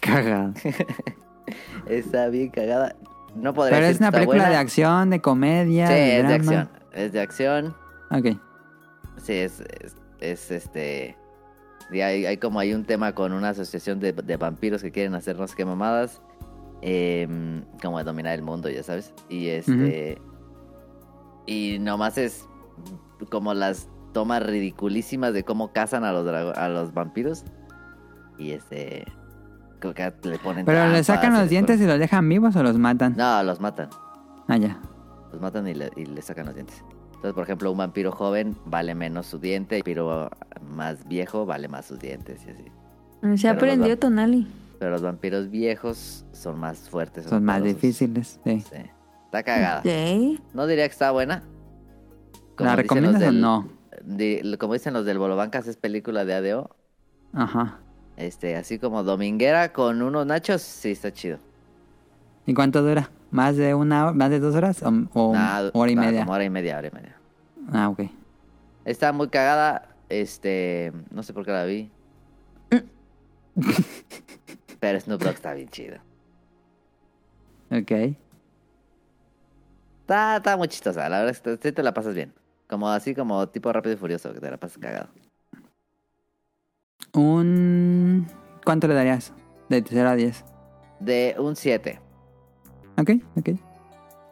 Cagado. 0.00 0.52
Está 1.86 2.28
bien 2.28 2.48
cagada. 2.50 2.94
No 3.34 3.54
podría 3.54 3.78
Pero 3.78 3.86
es 3.88 3.98
una 3.98 4.10
que 4.10 4.14
película 4.18 4.38
buena. 4.38 4.50
de 4.50 4.56
acción, 4.56 5.10
de 5.10 5.20
comedia. 5.20 5.86
Sí, 5.86 5.92
de 5.92 6.20
es 6.20 6.28
de 6.28 6.34
acción. 6.34 6.68
Es 6.92 7.12
de 7.12 7.20
acción. 7.20 7.76
Ok. 8.10 8.26
Sí, 9.22 9.34
es, 9.34 9.60
es, 9.60 9.94
es, 10.20 10.50
este. 10.50 11.16
y 11.92 12.00
hay, 12.00 12.26
hay 12.26 12.36
como 12.38 12.58
hay 12.58 12.72
un 12.74 12.84
tema 12.84 13.14
con 13.14 13.32
una 13.32 13.50
asociación 13.50 14.00
de, 14.00 14.12
de 14.12 14.36
vampiros 14.36 14.82
que 14.82 14.90
quieren 14.90 15.14
hacer 15.14 15.36
no 15.38 15.46
sé 15.46 15.54
qué 15.56 15.64
mamadas. 15.64 16.20
em, 16.82 17.62
como 17.82 17.98
de 17.98 18.04
dominar 18.04 18.34
el 18.34 18.42
mundo, 18.42 18.68
ya 18.70 18.82
sabes. 18.82 19.12
Y 19.28 19.48
este. 19.48 20.20
Y 21.46 21.78
nomás 21.80 22.16
es 22.18 22.46
como 23.30 23.54
las 23.54 23.88
tomas 24.12 24.42
ridiculísimas 24.44 25.32
de 25.32 25.44
cómo 25.44 25.72
cazan 25.72 26.04
a 26.04 26.12
los, 26.12 26.26
a 26.56 26.68
los 26.68 26.92
vampiros. 26.94 27.44
Y 28.38 28.52
este. 28.52 29.04
Creo 29.80 29.94
que 29.94 30.12
le 30.28 30.38
ponen. 30.38 30.64
Pero 30.66 30.86
le 30.88 31.02
sacan 31.02 31.32
los 31.34 31.48
dientes 31.48 31.80
y 31.80 31.86
los 31.86 31.98
dejan 31.98 32.28
vivos 32.28 32.54
o 32.56 32.62
los 32.62 32.76
matan. 32.78 33.14
No, 33.16 33.42
los 33.42 33.60
matan. 33.60 33.88
Ah, 34.46 34.56
ya. 34.56 34.78
Los 35.32 35.40
matan 35.40 35.66
y 35.68 35.74
le, 35.74 35.90
y 35.96 36.04
le 36.06 36.22
sacan 36.22 36.46
los 36.46 36.54
dientes. 36.54 36.84
Entonces, 37.06 37.32
por 37.34 37.44
ejemplo, 37.44 37.70
un 37.72 37.78
vampiro 37.78 38.12
joven 38.12 38.56
vale 38.64 38.94
menos 38.94 39.26
su 39.26 39.38
diente, 39.38 39.76
y 39.76 39.78
un 39.78 39.80
vampiro 39.80 40.30
más 40.74 41.06
viejo 41.08 41.44
vale 41.46 41.68
más 41.68 41.86
sus 41.86 41.98
dientes 41.98 42.40
y 42.46 42.50
así. 42.50 43.38
Se 43.42 43.48
aprendió 43.48 43.98
Tonali. 43.98 44.46
Pero 44.78 44.92
los 44.92 45.02
vampiros 45.02 45.50
viejos 45.50 46.24
son 46.32 46.58
más 46.58 46.88
fuertes. 46.88 47.26
Son 47.26 47.44
más 47.44 47.62
difíciles. 47.62 48.40
Sí. 48.44 48.60
Sí. 48.60 48.76
Está 49.26 49.42
cagada. 49.42 49.80
Ok. 49.80 50.40
No 50.54 50.66
diría 50.66 50.86
que 50.86 50.92
está 50.92 51.10
buena. 51.10 51.42
¿La 52.58 52.76
recomiendas 52.76 53.22
o 53.22 53.24
del- 53.26 53.40
no? 53.40 53.68
de- 54.04 54.56
como 54.58 54.72
dicen 54.72 54.94
los 54.94 55.04
del 55.04 55.18
Bolobancas, 55.18 55.66
es 55.66 55.76
película 55.76 56.24
de 56.24 56.34
ADO. 56.34 56.76
Ajá. 57.34 57.78
Este, 58.20 58.54
así 58.56 58.78
como 58.78 59.02
dominguera 59.02 59.72
con 59.72 60.02
unos 60.02 60.26
nachos, 60.26 60.60
sí 60.60 60.90
está 60.90 61.10
chido. 61.10 61.38
¿Y 62.44 62.52
cuánto 62.52 62.82
dura? 62.82 63.10
¿Más 63.30 63.56
de 63.56 63.74
una 63.74 64.04
hora? 64.04 64.12
¿Más 64.12 64.28
de 64.28 64.40
dos 64.40 64.54
horas? 64.54 64.82
¿O, 64.82 64.88
o 65.14 65.32
Nah, 65.32 65.70
hora 65.72 65.90
y 65.90 65.94
nah, 65.94 66.02
media? 66.02 66.20
como 66.20 66.32
hora 66.32 66.44
y 66.44 66.50
media, 66.50 66.76
hora 66.78 66.88
y 66.88 66.90
media. 66.90 67.16
Ah, 67.72 67.88
ok. 67.88 68.00
Está 68.84 69.12
muy 69.12 69.28
cagada. 69.28 69.88
Este, 70.10 70.92
no 71.10 71.22
sé 71.22 71.32
por 71.32 71.46
qué 71.46 71.52
la 71.52 71.64
vi. 71.64 71.90
Pero 74.80 75.00
Snoop 75.00 75.22
Dogg 75.22 75.34
está 75.34 75.54
bien 75.54 75.68
chido. 75.70 75.96
Ok. 77.70 77.90
Está, 80.02 80.36
está 80.36 80.56
muy 80.58 80.68
chistosa, 80.68 81.08
la 81.08 81.18
verdad 81.22 81.30
es 81.30 81.40
que 81.40 81.56
sí 81.56 81.72
te 81.72 81.82
la 81.82 81.94
pasas 81.94 82.14
bien. 82.14 82.34
Como 82.68 82.88
así 82.90 83.14
como 83.14 83.48
tipo 83.48 83.72
rápido 83.72 83.94
y 83.94 83.96
furioso, 83.96 84.32
que 84.34 84.40
te 84.40 84.50
la 84.50 84.56
pasas 84.58 84.76
cagado. 84.78 85.08
Un... 87.14 88.26
¿Cuánto 88.64 88.86
le 88.88 88.94
darías? 88.94 89.32
De 89.68 89.84
0 89.86 90.08
a 90.08 90.16
10. 90.16 90.44
De 91.00 91.34
un 91.38 91.56
7. 91.56 92.00
Ok, 92.98 93.10
ok. 93.36 93.44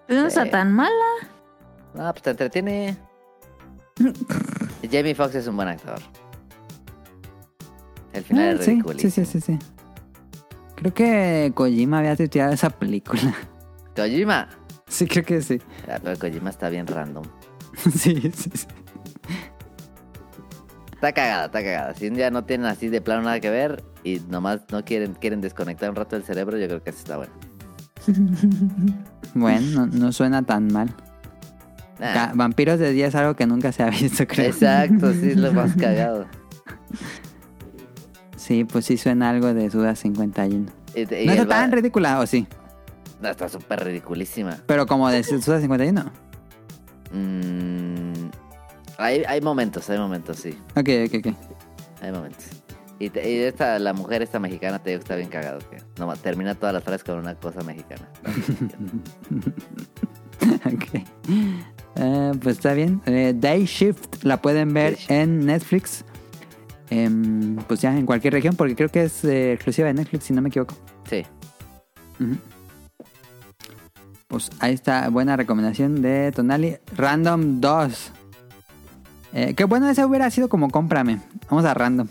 Pues 0.07 0.19
no 0.21 0.27
está 0.27 0.45
Sí. 0.45 0.51
tan 0.51 0.73
mala. 0.73 0.91
No, 1.95 2.11
pues 2.13 2.23
te 2.23 2.31
entretiene. 2.31 2.97
Jamie 4.91 5.15
Foxx 5.15 5.35
es 5.37 5.47
un 5.47 5.57
buen 5.57 5.69
actor. 5.69 5.99
El 8.13 8.23
final 8.25 8.49
Ah, 8.49 8.53
es 8.59 8.65
sí, 8.65 8.71
ridículo. 8.73 8.99
sí, 8.99 9.11
sí, 9.11 9.25
sí, 9.25 9.41
sí. 9.41 9.59
Creo 10.77 10.95
que 10.95 11.53
Kojima 11.55 11.99
había 11.99 12.17
tuiteado 12.17 12.53
esa 12.53 12.71
película. 12.71 13.35
Kojima. 13.97 14.49
Sí, 14.87 15.07
creo 15.07 15.25
que 15.25 15.43
sí. 15.43 15.61
Ah, 15.91 15.99
pero 16.03 16.19
Kojima 16.19 16.51
está 16.51 16.69
bien 16.69 16.87
random. 16.87 17.25
sí, 17.95 18.21
sí, 18.35 18.51
sí. 18.55 18.67
Está 20.99 21.13
cagada, 21.13 21.45
está 21.47 21.63
cagada. 21.63 21.95
Si 21.95 22.09
un 22.09 22.15
día 22.15 22.31
no 22.31 22.45
tienen 22.45 22.67
así 22.67 22.89
de 22.89 23.01
plano 23.01 23.23
nada 23.23 23.39
que 23.39 23.51
ver 23.51 23.85
y 24.03 24.19
nomás 24.29 24.63
no 24.73 24.85
quieren, 24.85 25.15
quieren 25.15 25.41
desconectar 25.41 25.89
un 25.91 25.95
rato 25.97 26.17
el 26.17 26.25
cerebro, 26.25 26.59
yo 26.59 26.67
creo 26.67 26.83
que 26.83 26.91
eso 26.91 26.99
está 26.99 27.17
bueno. 27.17 27.33
Bueno, 29.35 29.61
no, 29.75 29.87
no 29.87 30.13
suena 30.13 30.43
tan 30.43 30.73
mal. 30.73 30.89
Nah, 32.01 32.13
Ca- 32.15 32.33
Vampiros 32.35 32.79
de 32.81 32.93
día 32.93 33.09
es 33.09 33.15
algo 33.15 33.35
que 33.37 33.47
nunca 33.47 33.71
se 33.73 33.83
ha 33.83 33.91
visto, 33.91 34.27
creo. 34.27 34.47
exacto, 34.47 35.13
sí 35.13 35.31
es 35.31 35.37
lo 35.37 35.53
más 35.53 35.75
cagado. 35.79 36.27
Sí, 38.37 38.65
pues 38.65 38.87
sí 38.87 38.97
suena 38.97 39.29
algo 39.31 39.53
de 39.53 39.71
Suda 39.71 39.95
51. 39.95 40.67
Y, 40.95 41.01
y 41.15 41.27
No 41.27 41.33
está 41.33 41.45
va- 41.45 41.49
tan 41.61 41.73
ridícula, 41.73 42.19
o 42.21 42.27
sí. 42.27 42.47
No, 43.21 43.29
está 43.29 43.49
súper 43.49 43.85
ridiculísima. 43.85 44.57
Pero 44.67 44.87
como 44.87 45.09
de 45.11 45.23
Suda 45.23 45.61
51. 45.61 46.11
Mm, 47.13 48.13
hay, 48.99 49.23
hay 49.27 49.41
momentos, 49.41 49.89
hay 49.89 49.99
momentos, 49.99 50.37
sí. 50.39 50.51
Ok, 50.77 50.89
ok, 51.07 51.27
ok. 51.27 51.35
Hay 52.03 52.13
momentos. 52.13 52.45
Y, 53.01 53.11
te- 53.11 53.31
y 53.31 53.39
esta, 53.45 53.79
la 53.79 53.93
mujer 53.93 54.23
esta 54.23 54.39
mexicana 54.41 54.81
te 54.81 54.91
digo 54.91 54.99
que 55.01 55.05
está 55.05 55.15
bien 55.17 55.29
cagado. 55.29 55.61
Termina 56.23 56.55
todas 56.57 56.75
las 56.75 56.83
frases 56.83 57.05
con 57.05 57.19
una 57.19 57.35
cosa 57.35 57.63
mexicana. 57.63 58.09
Ok. 60.65 61.03
Eh, 61.97 62.33
pues 62.41 62.57
está 62.59 62.73
bien. 62.73 63.03
Eh, 63.07 63.35
Day 63.37 63.65
Shift 63.65 64.23
la 64.23 64.41
pueden 64.41 64.73
ver 64.73 64.95
Shift. 64.95 65.11
en 65.11 65.47
Netflix. 65.47 66.05
Em, 66.91 67.57
pues 67.67 67.81
ya 67.81 67.97
en 67.97 68.07
cualquier 68.07 68.33
región, 68.35 68.55
porque 68.55 68.77
creo 68.77 68.89
que 68.89 69.03
es 69.05 69.25
eh, 69.25 69.53
exclusiva 69.53 69.89
de 69.89 69.95
Netflix, 69.95 70.25
si 70.25 70.33
no 70.33 70.41
me 70.41 70.49
equivoco. 70.49 70.77
Sí. 71.11 71.27
Pues 74.29 74.51
ahí 74.61 74.75
está, 74.75 75.09
buena 75.09 75.37
recomendación 75.37 76.01
de 76.03 76.31
Tonali. 76.33 76.77
Random 76.97 77.61
2. 77.61 78.13
Eh, 79.33 79.55
qué 79.55 79.65
bueno 79.65 79.89
ese 79.89 80.05
hubiera 80.05 80.31
sido 80.31 80.49
como 80.49 80.71
cómprame. 80.71 81.21
Vamos 81.51 81.65
a 81.65 81.75
random. 81.75 82.09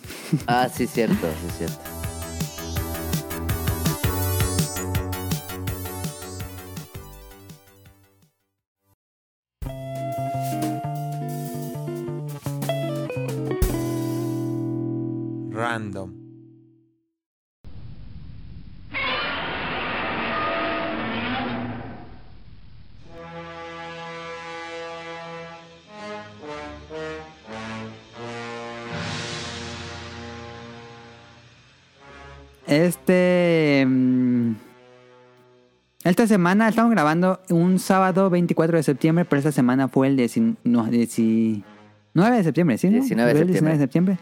Ah, 0.47 0.67
sí, 0.73 0.87
cierto, 0.87 1.27
sí, 1.41 1.53
cierto. 1.57 1.79
Este. 32.67 33.85
mm, 33.87 34.51
esta 36.03 36.27
semana 36.27 36.69
estamos 36.69 36.91
grabando 36.91 37.41
un 37.49 37.79
sábado 37.79 38.29
24 38.29 38.77
de 38.77 38.83
septiembre, 38.83 39.25
pero 39.25 39.39
esta 39.39 39.51
semana 39.51 39.87
fue 39.87 40.07
el 40.07 40.15
19 40.15 40.91
de 40.97 42.43
septiembre, 42.43 42.77
¿sí? 42.77 42.87
no? 42.89 42.93
19 42.99 43.27
de 43.27 43.33
Fue 43.33 43.41
el 43.41 43.47
19 43.47 43.77
de 43.77 43.83
septiembre. 43.83 44.17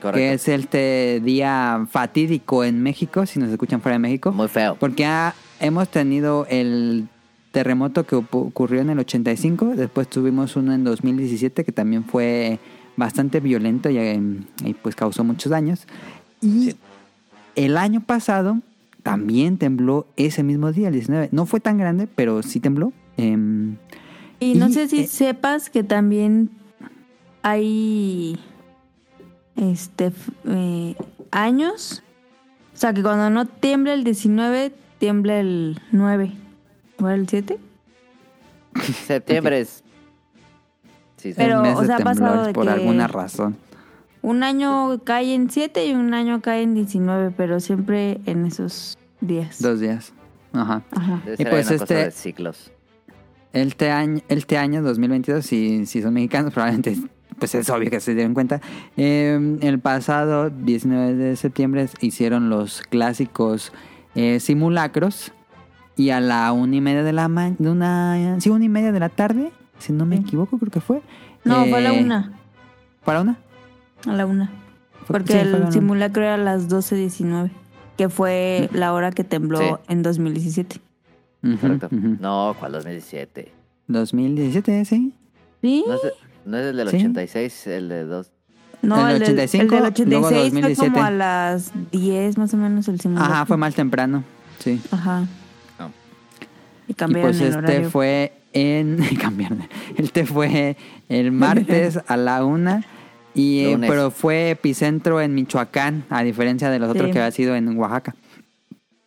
Correcto. 0.00 0.16
Que 0.18 0.32
es 0.32 0.48
este 0.48 1.20
día 1.22 1.86
fatídico 1.88 2.64
en 2.64 2.82
México, 2.82 3.24
si 3.24 3.38
nos 3.38 3.50
escuchan 3.50 3.80
fuera 3.80 3.94
de 3.94 4.00
México. 4.00 4.32
Muy 4.32 4.48
feo. 4.48 4.76
Porque 4.80 5.04
ha- 5.04 5.34
hemos 5.60 5.88
tenido 5.88 6.44
el 6.50 7.06
terremoto 7.52 8.04
que 8.04 8.16
ocurrió 8.16 8.80
en 8.80 8.90
el 8.90 8.98
85, 8.98 9.74
después 9.76 10.08
tuvimos 10.08 10.56
uno 10.56 10.72
en 10.72 10.82
2017 10.82 11.64
que 11.64 11.70
también 11.70 12.02
fue 12.04 12.58
bastante 12.96 13.38
violento 13.40 13.90
y, 13.90 13.98
em, 13.98 14.44
y, 14.64 14.74
pues 14.74 14.96
causó 14.96 15.22
muchos 15.22 15.50
daños. 15.50 15.86
Y 16.40 16.74
el 17.56 17.76
año 17.76 18.00
pasado 18.00 18.58
también 19.02 19.58
tembló 19.58 20.06
ese 20.16 20.42
mismo 20.42 20.72
día, 20.72 20.88
el 20.88 20.94
19. 20.94 21.28
No 21.32 21.46
fue 21.46 21.60
tan 21.60 21.76
grande, 21.78 22.06
pero 22.06 22.42
sí 22.42 22.60
tembló. 22.60 22.92
Em, 23.16 23.76
Y 24.40 24.54
no 24.54 24.68
Y, 24.68 24.72
sé 24.72 24.88
si 24.88 25.00
eh, 25.00 25.06
sepas 25.06 25.70
que 25.70 25.82
también 25.84 26.50
hay 27.42 28.38
este 29.56 30.12
eh, 30.46 30.94
años. 31.30 32.02
O 32.74 32.76
sea, 32.76 32.92
que 32.94 33.02
cuando 33.02 33.30
no 33.30 33.46
tiembla 33.46 33.92
el 33.94 34.04
19, 34.04 34.72
tiembla 34.98 35.40
el 35.40 35.80
9. 35.92 36.32
¿O 37.00 37.08
el 37.08 37.28
7? 37.28 37.58
Septiembre 39.06 39.60
es. 39.60 39.82
Sí. 41.18 41.32
Pero, 41.36 41.62
o 41.76 41.84
sea, 41.84 41.96
ha 41.96 42.00
pasado 42.00 42.46
de 42.46 42.52
por 42.52 42.64
que- 42.66 42.72
alguna 42.72 43.06
razón. 43.06 43.56
Un 44.22 44.42
año 44.44 45.00
cae 45.04 45.34
en 45.34 45.50
7 45.50 45.86
y 45.86 45.92
un 45.92 46.14
año 46.14 46.40
cae 46.40 46.62
en 46.62 46.74
19, 46.74 47.32
pero 47.36 47.58
siempre 47.60 48.20
en 48.26 48.46
esos 48.46 48.96
días. 49.20 49.60
Dos 49.60 49.80
días. 49.80 50.12
Ajá. 50.52 50.82
Ajá. 50.92 51.22
Debe 51.24 51.36
y 51.42 51.44
pues 51.46 51.66
una 51.68 51.78
cosa 51.78 51.84
este- 51.84 51.94
de 51.94 52.10
ciclos. 52.12 52.72
Este 53.52 53.90
año, 53.90 54.20
este 54.28 54.56
año 54.56 54.80
2022, 54.82 55.44
si, 55.44 55.84
si 55.86 56.00
son 56.02 56.14
mexicanos, 56.14 56.52
probablemente 56.54 56.96
pues 57.38 57.54
es 57.56 57.68
obvio 57.70 57.90
que 57.90 57.98
se 58.00 58.14
dieron 58.14 58.34
cuenta. 58.34 58.60
Eh, 58.96 59.58
el 59.60 59.78
pasado 59.80 60.48
19 60.50 61.14
de 61.14 61.34
septiembre 61.36 61.88
hicieron 62.00 62.48
los 62.48 62.82
clásicos 62.82 63.72
eh, 64.14 64.38
simulacros 64.38 65.32
y 65.96 66.10
a 66.10 66.20
la 66.20 66.52
una 66.52 66.76
y 66.76 66.80
media 66.80 67.02
de 67.02 67.12
la 67.12 67.28
ma 67.28 67.50
de 67.50 67.68
una 67.70 68.36
sí 68.40 68.48
una 68.50 68.64
y 68.64 68.68
media 68.68 68.92
de 68.92 69.00
la 69.00 69.08
tarde, 69.08 69.50
si 69.78 69.92
no 69.92 70.06
me 70.06 70.16
equivoco, 70.16 70.58
creo 70.58 70.70
que 70.70 70.80
fue. 70.80 71.02
No, 71.44 71.64
fue 71.66 71.78
a 71.78 71.80
la 71.80 71.92
Eh, 71.94 72.02
1. 72.04 72.30
¿Para 73.04 73.20
una? 73.22 73.38
A 74.06 74.12
la 74.12 74.26
1. 74.26 74.48
Fue- 75.06 75.18
Porque 75.18 75.32
sí, 75.32 75.38
fue 75.40 75.48
el 75.48 75.54
una. 75.62 75.72
simulacro 75.72 76.22
era 76.22 76.34
a 76.34 76.38
las 76.38 76.68
12.19. 76.68 77.50
Que 77.96 78.08
fue 78.08 78.68
la 78.72 78.92
hora 78.94 79.10
que 79.12 79.22
tembló 79.24 79.58
Sí. 79.58 79.66
en 79.88 80.02
2017. 80.02 80.80
Ujú, 81.44 81.56
Correcto. 81.58 81.88
ujú. 81.92 82.16
No, 82.20 82.56
¿cuál 82.58 82.72
2017? 82.72 83.52
2017, 83.88 84.84
sí. 84.84 85.14
¿Sí? 85.60 85.84
¿No 85.86 85.94
es, 85.94 86.02
de- 86.02 86.12
no 86.46 86.56
es 86.58 86.66
el 86.66 86.76
del 86.76 86.88
Sí. 86.88 86.96
86, 86.96 87.66
el 87.66 87.88
de 87.88 88.04
dos? 88.04 88.30
No, 88.80 88.96
El 89.08 89.14
el, 89.16 89.20
del- 89.20 89.22
85, 89.38 89.62
el 89.62 89.68
del 89.92 90.08
luego 90.10 90.26
86 90.26 90.32
fue 90.32 90.42
2017. 90.42 90.92
como 90.92 91.04
a 91.04 91.10
las 91.10 91.72
10 91.92 92.38
más 92.38 92.52
o 92.54 92.56
menos 92.56 92.88
el 92.88 93.00
simulacro. 93.00 93.32
Ajá, 93.34 93.46
fue 93.46 93.56
más 93.56 93.74
temprano. 93.74 94.24
Sí. 94.58 94.80
Ajá. 94.90 95.24
Y 96.88 96.92
Y 96.92 96.94
cambiaron 96.94 97.30
pues 97.30 97.40
el 97.40 97.46
este 97.48 97.58
horario. 97.58 97.90
fue 97.90 98.32
en... 98.52 98.98
cambiaron. 99.20 99.62
Este 99.96 100.26
fue 100.26 100.76
el 101.08 101.30
martes 101.32 102.00
a 102.08 102.16
la 102.16 102.44
una. 102.44 102.84
Y, 103.34 103.64
eh, 103.64 103.72
Lunes. 103.72 103.90
pero 103.90 104.10
fue 104.10 104.50
epicentro 104.50 105.20
en 105.20 105.34
Michoacán, 105.34 106.04
a 106.10 106.22
diferencia 106.22 106.70
de 106.70 106.78
los 106.78 106.90
otros 106.90 107.06
Sí. 107.06 107.12
que 107.12 107.18
había 107.18 107.30
sido 107.30 107.56
en 107.56 107.76
Oaxaca. 107.78 108.14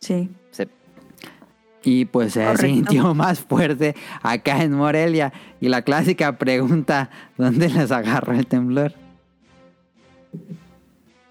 Sí. 0.00 0.28
Y 1.88 2.04
pues 2.06 2.32
se 2.32 2.42
Correcto. 2.42 2.66
sintió 2.66 3.14
más 3.14 3.38
fuerte 3.38 3.94
acá 4.20 4.64
en 4.64 4.72
Morelia. 4.72 5.32
Y 5.60 5.68
la 5.68 5.82
clásica 5.82 6.36
pregunta, 6.36 7.10
¿dónde 7.38 7.68
les 7.68 7.92
agarró 7.92 8.32
el 8.32 8.44
temblor? 8.48 8.92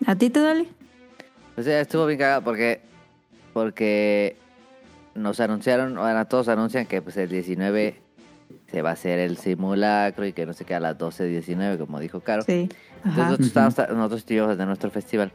¿A 0.05 0.15
ti 0.15 0.29
te 0.29 0.39
duele? 0.39 0.67
O 1.57 1.61
sea, 1.61 1.81
estuvo 1.81 2.05
bien 2.05 2.19
cagado 2.19 2.41
porque, 2.43 2.79
porque 3.53 4.37
nos 5.13 5.41
anunciaron, 5.41 5.95
bueno, 5.95 6.25
todos 6.27 6.47
anuncian 6.47 6.85
que 6.85 7.01
pues 7.01 7.17
el 7.17 7.27
19 7.29 8.01
se 8.71 8.81
va 8.81 8.89
a 8.91 8.93
hacer 8.93 9.19
el 9.19 9.37
simulacro 9.37 10.25
y 10.25 10.33
que 10.33 10.45
no 10.45 10.53
sé 10.53 10.65
qué 10.65 10.75
a 10.75 10.79
las 10.79 10.97
12.19, 10.97 11.77
como 11.77 11.99
dijo 11.99 12.19
Caro. 12.21 12.41
Sí. 12.43 12.69
Entonces 13.05 13.17
nosotros, 13.17 13.47
estábamos, 13.47 13.77
nosotros 13.97 14.19
estuvimos 14.19 14.57
de 14.57 14.65
nuestro 14.65 14.89
festival. 14.91 15.31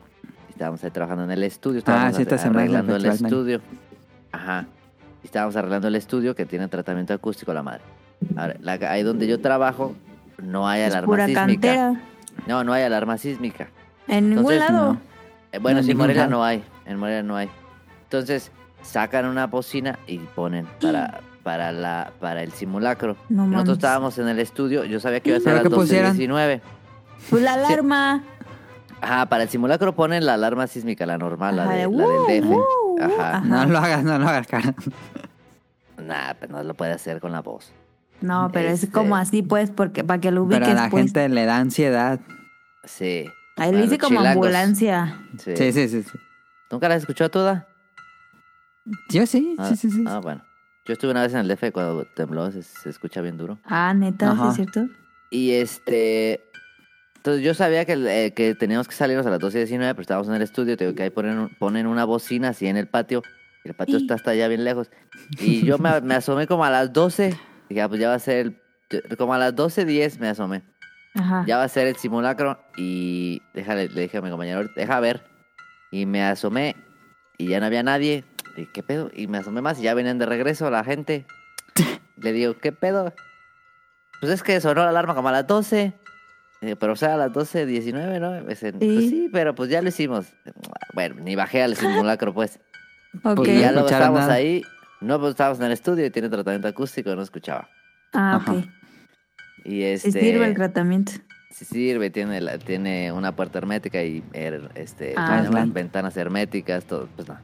Estábamos 0.51 0.83
ahí 0.85 0.91
trabajando 0.91 1.25
en 1.25 1.31
el 1.31 1.43
estudio. 1.45 1.79
Estábamos 1.79 2.15
Ah, 2.15 2.17
sí, 2.17 2.23
esta 2.23 2.39
semana 2.39 2.65
es 2.65 2.69
el 2.71 2.77
arreglando 2.77 2.97
el 2.97 3.03
festival, 3.13 3.33
estudio. 3.33 3.61
Ajá. 4.33 4.67
Estábamos 5.25 5.57
arreglando 5.57 5.89
el 5.89 5.95
estudio 5.97 6.35
que 6.35 6.45
tiene 6.47 6.69
tratamiento 6.69 7.15
acústico 7.15 7.55
la 7.55 7.63
madre. 7.63 7.81
Ahora, 8.37 8.57
la- 8.61 8.73
ahí 8.91 9.03
donde 9.03 9.27
yo 9.27 9.41
trabajo 9.41 9.95
no 10.43 10.69
hay 10.69 10.83
Es 10.83 10.89
alarma 10.93 11.07
pura 11.07 11.27
sísmica. 11.27 11.47
cantera. 11.47 12.01
No, 12.47 12.65
no 12.65 12.73
hay 12.73 12.83
alarma 12.83 13.17
sísmica. 13.19 13.69
En 14.09 14.31
ningún 14.31 14.53
Entonces, 14.53 14.71
lado. 14.71 14.93
no. 14.95 15.01
Eh, 15.53 15.59
bueno, 15.59 15.79
No, 15.79 15.83
sí, 15.85 15.91
en 15.91 15.97
ningún 15.97 16.03
Morelia 16.07 16.23
lado. 16.25 16.31
no 16.37 16.45
hay. 16.45 16.65
En 16.87 16.99
Morelia 16.99 17.23
no 17.23 17.37
hay. 17.37 17.49
Entonces, 18.05 18.51
sacan 18.83 19.27
una 19.27 19.47
bocina 19.47 19.99
y 20.07 20.19
ponen 20.19 20.67
para, 20.81 21.21
para, 21.43 21.73
la, 21.73 22.13
para 22.21 22.43
el 22.43 22.53
simulacro. 22.53 23.17
No 23.29 23.43
Nosotros 23.47 23.55
mames. 23.67 23.73
estábamos 23.79 24.19
en 24.19 24.29
el 24.29 24.39
estudio. 24.39 24.85
Yo 24.85 25.01
sabía 25.01 25.21
que 25.21 25.31
iba 25.31 25.39
a 25.39 25.41
ser 25.41 25.55
¿Pero 25.55 25.61
a 25.67 25.71
las 25.71 25.73
pusieron? 25.79 26.17
12.19. 26.17 26.61
Pues 27.31 27.43
la 27.43 27.55
alarma. 27.55 28.23
Ajá, 29.01 29.27
para 29.27 29.45
el 29.45 29.49
simulacro 29.49 29.95
ponen 29.95 30.27
la 30.27 30.35
alarma 30.35 30.67
sísmica, 30.67 31.07
la 31.07 31.17
normal, 31.19 31.57
la, 31.57 31.69
de, 31.69 31.89
la 31.91 32.07
del 32.29 32.43
DF. 32.43 32.47
wow, 32.49 32.99
Ajá. 33.01 33.37
ajá. 33.39 33.41
No 33.47 33.65
lo 33.67 33.79
hagas, 33.79 34.05
no 34.05 34.19
lo 34.19 34.29
hagas, 34.29 34.47
cara. 34.47 34.75
Nah, 35.99 36.35
pues 36.39 36.51
no 36.51 36.63
lo 36.63 36.75
puede 36.75 36.93
hacer 36.93 37.21
con 37.21 37.33
la 37.33 37.41
voz. 37.41 37.73
No, 38.21 38.51
pero 38.53 38.69
es 38.69 38.83
Este- 38.85 38.93
como 38.93 39.17
así, 39.17 39.43
pues, 39.43 39.71
porque 39.71 40.05
para 40.05 40.21
que 40.21 40.31
lo 40.31 40.43
ubiques, 40.43 40.61
Pero 40.67 40.79
a 40.79 40.83
la 40.85 40.91
pues. 40.91 41.05
gente 41.05 41.29
le 41.31 41.47
da 41.47 41.57
ansiedad. 41.59 42.21
Sí. 42.85 43.25
Ahí 43.57 43.73
le 43.73 43.83
dice 43.83 43.99
como 43.99 44.19
chilangos. 44.19 44.47
ambulancia. 44.47 45.19
Sí. 45.39 45.57
Sí, 45.57 45.73
sí, 45.73 45.89
sí. 45.89 46.03
sí. 46.03 46.19
¿Nunca 46.71 46.89
la 46.89 46.95
has 46.97 47.03
escuchado 47.03 47.31
toda? 47.31 47.67
Yo 49.11 49.27
sí, 49.27 49.55
Ah, 49.59 49.69
sí, 49.69 49.77
sí, 49.77 49.91
sí. 49.91 50.05
Ah, 50.07 50.21
bueno. 50.23 50.43
Yo 50.91 50.95
estuve 50.95 51.13
una 51.13 51.23
vez 51.23 51.33
en 51.35 51.39
el 51.39 51.47
DF 51.47 51.71
cuando 51.71 52.05
tembló, 52.17 52.51
se, 52.51 52.65
se 52.65 52.91
escucha 52.91 53.21
bien 53.21 53.37
duro. 53.37 53.61
Ah, 53.65 53.95
neta, 53.95 54.27
¿sí 54.27 54.33
Ajá. 54.41 54.49
es 54.51 54.57
cierto? 54.57 54.89
Y 55.31 55.53
este. 55.53 56.43
Entonces 57.15 57.45
yo 57.45 57.55
sabía 57.55 57.85
que, 57.85 57.93
eh, 57.93 58.35
que 58.35 58.57
teníamos 58.57 58.89
que 58.89 58.95
salirnos 58.97 59.25
a 59.25 59.31
las 59.31 59.39
12 59.39 59.59
y 59.59 59.61
19, 59.61 59.95
pero 59.95 60.03
estábamos 60.03 60.27
en 60.29 60.35
el 60.35 60.43
estudio. 60.43 60.77
Te 60.77 60.87
digo 60.87 60.97
que 60.97 61.05
ahí 61.05 61.11
ponen, 61.11 61.49
ponen 61.61 61.87
una 61.87 62.05
bocina 62.05 62.49
así 62.49 62.67
en 62.67 62.77
el 62.77 62.89
patio. 62.89 63.23
Y 63.65 63.69
el 63.69 63.75
patio 63.75 63.99
está 63.99 64.15
hasta 64.15 64.33
allá 64.33 64.49
bien 64.49 64.65
lejos. 64.65 64.91
Y 65.39 65.63
yo 65.65 65.79
me, 65.79 66.01
me 66.01 66.17
asomé 66.17 66.49
como 66.49 66.65
a 66.65 66.71
las 66.71 66.93
12. 66.93 67.37
Dije, 67.69 67.83
ah, 67.83 67.89
pues 67.89 68.01
ya 68.01 68.09
va 68.09 68.15
a 68.15 68.19
ser. 68.19 68.57
el- 68.91 69.17
como 69.17 69.33
a 69.33 69.39
las 69.39 69.55
12.10 69.55 70.19
me 70.19 70.27
asomé. 70.29 70.65
Ajá. 71.15 71.45
Ya 71.47 71.57
va 71.57 71.63
a 71.63 71.69
ser 71.69 71.87
el 71.87 71.95
simulacro. 71.95 72.59
Y 72.77 73.43
déjale, 73.55 73.87
le 73.91 74.01
dije 74.01 74.19
a 74.19 74.23
mi 74.23 74.31
compañero, 74.31 74.69
deja 74.75 74.99
ver. 74.99 75.23
Y 75.93 76.05
me 76.05 76.25
asomé. 76.25 76.75
Y 77.39 77.47
ya 77.47 77.61
no 77.61 77.67
había 77.67 77.85
nadie. 77.85 78.25
Y 78.61 78.67
qué 78.67 78.83
pedo. 78.83 79.11
Y 79.15 79.27
me 79.27 79.39
asomé 79.39 79.61
más 79.63 79.79
y 79.79 79.83
ya 79.83 79.95
venían 79.95 80.19
de 80.19 80.27
regreso 80.27 80.71
la 80.71 80.85
gente. 80.85 81.25
Le 82.17 82.33
digo, 82.33 82.59
¿qué 82.59 82.73
pedo? 82.73 83.15
Pues 84.21 84.33
es 84.33 84.43
que 84.43 84.61
sonó 84.61 84.83
la 84.83 84.91
alarma 84.91 85.15
como 85.15 85.29
a 85.29 85.33
las 85.33 85.47
12. 85.47 85.93
Eh, 86.63 86.77
pero 86.79 86.93
o 86.93 86.97
sea, 86.97 87.15
a 87.15 87.17
las 87.17 87.33
12, 87.33 87.65
19, 87.65 88.21
¿no? 88.21 88.33
Me 88.33 88.51
dicen, 88.51 88.79
Pues 88.79 89.09
Sí. 89.09 89.31
pero 89.33 89.55
pues 89.55 89.71
ya 89.71 89.81
lo 89.81 89.89
hicimos. 89.89 90.27
Bueno, 90.93 91.17
ni 91.23 91.35
bajé 91.35 91.63
al 91.63 91.75
simulacro, 91.77 92.35
pues. 92.35 92.61
Ok. 93.25 93.37
Pues 93.37 93.49
no 93.49 93.55
ya 93.55 93.69
escucharon 93.71 93.85
estábamos 93.87 94.21
nada. 94.21 94.35
ahí. 94.35 94.63
No, 95.01 95.19
pues 95.19 95.31
estábamos 95.31 95.59
en 95.61 95.67
el 95.67 95.73
estudio 95.73 96.05
y 96.05 96.11
tiene 96.11 96.29
tratamiento 96.29 96.69
acústico, 96.69 97.17
no 97.17 97.23
escuchaba. 97.23 97.71
Ah, 98.13 98.37
Ajá. 98.37 98.53
ok. 98.53 98.65
Y 99.65 99.83
este. 99.85 100.13
Sirve 100.13 100.45
el 100.47 100.55
tratamiento. 100.55 101.13
Sí 101.51 101.65
sirve, 101.65 102.11
tiene, 102.11 102.41
la- 102.41 102.59
tiene 102.59 103.11
una 103.11 103.35
puerta 103.35 103.59
hermética 103.59 104.03
y 104.05 104.23
her- 104.35 104.71
este, 104.75 105.15
Ah, 105.17 105.43
ventanas 105.69 106.17
herméticas, 106.17 106.85
todo, 106.85 107.09
pues 107.17 107.27
no. 107.27 107.39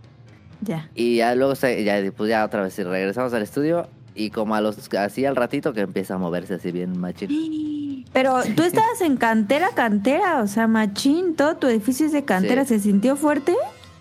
Ya. 0.61 0.89
Y 0.95 1.17
ya 1.17 1.35
luego, 1.35 1.55
se- 1.55 1.85
ya, 1.85 2.01
pues 2.17 2.31
ya 2.31 2.45
otra 2.45 2.63
vez 2.63 2.77
regresamos 2.79 3.33
al 3.35 3.43
estudio 3.43 3.89
y 4.15 4.31
como 4.31 4.55
a 4.55 4.61
los, 4.61 4.93
así 4.95 5.25
al 5.27 5.37
ratito 5.37 5.73
que 5.73 5.83
empieza 5.83 6.15
a 6.15 6.19
moverse 6.19 6.55
así 6.55 6.73
bien 6.73 6.99
machín. 6.99 8.05
Pero 8.13 8.41
tú 8.57 8.63
estabas 8.63 9.01
en 9.03 9.17
cantera, 9.19 9.69
cantera, 9.75 10.41
o 10.43 10.47
sea, 10.47 10.67
machín, 10.67 11.35
todo 11.37 11.57
tu 11.57 11.67
edificio 11.67 12.07
es 12.07 12.13
de 12.13 12.25
cantera, 12.25 12.65
Sí. 12.65 12.75
¿se 12.79 12.81
sintió 12.85 13.17
fuerte? 13.17 13.55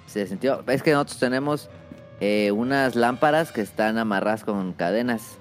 Se 0.08 0.26
sintió, 0.28 0.64
es 0.68 0.82
que 0.84 0.92
nosotros 0.94 1.20
tenemos 1.20 1.70
eh, 2.22 2.52
unas 2.52 2.96
lámparas 2.96 3.52
que 3.52 3.60
están 3.60 3.98
amarradas 3.98 4.46
con 4.46 4.72
cadenas 4.72 5.38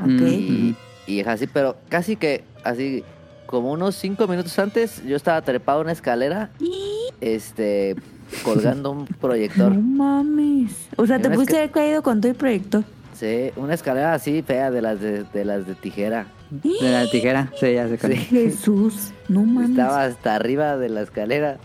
Ok. 0.00 0.08
Mm. 0.08 0.26
y, 0.26 0.76
y 1.06 1.20
es 1.20 1.26
así, 1.28 1.46
pero 1.46 1.76
casi 1.88 2.16
que 2.16 2.42
así 2.64 3.04
como 3.46 3.70
unos 3.70 3.94
cinco 3.94 4.26
minutos 4.26 4.58
antes 4.58 5.04
yo 5.04 5.14
estaba 5.14 5.40
trepado 5.42 5.78
en 5.80 5.84
una 5.86 5.92
escalera, 5.92 6.50
este, 7.20 7.94
colgando 8.42 8.90
un 8.90 9.06
proyector. 9.06 9.72
No 9.72 9.80
mames. 9.80 10.88
O 10.96 11.06
sea, 11.06 11.18
te 11.20 11.28
haber 11.28 11.70
caído 11.70 12.02
con 12.02 12.20
todo 12.20 12.30
el 12.32 12.36
proyector. 12.36 12.84
Sí, 13.14 13.50
una 13.56 13.74
escalera 13.74 14.12
así 14.12 14.42
fea 14.42 14.70
de 14.70 14.82
las 14.82 15.00
de, 15.00 15.24
de 15.24 15.44
las 15.44 15.66
de 15.66 15.74
tijera. 15.74 16.26
De 16.50 16.90
la 16.90 17.10
tijera, 17.10 17.50
sí, 17.58 17.72
ya 17.72 17.88
cuál. 17.96 18.12
Sí. 18.12 18.18
Jesús, 18.18 19.12
no 19.28 19.44
mames. 19.44 19.70
Estaba 19.70 20.04
hasta 20.04 20.34
arriba 20.34 20.76
de 20.76 20.90
la 20.90 21.02
escalera. 21.02 21.58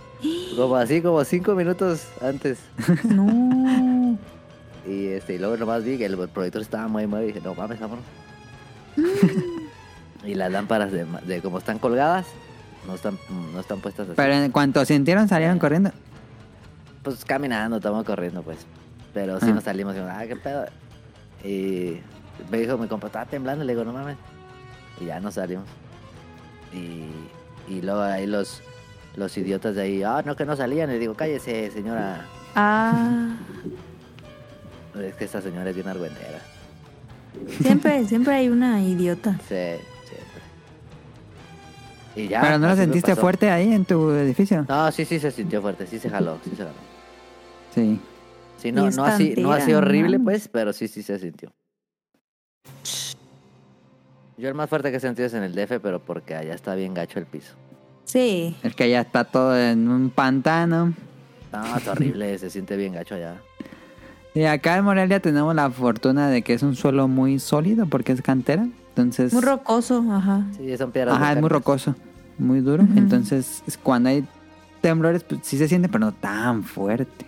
Como 0.56 0.76
así, 0.76 1.02
como 1.02 1.24
cinco 1.24 1.54
minutos 1.56 2.08
antes. 2.22 2.60
No. 3.04 4.18
Y 4.88 5.08
este, 5.08 5.36
y 5.36 5.40
luego 5.40 5.58
nomás 5.58 5.84
vi 5.84 5.98
que 5.98 6.06
el 6.06 6.18
proyector 6.30 6.62
estaba 6.62 6.88
muy 6.88 7.06
muy 7.06 7.22
y 7.22 7.28
dije, 7.28 7.42
no 7.44 7.54
mames, 7.54 7.80
vámonos. 7.80 8.06
y 10.26 10.34
las 10.34 10.52
lámparas 10.52 10.92
de, 10.92 11.06
de 11.26 11.42
como 11.42 11.58
están 11.58 11.80
colgadas, 11.80 12.28
no 12.88 12.96
están, 12.96 13.18
no 13.54 13.60
están 13.60 13.80
puestas 13.80 14.08
así. 14.08 14.16
Pero 14.16 14.34
en 14.34 14.52
cuanto 14.52 14.84
sintieron, 14.86 15.28
salieron 15.28 15.60
corriendo. 15.60 15.92
Pues 17.04 17.26
caminando, 17.26 17.78
estamos 17.78 18.04
corriendo, 18.04 18.44
pues. 18.44 18.60
Pero 19.14 19.40
sí 19.40 19.52
nos 19.52 19.64
salimos 19.64 19.96
y 19.96 20.00
ah, 20.00 20.24
qué 20.28 20.36
pedo. 20.36 20.66
Y 21.44 22.00
me 22.50 22.60
dijo, 22.60 22.78
mi 22.78 22.88
compa, 22.88 23.08
estaba 23.08 23.26
temblando, 23.26 23.66
le 23.66 23.74
digo, 23.74 23.84
no 23.84 23.94
mames. 23.94 24.18
Y 25.00 25.06
ya 25.06 25.20
nos 25.20 25.34
salimos. 25.34 25.66
Y, 26.72 27.08
y 27.68 27.82
luego 27.82 28.02
ahí 28.02 28.28
los, 28.28 28.62
los 29.16 29.36
idiotas 29.38 29.76
de 29.76 29.82
ahí, 29.82 30.04
ah, 30.04 30.22
no, 30.26 30.36
que 30.36 30.46
no 30.46 30.56
salían. 30.56 30.90
Le 30.90 31.00
digo, 31.00 31.16
cállese, 31.16 31.72
señora. 31.72 32.26
Ah. 32.56 33.36
Es 35.00 35.16
que 35.16 35.26
esta 35.26 35.42
señora 35.42 35.70
es 35.70 35.76
bien 35.76 35.88
argüentera. 35.88 36.40
Siempre, 37.62 38.06
siempre 38.06 38.34
hay 38.36 38.50
una 38.50 38.82
idiota. 38.82 39.38
Sí. 39.48 39.82
Y 42.16 42.28
ya. 42.28 42.42
Pero 42.42 42.60
no 42.60 42.70
lo 42.70 42.76
sentiste 42.76 43.16
fuerte 43.16 43.50
ahí 43.50 43.74
en 43.74 43.86
tu 43.86 44.12
edificio. 44.12 44.66
No, 44.68 44.92
sí, 44.92 45.06
sí 45.06 45.20
se 45.20 45.32
sintió 45.32 45.62
fuerte, 45.62 45.88
sí 45.88 46.00
se 46.00 46.10
jaló, 46.10 46.38
sí 46.44 46.52
se 46.52 46.64
jaló. 46.64 46.76
Sí. 47.74 48.00
Sí, 48.58 48.72
no, 48.72 48.92
no 48.92 49.06
así, 49.06 49.34
no 49.38 49.52
así 49.52 49.74
horrible, 49.74 50.20
pues, 50.20 50.48
pero 50.48 50.72
sí, 50.74 50.88
sí 50.88 51.02
se 51.02 51.18
sintió. 51.18 51.52
Yo 54.38 54.50
el 54.50 54.54
más 54.56 54.70
fuerte 54.70 54.92
que 54.92 54.98
he 54.98 55.00
sentido 55.00 55.28
es 55.28 55.34
en 55.34 55.44
el 55.44 55.56
DF, 55.56 55.80
pero 55.82 56.00
porque 56.00 56.36
allá 56.36 56.54
está 56.54 56.76
bien 56.76 56.94
gacho 56.94 57.20
el 57.20 57.26
piso. 57.26 57.54
Sí. 58.06 58.56
Es 58.64 58.76
que 58.76 58.90
ya 58.90 59.02
está 59.02 59.24
todo 59.24 59.58
en 59.58 59.88
un 59.88 60.10
pantano. 60.10 60.94
No, 61.52 61.78
es 61.78 61.88
horrible, 61.88 62.38
se 62.38 62.50
siente 62.50 62.76
bien 62.76 62.94
gacho 62.94 63.16
allá. 63.16 63.36
Y 64.34 64.44
acá 64.44 64.78
en 64.78 64.86
Morelia 64.86 65.20
tenemos 65.20 65.54
la 65.54 65.70
fortuna 65.70 66.30
de 66.30 66.42
que 66.42 66.54
es 66.54 66.64
un 66.64 66.76
suelo 66.76 67.08
muy 67.08 67.40
sólido 67.40 67.86
porque 67.86 68.14
es 68.14 68.22
cantera. 68.22 68.68
Entonces, 68.92 69.34
Muy 69.34 69.42
rocoso, 69.42 70.04
ajá. 70.12 70.46
Sí, 70.58 70.76
son 70.78 70.92
piedras. 70.92 71.16
ajá, 71.16 71.34
es 71.34 71.40
muy 71.40 71.50
rocoso, 71.50 71.96
muy 72.38 72.60
duro. 72.60 72.84
Entonces, 72.96 73.64
es 73.66 73.78
cuando 73.78 74.10
hay 74.10 74.26
temblores, 74.82 75.24
pues 75.24 75.42
sí 75.44 75.58
se 75.58 75.68
siente, 75.68 75.88
pero 75.88 76.00
no 76.06 76.12
tan 76.12 76.64
fuerte. 76.64 77.26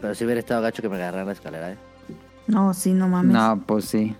Pero 0.00 0.14
si 0.14 0.24
hubiera 0.24 0.40
estado 0.40 0.62
gacho 0.62 0.82
que 0.82 0.88
me 0.88 0.96
agarraran 0.96 1.26
la 1.26 1.32
escalera, 1.32 1.72
¿eh? 1.72 1.76
No, 2.46 2.74
sí, 2.74 2.92
no 2.92 3.06
mames. 3.08 3.32
No, 3.32 3.62
pues 3.64 3.84
sí. 3.84 4.14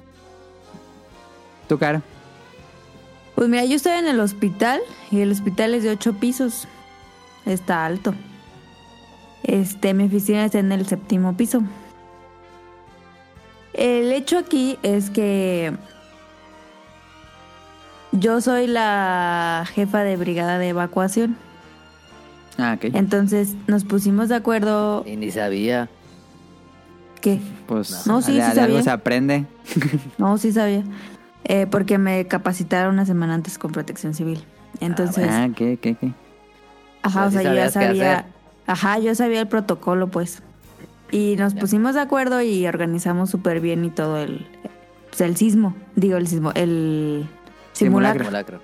¿Tu 1.68 1.76
cara? 1.78 2.02
Pues 3.34 3.48
mira, 3.48 3.64
yo 3.64 3.74
estoy 3.76 3.92
en 3.92 4.06
el 4.06 4.20
hospital 4.20 4.80
y 5.10 5.20
el 5.20 5.32
hospital 5.32 5.74
es 5.74 5.82
de 5.82 5.90
ocho 5.90 6.12
pisos. 6.14 6.68
Está 7.46 7.84
alto. 7.86 8.14
Este, 9.42 9.92
mi 9.94 10.04
oficina 10.04 10.44
está 10.44 10.58
en 10.60 10.70
el 10.72 10.86
séptimo 10.86 11.36
piso. 11.36 11.62
El 13.72 14.12
hecho 14.12 14.38
aquí 14.38 14.78
es 14.82 15.10
que 15.10 15.72
yo 18.12 18.40
soy 18.40 18.66
la 18.66 19.64
jefa 19.72 20.02
de 20.02 20.16
brigada 20.16 20.58
de 20.58 20.68
evacuación. 20.68 21.36
Ah, 22.58 22.74
ok. 22.76 22.90
Entonces 22.94 23.54
nos 23.66 23.84
pusimos 23.84 24.28
de 24.28 24.34
acuerdo. 24.36 25.04
Y 25.06 25.16
ni 25.16 25.30
sabía. 25.30 25.88
¿Qué? 27.20 27.38
Pues 27.66 28.06
No, 28.06 28.22
sí, 28.22 28.32
de, 28.34 28.42
sí 28.44 28.54
de 28.54 28.60
algo 28.60 28.76
sabía. 28.76 28.82
se 28.82 28.90
aprende. 28.90 29.46
No, 30.18 30.38
sí 30.38 30.52
sabía. 30.52 30.82
Eh, 31.44 31.66
porque 31.70 31.98
me 31.98 32.26
capacitaron 32.26 32.94
una 32.94 33.06
semana 33.06 33.34
antes 33.34 33.58
con 33.58 33.72
protección 33.72 34.14
civil. 34.14 34.44
Entonces, 34.80 35.26
Ah, 35.30 35.48
¿qué, 35.54 35.78
qué, 35.80 35.94
qué? 35.96 36.12
ajá, 37.02 37.26
o 37.26 37.30
sea, 37.30 37.42
yo 37.42 37.54
ya 37.54 37.70
sabía. 37.70 38.26
Ajá, 38.66 38.98
yo 38.98 39.14
sabía 39.14 39.40
el 39.40 39.48
protocolo, 39.48 40.08
pues. 40.08 40.42
Y 41.10 41.34
nos 41.36 41.54
pusimos 41.54 41.94
de 41.94 42.00
acuerdo 42.02 42.40
y 42.40 42.66
organizamos 42.66 43.30
súper 43.30 43.60
bien 43.60 43.84
y 43.84 43.90
todo 43.90 44.18
el. 44.18 44.46
Pues 45.08 45.20
el 45.22 45.36
sismo. 45.36 45.74
Digo, 45.96 46.16
el 46.18 46.28
sismo. 46.28 46.52
El 46.54 47.26
simulacro. 47.86 48.24
Simulacro. 48.24 48.60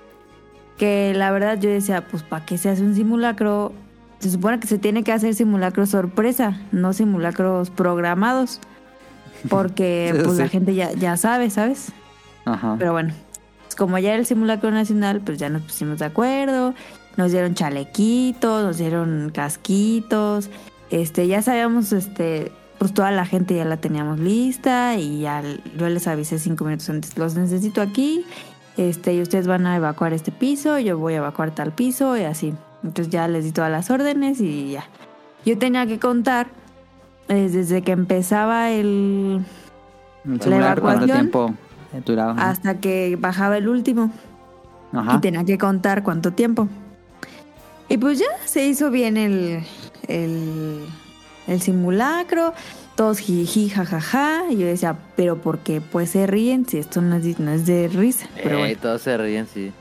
Que 0.77 1.13
la 1.15 1.31
verdad 1.31 1.59
yo 1.59 1.69
decía, 1.69 2.07
pues, 2.07 2.23
¿para 2.23 2.45
qué 2.45 2.57
se 2.57 2.69
hace 2.69 2.83
un 2.83 2.95
simulacro? 2.95 3.73
Se 4.19 4.29
supone 4.29 4.59
que 4.59 4.67
se 4.67 4.77
tiene 4.77 5.03
que 5.03 5.11
hacer 5.11 5.33
simulacro 5.33 5.85
sorpresa, 5.85 6.59
no 6.71 6.93
simulacros 6.93 7.69
programados. 7.69 8.59
Porque, 9.49 10.11
Sí, 10.15 10.21
pues, 10.23 10.37
la 10.37 10.47
gente 10.47 10.75
ya, 10.75 10.91
ya 10.93 11.17
sabe, 11.17 11.49
¿sabes? 11.49 11.91
Ajá. 12.45 12.75
Pero 12.79 12.93
bueno, 12.93 13.13
pues 13.63 13.75
como 13.75 13.97
ya 13.97 14.09
era 14.09 14.19
el 14.19 14.25
simulacro 14.25 14.71
nacional, 14.71 15.21
pues 15.21 15.37
ya 15.37 15.49
nos 15.49 15.63
pusimos 15.63 15.99
de 15.99 16.05
acuerdo. 16.05 16.73
Nos 17.17 17.31
dieron 17.31 17.55
chalequitos, 17.55 18.63
nos 18.63 18.77
dieron 18.77 19.31
casquitos. 19.33 20.49
Este, 20.89 21.27
ya 21.27 21.41
sabíamos, 21.41 21.91
este, 21.91 22.51
pues 22.77 22.93
toda 22.93 23.11
la 23.11 23.25
gente 23.25 23.55
ya 23.55 23.65
la 23.65 23.77
teníamos 23.77 24.19
lista 24.19 24.95
y 24.95 25.21
ya 25.21 25.43
yo 25.77 25.89
les 25.89 26.07
avisé 26.07 26.39
cinco 26.39 26.65
minutos 26.65 26.89
antes. 26.89 27.17
Los 27.17 27.35
necesito 27.35 27.81
aquí. 27.81 28.25
Este, 28.77 29.13
y 29.15 29.21
ustedes 29.21 29.47
van 29.47 29.65
a 29.65 29.75
evacuar 29.75 30.13
este 30.13 30.31
piso, 30.31 30.77
yo 30.79 30.97
voy 30.99 31.15
a 31.15 31.17
evacuar 31.17 31.51
tal 31.51 31.71
piso 31.71 32.15
y 32.15 32.23
así. 32.23 32.53
Entonces 32.83 33.09
ya 33.11 33.27
les 33.27 33.43
di 33.43 33.51
todas 33.51 33.71
las 33.71 33.89
órdenes 33.89 34.39
y 34.39 34.71
ya. 34.71 34.85
Yo 35.45 35.57
tenía 35.57 35.85
que 35.87 35.97
contar 35.99 36.47
eh, 37.27 37.49
desde 37.51 37.81
que 37.81 37.91
empezaba 37.91 38.69
el, 38.69 39.43
El 40.25 40.41
celular, 40.41 40.79
¿Cuánto 40.79 41.05
evacuación- 41.05 41.17
tiempo 41.31 41.53
duraba? 42.05 42.33
hasta 42.33 42.77
que 42.79 43.17
bajaba 43.19 43.57
el 43.57 43.67
último. 43.67 44.11
Ajá. 44.93 45.15
y 45.17 45.19
tenía 45.21 45.43
que 45.43 45.57
contar 45.57 46.01
cuánto 46.01 46.31
tiempo. 46.31 46.67
Y 47.89 47.97
pues 47.97 48.19
ya 48.19 48.25
se 48.45 48.65
hizo 48.65 48.89
bien 48.89 49.17
el, 49.17 49.63
el, 50.07 50.85
el 51.47 51.61
simulacro, 51.61 52.53
todos 52.97 53.19
jiji, 53.19 53.69
jajaja. 53.69 54.41
Y 54.49 54.57
yo 54.57 54.67
decía, 54.67 54.97
pero 55.15 55.37
¿por 55.37 55.59
qué 55.59 55.79
pues 55.79 56.09
se 56.09 56.27
ríen 56.27 56.67
si 56.67 56.77
esto 56.79 56.99
no 57.01 57.15
es, 57.15 57.23
de- 57.23 57.41
no 57.41 57.51
es 57.51 57.65
de 57.65 57.87
risa? 57.87 58.27
Pero 58.35 58.57
Eh, 58.57 58.59
bueno. 58.59 58.79
todos 58.81 59.01
se 59.01 59.17
ríen, 59.17 59.47
sí. 59.53 59.71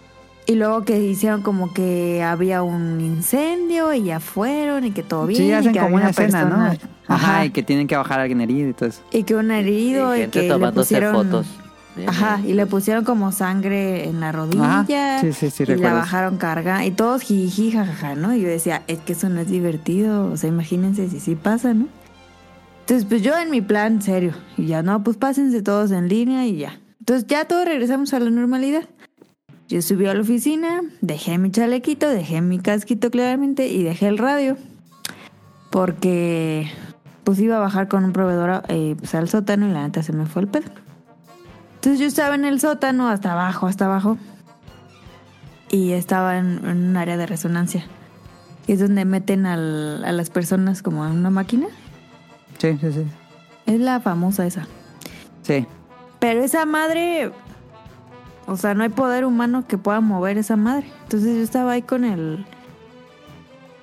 Y 0.48 0.54
luego 0.54 0.84
que 0.84 1.02
hicieron 1.02 1.42
como 1.42 1.74
que 1.74 2.22
había 2.22 2.62
un 2.62 3.00
incendio 3.00 3.92
y 3.92 4.04
ya 4.04 4.20
fueron 4.20 4.84
y 4.84 4.92
que 4.92 5.02
todo 5.02 5.26
bien. 5.26 5.38
Sí, 5.42 5.46
y 5.48 5.52
hacen 5.52 5.72
que 5.72 5.80
como 5.80 5.96
una 5.96 6.10
escena, 6.10 6.44
¿no? 6.44 6.50
persona- 6.50 6.78
Ajá, 7.08 7.32
Ajá. 7.34 7.44
y 7.46 7.50
que 7.50 7.64
tienen 7.64 7.88
que 7.88 7.96
bajar 7.96 8.20
a 8.20 8.22
alguien 8.22 8.40
herido 8.40 8.68
y 8.68 8.72
todo 8.72 8.88
eso. 8.88 9.00
Y 9.10 9.24
que 9.24 9.34
un 9.34 9.50
herido 9.50 10.14
Y 10.14 10.18
y, 10.18 10.20
gente 10.22 10.38
que 10.40 10.46
le 10.46 10.52
tomándose 10.52 10.94
pusieron... 10.94 11.14
fotos. 11.26 11.46
Bien, 11.96 12.08
Ajá, 12.10 12.36
bien. 12.36 12.50
y 12.50 12.54
le 12.54 12.66
pusieron 12.66 13.04
como 13.04 13.32
sangre 13.32 14.06
en 14.08 14.20
la 14.20 14.30
rodilla. 14.30 14.80
Ajá, 14.80 15.20
sí, 15.22 15.32
sí, 15.32 15.50
sí, 15.50 15.62
y 15.62 15.66
la 15.66 15.72
recuerdo 15.74 15.96
eso. 15.96 16.04
bajaron 16.04 16.36
carga. 16.36 16.84
Y 16.84 16.90
todos 16.90 17.22
jiji, 17.22 17.72
jajaja, 17.72 18.14
¿no? 18.14 18.34
Y 18.34 18.42
yo 18.42 18.48
decía, 18.48 18.82
es 18.86 18.98
que 18.98 19.14
eso 19.14 19.28
no 19.30 19.40
es 19.40 19.48
divertido. 19.48 20.30
O 20.30 20.36
sea, 20.36 20.48
imagínense 20.48 21.08
si 21.08 21.18
sí 21.20 21.34
pasa, 21.36 21.72
¿no? 21.74 21.86
Entonces, 22.86 23.08
pues 23.08 23.20
yo 23.20 23.36
en 23.36 23.50
mi 23.50 23.60
plan, 23.60 24.00
serio. 24.00 24.32
Y 24.56 24.66
ya, 24.66 24.80
no, 24.80 25.02
pues 25.02 25.16
pásense 25.16 25.60
todos 25.60 25.90
en 25.90 26.08
línea 26.08 26.46
y 26.46 26.58
ya. 26.58 26.78
Entonces 27.00 27.26
ya 27.26 27.44
todos 27.44 27.64
regresamos 27.64 28.14
a 28.14 28.20
la 28.20 28.30
normalidad. 28.30 28.84
Yo 29.66 29.82
subí 29.82 30.06
a 30.06 30.14
la 30.14 30.20
oficina, 30.20 30.82
dejé 31.00 31.36
mi 31.38 31.50
chalequito, 31.50 32.08
dejé 32.08 32.42
mi 32.42 32.60
casquito 32.60 33.10
claramente 33.10 33.66
y 33.66 33.82
dejé 33.82 34.06
el 34.06 34.18
radio. 34.18 34.56
Porque 35.70 36.70
pues 37.24 37.40
iba 37.40 37.56
a 37.56 37.58
bajar 37.58 37.88
con 37.88 38.04
un 38.04 38.12
proveedor 38.12 38.62
eh, 38.68 38.94
pues, 38.96 39.16
al 39.16 39.28
sótano 39.28 39.68
y 39.68 39.72
la 39.72 39.82
neta 39.82 40.04
se 40.04 40.12
me 40.12 40.26
fue 40.26 40.42
el 40.42 40.48
pedo. 40.48 40.70
Entonces 41.74 41.98
yo 41.98 42.06
estaba 42.06 42.36
en 42.36 42.44
el 42.44 42.60
sótano, 42.60 43.08
hasta 43.08 43.32
abajo, 43.32 43.66
hasta 43.66 43.86
abajo. 43.86 44.16
Y 45.72 45.90
estaba 45.90 46.38
en, 46.38 46.64
un 46.64 46.96
área 46.96 47.16
de 47.16 47.26
resonancia. 47.26 47.84
Es 48.68 48.78
donde 48.78 49.04
meten 49.04 49.44
a 49.44 49.56
las 49.56 50.30
personas 50.30 50.82
como 50.82 51.04
en 51.04 51.10
una 51.10 51.30
máquina. 51.30 51.66
Sí, 52.58 52.78
sí, 52.80 52.92
sí. 52.92 53.06
Es 53.66 53.80
la 53.80 54.00
famosa 54.00 54.46
esa. 54.46 54.66
Sí. 55.42 55.66
Pero 56.18 56.42
esa 56.42 56.66
madre... 56.66 57.32
O 58.46 58.56
sea, 58.56 58.74
no 58.74 58.84
hay 58.84 58.90
poder 58.90 59.24
humano 59.24 59.64
que 59.66 59.76
pueda 59.76 60.00
mover 60.00 60.38
esa 60.38 60.56
madre. 60.56 60.86
Entonces 61.02 61.36
yo 61.36 61.42
estaba 61.42 61.72
ahí 61.72 61.82
con 61.82 62.04
el... 62.04 62.46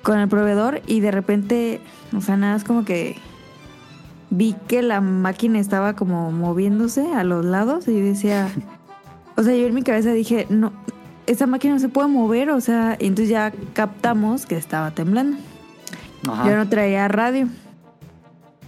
Con 0.02 0.18
el 0.18 0.28
proveedor 0.28 0.82
y 0.86 1.00
de 1.00 1.10
repente... 1.10 1.80
O 2.16 2.20
sea, 2.20 2.36
nada, 2.36 2.56
es 2.56 2.64
como 2.64 2.84
que... 2.84 3.16
Vi 4.30 4.56
que 4.66 4.82
la 4.82 5.00
máquina 5.00 5.60
estaba 5.60 5.94
como 5.94 6.32
moviéndose 6.32 7.12
a 7.14 7.24
los 7.24 7.44
lados 7.44 7.88
y 7.88 8.00
decía... 8.00 8.48
O 9.36 9.42
sea, 9.42 9.54
yo 9.54 9.66
en 9.66 9.74
mi 9.74 9.82
cabeza 9.82 10.12
dije, 10.12 10.46
no, 10.48 10.72
esa 11.26 11.46
máquina 11.46 11.74
no 11.74 11.80
se 11.80 11.88
puede 11.88 12.08
mover, 12.08 12.50
o 12.50 12.60
sea, 12.60 12.96
y 13.00 13.06
entonces 13.06 13.30
ya 13.30 13.52
captamos 13.72 14.46
que 14.46 14.56
estaba 14.56 14.92
temblando. 14.92 15.36
Ajá. 16.28 16.48
Yo 16.48 16.56
no 16.56 16.68
traía 16.68 17.08
radio. 17.08 17.48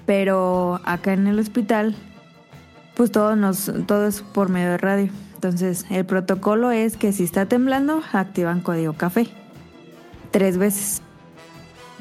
Pero 0.06 0.80
acá 0.84 1.12
en 1.12 1.26
el 1.26 1.38
hospital, 1.38 1.94
pues 2.94 3.10
todo 3.12 3.36
nos, 3.36 3.70
todo 3.86 4.06
es 4.06 4.22
por 4.22 4.48
medio 4.48 4.70
de 4.70 4.78
radio. 4.78 5.10
Entonces, 5.34 5.84
el 5.90 6.06
protocolo 6.06 6.70
es 6.70 6.96
que 6.96 7.12
si 7.12 7.24
está 7.24 7.46
temblando, 7.46 8.02
activan 8.12 8.60
código 8.60 8.94
café. 8.94 9.28
Tres 10.30 10.56
veces. 10.56 11.02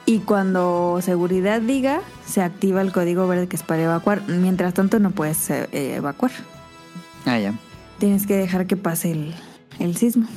Y 0.06 0.19
cuando 0.19 0.99
seguridad 1.02 1.61
diga, 1.61 2.02
se 2.26 2.41
activa 2.41 2.82
el 2.82 2.91
código 2.91 3.27
verde 3.27 3.48
que 3.48 3.56
es 3.56 3.64
para 3.64 3.84
evacuar. 3.84 4.22
Mientras 4.27 4.73
tanto, 4.73 4.99
no 4.99 5.11
puedes 5.11 5.49
eh, 5.49 5.68
evacuar. 5.72 6.32
Ah, 7.26 7.40
ya. 7.40 7.53
Tienes 7.98 8.27
que 8.27 8.38
dejar 8.38 8.68
que 8.68 8.77
pase 8.77 9.11
el, 9.11 9.34
el 9.80 9.98
sismo. 9.98 10.27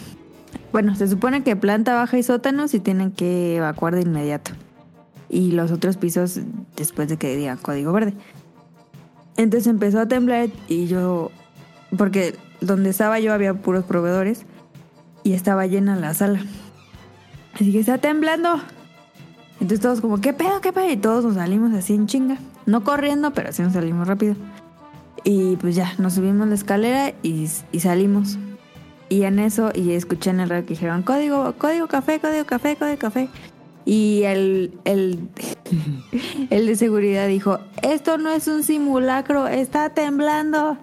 Bueno, 0.73 0.95
se 0.95 1.07
supone 1.07 1.43
que 1.43 1.55
planta 1.55 1.95
baja 1.95 2.19
y 2.19 2.23
sótanos 2.23 2.75
y 2.75 2.81
tienen 2.81 3.13
que 3.13 3.57
evacuar 3.57 3.95
de 3.95 4.03
inmediato. 4.03 4.53
Y 5.29 5.53
los 5.53 5.71
otros 5.73 5.97
pisos 5.97 6.41
después 6.77 7.09
de 7.09 7.17
que 7.17 7.37
diga 7.37 7.57
código 7.57 7.93
verde. 7.93 8.15
Entonces 9.37 9.67
empezó 9.69 10.01
a 10.01 10.07
temblar 10.07 10.49
y 10.69 10.87
yo, 10.87 11.31
porque 11.97 12.35
donde 12.61 12.91
estaba 12.91 13.21
yo 13.21 13.33
había 13.33 13.55
puros 13.55 13.85
proveedores 13.85 14.45
y 15.23 15.35
estaba 15.35 15.67
llena 15.67 15.97
la 15.97 16.15
sala. 16.15 16.41
Así 17.55 17.73
que 17.73 17.81
está 17.81 17.99
temblando. 17.99 18.61
Entonces 19.61 19.81
todos 19.81 20.01
como, 20.01 20.21
¿qué 20.21 20.33
pedo, 20.33 20.61
qué 20.61 20.73
pedo? 20.73 20.91
Y 20.91 20.97
todos 20.97 21.25
nos 21.25 21.35
salimos 21.35 21.73
así 21.73 21.95
en 21.95 22.07
chinga. 22.07 22.39
No 22.67 22.85
corriendo, 22.85 23.33
pero 23.33 23.53
sí 23.53 23.63
nos 23.63 23.73
salimos 23.73 24.07
rápido. 24.07 24.37
Y 25.25 25.57
pues 25.57 25.75
ya, 25.75 25.93
nos 25.99 26.15
subimos 26.15 26.49
la 26.49 26.55
escalera 26.55 27.13
y, 27.23 27.49
y 27.73 27.81
salimos. 27.81 28.39
Y 29.09 29.23
en 29.23 29.39
eso, 29.39 29.71
y 29.75 29.93
escuché 29.93 30.31
en 30.31 30.41
el 30.41 30.49
radio 30.49 30.65
que 30.65 30.75
dijeron, 30.75 31.03
código, 31.03 31.55
código 31.59 31.89
café, 31.89 32.21
código 32.21 32.45
café, 32.45 32.77
código 32.77 32.99
café. 32.99 33.29
Y 33.89 34.25
el, 34.25 34.79
el, 34.85 35.31
el 36.51 36.67
de 36.67 36.77
seguridad 36.77 37.27
dijo, 37.27 37.59
esto 37.83 38.19
no 38.19 38.29
es 38.29 38.47
un 38.47 38.63
simulacro, 38.63 39.49
está 39.49 39.89
temblando. 39.89 40.77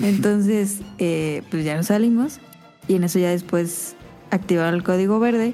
Entonces, 0.00 0.80
eh, 0.98 1.42
pues 1.50 1.66
ya 1.66 1.76
nos 1.76 1.88
salimos. 1.88 2.40
Y 2.88 2.94
en 2.94 3.04
eso 3.04 3.18
ya 3.18 3.28
después 3.28 3.94
activaron 4.30 4.72
el 4.72 4.82
código 4.82 5.20
verde 5.20 5.52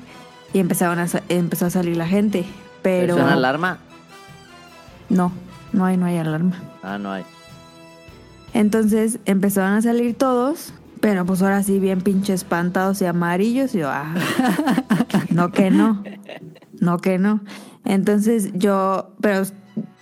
y 0.52 0.60
empezaron 0.60 1.00
a, 1.00 1.08
empezó 1.28 1.66
a 1.66 1.70
salir 1.70 1.96
la 1.96 2.06
gente. 2.06 2.44
Pero 2.82 3.16
¿Es 3.16 3.20
una 3.20 3.32
alarma? 3.32 3.78
no, 5.08 5.32
no 5.72 5.84
hay, 5.84 5.96
no 5.96 6.06
hay 6.06 6.18
alarma. 6.18 6.62
Ah, 6.84 6.98
no 6.98 7.10
hay. 7.10 7.24
Entonces 8.54 9.18
empezaron 9.24 9.72
a 9.72 9.82
salir 9.82 10.14
todos, 10.14 10.72
pero 11.02 11.26
pues 11.26 11.42
ahora 11.42 11.62
sí 11.62 11.78
bien 11.78 12.00
pinche 12.00 12.32
espantados 12.32 13.02
y 13.02 13.04
amarillos. 13.04 13.74
Y 13.74 13.80
yo, 13.80 13.90
ah, 13.90 14.14
no 15.30 15.50
que 15.52 15.70
no, 15.70 16.02
no 16.80 16.96
que 16.98 17.18
no. 17.18 17.40
Entonces 17.84 18.50
yo, 18.54 19.14
pero 19.20 19.42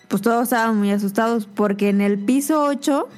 pues 0.09 0.23
todos 0.23 0.45
estaban 0.45 0.77
muy 0.79 0.91
asustados 0.93 1.47
porque 1.53 1.89
en 1.89 2.01
el 2.03 2.19
piso 2.19 2.63
8, 2.65 3.09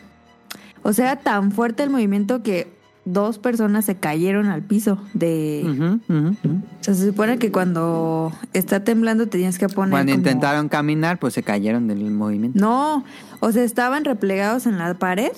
o 0.84 0.92
sea, 0.92 1.16
tan 1.16 1.52
fuerte 1.52 1.82
el 1.82 1.90
movimiento 1.90 2.42
que 2.42 2.72
dos 3.04 3.38
personas 3.40 3.84
se 3.84 3.96
cayeron 3.96 4.46
al 4.46 4.62
piso 4.62 4.96
de... 5.12 5.98
O 6.08 6.84
sea, 6.84 6.94
se 6.94 7.06
supone 7.06 7.38
que 7.38 7.50
cuando 7.50 8.32
está 8.52 8.84
temblando 8.84 9.24
te 9.26 9.38
tienes 9.38 9.58
que 9.58 9.68
poner 9.68 9.90
Cuando 9.90 10.12
como- 10.12 10.18
intentaron 10.20 10.68
caminar, 10.68 11.18
pues 11.18 11.34
se 11.34 11.42
cayeron 11.42 11.88
del 11.88 12.08
movimiento. 12.12 12.60
No, 12.60 13.02
o 13.40 13.50
sea, 13.50 13.64
estaban 13.64 14.04
replegados 14.04 14.66
en 14.66 14.78
la 14.78 14.94
pared, 14.94 15.32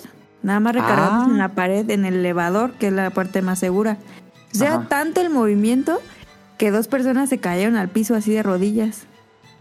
nada 0.45 0.61
más 0.61 0.75
recargados 0.75 1.25
Ah. 1.27 1.31
en 1.31 1.39
la 1.39 1.49
pared, 1.49 1.89
en 1.91 2.05
el 2.05 2.15
elevador, 2.15 2.73
que 2.75 2.87
es 2.89 2.93
la 2.93 3.11
parte 3.11 3.43
más 3.43 3.59
segura. 3.59 3.97
O 4.55 4.57
sea, 4.57 4.75
Ajá. 4.77 4.87
tanto 4.89 5.21
el 5.21 5.31
movimiento 5.31 6.01
que 6.59 6.71
dos 6.71 6.87
personas 6.87 7.29
se 7.29 7.39
cayeron 7.39 7.75
al 7.77 7.89
piso 7.89 8.15
así 8.15 8.33
de 8.33 8.43
rodillas, 8.45 9.03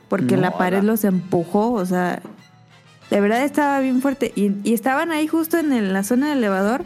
porque 0.09 0.35
No, 0.35 0.41
la 0.43 0.57
pared 0.57 0.79
ala. 0.79 0.87
los 0.91 1.03
empujó, 1.03 1.71
o 1.71 1.85
sea, 1.85 2.21
de 3.09 3.19
verdad 3.21 3.43
estaba 3.43 3.79
bien 3.79 4.01
fuerte. 4.01 4.31
Y, 4.35 4.51
y 4.63 4.73
estaban 4.75 5.11
ahí 5.11 5.27
justo 5.27 5.57
en 5.57 5.73
el- 5.73 5.93
la 5.93 6.03
zona 6.03 6.29
del 6.29 6.37
elevador 6.39 6.83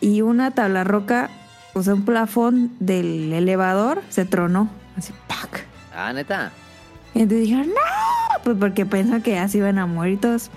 y 0.00 0.22
una 0.22 0.50
tabla 0.52 0.84
roca, 0.84 1.28
o 1.74 1.82
sea, 1.82 1.94
un 1.94 2.04
plafón 2.04 2.72
del 2.80 3.32
elevador 3.32 4.00
se 4.08 4.24
tronó, 4.24 4.68
así, 4.96 5.12
¡pac! 5.26 5.66
Ah, 5.94 6.12
neta. 6.12 6.52
Y 7.14 7.20
entonces 7.22 7.46
dijeron, 7.48 7.68
no, 7.68 8.40
pues 8.42 8.56
porque 8.58 8.86
pensan 8.86 9.22
que 9.22 9.32
ya 9.32 9.46
se 9.48 9.58
iban 9.58 9.78
a 9.78 9.86
morir 9.86 10.20
todos. 10.20 10.50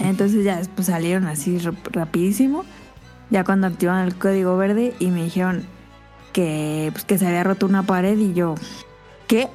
Entonces 0.00 0.44
ya 0.44 0.56
después 0.56 0.86
salieron 0.86 1.26
así 1.26 1.58
rap- 1.58 1.88
rapidísimo. 1.92 2.64
Ya 3.30 3.44
cuando 3.44 3.66
activaron 3.66 4.06
el 4.06 4.14
código 4.16 4.56
verde 4.56 4.94
y 4.98 5.10
me 5.10 5.24
dijeron 5.24 5.64
que, 6.32 6.90
pues, 6.92 7.04
que 7.04 7.18
se 7.18 7.26
había 7.26 7.44
roto 7.44 7.66
una 7.66 7.82
pared 7.82 8.18
y 8.18 8.32
yo, 8.32 8.54
¿qué? 9.26 9.48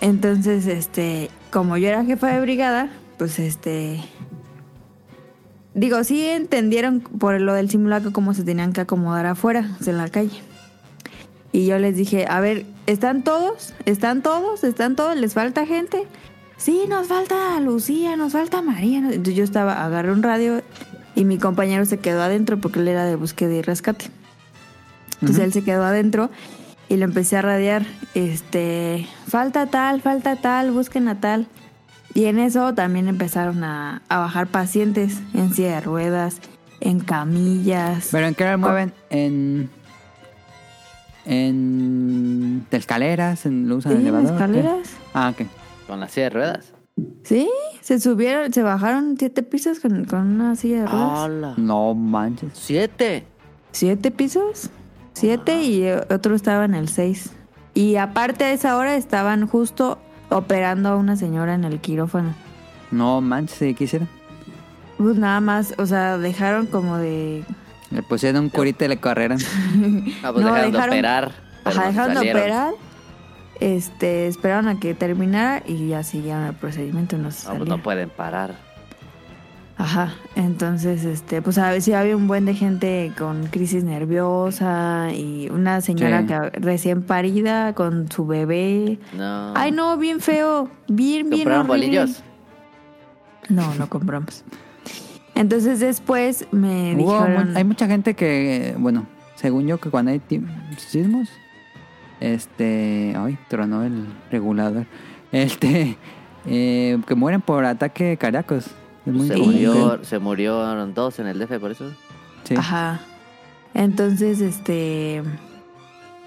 Entonces, 0.00 0.66
este, 0.66 1.30
como 1.50 1.76
yo 1.76 1.88
era 1.88 2.04
jefa 2.04 2.28
de 2.28 2.40
brigada, 2.40 2.90
pues 3.18 3.38
este... 3.38 4.00
Digo, 5.74 6.04
sí 6.04 6.26
entendieron 6.26 7.00
por 7.00 7.40
lo 7.40 7.54
del 7.54 7.70
simulacro 7.70 8.12
cómo 8.12 8.34
se 8.34 8.42
tenían 8.44 8.74
que 8.74 8.82
acomodar 8.82 9.24
afuera, 9.24 9.70
en 9.86 9.96
la 9.96 10.08
calle. 10.08 10.42
Y 11.50 11.66
yo 11.66 11.78
les 11.78 11.96
dije, 11.96 12.26
a 12.28 12.40
ver, 12.40 12.66
¿están 12.86 13.24
todos? 13.24 13.72
¿Están 13.86 14.22
todos? 14.22 14.64
¿Están 14.64 14.96
todos? 14.96 15.16
¿Les 15.16 15.32
falta 15.32 15.64
gente? 15.64 16.06
Sí, 16.62 16.84
nos 16.88 17.08
falta 17.08 17.58
Lucía, 17.58 18.16
nos 18.16 18.34
falta 18.34 18.62
María. 18.62 18.98
Entonces 18.98 19.34
yo 19.34 19.42
estaba, 19.42 19.84
agarré 19.84 20.12
un 20.12 20.22
radio 20.22 20.62
y 21.16 21.24
mi 21.24 21.36
compañero 21.36 21.84
se 21.86 21.98
quedó 21.98 22.22
adentro 22.22 22.60
porque 22.60 22.78
él 22.78 22.86
era 22.86 23.04
de 23.04 23.16
búsqueda 23.16 23.52
y 23.52 23.62
rescate. 23.62 24.04
Entonces 25.20 25.42
él 25.42 25.52
se 25.52 25.64
quedó 25.64 25.82
adentro 25.84 26.30
y 26.88 26.98
lo 26.98 27.04
empecé 27.04 27.36
a 27.36 27.42
radiar. 27.42 27.84
Este, 28.14 29.08
falta 29.26 29.66
tal, 29.66 30.02
falta 30.02 30.36
tal, 30.36 30.70
busquen 30.70 31.08
a 31.08 31.18
tal. 31.18 31.48
Y 32.14 32.26
en 32.26 32.38
eso 32.38 32.72
también 32.74 33.08
empezaron 33.08 33.64
a, 33.64 34.02
a 34.08 34.18
bajar 34.18 34.46
pacientes 34.46 35.18
en 35.34 35.52
silla 35.52 35.74
de 35.76 35.80
ruedas, 35.80 36.36
en 36.78 37.00
camillas. 37.00 38.08
¿Pero 38.12 38.28
en 38.28 38.34
qué 38.36 38.44
hora 38.44 38.56
mueven? 38.56 38.92
En... 39.10 39.68
En... 41.24 42.66
de 42.70 42.76
escaleras, 42.76 43.46
en, 43.46 43.68
lo 43.68 43.76
usan 43.76 43.94
Sí, 43.96 43.98
elevador. 44.02 44.28
¿qué? 44.28 44.34
escaleras. 44.34 44.88
Ah, 45.12 45.30
ok. 45.30 45.46
Con 45.92 46.00
la 46.00 46.08
silla 46.08 46.24
de 46.24 46.30
ruedas. 46.30 46.72
Sí, 47.22 47.50
se 47.82 48.00
subieron, 48.00 48.50
se 48.50 48.62
bajaron 48.62 49.16
siete 49.18 49.42
pisos 49.42 49.78
con, 49.78 50.06
con 50.06 50.20
una 50.20 50.56
silla 50.56 50.84
de 50.84 50.86
ruedas. 50.86 51.18
¡Hala! 51.18 51.54
No 51.58 51.92
manches. 51.92 52.48
¡Siete! 52.54 53.26
¿Siete 53.72 54.10
pisos? 54.10 54.70
Siete 55.12 55.62
y 55.64 55.86
otro 55.90 56.34
estaba 56.34 56.64
en 56.64 56.72
el 56.72 56.88
seis. 56.88 57.32
Y 57.74 57.96
aparte 57.96 58.44
de 58.44 58.54
esa 58.54 58.78
hora 58.78 58.96
estaban 58.96 59.46
justo 59.46 59.98
operando 60.30 60.88
a 60.88 60.96
una 60.96 61.14
señora 61.16 61.52
en 61.52 61.64
el 61.64 61.78
quirófano. 61.78 62.34
No 62.90 63.20
manches. 63.20 63.76
¿qué 63.76 63.84
hicieron? 63.84 64.08
Pues 64.96 65.16
nada 65.16 65.40
más, 65.40 65.74
o 65.76 65.84
sea, 65.84 66.16
dejaron 66.16 66.68
como 66.68 66.96
de... 66.96 67.44
Le 67.90 68.02
pusieron 68.02 68.44
un 68.44 68.48
curita 68.48 68.86
y 68.86 68.88
le 68.88 68.96
corrieron. 68.96 69.36
Ah, 70.22 70.32
pues 70.32 70.42
No, 70.42 70.54
dejaron, 70.54 70.72
de 70.72 70.78
operar. 70.78 71.32
Ajá, 71.64 71.80
no 71.80 71.86
dejaron 71.88 72.14
de 72.14 72.30
operar. 72.30 72.72
Este, 73.60 74.26
esperaron 74.26 74.68
a 74.68 74.80
que 74.80 74.94
terminara 74.94 75.62
y 75.66 75.88
ya 75.88 76.02
siguieron 76.02 76.44
el 76.44 76.54
procedimiento. 76.54 77.16
No, 77.18 77.30
se 77.30 77.48
No, 77.48 77.56
pues 77.58 77.68
no 77.68 77.78
pueden 77.82 78.10
parar. 78.10 78.54
Ajá, 79.78 80.14
entonces, 80.36 81.04
este, 81.04 81.42
pues 81.42 81.58
a 81.58 81.70
ver 81.70 81.80
si 81.82 81.92
había 81.92 82.16
un 82.16 82.28
buen 82.28 82.44
de 82.44 82.54
gente 82.54 83.10
con 83.18 83.46
crisis 83.46 83.82
nerviosa 83.84 85.08
y 85.14 85.48
una 85.50 85.80
señora 85.80 86.20
Sí. 86.20 86.26
que 86.26 86.38
recién 86.60 87.02
parida 87.02 87.74
con 87.74 88.10
su 88.12 88.26
bebé. 88.26 88.98
No. 89.16 89.54
Ay, 89.56 89.72
no, 89.72 89.96
bien 89.96 90.20
feo, 90.20 90.68
bien, 90.88 91.30
bien 91.30 91.42
¿Compraron 91.44 91.70
horrible. 91.70 91.86
bolillos? 91.88 92.22
No, 93.48 93.74
no 93.74 93.88
compramos. 93.88 94.44
Entonces 95.34 95.80
después 95.80 96.46
me 96.52 96.94
Hubo 96.94 97.20
dijeron... 97.24 97.56
hay 97.56 97.64
mucha 97.64 97.86
gente 97.88 98.14
que, 98.14 98.74
bueno, 98.78 99.06
según 99.34 99.66
yo, 99.66 99.78
que 99.80 99.90
cuando 99.90 100.10
hay 100.12 100.20
sismos, 100.76 101.28
este, 102.22 103.14
ay, 103.16 103.36
tronó 103.48 103.82
el 103.84 104.06
regulador, 104.30 104.86
este, 105.32 105.96
eh, 106.46 106.98
que 107.06 107.14
mueren 107.14 107.40
por 107.40 107.64
ataque 107.64 108.16
cardíacos. 108.16 108.66
Es 109.04 109.12
muy 109.12 109.26
Se 109.28 109.34
común. 109.34 109.52
murió, 109.52 110.04
se 110.04 110.18
murieron 110.20 110.94
dos 110.94 111.18
en 111.18 111.26
el 111.26 111.38
DF 111.38 111.58
por 111.58 111.72
eso. 111.72 111.90
Sí. 112.44 112.54
Ajá. 112.56 113.00
Entonces, 113.74 114.40
este, 114.40 115.22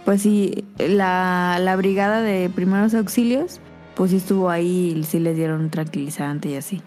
pues 0.04 0.22
sí, 0.24 0.66
la, 0.78 1.58
la 1.62 1.76
brigada 1.78 2.22
de 2.22 2.50
primeros 2.50 2.94
auxilios, 2.94 3.62
pues 3.96 4.12
sí 4.12 4.18
estuvo 4.18 4.50
ahí 4.50 4.94
y 4.98 5.04
sí 5.04 5.20
les 5.20 5.36
dieron 5.38 5.62
un 5.62 5.70
tranquilizante 5.70 6.50
y 6.50 6.56
así. 6.56 6.82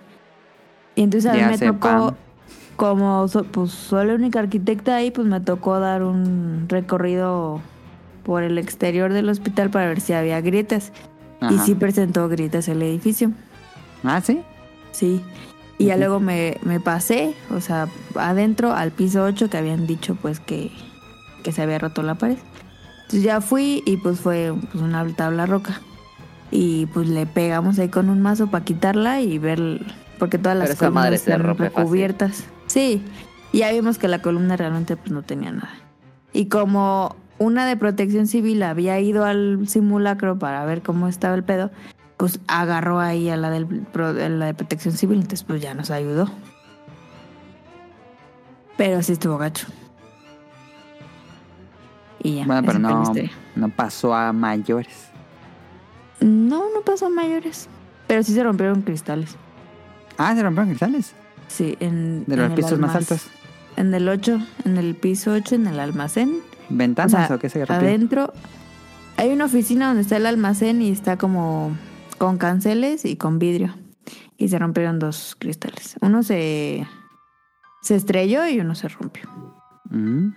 Y 0.95 1.03
entonces 1.03 1.31
a 1.31 1.35
mí 1.35 1.41
Ya 1.41 1.49
me 1.51 1.59
tocó, 1.59 2.17
como 2.77 3.27
so- 3.29 3.45
pues 3.45 3.71
soy 3.71 4.07
la 4.09 4.15
única 4.15 4.41
arquitecta 4.41 4.97
ahí, 4.97 5.11
pues 5.11 5.27
me 5.27 5.41
tocó 5.41 5.79
dar 5.81 6.03
un 6.03 6.67
recorrido 6.69 7.61
por 8.29 8.43
el 8.43 8.59
exterior 8.59 9.11
del 9.15 9.31
hospital 9.31 9.71
para 9.71 9.87
ver 9.87 10.03
si 10.03 10.13
había 10.13 10.43
grietas. 10.43 10.93
Y 11.51 11.57
sí 11.61 11.75
presentó 11.75 12.29
grietas 12.29 12.69
el 12.69 12.83
edificio. 12.83 13.33
Ah, 14.05 14.21
sí. 14.21 14.43
Sí. 14.93 15.23
Y 15.79 15.87
ya 15.87 15.97
luego 15.97 16.21
me, 16.21 16.59
me 16.61 16.79
pasé, 16.79 17.35
o 17.51 17.63
sea, 17.63 17.89
adentro 18.17 18.75
al 18.75 18.91
piso 18.91 19.25
8 19.25 19.49
que 19.49 19.57
habían 19.57 19.87
dicho 19.87 20.15
pues 20.21 20.41
que, 20.41 20.71
que 21.43 21.53
se 21.53 21.63
había 21.63 21.79
roto 21.79 22.03
la 22.03 22.17
pared. 22.17 22.37
Entonces 22.97 23.23
ya 23.23 23.41
fui 23.41 23.83
y 23.87 23.97
pues 23.97 24.21
fue 24.21 24.53
pues, 24.73 24.85
una 24.85 25.07
tabla 25.15 25.47
roca. 25.47 25.81
Y 26.51 26.85
pues 26.93 27.09
le 27.09 27.25
pegamos 27.25 27.79
ahí 27.79 27.89
con 27.89 28.11
un 28.11 28.21
mazo 28.21 28.49
para 28.49 28.63
quitarla 28.63 29.23
y 29.23 29.39
ver, 29.39 29.81
porque 30.19 30.37
todas 30.37 30.59
las 30.59 30.77
Pero 30.77 30.93
columnas 30.93 31.23
fácil. 31.23 31.43
recubiertas. 31.57 32.45
Sí, 32.67 33.03
y 33.53 33.61
ya 33.61 33.73
vimos 33.73 33.97
que 33.97 34.07
la 34.07 34.21
columna 34.21 34.55
realmente 34.59 34.99
pues 34.99 35.13
no 35.13 35.23
tenía 35.23 35.51
nada. 35.51 35.73
Y 36.35 36.47
como 36.47 37.17
una 37.39 37.67
de 37.67 37.77
protección 37.77 38.27
civil 38.27 38.63
había 38.63 38.99
ido 39.01 39.25
al 39.25 39.69
simulacro 39.69 40.39
para 40.39 40.65
ver 40.65 40.83
cómo 40.83 41.09
estaba 41.09 41.35
el 41.35 41.45
pedo, 41.45 41.71
pues 42.17 42.41
agarró 42.49 42.99
ahí 43.01 43.31
a 43.31 43.37
la, 43.37 43.51
del, 43.51 43.87
a 43.95 44.29
la 44.29 44.47
de 44.47 44.55
protección 44.55 44.95
civil, 44.95 45.19
entonces 45.19 45.45
pues 45.45 45.63
ya 45.63 45.75
nos 45.75 45.91
ayudó. 45.91 46.29
Pero 48.77 49.03
sí 49.03 49.13
estuvo 49.13 49.39
gacho. 49.39 49.67
Y 52.23 52.37
ya. 52.37 52.47
Bueno, 52.47 52.63
pero 52.65 52.79
no, 52.79 53.13
no 53.57 53.69
pasó 53.69 54.15
a 54.15 54.33
mayores. 54.33 55.09
No, 56.21 56.65
no 56.75 56.81
pasó 56.85 57.07
a 57.07 57.11
mayores. 57.11 57.69
Pero 58.07 58.23
sí 58.23 58.33
se 58.33 58.43
rompieron 58.43 58.83
cristales. 58.83 59.37
Ah, 60.17 60.35
se 60.35 60.43
rompieron 60.43 60.71
cristales. 60.71 61.15
Sí, 61.47 61.77
en. 61.81 62.25
De 62.27 62.37
los 62.37 62.53
pisos 62.53 62.79
más 62.79 62.95
altos. 62.95 63.29
En 63.77 63.95
el 63.95 64.09
8, 64.09 64.41
en 64.65 64.77
el 64.77 64.97
piso 64.97 65.33
8, 65.33 65.55
en 65.55 65.67
el 65.69 65.79
almacén. 65.79 66.41
¿Ventanas 66.69 67.31
o, 67.31 67.39
qué 67.39 67.49
se 67.49 67.65
rompieron? 67.65 67.85
adentro 67.85 68.33
hay 69.19 69.33
una 69.33 69.47
oficina 69.47 69.89
donde 69.89 70.03
está 70.03 70.17
el 70.17 70.27
almacén 70.27 70.81
y 70.81 70.91
está 70.91 71.19
como 71.19 71.77
con 72.19 72.39
canceles 72.39 73.05
y 73.05 73.17
con 73.17 73.41
vidrio. 73.41 73.75
Y 74.37 74.49
se 74.49 74.61
rompieron 74.61 75.01
dos 75.01 75.37
cristales. 75.37 75.97
Uno 76.01 76.23
se, 76.23 76.87
se 77.83 77.97
estrelló 77.97 78.47
y 78.47 78.61
uno 78.61 78.77
se 78.77 78.87
rompió. 78.87 79.29
Mm. 79.91 80.29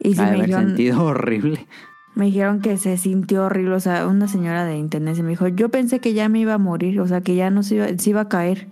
Y 0.00 0.14
sí 0.14 0.20
me 0.20 0.26
haber 0.26 0.40
dijeron, 0.46 0.66
sentido 0.66 1.04
horrible. 1.04 1.64
me 2.16 2.24
dijeron 2.24 2.60
que 2.60 2.76
se 2.76 2.96
sintió 2.96 3.44
horrible. 3.44 3.76
O 3.76 3.80
sea, 3.80 4.08
una 4.08 4.26
señora 4.26 4.64
de 4.64 4.76
intendencia 4.76 5.22
me 5.22 5.30
dijo, 5.30 5.46
yo 5.46 5.68
pensé 5.68 6.00
que 6.00 6.12
ya 6.12 6.28
me 6.28 6.40
iba 6.40 6.54
a 6.54 6.58
morir. 6.58 7.00
O 7.00 7.06
sea, 7.06 7.20
que 7.20 7.36
ya 7.36 7.50
no 7.50 7.62
se 7.62 7.76
iba, 7.76 7.86
se 7.86 8.10
iba 8.10 8.22
a 8.22 8.28
caer. 8.28 8.66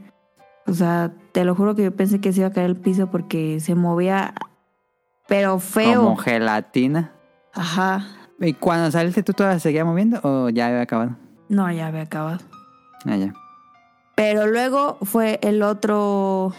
O 0.67 0.75
sea, 0.75 1.13
te 1.31 1.45
lo 1.45 1.55
juro 1.55 1.77
que 1.77 1.85
yo 1.85 1.95
pensé 1.95 2.21
que 2.21 2.33
se 2.33 2.41
iba 2.41 2.49
a 2.49 2.53
caer 2.53 2.67
el 2.67 2.77
piso 2.77 3.13
porque 3.13 3.61
se 3.61 3.77
movía, 3.77 4.35
pero 5.29 5.59
feo. 5.61 6.03
Como 6.03 6.17
gelatina. 6.17 7.13
Ajá. 7.55 8.07
¿Y 8.41 8.55
cuando 8.55 8.91
saliste 8.91 9.23
tú 9.23 9.33
todavía 9.33 9.59
seguía 9.61 9.85
moviendo 9.85 10.21
o 10.23 10.49
ya 10.49 10.67
había 10.69 10.81
acabado? 10.83 11.17
No, 11.49 11.71
ya 11.71 11.87
había 11.89 12.03
acabado. 12.03 12.39
Ah, 13.05 13.17
ya. 13.17 13.33
Pero 14.17 14.47
luego 14.47 14.99
fue 15.03 15.39
el 15.43 15.63
otro. 15.63 16.53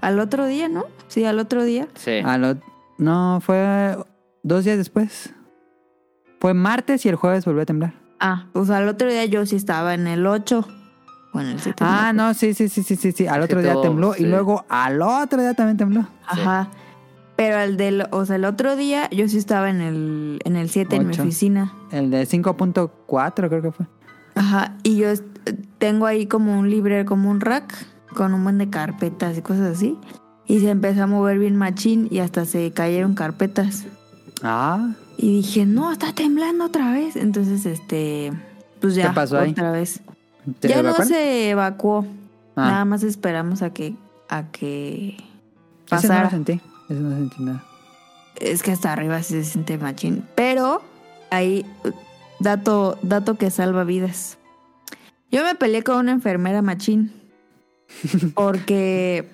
Al 0.00 0.20
otro 0.20 0.46
día, 0.46 0.68
¿no? 0.68 0.84
Sí, 1.08 1.24
al 1.24 1.38
otro 1.38 1.64
día. 1.64 1.88
Sí. 1.94 2.20
A 2.24 2.38
lo- 2.38 2.56
No, 2.98 3.40
fue 3.40 3.96
dos 4.42 4.64
días 4.64 4.76
después. 4.76 5.32
Fue 6.40 6.54
martes 6.54 7.04
y 7.06 7.08
el 7.08 7.16
jueves 7.16 7.44
volvió 7.44 7.62
a 7.62 7.66
temblar. 7.66 7.94
Ah, 8.20 8.46
pues 8.52 8.70
al 8.70 8.88
otro 8.88 9.08
día 9.08 9.24
yo 9.24 9.46
sí 9.46 9.56
estaba 9.56 9.94
en 9.94 10.06
el 10.06 10.26
8 10.26 10.66
o 11.32 11.40
en 11.40 11.46
el 11.48 11.60
7. 11.60 11.82
Ah, 11.86 12.12
no, 12.14 12.34
sí, 12.34 12.54
sí, 12.54 12.68
sí, 12.68 12.82
sí, 12.82 12.96
sí, 12.96 13.12
sí. 13.12 13.26
Al 13.26 13.40
Sí, 13.40 13.44
otro 13.44 13.62
día 13.62 13.80
tembló 13.80 14.14
sí. 14.14 14.22
y 14.24 14.26
luego 14.26 14.64
al 14.68 15.00
otro 15.02 15.40
día 15.40 15.54
también 15.54 15.76
tembló. 15.76 16.06
Ajá. 16.26 16.68
Pero 17.36 17.58
el 17.58 17.76
del, 17.76 18.06
o 18.12 18.24
sea, 18.24 18.36
el 18.36 18.44
otro 18.44 18.76
día 18.76 19.10
yo 19.10 19.28
sí 19.28 19.38
estaba 19.38 19.68
en 19.70 19.80
el 19.80 20.40
en 20.44 20.56
el 20.56 20.68
7 20.70 20.96
en 20.96 21.08
mi 21.08 21.14
oficina. 21.14 21.74
El 21.90 22.10
de 22.10 22.26
5.4 22.26 23.48
creo 23.48 23.62
que 23.62 23.72
fue. 23.72 23.86
Ajá, 24.36 24.74
y 24.82 24.96
yo 24.96 25.08
tengo 25.78 26.06
ahí 26.06 26.26
como 26.26 26.58
un 26.58 26.70
librero, 26.70 27.04
como 27.04 27.30
un 27.30 27.40
rack 27.40 27.74
con 28.14 28.34
un 28.34 28.44
buen 28.44 28.58
de 28.58 28.70
carpetas 28.70 29.36
y 29.36 29.42
cosas 29.42 29.76
así. 29.76 29.98
Y 30.46 30.60
se 30.60 30.70
empezó 30.70 31.02
a 31.04 31.06
mover 31.06 31.38
bien 31.38 31.56
machín 31.56 32.06
y 32.10 32.18
hasta 32.20 32.44
se 32.44 32.70
cayeron 32.72 33.14
carpetas. 33.14 33.84
Ah, 34.42 34.90
Y 35.16 35.36
dije, 35.38 35.64
no, 35.66 35.90
está 35.90 36.12
temblando 36.12 36.66
otra 36.66 36.92
vez. 36.92 37.16
Entonces, 37.16 37.64
este, 37.66 38.32
pues 38.80 38.94
ya, 38.94 39.08
¿Qué 39.08 39.14
pasó 39.14 39.38
ahí? 39.38 39.52
otra 39.52 39.70
vez. 39.72 40.00
¿te 40.60 40.68
Ya 40.68 40.82
no 40.82 40.94
se 40.94 41.50
evacuó. 41.50 42.06
Ah, 42.56 42.68
Nada 42.70 42.84
más 42.84 43.02
esperamos 43.02 43.62
a 43.62 43.70
que, 43.70 43.94
a 44.28 44.44
que 44.50 45.16
ese 45.16 45.22
no 45.22 45.88
pasara. 45.88 46.24
lo 46.24 46.30
sentí. 46.30 46.60
Ese 46.88 47.00
no 47.00 47.10
sentí 47.10 47.42
nada. 47.42 47.64
es 48.40 48.62
que 48.62 48.72
hasta 48.72 48.92
arriba 48.92 49.22
sí 49.22 49.34
se 49.34 49.44
siente 49.44 49.78
machín. 49.78 50.24
Pero 50.34 50.82
ahí, 51.30 51.64
dato, 52.40 52.98
dato 53.02 53.36
que 53.36 53.50
salva 53.50 53.84
vidas. 53.84 54.38
Yo 55.30 55.42
me 55.44 55.54
peleé 55.54 55.82
con 55.82 55.96
una 55.96 56.12
enfermera 56.12 56.62
machín. 56.62 57.12
Porque, 58.34 59.28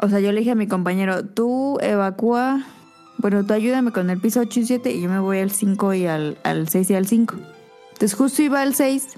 o 0.00 0.08
sea, 0.08 0.20
yo 0.20 0.32
le 0.32 0.40
dije 0.40 0.52
a 0.52 0.56
mi 0.56 0.66
compañero, 0.66 1.24
tú 1.24 1.78
evacúa, 1.80 2.64
bueno, 3.18 3.44
tú 3.44 3.54
ayúdame 3.54 3.92
con 3.92 4.10
el 4.10 4.20
piso 4.20 4.40
8 4.40 4.60
y 4.60 4.66
7 4.66 4.90
y 4.92 5.02
yo 5.02 5.08
me 5.08 5.18
voy 5.18 5.38
al 5.38 5.50
5 5.50 5.94
y 5.94 6.06
al, 6.06 6.38
al 6.44 6.68
6 6.68 6.90
y 6.90 6.94
al 6.94 7.06
5. 7.06 7.34
Entonces 7.92 8.14
justo 8.14 8.42
iba 8.42 8.62
al 8.62 8.74
6 8.74 9.16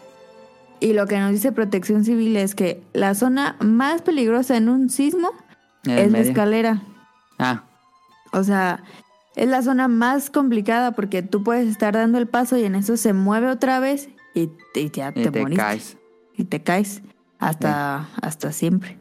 y 0.81 0.94
lo 0.94 1.07
que 1.07 1.19
nos 1.19 1.32
dice 1.32 1.52
Protección 1.52 2.05
Civil 2.05 2.36
es 2.36 2.55
que 2.55 2.82
la 2.94 3.15
zona 3.15 3.57
más 3.61 4.01
peligrosa 4.01 4.57
en 4.57 4.70
un 4.70 4.89
sismo 4.89 5.31
es 5.85 6.11
la 6.11 6.20
escalera. 6.20 6.82
Ah, 7.39 7.65
O 8.32 8.44
sea, 8.44 8.82
es 9.36 9.48
la 9.48 9.62
zona 9.62 9.89
más 9.89 10.31
complicada 10.31 10.93
porque 10.93 11.23
tú 11.23 11.43
puedes 11.43 11.69
estar 11.69 11.94
dando 11.94 12.19
el 12.19 12.27
paso 12.28 12.57
y 12.57 12.65
en 12.65 12.74
eso 12.74 12.97
se 12.97 13.12
mueve 13.12 13.48
otra 13.48 13.81
vez 13.81 14.09
y, 14.35 14.51
y 14.74 14.90
ya 14.90 15.11
y 15.11 15.23
te, 15.23 15.31
te 15.31 15.40
moriste. 15.40 15.62
caes. 15.62 15.97
Y 16.36 16.44
te 16.44 16.62
caes 16.62 17.02
hasta, 17.39 18.09
hasta 18.23 18.52
siempre. 18.52 18.98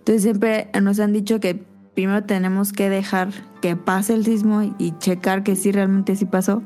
Entonces 0.00 0.22
siempre 0.22 0.70
nos 0.80 1.00
han 1.00 1.12
dicho 1.12 1.38
que 1.40 1.54
primero 1.94 2.24
tenemos 2.24 2.72
que 2.72 2.88
dejar 2.88 3.30
que 3.60 3.76
pase 3.76 4.14
el 4.14 4.24
sismo 4.24 4.62
y, 4.78 4.94
checar 4.98 5.42
que 5.42 5.56
sí 5.56 5.72
realmente 5.72 6.14
sí 6.16 6.24
pasó 6.24 6.62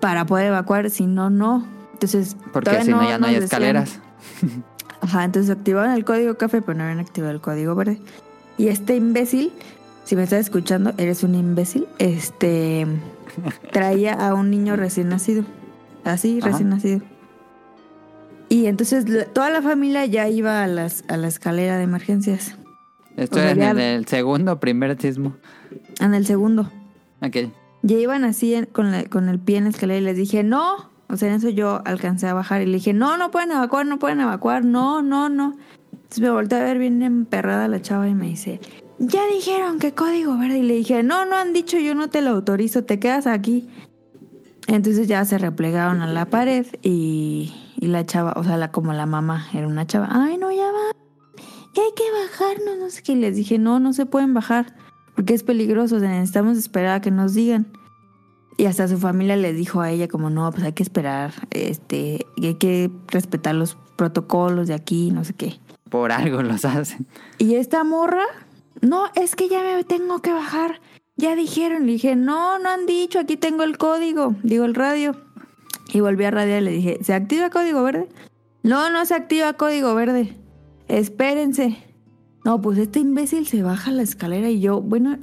para 0.00 0.26
poder 0.26 0.48
evacuar, 0.48 0.90
si 0.90 1.06
no, 1.06 1.30
no. 1.30 1.64
Entonces, 1.92 2.36
Porque 2.52 2.82
si 2.82 2.90
no, 2.90 3.08
ya 3.08 3.18
no 3.18 3.26
hay 3.26 3.34
decían- 3.36 3.44
escaleras. 3.44 4.00
Ajá, 5.00 5.24
entonces 5.24 5.50
activaron 5.56 5.92
el 5.92 6.04
código 6.04 6.36
café, 6.36 6.60
pero 6.62 6.76
no 6.78 6.84
habían 6.84 6.98
activado 7.00 7.32
el 7.32 7.40
código 7.40 7.74
verde. 7.74 8.00
Y 8.58 8.68
este 8.68 8.96
imbécil, 8.96 9.52
si 10.04 10.16
me 10.16 10.22
estás 10.24 10.40
escuchando, 10.40 10.92
eres 10.98 11.22
un 11.24 11.34
imbécil, 11.34 11.86
este 11.98 12.86
traía 13.72 14.12
a 14.14 14.34
un 14.34 14.50
niño 14.50 14.76
recién 14.76 15.08
nacido. 15.08 15.44
Así, 16.04 16.38
Ajá. 16.40 16.50
recién 16.50 16.68
nacido. 16.70 17.00
Y 18.48 18.66
entonces 18.66 19.06
toda 19.32 19.50
la 19.50 19.62
familia 19.62 20.04
ya 20.06 20.28
iba 20.28 20.62
a, 20.62 20.66
las, 20.66 21.04
a 21.08 21.16
la 21.16 21.28
escalera 21.28 21.78
de 21.78 21.84
emergencias. 21.84 22.56
Esto 23.16 23.36
O 23.36 23.40
sea, 23.40 23.52
es 23.52 23.56
ya- 23.58 23.70
en 23.70 23.78
el 23.78 24.06
segundo, 24.06 24.60
primer 24.60 25.00
sismo. 25.00 25.34
En 26.00 26.12
el 26.14 26.26
segundo. 26.26 26.70
Ok. 27.22 27.36
Ya 27.82 27.96
iban 27.96 28.24
así 28.24 28.54
en- 28.54 28.66
con, 28.66 28.90
la- 28.92 29.04
con 29.04 29.28
el 29.28 29.38
pie 29.38 29.56
en 29.58 29.64
la 29.64 29.70
escalera 29.70 30.00
y 30.00 30.04
les 30.04 30.16
dije, 30.16 30.42
no. 30.42 30.90
O 31.08 31.16
sea, 31.16 31.28
en 31.28 31.34
eso 31.34 31.48
yo 31.50 31.82
alcancé 31.84 32.26
a 32.26 32.34
bajar 32.34 32.62
y 32.62 32.66
le 32.66 32.74
dije, 32.74 32.92
no, 32.92 33.16
no 33.16 33.30
pueden 33.30 33.52
evacuar, 33.52 33.86
no 33.86 33.98
pueden 33.98 34.20
evacuar, 34.20 34.64
no, 34.64 35.02
no, 35.02 35.28
no. 35.28 35.56
Entonces 35.92 36.20
me 36.20 36.30
volteé 36.30 36.58
a 36.58 36.64
ver 36.64 36.78
bien 36.78 37.02
emperrada 37.02 37.68
la 37.68 37.80
chava 37.80 38.08
y 38.08 38.14
me 38.14 38.26
dice, 38.28 38.60
ya 39.02 39.26
dijeron 39.26 39.78
que 39.78 39.92
código 39.92 40.38
verde. 40.38 40.58
Y 40.58 40.62
le 40.62 40.74
dije, 40.74 41.02
no, 41.02 41.26
no 41.26 41.36
han 41.36 41.52
dicho, 41.52 41.78
yo 41.78 41.94
no 41.94 42.08
te 42.08 42.22
lo 42.22 42.30
autorizo, 42.30 42.84
te 42.84 42.98
quedas 42.98 43.26
aquí. 43.26 43.68
Entonces 44.68 45.08
ya 45.08 45.24
se 45.24 45.38
replegaron 45.38 46.00
a 46.00 46.06
la 46.06 46.26
pared 46.26 46.66
y, 46.82 47.52
y 47.78 47.88
la 47.88 48.06
chava, 48.06 48.32
o 48.36 48.44
sea, 48.44 48.56
la, 48.56 48.70
como 48.70 48.92
la 48.92 49.06
mamá 49.06 49.48
era 49.52 49.66
una 49.66 49.86
chava, 49.86 50.08
ay, 50.10 50.38
no, 50.38 50.52
ya 50.52 50.66
va, 50.66 50.92
ya 51.74 51.82
hay 51.82 51.92
que 51.96 52.04
bajarnos, 52.12 52.78
no 52.78 52.90
sé 52.90 53.02
qué. 53.02 53.12
Y 53.12 53.16
les 53.16 53.34
dije, 53.34 53.58
no, 53.58 53.80
no 53.80 53.92
se 53.92 54.06
pueden 54.06 54.34
bajar 54.34 54.74
porque 55.14 55.34
es 55.34 55.42
peligroso, 55.42 55.96
o 55.96 56.00
sea, 56.00 56.10
necesitamos 56.10 56.56
esperar 56.56 56.96
a 56.96 57.00
que 57.00 57.10
nos 57.10 57.34
digan. 57.34 57.66
Y 58.56 58.66
hasta 58.66 58.86
su 58.86 58.98
familia 58.98 59.36
le 59.36 59.52
dijo 59.52 59.80
a 59.80 59.90
ella 59.90 60.08
como, 60.08 60.30
no, 60.30 60.50
pues 60.52 60.62
hay 60.62 60.72
que 60.74 60.82
esperar, 60.82 61.32
este, 61.50 62.26
hay 62.40 62.54
que 62.54 62.90
respetar 63.08 63.54
los 63.54 63.76
protocolos 63.96 64.68
de 64.68 64.74
aquí, 64.74 65.10
no 65.10 65.24
sé 65.24 65.34
qué. 65.34 65.58
Por 65.90 66.12
algo 66.12 66.42
los 66.42 66.64
hacen. 66.64 67.06
Y 67.38 67.54
esta 67.56 67.82
morra, 67.82 68.24
no, 68.82 69.06
es 69.14 69.36
que 69.36 69.48
ya 69.48 69.62
me 69.62 69.84
tengo 69.84 70.20
que 70.20 70.32
bajar. 70.32 70.80
Ya 71.16 71.36
dijeron, 71.36 71.86
le 71.86 71.92
dije, 71.92 72.16
no, 72.16 72.58
no 72.58 72.68
han 72.68 72.84
dicho, 72.84 73.20
aquí 73.20 73.36
tengo 73.36 73.62
el 73.62 73.78
código, 73.78 74.34
digo 74.42 74.64
el 74.64 74.74
radio. 74.74 75.16
Y 75.92 76.00
volví 76.00 76.24
a 76.24 76.30
radiar 76.30 76.62
y 76.62 76.64
le 76.64 76.70
dije, 76.72 76.98
¿se 77.02 77.14
activa 77.14 77.48
código 77.50 77.82
verde? 77.82 78.08
No, 78.62 78.90
no 78.90 79.04
se 79.06 79.14
activa 79.14 79.52
código 79.54 79.94
verde. 79.94 80.36
Espérense. 80.88 81.78
No, 82.44 82.60
pues 82.60 82.78
este 82.78 82.98
imbécil 82.98 83.46
se 83.46 83.62
baja 83.62 83.92
la 83.92 84.02
escalera 84.02 84.50
y 84.50 84.60
yo, 84.60 84.80
bueno, 84.80 85.16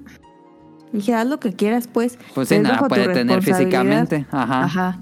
dije, 0.93 1.13
haz 1.13 1.27
lo 1.27 1.39
que 1.39 1.53
quieras, 1.53 1.87
pues. 1.87 2.17
Pues 2.33 2.47
sí, 2.47 2.61
tu 2.61 2.87
puede 2.87 3.13
tener 3.13 3.37
responsabilidad". 3.37 3.57
físicamente. 3.57 4.25
Ajá. 4.31 4.63
Ajá. 4.63 4.99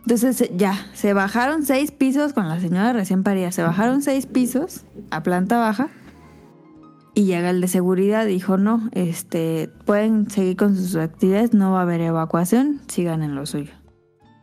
Entonces 0.00 0.50
ya, 0.54 0.86
se 0.92 1.12
bajaron 1.12 1.64
seis 1.64 1.90
pisos 1.90 2.34
con 2.34 2.48
la 2.48 2.60
señora 2.60 2.92
recién 2.92 3.22
parida. 3.24 3.50
Se 3.50 3.62
bajaron 3.62 4.02
seis 4.02 4.26
pisos 4.26 4.82
a 5.10 5.22
planta 5.22 5.58
baja. 5.58 5.88
Y 7.16 7.24
llega 7.26 7.50
el 7.50 7.60
de 7.60 7.68
seguridad, 7.68 8.26
dijo, 8.26 8.56
no, 8.56 8.88
este, 8.92 9.70
pueden 9.84 10.28
seguir 10.30 10.56
con 10.56 10.76
sus 10.76 10.96
actividades, 10.96 11.54
no 11.54 11.70
va 11.72 11.78
a 11.80 11.82
haber 11.82 12.00
evacuación, 12.00 12.80
sigan 12.88 13.22
en 13.22 13.34
lo 13.36 13.46
suyo. 13.46 13.72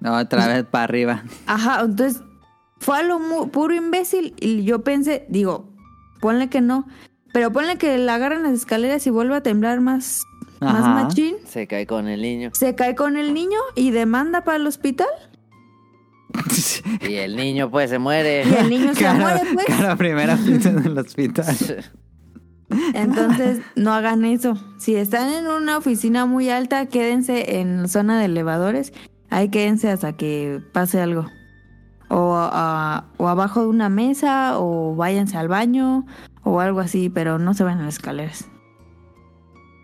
Otra 0.05 0.47
vez 0.47 0.63
para 0.63 0.85
arriba. 0.85 1.23
Ajá, 1.47 1.81
entonces 1.81 2.23
fue 2.79 2.99
a 2.99 3.03
lo 3.03 3.19
mu- 3.19 3.49
puro 3.49 3.75
imbécil 3.75 4.33
y 4.39 4.63
yo 4.63 4.83
pensé, 4.83 5.25
digo, 5.29 5.69
ponle 6.21 6.49
que 6.49 6.61
no, 6.61 6.87
pero 7.33 7.51
ponle 7.51 7.77
que 7.77 7.97
la 7.97 8.15
agarran 8.15 8.43
las 8.43 8.53
escaleras 8.53 9.05
y 9.05 9.09
vuelve 9.09 9.35
a 9.35 9.43
temblar 9.43 9.81
más, 9.81 10.23
más 10.61 10.81
machín. 10.81 11.35
Se 11.45 11.67
cae 11.67 11.85
con 11.85 12.07
el 12.07 12.21
niño. 12.21 12.51
Se 12.53 12.73
cae 12.73 12.95
con 12.95 13.17
el 13.17 13.33
niño 13.33 13.59
y 13.75 13.91
demanda 13.91 14.43
para 14.45 14.55
el 14.57 14.65
hospital. 14.65 15.07
Y 17.07 17.15
el 17.15 17.35
niño 17.35 17.69
pues 17.69 17.89
se 17.89 17.99
muere. 17.99 18.43
Y 18.49 18.53
el 18.53 18.69
niño 18.69 18.95
se 18.95 19.13
muere, 19.13 19.41
pues. 19.53 19.65
cara 19.67 19.95
primera 19.97 20.33
en 20.47 20.85
el 20.85 20.97
hospital. 20.97 21.55
Entonces, 22.93 23.59
no 23.75 23.93
hagan 23.93 24.25
eso. 24.25 24.53
Si 24.77 24.95
están 24.95 25.31
en 25.33 25.47
una 25.47 25.77
oficina 25.77 26.25
muy 26.25 26.49
alta, 26.49 26.85
quédense 26.87 27.59
en 27.59 27.87
zona 27.87 28.19
de 28.19 28.25
elevadores. 28.25 28.93
Ahí 29.29 29.49
quédense 29.49 29.89
hasta 29.89 30.13
que 30.13 30.61
pase 30.73 30.99
algo. 31.01 31.25
O, 32.09 32.35
a- 32.35 33.05
o 33.17 33.27
abajo 33.29 33.61
de 33.61 33.67
una 33.67 33.87
mesa, 33.89 34.59
o 34.59 34.95
váyanse 34.95 35.37
al 35.37 35.47
baño, 35.47 36.05
o 36.43 36.59
algo 36.59 36.79
así, 36.81 37.09
pero 37.09 37.39
no 37.39 37.53
se 37.53 37.63
van 37.63 37.79
a 37.79 37.85
las 37.85 37.95
escaleras. 37.95 38.47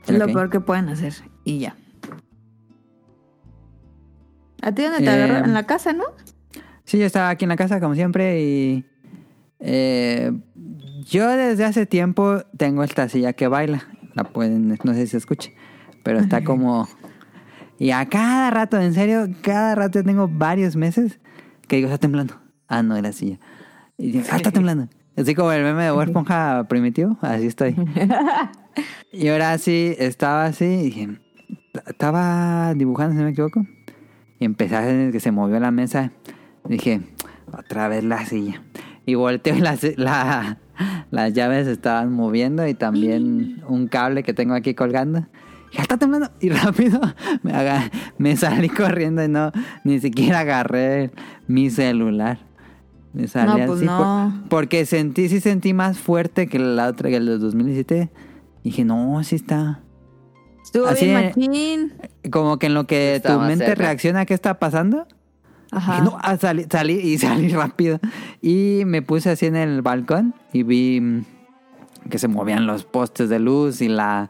Es 0.07 0.17
lo 0.17 0.25
peor 0.27 0.49
que 0.49 0.59
pueden 0.59 0.89
hacer. 0.89 1.13
Y 1.43 1.59
ya. 1.59 1.75
¿A 4.61 4.71
ti 4.71 4.83
dónde 4.83 4.99
te 4.99 5.05
Eh, 5.05 5.09
agarró? 5.23 5.45
En 5.45 5.53
la 5.53 5.63
casa, 5.65 5.93
¿no? 5.93 6.03
Sí, 6.83 6.97
yo 6.97 7.05
estaba 7.05 7.29
aquí 7.29 7.45
en 7.45 7.49
la 7.49 7.55
casa 7.57 7.79
como 7.79 7.95
siempre 7.95 8.41
y 8.41 8.85
eh, 9.59 10.31
yo 11.09 11.29
desde 11.29 11.65
hace 11.65 11.85
tiempo 11.85 12.41
tengo 12.57 12.83
esta 12.83 13.09
silla 13.09 13.33
que 13.33 13.47
baila. 13.47 13.83
La 14.13 14.23
pueden, 14.23 14.69
no 14.83 14.93
sé 14.93 15.01
si 15.01 15.07
se 15.07 15.17
escucha, 15.17 15.51
pero 16.03 16.19
está 16.19 16.43
como... 16.43 16.87
Y 17.79 17.91
a 17.91 18.07
cada 18.07 18.49
rato, 18.49 18.79
en 18.81 18.93
serio, 18.95 19.27
cada 19.43 19.75
rato 19.75 20.03
tengo 20.03 20.27
varios 20.27 20.75
meses 20.75 21.19
que 21.67 21.75
digo, 21.75 21.87
está 21.87 21.99
temblando. 21.99 22.33
Ah, 22.67 22.81
no, 22.81 22.95
es 22.95 23.03
la 23.03 23.11
silla. 23.11 23.39
Y 23.97 24.11
digo, 24.11 24.25
ah, 24.31 24.37
está 24.37 24.51
temblando. 24.51 24.87
Así 25.15 25.35
como 25.35 25.51
el 25.51 25.63
meme 25.63 25.83
de 25.83 25.91
Bob 25.91 26.01
Esponja 26.01 26.65
primitivo, 26.67 27.17
así 27.21 27.45
estoy. 27.47 27.75
y 29.11 29.27
ahora 29.27 29.57
sí, 29.59 29.95
estaba 29.99 30.45
así 30.45 30.65
y 30.65 30.83
dije, 30.85 31.09
estaba 31.85 32.73
dibujando, 32.73 33.13
si 33.13 33.17
no 33.19 33.25
me 33.25 33.31
equivoco. 33.31 33.65
Y 34.39 34.45
empecé 34.45 34.75
a 34.75 35.11
que 35.11 35.19
se 35.19 35.31
movió 35.31 35.59
la 35.59 35.71
mesa. 35.71 36.11
Dije, 36.65 37.01
otra 37.51 37.87
vez 37.87 38.03
la 38.03 38.25
silla. 38.25 38.63
Y 39.05 39.15
volteo 39.15 39.55
la, 39.55 39.77
la- 39.95 40.57
las 41.11 41.33
llaves 41.33 41.65
se 41.65 41.71
estaban 41.73 42.11
moviendo 42.11 42.67
y 42.67 42.73
también 42.73 43.63
un 43.67 43.87
cable 43.87 44.23
que 44.23 44.33
tengo 44.33 44.53
aquí 44.53 44.73
colgando. 44.73 45.27
Ya 45.73 45.81
está 45.81 45.97
temblando. 45.97 46.29
Y 46.39 46.49
rápido 46.51 46.99
me, 48.17 48.35
salí 48.37 48.69
corriendo 48.69 49.23
y 49.23 49.27
no, 49.27 49.51
ni 49.83 49.99
siquiera 49.99 50.39
agarré 50.39 51.11
mi 51.47 51.69
celular. 51.69 52.39
Me 53.13 53.27
salí 53.27 53.61
No, 53.61 53.65
pues 53.67 53.79
así 53.79 53.85
por- 53.87 53.99
no. 54.05 54.43
porque 54.49 54.85
sentí, 54.85 55.27
sí 55.29 55.39
sentí 55.39 55.73
más 55.73 55.97
fuerte 55.97 56.47
que 56.47 56.59
la 56.59 56.87
otra, 56.87 57.09
que 57.09 57.17
el 57.17 57.25
de 57.25 57.37
2017. 57.37 58.11
Dije, 58.63 58.85
no, 58.85 59.23
sí 59.23 59.35
está. 59.35 59.81
Estuvo 60.63 60.87
Así 60.87 61.05
bien 61.05 61.13
machín. 61.23 61.93
Como 62.31 62.59
que 62.59 62.67
en 62.67 62.73
lo 62.73 62.85
que 62.85 63.15
Está 63.15 63.35
tu 63.35 63.39
mente 63.39 63.65
cerca. 63.65 63.83
reacciona 63.83 64.19
a 64.21 64.25
qué 64.25 64.33
está 64.33 64.59
pasando. 64.59 65.07
Ajá. 65.77 65.93
Dije, 65.93 66.03
no, 66.05 66.17
ah, 66.21 66.37
salí, 66.37 66.65
salí 66.69 66.93
y 66.93 67.17
salí 67.19 67.47
rápido. 67.49 67.99
Y 68.41 68.83
me 68.85 69.01
puse 69.01 69.29
así 69.29 69.45
en 69.45 69.55
el 69.55 69.81
balcón 69.81 70.33
y 70.53 70.63
vi 70.63 70.99
mm, 71.01 71.25
que 72.09 72.19
se 72.19 72.27
movían 72.27 72.65
los 72.67 72.83
postes 72.83 73.29
de 73.29 73.39
luz 73.39 73.81
y 73.81 73.87
la, 73.87 74.29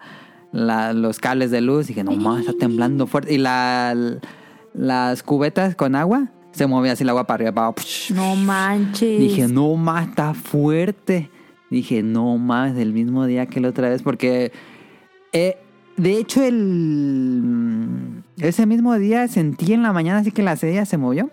la- 0.51 0.93
los 0.93 1.19
cables 1.19 1.51
de 1.51 1.61
luz. 1.61 1.85
Y 1.85 1.87
dije, 1.93 2.03
no 2.03 2.11
más, 2.15 2.41
está 2.41 2.53
temblando 2.53 3.07
fuerte. 3.07 3.33
Y 3.33 3.37
la, 3.37 3.95
las 4.73 5.23
cubetas 5.23 5.75
con 5.75 5.95
agua 5.95 6.29
se 6.51 6.65
movía 6.67 6.93
así 6.93 7.03
el 7.03 7.09
agua 7.09 7.25
para 7.27 7.35
arriba. 7.49 7.73
para. 7.73 7.87
No 8.15 8.35
manches. 8.35 9.19
Dije, 9.19 9.47
no 9.47 9.75
más, 9.75 10.07
está 10.09 10.33
fuerte. 10.33 11.29
Dije, 11.69 12.01
no 12.01 12.37
más, 12.37 12.75
del 12.75 12.93
mismo 12.93 13.25
día 13.25 13.45
que 13.45 13.59
la 13.59 13.69
otra 13.69 13.89
vez, 13.89 14.01
porque 14.01 14.51
eh, 15.33 15.57
de 15.97 16.17
hecho 16.17 16.43
el 16.43 18.23
ese 18.37 18.65
mismo 18.65 18.97
día 18.97 19.27
sentí 19.27 19.73
en 19.73 19.83
la 19.83 19.93
mañana 19.93 20.19
así 20.19 20.31
que 20.31 20.43
la 20.43 20.55
silla 20.55 20.85
se 20.85 20.97
movió 20.97 21.29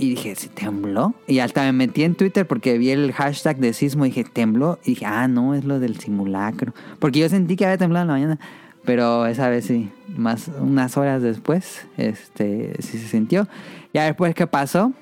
y 0.00 0.10
dije, 0.10 0.36
¿se 0.36 0.48
tembló? 0.48 1.14
Y 1.26 1.40
hasta 1.40 1.62
me 1.62 1.72
metí 1.72 2.04
en 2.04 2.14
Twitter 2.14 2.46
porque 2.46 2.78
vi 2.78 2.90
el 2.90 3.12
hashtag 3.12 3.58
de 3.58 3.72
sismo 3.72 4.06
y 4.06 4.10
dije, 4.10 4.22
tembló. 4.22 4.78
Y 4.84 4.90
dije, 4.90 5.06
ah, 5.06 5.26
no, 5.26 5.56
es 5.56 5.64
lo 5.64 5.80
del 5.80 5.98
simulacro. 5.98 6.72
Porque 7.00 7.18
yo 7.18 7.28
sentí 7.28 7.56
que 7.56 7.64
había 7.64 7.78
temblado 7.78 8.04
en 8.04 8.06
la 8.06 8.14
mañana. 8.14 8.38
Pero 8.84 9.26
esa 9.26 9.48
vez 9.48 9.64
sí, 9.66 9.90
más 10.16 10.52
unas 10.60 10.96
horas 10.96 11.20
después, 11.20 11.84
este, 11.96 12.76
sí 12.78 12.96
se 12.96 13.08
sintió. 13.08 13.48
Ya 13.92 14.04
después 14.04 14.36
que 14.36 14.46
pasó, 14.46 14.92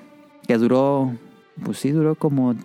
que 0.47 0.57
duró, 0.57 1.13
pues 1.63 1.77
sí, 1.77 1.91
duró 1.91 2.15
como 2.15 2.55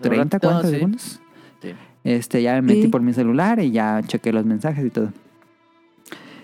30, 0.00 0.38
ratito, 0.38 0.48
40 0.48 0.68
sí. 0.68 0.74
segundos. 0.74 1.20
Sí. 1.60 1.68
Este, 2.04 2.40
ya 2.40 2.54
me 2.54 2.62
metí 2.62 2.82
Sí. 2.84 2.88
por 2.88 3.02
mi 3.02 3.12
celular 3.12 3.60
y 3.60 3.70
ya 3.70 4.00
chequé 4.02 4.32
los 4.32 4.46
mensajes 4.46 4.82
y 4.82 4.88
todo. 4.90 5.12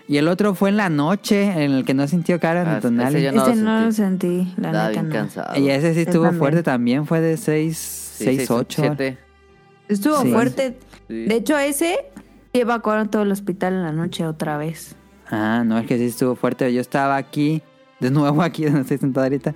Y 0.07 0.17
el 0.17 0.27
otro 0.27 0.53
fue 0.53 0.69
en 0.69 0.77
la 0.77 0.89
noche, 0.89 1.43
en 1.63 1.71
el 1.71 1.85
que 1.85 1.93
no 1.93 2.07
sintió 2.07 2.39
cara 2.39 2.63
Ah, 2.67 2.75
en 2.75 2.81
tonal. 2.81 3.15
ese 3.15 3.23
yo 3.23 3.31
no 3.31 3.45
este 3.47 3.55
lo 3.55 3.63
no 3.63 3.85
lo 3.85 3.91
sentí. 3.91 4.53
la 4.57 4.67
Estaba 4.69 4.87
neta 4.89 4.89
bien 4.89 5.07
no. 5.09 5.13
cansado. 5.15 5.59
Y 5.59 5.69
ese 5.69 5.93
sí 5.93 6.01
estuvo 6.01 6.23
también. 6.23 6.39
fuerte 6.39 6.63
también, 6.63 7.05
fue 7.05 7.21
de 7.21 7.37
6, 7.37 7.77
Sí, 7.77 8.25
6 8.25 8.37
seis, 8.37 8.51
8. 8.51 8.81
siete. 8.83 9.17
Estuvo 9.87 10.21
Sí. 10.21 10.31
fuerte. 10.31 10.77
Sí. 11.07 11.25
De 11.25 11.35
hecho, 11.35 11.57
ese 11.57 11.97
evacuaron 12.51 13.09
todo 13.09 13.21
el 13.23 13.31
hospital 13.31 13.73
en 13.73 13.83
la 13.83 13.91
noche 13.91 14.25
otra 14.25 14.57
vez. 14.57 14.95
Ah, 15.31 15.63
no, 15.65 15.77
es 15.79 15.87
que 15.87 15.97
sí 15.97 16.05
estuvo 16.05 16.35
fuerte. 16.35 16.71
Yo 16.73 16.81
estaba 16.81 17.15
aquí, 17.15 17.61
de 17.99 18.11
nuevo 18.11 18.41
aquí 18.41 18.63
donde 18.65 18.81
estoy 18.81 18.97
sentado 18.97 19.23
ahorita. 19.25 19.53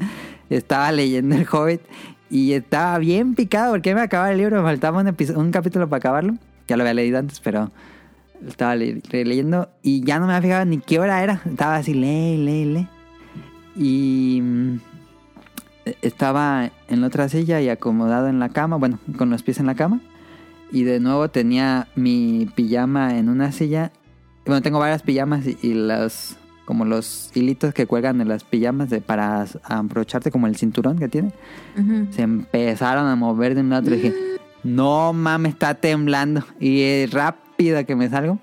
Estaba 0.49 0.91
leyendo 0.94 1.36
El 1.36 1.45
Hobbit 1.52 1.82
y 2.30 2.53
estaba 2.53 2.98
bien 2.99 3.36
picado 3.36 3.72
porque 3.74 3.94
me 3.94 4.02
acababa 4.02 4.32
el 4.32 4.38
libro. 4.38 4.57
Me 4.57 4.64
faltaba 4.64 5.02
un, 5.02 5.15
un 5.36 5.52
capítulo 5.52 5.88
para 5.90 5.98
acabarlo. 5.99 6.36
Ya 6.68 6.78
lo 6.78 6.84
había 6.84 6.94
leído 6.94 7.19
antes, 7.19 7.40
pero 7.41 7.69
estaba 8.45 8.76
le- 8.76 9.01
releyendo 9.09 9.69
y 9.81 10.01
ya 10.03 10.19
no 10.19 10.27
me 10.27 10.34
había 10.34 10.49
fijado 10.49 10.65
ni 10.65 10.80
qué 10.80 10.99
hora 10.99 11.23
era. 11.23 11.41
Estaba 11.45 11.77
así, 11.77 11.93
lee, 11.93 12.38
lee, 12.38 12.65
lee. 12.65 12.88
Y 13.76 14.41
mm, 14.41 14.80
estaba 16.01 16.72
en 16.89 17.01
la 17.01 17.07
otra 17.07 17.30
silla 17.30 17.61
y 17.61 17.69
acomodado 17.69 18.27
en 18.27 18.39
la 18.39 18.49
cama, 18.49 18.77
bueno, 18.77 18.99
con 19.18 19.30
los 19.30 19.43
pies 19.43 19.59
en 19.59 19.65
la 19.68 19.76
cama. 19.76 20.01
Y 20.72 20.84
de 20.84 20.99
nuevo 20.99 21.30
tenía 21.30 21.88
mi 21.95 22.47
pijama 22.55 23.18
en 23.18 23.30
una 23.30 23.51
silla. 23.51 23.91
Bueno, 24.45 24.61
tengo 24.61 24.80
varias 24.80 25.01
pijamas 25.01 25.45
y, 25.47 25.57
y 25.61 25.73
los 25.73 26.38
como 26.65 26.84
los 26.84 27.31
hilitos 27.34 27.73
que 27.73 27.85
cuelgan 27.85 28.19
en 28.19 28.27
las 28.27 28.43
pijamas 28.43 28.89
de, 28.89 28.99
para 28.99 29.45
abrocharte 29.64 30.31
como 30.31 30.47
el 30.47 30.57
cinturón 30.57 30.99
que 30.99 31.07
tiene. 31.07 31.31
Ujú. 31.80 32.07
Se 32.11 32.23
empezaron 32.23 33.05
a 33.07 33.15
mover 33.15 33.55
de 33.55 33.61
un 33.61 33.69
lado 33.69 33.88
y 33.89 33.93
dije, 33.95 34.14
no 34.65 35.14
mames, 35.14 35.53
está 35.53 35.76
temblando. 35.76 36.43
Y 36.59 36.81
eh, 36.81 37.09
rápido 37.57 37.85
que 37.85 37.95
me 37.95 38.09
salgo. 38.09 38.39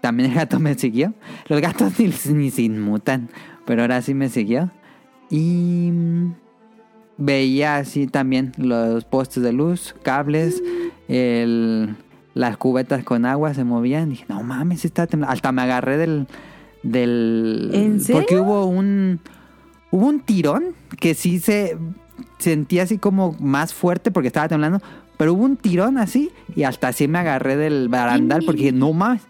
También 0.00 0.30
el 0.30 0.36
gato 0.36 0.58
me 0.58 0.74
siguió. 0.74 1.14
Los 1.48 1.60
gatos 1.60 1.98
ni, 1.98 2.10
ni 2.34 2.50
se 2.50 2.62
inmutan, 2.62 3.28
pero 3.64 3.82
ahora 3.82 4.02
sí 4.02 4.14
me 4.14 4.28
siguió. 4.28 4.70
Y 5.30 5.92
veía 7.16 7.76
así 7.76 8.06
también 8.06 8.52
los 8.56 9.04
postes 9.04 9.42
de 9.42 9.52
luz, 9.52 9.94
cables, 10.02 10.62
el, 11.06 11.94
las 12.34 12.56
cubetas 12.56 13.04
con 13.04 13.24
agua 13.24 13.54
se 13.54 13.62
movían. 13.62 14.10
Dije, 14.10 14.24
no 14.28 14.42
mames, 14.42 14.84
está 14.84 15.06
temblando. 15.06 15.32
Hasta 15.32 15.52
me 15.52 15.62
agarré 15.62 15.96
del... 15.96 16.26
del 16.82 17.70
¿En 17.72 18.00
serio? 18.00 18.22
Porque 18.22 18.38
hubo 18.38 18.66
un... 18.66 19.20
Hubo 19.92 20.06
un 20.06 20.20
tirón 20.20 20.76
que 21.00 21.14
sí 21.14 21.40
se 21.40 21.76
sentía 22.38 22.84
así 22.84 22.96
como 22.98 23.36
más 23.40 23.74
fuerte 23.74 24.12
porque 24.12 24.28
estaba 24.28 24.46
temblando. 24.48 24.80
Pero 25.20 25.34
hubo 25.34 25.44
un 25.44 25.58
tirón 25.58 25.98
así 25.98 26.30
y 26.56 26.62
hasta 26.62 26.88
así 26.88 27.06
me 27.06 27.18
agarré 27.18 27.54
del 27.58 27.90
barandal 27.90 28.42
porque 28.46 28.60
dije, 28.62 28.72
no 28.72 28.94
mames. 28.94 29.20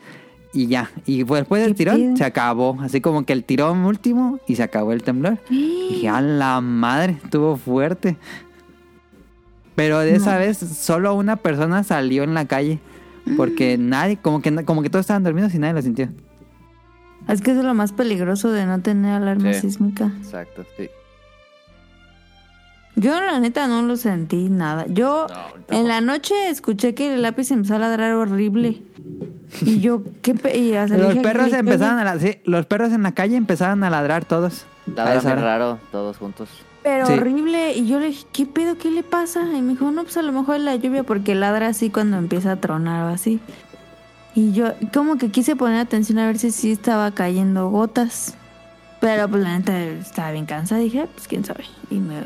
Y 0.53 0.69
ya. 0.69 0.89
Y 1.05 1.25
fue 1.25 1.39
después 1.41 1.63
del 1.63 1.73
¿Qué 1.73 1.79
tirón 1.79 2.17
se 2.17 2.23
acabó. 2.23 2.79
Así 2.81 3.01
como 3.01 3.25
que 3.27 3.33
el 3.33 3.43
tirón 3.43 3.85
último 3.85 4.39
y 4.47 4.55
se 4.55 4.63
acabó 4.63 4.93
el 4.93 5.03
temblor. 5.03 5.39
Y 5.51 5.95
dije, 5.95 6.09
a 6.09 6.21
la 6.21 6.61
madre, 6.61 7.17
estuvo 7.25 7.57
fuerte. 7.57 8.17
Pero 9.75 9.99
de 9.99 10.15
esa 10.15 10.37
vez 10.39 10.59
solo 10.59 11.13
una 11.17 11.35
persona 11.35 11.83
salió 11.83 12.23
en 12.23 12.35
la 12.35 12.45
calle. 12.45 12.79
Porque 13.37 13.77
nadie, 13.77 14.17
como 14.17 14.43
que, 14.43 14.65
como 14.65 14.83
que 14.83 14.91
todos 14.91 15.03
estaban 15.03 15.25
dormidos 15.25 15.53
y 15.55 15.59
nadie 15.59 15.75
lo 15.75 15.83
sintió. 15.83 16.09
Es 17.27 17.41
que 17.41 17.51
eso 17.51 17.61
es 17.61 17.67
lo 17.67 17.75
más 17.75 17.91
peligroso 17.91 18.53
de 18.53 18.65
no 18.65 18.81
tener 18.81 19.15
alarma 19.15 19.53
Sí. 19.55 19.63
sísmica. 19.63 20.13
Exacto, 20.23 20.65
sí. 20.77 20.89
Yo 22.97 23.19
la 23.21 23.39
neta 23.41 23.67
no 23.67 23.83
lo 23.83 23.97
sentí 23.97 24.49
nada. 24.49 24.85
Yo 24.89 25.27
No, 25.29 25.77
en 25.77 25.89
la 25.89 26.01
noche 26.01 26.35
escuché 26.51 26.95
que 26.95 27.15
el 27.15 27.23
lápiz 27.23 27.51
empezó 27.51 27.77
a 27.77 27.79
ladrar 27.79 28.13
horrible. 28.15 28.83
Y 29.63 29.81
yo, 29.81 30.03
¿qué? 30.23 30.35
pe- 30.35 30.57
y 30.59 30.73
Los 30.73 30.91
perros 31.17 31.49
"¿Qué 31.51 31.57
empezaron 31.59 31.99
pedo?". 31.99 32.09
a 32.09 32.15
la- 32.15 32.19
sí, 32.21 32.39
los 32.45 32.67
perros 32.67 32.93
en 32.93 33.03
la 33.03 33.13
calle 33.13 33.37
empezaron 33.37 33.83
a 33.85 33.91
ladrar 33.91 34.25
todos. 34.25 34.65
Hora. 34.93 35.21
raro, 35.37 35.79
todos 35.93 36.17
juntos. 36.17 36.49
Pero 36.83 37.07
Sí. 37.07 37.13
horrible. 37.13 37.75
Y 37.77 37.87
yo 37.87 38.01
le 38.01 38.07
dije, 38.07 38.27
¿qué 38.33 38.47
pedo? 38.47 38.77
¿Qué 38.77 38.91
le 38.91 39.03
pasa? 39.03 39.43
Y 39.55 39.61
me 39.63 39.73
dijo, 39.73 39.91
no, 39.91 40.03
pues 40.03 40.17
a 40.17 40.23
lo 40.23 40.33
mejor 40.33 40.57
es 40.57 40.63
la 40.63 40.75
lluvia 40.77 41.03
porque 41.05 41.35
ladra 41.35 41.69
así 41.69 41.91
cuando 41.91 42.17
empieza 42.17 42.53
a 42.53 42.57
tronar 42.57 43.05
o 43.05 43.09
así. 43.09 43.39
Y 44.35 44.53
yo 44.53 44.73
como 44.93 45.17
que 45.19 45.31
quise 45.31 45.57
poner 45.57 45.79
atención 45.79 46.19
a 46.19 46.27
ver 46.27 46.39
si 46.39 46.51
sí 46.51 46.73
estaba 46.73 47.11
cayendo 47.13 47.69
gotas. 47.69 48.35
Pero 49.01 49.29
pues 49.29 49.43
la 49.43 49.59
neta 49.59 49.79
estaba 49.83 50.31
bien 50.33 50.47
cansada. 50.47 50.81
Dije, 50.81 51.01
"Ah, 51.03 51.09
pues 51.15 51.27
quién 51.29 51.45
sabe. 51.45 51.65
Y 51.91 51.97
me, 51.97 52.17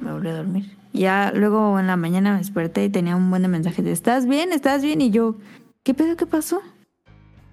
me 0.00 0.12
volví 0.12 0.28
a 0.28 0.36
dormir. 0.36 0.76
Ya 0.92 1.32
luego 1.34 1.78
en 1.80 1.86
la 1.86 1.96
mañana 1.96 2.32
me 2.32 2.38
desperté 2.38 2.84
y 2.84 2.88
tenía 2.90 3.16
un 3.16 3.28
buen 3.30 3.42
de 3.42 3.48
mensajes 3.48 3.84
de, 3.84 3.92
¿estás 3.92 4.26
bien? 4.26 4.52
¿Estás 4.52 4.82
bien? 4.82 5.00
Y 5.00 5.10
yo, 5.10 5.36
¿qué 5.82 5.94
pedo? 5.94 6.16
¿Qué 6.16 6.26
pasó? 6.26 6.60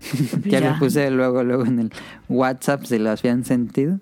Ya, 0.45 0.59
Ya. 0.59 0.69
les 0.71 0.79
puse 0.79 1.09
luego, 1.11 1.43
luego 1.43 1.65
en 1.65 1.79
el 1.79 1.91
WhatsApp 2.29 2.83
si 2.85 2.97
lo 2.99 3.11
habían 3.11 3.43
sentido. 3.45 3.99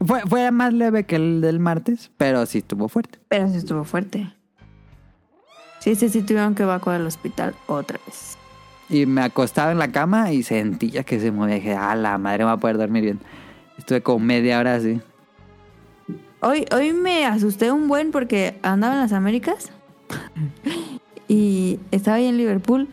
Fue, 0.00 0.20
fue 0.22 0.50
más 0.52 0.72
leve 0.72 1.04
que 1.04 1.16
el 1.16 1.40
del 1.40 1.58
martes, 1.58 2.10
pero 2.16 2.46
sí 2.46 2.58
estuvo 2.58 2.88
fuerte. 2.88 3.18
Pero 3.28 3.48
sí 3.48 3.56
estuvo 3.56 3.84
fuerte. 3.84 4.32
Sí, 5.80 5.94
sí, 5.94 6.08
sí 6.08 6.22
tuvieron 6.22 6.54
que 6.54 6.62
evacuar 6.64 6.96
al 6.96 7.06
hospital 7.06 7.54
otra 7.66 7.98
vez. 8.06 8.36
Y 8.90 9.06
me 9.06 9.22
acostaba 9.22 9.70
en 9.72 9.78
la 9.78 9.90
cama 9.92 10.32
y 10.32 10.42
sentía 10.42 11.02
que 11.04 11.20
se 11.20 11.30
movía. 11.30 11.56
Dije, 11.56 11.74
ah, 11.74 11.94
la 11.94 12.16
madre 12.18 12.38
me 12.38 12.44
va 12.46 12.52
a 12.52 12.56
poder 12.58 12.78
dormir 12.78 13.02
bien. 13.04 13.20
Estuve 13.76 14.00
como 14.02 14.24
media 14.24 14.58
hora 14.58 14.74
así. 14.76 15.00
Hoy, 16.40 16.66
hoy 16.72 16.92
me 16.92 17.26
asusté 17.26 17.72
un 17.72 17.88
buen 17.88 18.12
porque 18.12 18.58
andaba 18.62 18.94
en 18.94 19.00
las 19.00 19.12
Américas 19.12 19.70
y 21.26 21.80
estaba 21.90 22.18
ahí 22.18 22.26
en 22.26 22.36
Liverpool. 22.36 22.88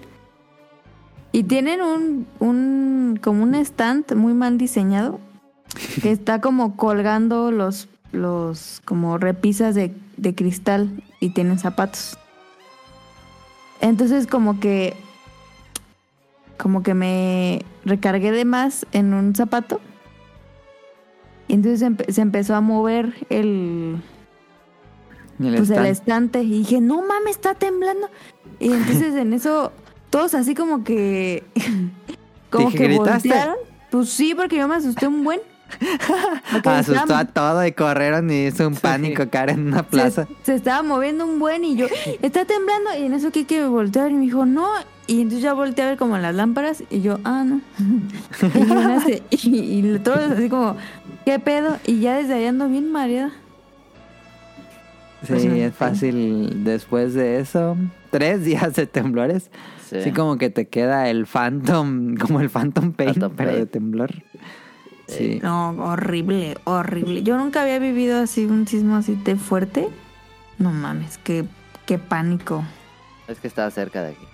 Y 1.32 1.44
tienen 1.44 1.82
un, 1.82 2.28
un 2.40 3.20
como 3.22 3.44
un 3.44 3.54
stand 3.56 4.16
muy 4.16 4.34
mal 4.34 4.58
diseñado 4.58 5.20
que 6.02 6.12
está 6.12 6.42
como 6.42 6.76
colgando 6.76 7.52
los, 7.52 7.88
los 8.12 8.82
como 8.86 9.18
repisas 9.18 9.76
de, 9.76 9.94
de 10.18 10.34
cristal 10.34 11.04
y 11.20 11.30
tienen 11.30 11.60
zapatos. 11.60 12.18
Entonces 13.80 14.26
como 14.26 14.60
que 14.60 14.96
como 16.58 16.82
que 16.82 16.94
me 16.94 17.64
recargué 17.84 18.32
de 18.32 18.46
más 18.46 18.88
en 18.92 19.14
un 19.14 19.36
zapato. 19.36 19.82
Y 21.48 21.54
entonces 21.54 21.82
empe- 21.88 22.12
se 22.12 22.22
empezó 22.22 22.56
a 22.56 22.62
mover 22.62 23.14
el, 23.30 23.98
el 25.40 25.56
pues 25.56 25.70
el 25.70 25.86
estante 25.86 26.42
y 26.44 26.50
dije, 26.50 26.82
no 26.82 27.02
mames, 27.02 27.32
está 27.36 27.54
temblando. 27.54 28.10
Y 28.60 28.72
entonces 28.72 29.14
en 29.16 29.34
eso, 29.34 29.72
todos 30.10 30.34
así 30.34 30.56
como 30.56 30.84
que, 30.84 31.44
como 32.50 32.72
que 32.72 32.78
¿gritaste? 32.88 33.30
voltearon. 33.30 33.56
Pues 33.92 34.10
sí, 34.10 34.34
porque 34.36 34.58
yo 34.58 34.68
me 34.68 34.76
asusté 34.76 35.08
un 35.08 35.24
buen. 35.24 35.40
Asustó 36.64 36.94
estaba- 37.02 37.20
a 37.20 37.26
todo 37.26 37.66
y 37.66 37.72
corrieron 37.72 38.30
y 38.30 38.46
hizo 38.48 38.68
un 38.68 38.76
pánico 38.76 39.28
cara 39.30 39.52
en 39.54 39.68
una 39.68 39.84
plaza. 39.84 40.28
Se, 40.44 40.46
se 40.52 40.56
estaba 40.56 40.84
moviendo 40.84 41.26
un 41.26 41.40
buen 41.40 41.64
y 41.64 41.76
yo, 41.76 41.88
está 42.22 42.46
temblando. 42.46 42.92
Y 43.00 43.04
en 43.06 43.14
eso 43.14 43.32
Kike 43.32 43.62
me 43.62 43.68
volteó 43.68 44.02
a 44.02 44.06
ver 44.06 44.14
y 44.14 44.16
me 44.16 44.22
dijo, 44.26 44.46
no. 44.46 44.68
Y 45.08 45.22
entonces 45.22 45.42
ya 45.44 45.54
volteé 45.54 45.86
a 45.86 45.88
ver 45.90 45.98
como 45.98 46.18
las 46.18 46.34
lámparas 46.36 46.84
y 46.90 47.02
yo, 47.02 47.20
ah, 47.24 47.44
no. 47.46 47.62
y, 49.32 49.48
y, 49.50 49.96
y 49.96 50.00
todos 50.00 50.20
así 50.32 50.50
como, 50.50 50.76
¿qué 51.26 51.40
pedo? 51.40 51.78
Y 51.86 52.00
ya 52.00 52.16
desde 52.18 52.36
ahí 52.36 52.46
ando 52.46 52.68
bien 52.70 52.92
mareada. 52.92 53.32
Pues 55.28 55.42
Sí, 55.42 55.48
no. 55.48 55.56
es 55.56 55.74
fácil 55.74 56.64
después 56.64 57.14
de 57.14 57.40
eso. 57.40 57.78
Tres 58.12 58.44
días 58.46 58.74
de 58.76 58.86
temblores. 58.88 59.50
Sí. 59.90 60.02
Sí, 60.04 60.12
como 60.12 60.38
que 60.38 60.50
te 60.50 60.68
queda 60.68 61.10
el 61.10 61.26
Phantom, 61.26 62.16
como 62.18 62.40
el 62.42 62.50
Phantom 62.50 62.92
Pain, 62.92 63.10
Phantom 63.14 63.34
pero 63.36 63.54
de 63.56 63.66
temblor. 63.66 64.12
Sí. 65.08 65.40
No, 65.44 65.70
horrible, 65.70 66.58
horrible. 66.64 67.22
Yo 67.22 67.38
nunca 67.38 67.62
había 67.62 67.78
vivido 67.78 68.20
así 68.22 68.46
un 68.46 68.68
sismo 68.68 68.96
así 68.96 69.16
de 69.16 69.36
fuerte. 69.36 69.88
No 70.58 70.72
mames, 70.72 71.20
qué, 71.20 71.46
qué 71.86 72.00
pánico. 72.00 72.64
Es 73.28 73.40
que 73.40 73.48
estaba 73.48 73.70
cerca 73.70 74.02
de 74.02 74.10
aquí. 74.12 74.26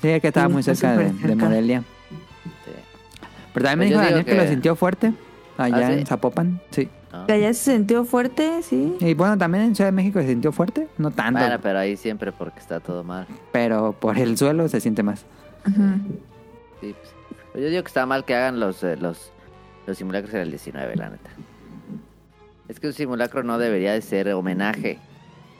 Sí, 0.00 0.20
que 0.20 0.28
estaba 0.28 0.46
Sí, 0.46 0.52
muy 0.52 0.62
cerca 0.62 0.96
de, 0.96 1.08
súper 1.10 1.20
de 1.22 1.28
cerca. 1.28 1.44
Morelia. 1.44 1.80
Sí. 2.64 2.70
Pero 3.52 3.64
también 3.66 3.78
me 3.78 3.84
Pues 3.84 3.88
dijo 3.90 4.00
Daniel 4.00 4.14
digo 4.24 4.26
que... 4.26 4.34
lo 4.36 4.42
que- 4.42 4.48
sintió 4.50 4.76
fuerte 4.76 5.12
allá 5.56 5.86
¿Ah, 5.88 5.90
sí? 5.92 5.98
en 6.00 6.06
Zapopan. 6.06 6.60
Sí. 6.70 6.88
Que 7.26 7.32
allá 7.32 7.54
se 7.54 7.72
sintió 7.74 8.04
fuerte, 8.04 8.62
sí. 8.62 8.96
Y 9.00 9.14
bueno, 9.14 9.38
también 9.38 9.64
en 9.64 9.74
Ciudad 9.76 9.88
de 9.88 9.92
México 9.92 10.20
se 10.20 10.26
sintió 10.28 10.50
fuerte. 10.50 10.88
No 10.98 11.10
tanto, 11.12 11.38
Bueno, 11.40 11.58
pero 11.62 11.78
ahí 11.78 11.96
siempre 11.96 12.32
porque 12.32 12.58
está 12.58 12.80
todo 12.80 13.04
mal. 13.04 13.26
pero 13.52 13.92
por 13.92 14.18
el 14.18 14.36
suelo 14.36 14.66
se 14.68 14.80
siente 14.80 15.02
más. 15.04 15.24
Ujú. 15.66 15.82
Sí, 16.80 16.94
pues. 16.98 17.14
Pero 17.52 17.64
Yo 17.64 17.70
digo 17.70 17.82
que 17.84 17.88
está 17.88 18.04
mal 18.04 18.24
que 18.24 18.34
hagan 18.34 18.58
los, 18.58 18.82
eh, 18.82 18.96
los, 18.96 19.30
los 19.86 19.96
simulacros 19.96 20.34
en 20.34 20.40
el 20.40 20.50
19, 20.50 20.96
la 20.96 21.10
neta. 21.10 21.30
Es 22.68 22.80
que 22.80 22.88
un 22.88 22.92
simulacro 22.94 23.44
no 23.44 23.58
debería 23.58 23.92
de 23.92 24.02
ser 24.02 24.32
homenaje. 24.32 24.98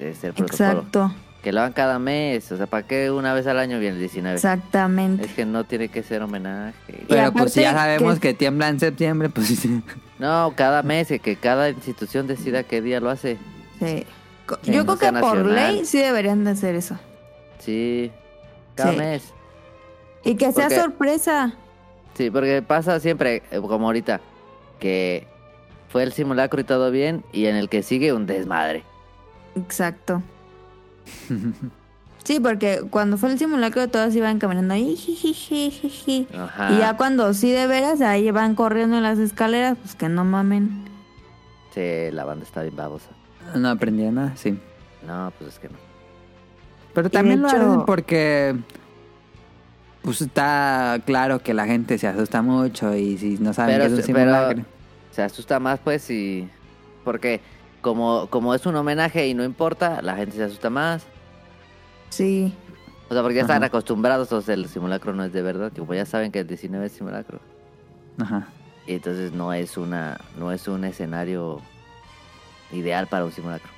Debe 0.00 0.14
ser 0.14 0.32
protocolo. 0.34 0.70
Exacto, 0.70 1.12
Que 1.44 1.52
lo 1.52 1.60
hagan 1.60 1.74
cada 1.74 1.98
mes. 1.98 2.50
O 2.50 2.56
sea, 2.56 2.66
¿para 2.66 2.86
qué 2.86 3.10
una 3.10 3.34
vez 3.34 3.46
al 3.46 3.58
año 3.58 3.78
viene 3.78 3.96
el 3.96 4.00
19? 4.00 4.34
exactamente. 4.34 5.26
Es 5.26 5.32
que 5.34 5.44
no 5.44 5.64
tiene 5.64 5.88
que 5.90 6.02
ser 6.02 6.22
homenaje. 6.22 7.04
Pero 7.06 7.32
pues 7.34 7.52
si 7.52 7.60
ya 7.60 7.72
sabemos 7.74 8.14
que- 8.14 8.28
que... 8.30 8.34
tiembla 8.34 8.68
en 8.70 8.80
septiembre, 8.80 9.28
pues 9.28 9.48
sí. 9.48 9.82
No, 10.18 10.54
cada 10.56 10.82
mes, 10.82 11.08
que 11.22 11.36
cada 11.36 11.68
institución 11.68 12.26
decida 12.26 12.62
qué 12.62 12.80
día 12.80 12.98
lo 12.98 13.10
hace. 13.10 13.36
Sí. 13.78 14.06
Yo 14.64 14.84
creo 14.86 14.98
que 14.98 15.12
por 15.20 15.36
ley 15.44 15.84
sí 15.84 15.98
deberían 15.98 16.44
de 16.44 16.52
hacer 16.52 16.74
eso. 16.76 16.98
Sí. 17.58 18.10
Cada 18.74 18.92
Sí. 18.92 18.96
mes. 18.98 19.34
Y 20.24 20.36
que 20.36 20.50
sea 20.52 20.64
Porque- 20.68 20.80
sorpresa. 20.80 21.52
Sí, 22.14 22.30
porque 22.30 22.62
pasa 22.62 23.00
siempre, 23.00 23.42
eh, 23.50 23.60
como 23.60 23.86
ahorita, 23.86 24.20
que 24.78 25.26
fue 25.90 26.04
el 26.04 26.12
simulacro 26.14 26.60
y 26.60 26.64
todo 26.64 26.90
bien, 26.90 27.22
y 27.32 27.46
en 27.46 27.56
el 27.56 27.68
que 27.68 27.82
sigue 27.82 28.12
un 28.14 28.24
desmadre. 28.26 28.82
Exacto. 29.56 30.22
Sí, 32.24 32.40
porque 32.40 32.80
cuando 32.88 33.18
fue 33.18 33.30
el 33.30 33.38
simulacro 33.38 33.86
todos 33.88 34.14
iban 34.16 34.38
caminando 34.38 34.72
ahí. 34.72 34.96
Y 35.26 36.26
ya 36.78 36.96
cuando 36.96 37.34
sí 37.34 37.52
de 37.52 37.66
veras, 37.66 38.00
ahí 38.00 38.30
van 38.30 38.54
corriendo 38.54 38.96
en 38.96 39.02
las 39.02 39.18
escaleras, 39.18 39.76
pues 39.82 39.94
que 39.94 40.08
no 40.08 40.24
mamen. 40.24 40.84
Sí, 41.74 42.10
la 42.12 42.24
banda 42.24 42.46
está 42.46 42.62
bien 42.62 42.74
babosa. 42.76 43.10
No 43.54 43.68
aprendí 43.68 44.04
nada, 44.04 44.32
sí. 44.36 44.58
No, 45.06 45.30
pues 45.38 45.52
es 45.52 45.58
que 45.58 45.68
no. 45.68 45.74
Pero 46.94 47.10
también 47.10 47.42
lo 47.42 47.48
hecho- 47.48 47.56
hacen 47.58 47.84
porque 47.84 48.56
pues 50.00 50.22
está 50.22 50.98
claro 51.04 51.40
que 51.40 51.52
la 51.52 51.66
gente 51.66 51.98
se 51.98 52.06
asusta 52.06 52.40
mucho 52.40 52.94
y 52.96 53.18
si 53.18 53.36
no 53.36 53.52
saben 53.52 53.76
Pero, 53.76 53.84
que 53.94 54.00
es 54.00 54.08
un 54.08 54.14
pero 54.14 54.18
simulacro. 54.32 54.64
se 55.10 55.22
asusta 55.22 55.60
más, 55.60 55.78
pues, 55.80 56.08
y... 56.10 56.48
Porque 57.04 57.42
como, 57.84 58.28
como 58.30 58.54
es 58.54 58.64
un 58.64 58.74
homenaje 58.76 59.28
y 59.28 59.34
no 59.34 59.44
importa, 59.44 60.00
la 60.00 60.16
gente 60.16 60.36
se 60.36 60.44
asusta 60.44 60.70
más. 60.70 61.04
Sí. 62.08 62.54
O 63.10 63.12
sea, 63.12 63.20
porque 63.20 63.36
ya 63.36 63.42
están 63.42 63.62
acostumbrados, 63.62 64.32
o 64.32 64.40
sea, 64.40 64.54
el 64.54 64.66
simulacro 64.68 65.12
no 65.12 65.22
es 65.22 65.34
de 65.34 65.42
verdad. 65.42 65.70
Como 65.76 65.92
ya 65.92 66.06
saben 66.06 66.32
que 66.32 66.40
el 66.40 66.46
19 66.46 66.86
es 66.86 66.92
simulacro. 66.92 67.40
Ajá. 68.18 68.48
Y 68.86 68.94
entonces 68.94 69.32
no 69.32 69.52
es 69.52 69.76
una 69.76 70.18
no 70.38 70.50
es 70.50 70.66
un 70.66 70.84
escenario 70.84 71.60
ideal 72.72 73.06
para 73.06 73.26
un 73.26 73.32
simulacro. 73.32 73.70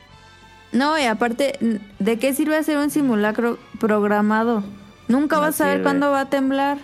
No, 0.70 0.96
y 0.96 1.04
aparte, 1.04 1.80
¿de 1.98 2.18
qué 2.18 2.32
sirve 2.32 2.56
hacer 2.56 2.78
un 2.78 2.90
simulacro 2.90 3.58
programado? 3.80 4.62
Nunca 5.08 5.36
No 5.36 5.42
vas 5.42 5.56
a 5.56 5.64
saber 5.64 5.82
cuándo 5.82 6.12
va 6.12 6.20
a 6.20 6.30
temblar. 6.30 6.78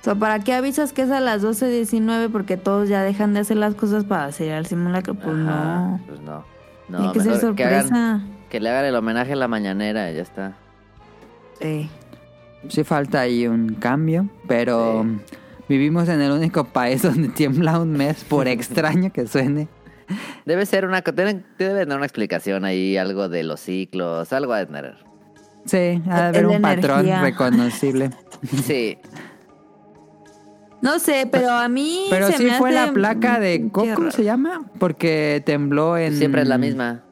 O 0.00 0.04
sea, 0.04 0.14
¿para 0.14 0.38
qué 0.40 0.54
avisas 0.54 0.92
que 0.92 1.02
es 1.02 1.10
a 1.10 1.18
las 1.20 1.42
12.19? 1.42 2.30
Porque 2.30 2.56
todos 2.56 2.88
ya 2.88 3.02
dejan 3.02 3.34
de 3.34 3.40
hacer 3.40 3.56
las 3.56 3.74
cosas 3.74 4.04
para 4.04 4.26
hacer 4.26 4.52
al 4.52 4.66
simulacro. 4.66 5.14
Pues 5.14 5.26
Ajá, 5.36 5.44
no. 5.98 6.00
Pues 6.06 6.20
no. 6.20 6.44
No, 6.88 6.98
Tiene 6.98 7.12
que 7.12 7.20
ser 7.20 7.32
mejor 7.32 7.54
que 7.56 7.64
hagan- 7.64 7.82
sorpresa. 7.88 8.20
Que 8.48 8.60
le 8.60 8.70
hagan 8.70 8.84
el 8.84 8.94
homenaje 8.94 9.32
a 9.32 9.36
la 9.36 9.48
mañanera, 9.48 10.10
ya 10.12 10.22
está. 10.22 10.56
Sí. 11.60 11.90
Sí 12.68 12.84
falta 12.84 13.20
ahí 13.20 13.48
un 13.48 13.74
cambio, 13.74 14.28
pero 14.46 15.04
Sí. 15.04 15.36
vivimos 15.68 16.08
en 16.08 16.20
el 16.20 16.30
único 16.30 16.64
país 16.64 17.02
donde 17.02 17.28
tiembla 17.30 17.80
un 17.80 17.90
mes, 17.92 18.22
por 18.24 18.46
extraño 18.48 19.12
que 19.12 19.26
suene. 19.26 19.66
Debe 20.44 20.64
ser 20.66 20.86
una... 20.86 21.00
Debe, 21.00 21.42
debe 21.58 21.80
tener 21.80 21.96
una 21.96 22.06
explicación 22.06 22.64
ahí, 22.64 22.96
algo 22.96 23.28
de 23.28 23.42
los 23.42 23.58
ciclos, 23.58 24.32
algo 24.32 24.52
a 24.52 24.64
tener. 24.64 24.98
Sí, 25.64 26.00
ha 26.08 26.30
de 26.30 26.38
haber 26.38 26.46
un 26.46 26.62
patrón 26.62 27.06
reconocible. 27.22 28.10
Sí, 28.62 28.98
No 30.82 30.98
sé, 30.98 31.28
pero 31.30 31.50
a 31.50 31.68
mí. 31.68 32.06
Pero 32.10 32.26
se 32.28 32.38
sí 32.38 32.44
me 32.44 32.58
fue 32.58 32.76
hace 32.76 32.86
la 32.88 32.92
placa 32.92 33.40
de 33.40 33.68
Coco, 33.70 33.86
raro. 33.88 34.10
¿se 34.10 34.24
llama? 34.24 34.66
Porque 34.78 35.42
tembló 35.44 35.96
en... 35.96 36.16
siempre 36.16 36.42
es 36.42 36.48
la 36.48 36.58
misma. 36.58 37.02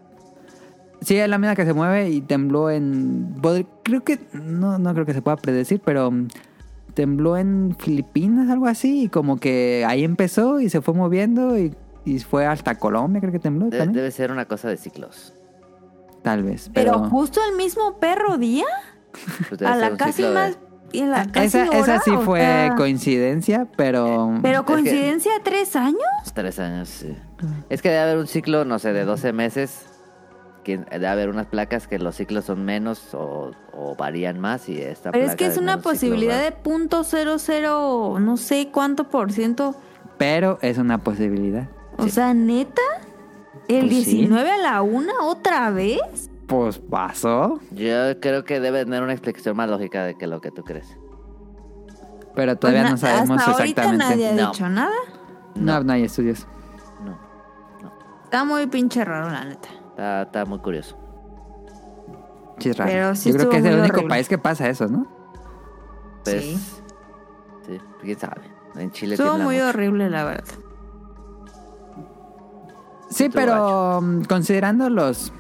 Sí, 1.01 1.17
es 1.17 1.29
la 1.29 1.39
misma 1.39 1.55
que 1.55 1.65
se 1.65 1.73
mueve 1.75 2.11
y 2.11 2.21
tembló 2.21 2.71
en... 2.71 3.35
Creo 3.83 4.03
que... 4.05 4.19
No, 4.33 4.79
no 4.79 4.93
creo 4.95 5.05
que 5.07 5.15
se 5.15 5.23
pueda 5.23 5.37
predecir, 5.37 5.81
pero... 5.85 6.11
mm, 6.11 6.29
Tembló 6.95 7.37
en 7.37 7.75
Filipinas, 7.77 8.49
algo 8.51 8.67
así, 8.69 9.03
y 9.05 9.09
como 9.09 9.37
que 9.39 9.85
ahí 9.85 10.05
empezó 10.05 10.61
y 10.61 10.69
se 10.71 10.81
fue 10.81 10.95
moviendo 10.95 11.59
y, 11.59 11.75
y 12.05 12.21
fue 12.21 12.47
hasta 12.47 12.77
Colombia, 12.77 13.21
creo 13.21 13.33
que 13.33 13.41
tembló 13.41 13.65
Debe, 13.65 13.79
también. 13.79 13.97
debe 13.97 14.11
ser 14.13 14.31
una 14.31 14.45
cosa 14.45 14.69
de 14.69 14.77
ciclos. 14.77 15.35
Tal 16.23 16.45
vez, 16.45 16.71
Pero, 16.73 16.93
pero... 16.93 17.11
justo 17.11 17.41
el 17.51 17.57
mismo 17.57 17.99
perro 17.99 18.39
día. 18.39 18.67
Pues 19.49 19.61
A 19.63 19.75
la 19.75 19.97
casi 19.97 20.23
de- 20.23 20.31
más. 20.35 20.57
Y 20.95 21.01
en 21.01 21.11
la 21.11 21.27
casi 21.27 21.59
esa, 21.59 21.99
sí 21.99 22.13
fue 22.25 22.39
sea, 22.39 22.75
coincidencia, 22.77 23.67
pero... 23.77 24.39
Pero 24.43 24.65
coincidencia 24.65 25.33
tres 25.43 25.75
años. 25.75 25.99
Tres 26.35 26.61
años, 26.61 26.89
sí. 26.89 27.17
Es 27.69 27.83
que 27.83 27.89
debe 27.89 28.01
haber 28.01 28.19
un 28.19 28.29
ciclo, 28.29 28.65
no 28.65 28.79
sé, 28.79 28.93
de 28.93 29.05
12 29.05 29.33
meses. 29.33 29.87
Que 30.63 30.79
debe 30.79 31.09
haber 31.09 31.31
unas 31.31 31.47
placas 31.47 31.89
que 31.89 31.99
los 31.99 32.15
ciclos 32.15 32.45
son 32.45 32.65
menos 32.65 33.13
o, 33.13 33.51
o 33.73 33.97
varían 33.97 34.39
más 34.39 34.69
y 34.69 34.81
esta 34.81 35.11
Pero 35.11 35.27
es 35.27 35.35
que 35.35 35.47
es 35.47 35.59
una 35.59 35.79
ciclo 35.79 35.91
posibilidad 35.91 36.41
de 36.41 36.53
punto 36.53 37.03
cero 37.05 37.37
cero, 37.39 38.17
no 38.21 38.37
sé 38.37 38.69
cuánto 38.73 39.11
por 39.11 39.33
ciento. 39.33 39.75
Pero 40.17 40.59
es 40.63 40.79
una 40.79 40.99
posibilidad. 40.99 41.69
O 41.99 42.09
sea, 42.09 42.33
neta, 42.35 42.81
el 43.69 43.89
Pues 43.89 44.05
sí. 44.05 44.17
19 44.17 44.51
a 44.51 44.57
la 44.59 44.83
una 44.83 45.25
otra 45.25 45.71
vez. 45.71 46.31
Pues 46.47 46.79
pasó, 46.79 47.59
Yo 47.71 48.21
creo 48.21 48.45
que 48.45 48.61
debe 48.61 48.85
tener 48.85 49.03
una 49.03 49.13
explicación 49.13 49.57
más 49.57 49.69
lógica 49.69 50.05
de 50.05 50.17
que 50.17 50.27
lo 50.27 50.41
que 50.41 50.51
tú 50.51 50.63
crees. 50.63 50.99
pero 52.35 52.57
todavía 52.57 52.83
Pues 52.83 52.91
no 53.03 53.09
na- 53.09 53.15
sabemos 53.17 53.39
hasta 53.41 53.51
exactamente. 53.65 54.05
nadie 54.05 54.29
ha 54.29 54.33
No. 54.35 54.51
dicho 54.51 54.69
nada. 54.69 54.93
No, 55.55 55.83
no 55.85 55.93
hay 55.93 56.03
estudios. 56.03 56.47
No, 57.05 57.17
Está 58.25 58.45
muy 58.45 58.67
pinche 58.67 59.05
raro, 59.05 59.31
la 59.31 59.45
neta. 59.45 59.69
está, 59.91 60.23
está 60.23 60.45
muy 60.45 60.59
curioso. 60.59 60.97
Sí, 62.59 62.71
es 62.71 62.77
raro. 62.77 62.91
Pero 62.91 63.15
sí 63.15 63.31
Yo 63.31 63.37
creo 63.39 63.51
que 63.51 63.57
es 63.59 63.65
el 63.65 63.79
único 63.79 63.95
horrible. 63.95 64.09
país 64.09 64.29
que 64.29 64.39
pasa 64.39 64.69
eso, 64.69 64.87
¿no? 64.89 65.07
Pues, 66.25 66.43
Sí. 66.43 66.57
sí, 67.67 67.79
quién 68.03 68.19
sabe. 68.19 68.43
En 68.77 68.91
Chile 68.91 69.15
Estuvo 69.15 69.39
muy 69.39 69.57
mucho. 69.57 69.69
horrible, 69.69 70.11
la 70.11 70.25
verdad. 70.25 70.45
Sí, 73.11 73.29
pero 73.33 74.01
mm, 74.03 74.23
considerando 74.25 74.91
los 74.91 75.33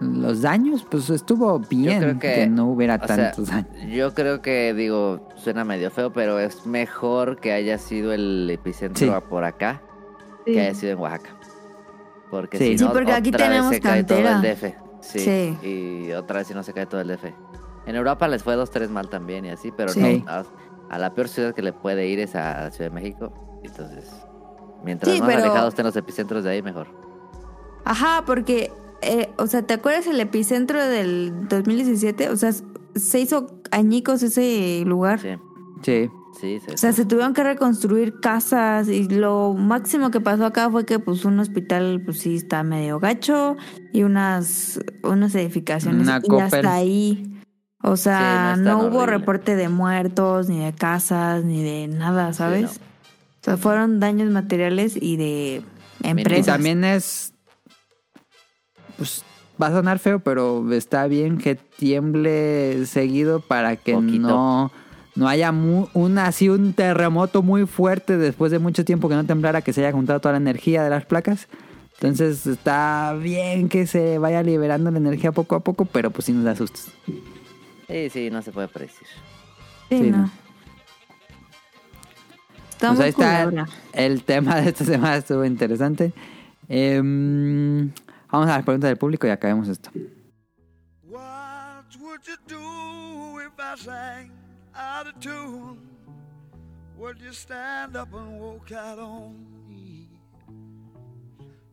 los 0.00 0.42
daños, 0.42 0.86
pues 0.90 1.08
estuvo 1.10 1.58
bien 1.58 2.00
creo 2.00 2.18
que, 2.18 2.34
que- 2.34 2.46
no 2.46 2.66
hubiera 2.66 2.96
O 2.96 3.06
sea, 3.06 3.16
tantos 3.16 3.48
daños. 3.48 3.68
yo 3.88 4.12
creo 4.14 4.42
que, 4.42 4.74
digo, 4.74 5.28
suena 5.36 5.64
medio 5.64 5.90
feo, 5.90 6.12
pero 6.12 6.38
es 6.38 6.66
mejor 6.66 7.38
que 7.40 7.52
haya 7.52 7.78
sido 7.78 8.12
el 8.12 8.48
epicentro 8.50 9.06
Sí. 9.06 9.12
a 9.12 9.20
por 9.20 9.44
acá 9.44 9.80
que 10.44 10.60
haya 10.60 10.74
sido 10.74 10.92
en 10.92 10.98
Oaxaca. 10.98 11.30
Porque 12.30 12.58
Sí. 12.58 12.64
si 12.72 12.78
Sí, 12.78 12.84
no, 12.84 12.92
porque 12.92 13.12
aquí 13.12 13.28
otra 13.30 13.38
vez 13.48 13.48
tenemos 13.56 13.74
se 13.74 13.80
cae 13.80 14.04
todo 14.04 14.22
cantera. 14.22 14.36
el 14.36 14.42
DF. 14.56 14.74
Sí, 15.00 15.18
Sí. 15.20 15.58
Y 16.08 16.12
otra 16.12 16.38
vez 16.38 16.48
si 16.48 16.54
no 16.54 16.62
se 16.62 16.72
cae 16.72 16.86
todo 16.86 17.00
el 17.00 17.08
DF. 17.08 17.32
En 17.86 17.94
Europa 17.96 18.26
les 18.28 18.42
fue 18.42 18.54
dos, 18.56 18.70
tres 18.70 18.90
mal 18.90 19.08
también 19.08 19.44
y 19.44 19.50
así, 19.50 19.72
pero 19.72 19.90
Sí. 19.92 20.22
no. 20.26 20.30
A, 20.30 20.44
a 20.90 20.98
la 20.98 21.14
peor 21.14 21.28
ciudad 21.28 21.54
que 21.54 21.62
le 21.62 21.72
puede 21.72 22.06
ir 22.08 22.18
es 22.20 22.34
a 22.34 22.62
la 22.64 22.70
Ciudad 22.70 22.90
de 22.90 22.94
México. 22.94 23.32
Entonces, 23.62 24.10
mientras 24.84 25.12
Sí, 25.14 25.20
más 25.20 25.28
pero- 25.30 25.44
alejados 25.44 25.68
estén 25.70 25.86
los 25.86 25.96
epicentros 25.96 26.44
de 26.44 26.50
ahí, 26.50 26.62
mejor. 26.62 26.88
Ajá, 27.84 28.22
porque, 28.26 28.72
eh, 29.02 29.30
o 29.38 29.46
sea, 29.46 29.62
¿te 29.62 29.74
acuerdas 29.74 30.06
el 30.06 30.20
epicentro 30.20 30.84
del 30.84 31.32
2017? 31.48 32.30
O 32.30 32.36
sea, 32.36 32.52
se 32.94 33.20
hizo 33.20 33.60
añicos 33.70 34.22
ese 34.22 34.82
lugar. 34.86 35.20
Sí, 35.20 35.28
Sí. 35.82 36.08
sí, 36.40 36.60
sí. 36.66 36.72
O 36.72 36.76
sea, 36.76 36.92
se 36.92 37.04
tuvieron 37.04 37.34
que 37.34 37.42
reconstruir 37.44 38.18
casas 38.20 38.88
y 38.88 39.08
lo 39.08 39.54
máximo 39.54 40.10
que 40.10 40.20
pasó 40.20 40.46
acá 40.46 40.70
fue 40.70 40.84
que 40.86 40.98
pues 40.98 41.24
un 41.24 41.38
hospital 41.38 42.02
pues 42.04 42.18
sí 42.20 42.36
está 42.36 42.62
medio 42.62 42.98
gacho 42.98 43.56
y 43.92 44.02
unas 44.02 44.80
unas 45.02 45.34
edificaciones 45.34 46.02
Una 46.02 46.20
y 46.24 46.40
hasta 46.40 46.74
ahí. 46.74 47.32
O 47.82 47.96
sea, 47.96 48.54
Sí, 48.56 48.62
no 48.62 48.78
hubo 48.78 48.98
horrible. 49.00 49.18
reporte 49.18 49.54
de 49.56 49.68
muertos, 49.68 50.48
ni 50.48 50.64
de 50.64 50.72
casas, 50.72 51.44
ni 51.44 51.62
de 51.62 51.86
nada, 51.88 52.32
¿sabes? 52.32 52.62
no. 52.62 52.68
O 52.68 53.44
sea, 53.44 53.56
fueron 53.58 54.00
daños 54.00 54.28
materiales 54.30 54.96
y 55.00 55.16
de 55.16 55.62
Y 56.02 56.08
empresas. 56.08 56.46
también 56.46 56.82
es 56.82 57.32
pues 58.96 59.22
va 59.60 59.68
a 59.68 59.70
sonar 59.72 59.98
feo, 59.98 60.18
pero 60.20 60.70
está 60.72 61.06
bien 61.06 61.38
que 61.38 61.54
tiemble 61.54 62.84
seguido 62.86 63.40
para 63.40 63.76
que 63.76 63.94
Poquito. 63.94 64.18
no 64.28 64.72
no 65.14 65.28
haya 65.28 65.50
mu- 65.50 65.88
un 65.94 66.18
así 66.18 66.50
un 66.50 66.74
terremoto 66.74 67.42
muy 67.42 67.64
fuerte 67.66 68.18
después 68.18 68.52
de 68.52 68.58
mucho 68.58 68.84
tiempo 68.84 69.08
que 69.08 69.14
no 69.14 69.24
temblara 69.24 69.62
que 69.62 69.72
se 69.72 69.80
haya 69.80 69.92
juntado 69.92 70.20
toda 70.20 70.32
la 70.32 70.38
energía 70.38 70.84
de 70.84 70.90
las 70.90 71.06
placas. 71.06 71.48
Entonces 71.94 72.46
está 72.46 73.14
bien 73.18 73.70
que 73.70 73.86
se 73.86 74.18
vaya 74.18 74.42
liberando 74.42 74.90
la 74.90 74.98
energía 74.98 75.32
poco 75.32 75.54
a 75.54 75.60
poco, 75.60 75.86
pero 75.86 76.10
pues 76.10 76.26
sin 76.26 76.44
nos 76.44 76.52
asustes. 76.52 76.88
Sí, 77.88 78.10
sí, 78.10 78.28
no 78.30 78.42
se 78.42 78.52
puede 78.52 78.68
predecir. 78.68 79.06
Sí, 79.88 79.98
Sí, 80.00 80.10
no. 80.10 80.18
no. 80.18 80.30
Está 82.72 82.88
Pues 82.88 82.98
muy 82.98 83.04
ahí 83.04 83.10
está 83.10 83.44
culebra. 83.44 83.68
el 83.94 84.22
tema 84.22 84.56
de 84.60 84.68
esta 84.68 84.84
semana, 84.84 85.16
estuvo 85.16 85.44
interesante. 85.46 86.12
Em, 86.68 87.90
vamos 88.30 88.48
a 88.48 88.56
las 88.56 88.64
preguntas 88.64 88.88
del 88.88 88.98
público 88.98 89.26
y 89.26 89.30
acabemos 89.30 89.68
esto. 89.68 89.90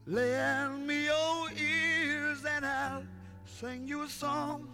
Lend 0.05 0.85
me 0.85 1.05
your 1.05 1.49
ears 1.57 2.43
and 2.43 2.65
I'll 2.65 3.03
sing 3.45 3.87
you 3.87 4.03
a 4.03 4.09
song. 4.09 4.67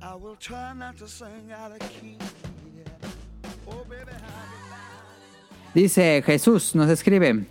I 0.00 0.14
will 0.14 0.36
try 0.36 0.72
not 0.72 0.96
to 0.96 1.06
sing 1.06 1.52
out 1.52 1.72
of 1.72 1.78
key. 1.90 2.16
yeah. 2.74 3.10
Oh, 3.68 3.84
baby, 3.84 4.12
Dice 5.74 6.22
Jesús, 6.24 6.74
nos 6.74 6.88
escribe. 6.88 7.46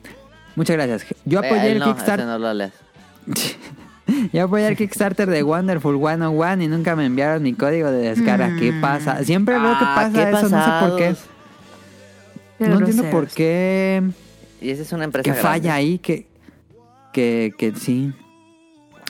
Muchas 0.55 0.75
gracias. 0.75 1.05
Yo 1.25 1.41
Eh, 1.43 1.47
apoyé 1.47 1.65
él 1.67 1.73
el 1.73 1.79
no, 1.79 1.85
Kickstarter. 1.85 2.25
no 2.25 2.37
lo 2.39 2.53
leas. 2.53 2.73
Yo 4.33 4.43
apoyé 4.45 4.67
el 4.67 4.75
Kickstarter 4.75 5.29
de 5.29 5.43
Wonderful 5.43 5.97
101 5.99 6.63
y 6.63 6.67
nunca 6.67 6.95
me 6.95 7.05
enviaron 7.05 7.43
mi 7.43 7.53
código 7.53 7.91
de 7.91 8.09
descarga. 8.09 8.55
¿Qué 8.57 8.71
Mm. 8.71 8.81
pasa? 8.81 9.23
Siempre 9.23 9.55
veo 9.59 9.77
que 9.77 9.85
Ah, 9.85 9.93
pasa 9.95 10.29
eso, 10.31 10.49
no 10.49 10.65
sé 10.65 10.71
por 10.89 10.97
qué. 10.97 11.15
no 12.59 12.79
entiendo 12.79 13.03
por 13.11 13.27
qué 13.27 14.03
Y 14.61 14.71
esa 14.71 14.81
es 14.81 14.91
una 14.91 15.03
empresa 15.05 15.23
que 15.23 15.29
grande. 15.29 15.47
falla 15.47 15.75
ahí, 15.75 15.99
que, 15.99 16.27
que, 17.13 17.53
que 17.57 17.73
sí. 17.75 18.11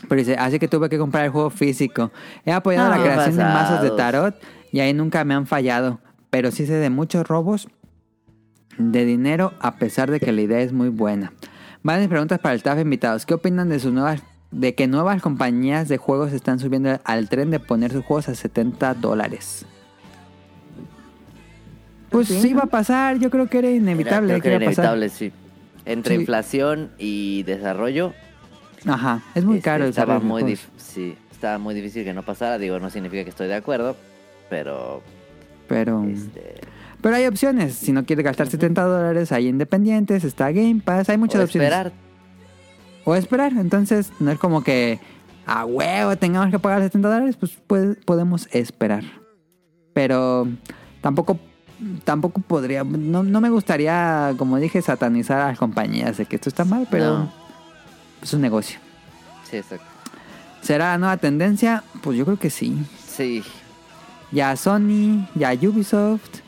Pero 0.08 0.20
dice, 0.20 0.36
así 0.38 0.60
que 0.60 0.68
tuve 0.68 0.90
que 0.90 0.98
comprar 0.98 1.26
el 1.26 1.32
juego 1.32 1.50
físico. 1.50 2.12
He 2.46 2.52
apoyado 2.52 2.88
Ah. 2.88 2.98
la 2.98 2.98
Qué 2.98 3.04
creación 3.10 3.38
de 3.38 3.44
mazos 3.46 3.82
de 3.82 3.92
tarot 3.92 4.36
y 4.72 4.80
ahí 4.82 4.94
nunca 4.94 5.24
me 5.24 5.34
han 5.34 5.48
fallado. 5.48 6.00
Pero 6.30 6.52
sí 6.52 6.66
sé 6.68 6.74
de 6.74 6.90
muchos 6.90 7.26
robos 7.28 7.68
de 8.80 9.06
dinero 9.06 9.54
a 9.60 9.76
pesar 9.76 10.10
de 10.10 10.20
que 10.20 10.32
la 10.32 10.42
idea 10.42 10.60
es 10.62 10.74
muy 10.74 10.90
buena. 10.90 11.32
Varias 11.84 12.08
preguntas 12.08 12.40
para 12.40 12.54
el 12.54 12.58
staff 12.58 12.80
invitados. 12.80 13.26
¿Qué 13.28 13.36
opinan 13.36 13.70
de 13.70 13.80
sus 13.80 13.94
nuevas 13.94 14.24
de 14.52 14.74
que 14.74 14.88
nuevas 14.88 15.22
compañías 15.22 15.88
de 15.88 15.98
juegos 15.98 16.34
están 16.34 16.58
subiendo 16.60 17.00
al 17.04 17.30
tren 17.30 17.52
de 17.52 17.60
poner 17.60 17.92
sus 17.92 18.04
juegos 18.04 18.30
a 18.30 18.36
70 18.36 18.96
dólares? 18.96 19.66
Pues 22.10 22.28
Sí, 22.28 22.42
sí 22.42 22.52
¿no? 22.52 22.58
va 22.58 22.64
a 22.64 22.68
pasar, 22.68 23.20
yo 23.20 23.30
creo 23.30 23.48
que 23.48 23.60
era 23.60 23.70
inevitable. 23.70 24.30
Creo 24.30 24.42
que 24.42 24.48
era 24.50 24.66
pasar. 24.66 24.86
inevitable, 24.86 25.10
sí. 25.10 25.32
Entre 25.86 26.16
Sí. 26.16 26.22
inflación 26.22 26.92
y 26.98 27.44
desarrollo. 27.44 28.14
Ajá, 28.88 29.22
es 29.36 29.44
muy 29.46 29.58
este, 29.58 29.66
caro 29.66 29.84
el 29.84 29.90
estaba 29.92 30.20
muy 30.20 30.58
sí, 30.78 31.16
estaba 31.32 31.58
muy 31.58 31.76
difícil 31.76 32.04
que 32.04 32.14
no 32.14 32.24
pasara. 32.24 32.58
Digo, 32.58 32.80
no 32.80 32.90
significa 32.90 33.24
que 33.24 33.30
estoy 33.30 33.48
de 33.48 33.56
acuerdo, 33.56 33.96
pero 34.50 35.02
Pero, 35.68 36.04
este, 36.06 36.56
pero 37.02 37.16
hay 37.16 37.26
opciones. 37.26 37.76
Si 37.76 37.92
no 37.92 38.06
quieres 38.06 38.26
gastar 38.26 38.48
70 38.50 38.84
dólares, 38.84 39.32
hay 39.32 39.48
independientes, 39.48 40.24
está 40.24 40.52
Game 40.52 40.82
Pass, 40.84 41.10
hay 41.10 41.18
muchas 41.18 41.42
o 41.42 41.44
opciones. 41.46 41.70
esperar. 41.72 41.92
O 43.06 43.16
esperar. 43.16 43.54
Entonces, 43.54 44.12
no 44.20 44.32
es 44.32 44.38
como 44.40 44.64
que 44.64 45.00
a 45.46 45.66
huevo 45.66 46.16
tengamos 46.18 46.52
que 46.52 46.60
pagar 46.60 46.82
70 46.82 47.08
dólares, 47.10 47.36
pues 47.38 47.54
puede- 47.68 47.96
podemos 47.96 48.48
esperar. 48.52 49.04
Pero 49.94 50.48
tampoco 51.02 51.40
tampoco 52.04 52.42
podría, 52.42 52.84
no, 52.84 53.24
no 53.24 53.40
me 53.40 53.50
gustaría, 53.50 54.34
como 54.38 54.58
dije, 54.58 54.82
satanizar 54.82 55.40
a 55.40 55.48
las 55.48 55.58
compañías 55.58 56.18
de 56.18 56.26
que 56.26 56.36
esto 56.36 56.50
está 56.50 56.66
mal, 56.66 56.88
pero 56.92 57.20
No. 57.20 57.34
es 58.22 58.34
un 58.34 58.42
negocio. 58.42 58.80
Sí, 59.50 59.56
exacto. 59.56 59.86
¿Será 60.62 60.92
la 60.92 60.98
nueva 60.98 61.16
tendencia? 61.16 61.84
Pues 62.02 62.18
yo 62.18 62.26
creo 62.26 62.38
que 62.38 62.50
sí. 62.50 62.78
Sí, 63.08 63.44
Ya 64.34 64.58
Sony, 64.58 65.26
ya 65.36 65.54
Ubisoft, 65.54 66.42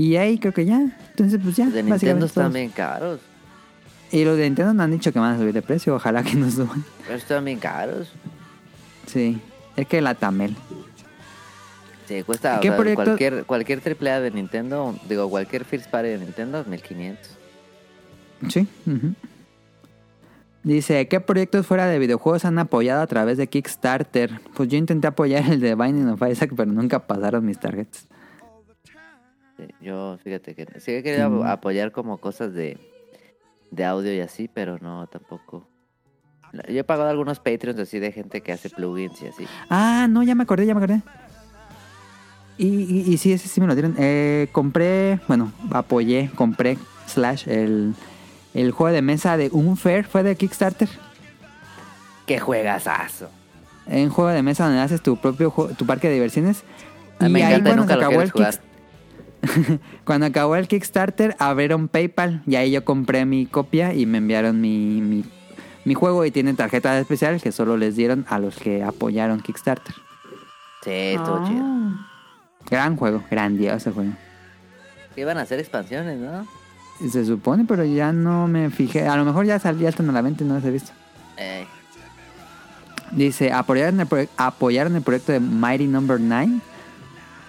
EA 0.00 0.38
creo 0.40 0.52
que 0.52 0.64
ya. 0.64 0.80
Entonces 1.10 1.38
pues 1.42 1.56
ya. 1.56 1.66
los 1.66 1.74
de 1.74 1.82
Nintendo 1.82 2.26
están 2.26 2.52
bien 2.52 2.70
caros. 2.70 3.20
Y 4.10 4.24
los 4.24 4.36
de 4.36 4.44
Nintendo 4.44 4.74
no 4.74 4.82
han 4.82 4.90
dicho 4.90 5.12
que 5.12 5.18
van 5.18 5.34
a 5.34 5.38
subir 5.38 5.52
de 5.52 5.62
precio, 5.62 5.94
ojalá 5.94 6.22
que 6.22 6.34
no 6.34 6.50
suban. 6.50 6.84
Pero 7.06 7.18
están 7.18 7.44
bien 7.44 7.58
caros. 7.58 8.10
Sí, 9.06 9.40
es 9.76 9.86
que 9.86 10.00
la 10.00 10.14
Tamel. 10.14 10.56
Sí, 12.08 12.22
cuesta 12.24 12.58
¿Qué 12.60 12.68
sea, 12.70 12.94
cualquier 12.96 13.44
cualquier 13.44 13.80
AAA 13.80 14.20
de 14.20 14.30
Nintendo, 14.32 14.96
digo, 15.08 15.28
cualquier 15.30 15.64
first 15.64 15.88
party 15.90 16.08
de 16.08 16.18
Nintendo, 16.18 16.64
1500. 16.64 17.36
Sí. 18.48 18.66
ujú. 18.86 19.14
Dice, 20.62 21.08
¿qué 21.08 21.20
proyectos 21.20 21.66
fuera 21.66 21.86
de 21.86 21.98
videojuegos 21.98 22.44
han 22.44 22.58
apoyado 22.58 23.00
a 23.00 23.06
través 23.06 23.38
de 23.38 23.46
Kickstarter? 23.46 24.40
Pues 24.54 24.68
yo 24.68 24.76
intenté 24.76 25.06
apoyar 25.06 25.50
el 25.50 25.60
de 25.60 25.74
Binding 25.74 26.08
of 26.08 26.22
Isaac, 26.28 26.52
pero 26.56 26.70
nunca 26.70 27.06
pasaron 27.06 27.46
mis 27.46 27.58
targets. 27.58 28.06
Yo, 29.80 30.18
fíjate 30.22 30.54
que 30.54 30.66
sí 30.80 30.92
he 30.92 31.02
querido 31.02 31.30
Mm. 31.30 31.42
apoyar 31.46 31.92
como 31.92 32.18
cosas 32.18 32.52
de, 32.54 32.78
de 33.70 33.84
audio 33.84 34.12
y 34.14 34.20
así, 34.20 34.48
pero 34.52 34.78
no, 34.78 35.06
tampoco. 35.06 35.68
Yo 36.52 36.80
he 36.80 36.84
pagado 36.84 37.08
algunos 37.10 37.38
Patreons 37.38 37.78
así 37.78 37.98
de 38.00 38.10
gente 38.12 38.40
que 38.40 38.52
hace 38.52 38.70
plugins 38.70 39.22
y 39.22 39.26
así. 39.28 39.46
Ah, 39.68 40.06
no, 40.10 40.22
ya 40.22 40.34
me 40.34 40.42
acordé, 40.42 40.66
ya 40.66 40.74
me 40.74 40.82
acordé. 40.84 41.00
Y, 42.58 42.66
y, 42.66 43.12
y 43.12 43.16
sí, 43.18 43.32
ese 43.32 43.48
sí 43.48 43.60
me 43.60 43.66
lo 43.66 43.74
dieron. 43.74 43.94
Eh, 43.98 44.48
compré, 44.52 45.20
bueno, 45.28 45.52
apoyé, 45.70 46.30
compré, 46.34 46.76
slash, 47.06 47.48
el, 47.48 47.94
el 48.52 48.70
juego 48.72 48.92
de 48.92 49.00
mesa 49.00 49.36
de 49.36 49.48
Unfair, 49.52 50.04
fue 50.04 50.22
de 50.22 50.36
Kickstarter. 50.36 50.88
¡Qué 52.26 52.38
juegazazo! 52.38 53.30
Un 53.86 54.08
juego 54.10 54.30
de 54.30 54.42
mesa 54.42 54.64
donde 54.66 54.80
haces 54.80 55.00
tu 55.02 55.16
propio 55.16 55.50
juego- 55.50 55.72
tu 55.74 55.86
parque 55.86 56.08
de 56.08 56.14
diversiones. 56.14 56.62
A 57.18 57.24
mí 57.26 57.34
me 57.34 57.42
ahí 57.44 57.54
encanta 57.54 57.70
y 57.70 57.72
cuando 57.74 57.82
nunca 57.82 57.94
se 57.94 58.00
lo 58.00 58.06
acabó 58.06 58.22
el 58.22 58.30
jugar. 58.30 58.54
Kick- 58.54 58.60
Cuando 60.04 60.26
acabó 60.26 60.56
el 60.56 60.68
Kickstarter, 60.68 61.34
abrieron 61.38 61.88
PayPal 61.88 62.42
y 62.46 62.56
ahí 62.56 62.70
yo 62.72 62.84
compré 62.84 63.24
mi 63.24 63.46
copia 63.46 63.94
y 63.94 64.06
me 64.06 64.18
enviaron 64.18 64.60
mi, 64.60 65.00
mi, 65.00 65.24
mi 65.84 65.94
juego 65.94 66.24
y 66.24 66.30
tienen 66.30 66.56
tarjetas 66.56 67.00
especiales 67.00 67.42
que 67.42 67.52
solo 67.52 67.76
les 67.76 67.96
dieron 67.96 68.26
a 68.28 68.38
los 68.38 68.56
que 68.56 68.82
apoyaron 68.82 69.40
Kickstarter. 69.40 69.94
Sí, 70.82 70.90
estuvo 70.90 71.36
Ah. 71.36 71.44
chido. 71.48 72.10
Gran 72.70 72.96
juego, 72.96 73.22
grandioso 73.30 73.92
juego. 73.92 74.12
Iban 75.16 75.38
a 75.38 75.42
hacer 75.42 75.58
expansiones, 75.58 76.18
¿no? 76.18 76.46
Se 77.10 77.24
supone, 77.24 77.64
pero 77.66 77.84
ya 77.84 78.12
no 78.12 78.46
me 78.46 78.70
fijé. 78.70 79.06
A 79.08 79.16
lo 79.16 79.24
mejor 79.24 79.46
ya 79.46 79.58
salía 79.58 79.88
están 79.88 80.08
a 80.10 80.12
la 80.12 80.22
venta 80.22 80.44
y 80.44 80.46
no 80.46 80.54
los 80.54 80.64
he 80.64 80.70
visto. 80.70 80.92
Eh, 81.38 81.66
Dice, 83.12 83.52
¿apoyaron 83.52 83.98
el, 84.00 84.28
¿apoyaron 84.36 84.94
el 84.94 85.02
proyecto 85.02 85.32
de 85.32 85.40
Mighty 85.40 85.86
Number 85.88 86.20
9? 86.20 86.60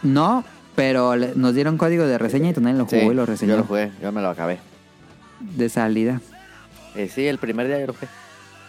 No, 0.03 0.43
pero 0.75 1.15
le- 1.15 1.33
nos 1.35 1.53
dieron 1.55 1.77
código 1.77 2.05
de 2.05 2.17
reseña 2.17 2.49
y 2.49 2.53
Tonel 2.53 2.77
lo 2.77 2.85
jugó 2.85 3.01
sí, 3.01 3.07
y 3.07 3.13
lo 3.13 3.25
reseñó 3.25 3.51
yo 3.53 3.57
lo 3.59 3.63
jugué, 3.65 3.91
yo 4.01 4.11
me 4.11 4.21
lo 4.21 4.29
acabé. 4.29 4.59
de 5.39 5.69
salida. 5.69 6.21
Eh, 6.95 7.09
sí, 7.13 7.25
el 7.27 7.37
primer 7.37 7.67
día 7.67 7.79
yo 7.79 7.87
lo 7.87 7.93
jugué. 7.93 8.07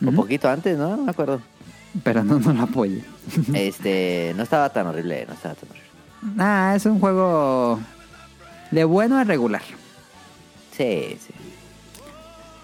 Un 0.00 0.08
Ujú. 0.08 0.16
poquito 0.16 0.48
antes, 0.48 0.76
¿no? 0.78 0.96
No 0.96 1.02
me 1.04 1.10
acuerdo. 1.10 1.40
Pero 2.02 2.24
no, 2.24 2.38
no 2.38 2.52
lo 2.52 2.62
apoyé. 2.62 3.02
Este, 3.54 4.32
no 4.36 4.42
estaba 4.42 4.70
tan 4.70 4.86
horrible, 4.86 5.24
no 5.28 5.34
estaba 5.34 5.54
tan 5.54 5.68
horrible. 5.70 5.88
Ah, 6.38 6.72
es 6.76 6.86
un 6.86 6.98
juego 7.00 7.78
de 8.70 8.84
bueno 8.84 9.18
a 9.18 9.24
regular. 9.24 9.62
Sí, 10.76 11.18
sí. 11.20 11.32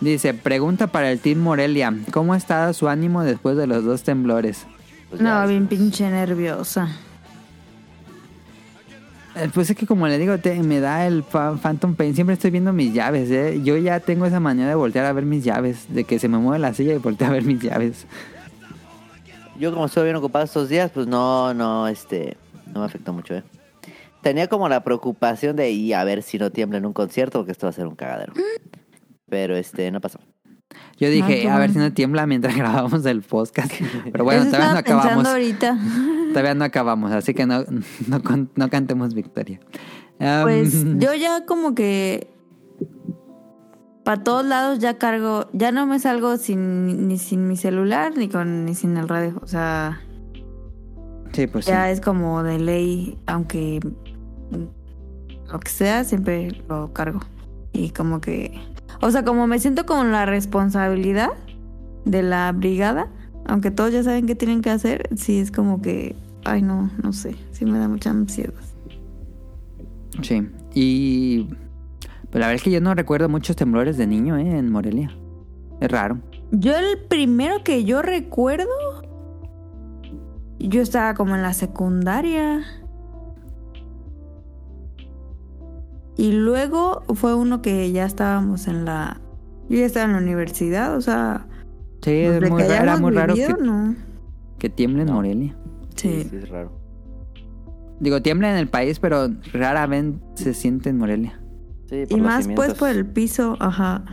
Dice, 0.01 0.33
pregunta 0.33 0.87
para 0.87 1.11
el 1.11 1.19
Team 1.19 1.41
Morelia. 1.41 1.93
¿Cómo 2.13 2.35
estado 2.35 2.73
su 2.73 2.89
ánimo 2.89 3.23
después 3.25 3.57
de 3.57 3.67
los 3.67 3.85
dos 3.85 4.03
temblores? 4.05 4.65
Pues 5.11 5.21
ya 5.21 5.43
No, 5.43 5.49
bien 5.49 5.67
pinche 5.67 6.09
nerviosa. 6.09 6.89
Eh, 9.39 9.51
Pues 9.53 9.71
es 9.71 9.77
que 9.77 9.87
como 9.87 10.07
le 10.09 10.19
digo, 10.19 10.35
me 10.63 10.81
da 10.81 11.07
el 11.07 11.23
Phantom 11.23 11.95
Pain. 11.95 12.15
Siempre 12.15 12.35
estoy 12.35 12.51
viendo 12.51 12.73
mis 12.73 12.93
llaves, 12.93 13.31
¿eh? 13.31 13.61
Yo 13.63 13.77
ya 13.77 14.01
tengo 14.01 14.27
esa 14.27 14.41
manera 14.41 14.69
de 14.69 14.75
voltear 14.75 15.05
a 15.07 15.13
ver 15.13 15.25
mis 15.25 15.45
llaves. 15.45 15.87
De 15.89 16.05
que 16.05 16.19
se 16.19 16.29
me 16.29 16.39
mueve 16.39 16.59
la 16.59 16.75
silla 16.75 16.95
y 16.95 16.99
voltear 16.99 17.31
a 17.31 17.35
ver 17.35 17.45
mis 17.45 17.61
llaves. 17.61 18.07
Yo 19.59 19.73
como 19.73 19.87
estoy 19.87 20.05
bien 20.05 20.17
ocupado 20.17 20.45
estos 20.45 20.69
días, 20.69 20.91
pues 20.93 21.07
no, 21.07 21.53
no, 21.53 21.89
este, 21.89 22.37
no 22.73 22.81
me 22.81 22.87
afectó 22.87 23.13
mucho, 23.13 23.35
¿eh? 23.35 23.43
Tenía 24.23 24.49
como 24.49 24.69
la 24.69 24.83
preocupación 24.83 25.57
de 25.57 25.71
ir 25.71 25.95
a 25.95 26.05
ver 26.05 26.23
si 26.23 26.39
no 26.39 26.51
tiembla 26.51 26.79
en 26.79 26.87
un 26.87 26.93
concierto, 26.93 27.39
porque 27.39 27.53
esto 27.53 27.67
va 27.67 27.71
a 27.71 27.73
ser 27.73 27.87
un 27.87 27.95
cagadero. 27.97 28.33
Pero 29.29 29.57
este, 29.57 29.91
no 29.91 30.01
pasó. 30.01 30.21
Yo 30.99 31.09
dije, 31.11 31.43
qué 31.43 31.49
a 31.49 31.59
ver 31.59 31.73
si 31.73 31.79
no 31.79 31.93
tiembla 31.93 32.27
mientras 32.27 32.57
grabamos 32.57 33.05
el 33.07 33.23
podcast. 33.23 33.73
Pero 34.13 34.25
bueno, 34.25 34.43
Eso 34.43 34.51
todavía 34.51 34.73
no 34.73 34.79
acabamos. 34.79 35.27
ahorita. 35.27 35.79
Todavía 36.29 36.55
no 36.55 36.65
acabamos, 36.65 37.11
así 37.13 37.33
que 37.33 37.47
no, 37.47 37.65
no, 38.07 38.21
no 38.55 38.69
cantemos 38.69 39.15
victoria. 39.15 39.61
Um, 40.21 40.43
Pues 40.43 40.85
yo 40.99 41.15
ya 41.15 41.47
como 41.47 41.75
que 41.75 42.29
para 44.05 44.23
todos 44.23 44.45
lados 44.45 44.79
ya 44.79 44.99
cargo, 44.99 45.49
ya 45.53 45.73
no 45.73 45.87
me 45.87 45.99
salgo 45.99 46.37
sin 46.37 47.09
ni 47.09 47.17
sin 47.19 47.47
mi 47.49 47.57
celular 47.57 48.17
ni 48.17 48.29
con 48.29 48.65
ni 48.67 48.75
sin 48.75 48.97
el 48.99 49.09
radio, 49.09 49.39
o 49.43 49.47
sea, 49.47 50.01
Sí, 51.33 51.47
pues 51.47 51.65
sí. 51.67 51.71
ya 51.71 51.91
es 51.91 52.01
como 52.01 52.43
de 52.43 52.59
ley, 52.59 53.19
aunque 53.27 53.81
lo 55.51 55.61
que 55.61 55.71
sea 55.71 56.05
siempre 56.05 56.63
lo 56.69 56.93
cargo 56.93 57.21
y 57.73 57.91
como 57.91 58.21
que, 58.21 58.59
o 59.01 59.11
sea, 59.11 59.25
como 59.25 59.47
me 59.47 59.59
siento 59.59 59.87
con 59.87 60.13
la 60.13 60.27
responsabilidad 60.27 61.31
de 62.05 62.23
la 62.23 62.53
brigada, 62.53 63.09
aunque 63.47 63.71
todos 63.71 63.93
ya 63.93 64.03
saben 64.03 64.27
qué 64.27 64.35
tienen 64.35 64.63
que 64.63 64.71
hacer, 64.71 65.09
sí 65.17 65.39
es 65.39 65.51
como 65.51 65.81
que, 65.81 66.17
ay 66.45 66.63
no, 66.63 66.91
no 67.03 67.13
sé, 67.13 67.37
sí 67.53 67.65
me 67.65 67.79
da 67.79 67.89
mucha 67.89 68.11
ansiedad. 68.11 68.55
Sí. 70.23 70.47
Y 70.75 71.45
pues 72.31 72.41
la 72.41 72.47
verdad 72.47 72.55
es 72.55 72.63
que 72.63 72.71
yo 72.71 72.81
no 72.81 72.95
recuerdo 72.95 73.29
muchos 73.29 73.57
temblores 73.57 73.97
de 73.97 74.07
niño, 74.07 74.37
¿eh? 74.37 74.59
En 74.59 74.71
Morelia. 74.71 75.11
Es 75.81 75.91
raro. 75.91 76.19
Yo 76.51 76.77
el 76.77 76.99
primero 77.09 77.63
que 77.63 77.85
yo 77.85 78.03
recuerdo, 78.03 78.69
yo 80.59 80.83
estaba 80.83 81.15
como 81.15 81.37
en 81.37 81.43
la 81.43 81.53
secundaria. 81.53 82.65
Y 86.19 86.33
luego 86.33 87.03
fue 87.15 87.35
uno 87.35 87.63
que 87.63 87.91
ya 87.93 88.05
estábamos 88.05 88.67
en 88.69 88.85
la... 88.85 89.21
Yo 89.71 89.79
ya 89.79 89.87
estaba 89.87 90.05
en 90.05 90.13
la 90.13 90.19
universidad, 90.19 90.95
o 90.97 91.01
sea... 91.01 91.47
Sí, 92.03 92.11
es 92.11 92.51
muy, 92.51 92.63
que 92.63 92.69
ra- 92.69 92.83
era 92.83 92.97
muy 92.99 93.15
raro 93.15 93.35
vivido, 93.35 93.57
que, 93.57 93.63
¿no? 93.63 93.95
que 94.59 94.69
tiemble 94.69 95.03
en. 95.03 95.13
Morelia. 95.13 95.57
Sí. 95.97 96.27
sí, 96.29 96.37
es 96.37 96.49
raro. 96.49 96.73
Digo, 98.01 98.21
tiembla 98.23 98.51
en 98.51 98.57
el 98.59 98.69
país, 98.69 98.99
pero 99.01 99.29
rara 99.53 99.87
vez 99.87 100.05
se 100.35 100.55
siente 100.55 100.91
en 100.91 100.99
Morelia. 100.99 101.41
Sí, 101.89 102.05
por 102.09 102.19
Y 102.19 102.21
los 102.21 102.27
más 102.31 102.49
pues 102.55 102.75
por 102.75 102.89
el 102.91 103.07
piso, 103.07 103.57
ajá. 103.61 104.05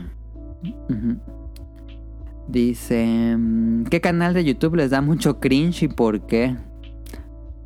Dice, 2.47 3.35
mm, 3.37 3.85
¿qué 3.85 4.01
canal 4.01 4.33
de 4.33 4.43
YouTube 4.45 4.75
les 4.75 4.91
da 4.91 5.01
mucho 5.01 5.39
cringe 5.39 5.83
y 5.83 5.87
por 5.87 6.25
qué? 6.27 6.55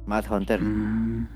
Mad 0.06 0.26
Hunter. 0.32 0.62
Mm. 0.62 1.28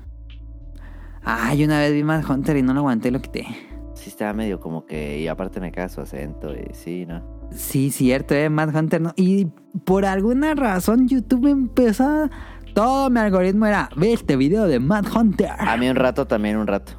Ay, 1.24 1.64
una 1.64 1.78
vez 1.78 1.92
vi 1.92 2.02
Mad 2.04 2.28
Hunter 2.28 2.56
y 2.56 2.62
no 2.62 2.74
lo 2.74 2.80
aguanté 2.80 3.08
y 3.08 3.10
lo 3.12 3.20
quité. 3.20 3.46
Sí, 3.94 4.10
estaba 4.10 4.32
medio 4.34 4.60
como 4.60 4.84
que. 4.84 5.20
Y 5.20 5.28
aparte 5.28 5.60
me 5.60 5.72
caga 5.72 5.88
su 5.88 6.00
acento. 6.00 6.52
Y 6.52 6.74
sí, 6.74 7.06
¿no? 7.06 7.22
Sí, 7.52 7.90
cierto, 7.90 8.34
eh, 8.34 8.50
Mad 8.50 8.74
Hunter 8.74 9.00
no. 9.00 9.12
Y 9.16 9.46
por 9.84 10.04
alguna 10.04 10.54
razón 10.54 11.08
YouTube 11.08 11.46
empezó 11.46 12.04
a- 12.04 12.30
Todo 12.74 13.08
mi 13.08 13.20
algoritmo 13.20 13.66
era, 13.66 13.88
ve 13.96 14.12
este 14.12 14.36
video 14.36 14.66
de 14.66 14.80
Mad 14.80 15.04
Hunter. 15.14 15.50
A 15.56 15.76
mí 15.76 15.88
un 15.88 15.94
rato 15.96 16.26
también, 16.26 16.56
un 16.56 16.66
rato. 16.66 16.92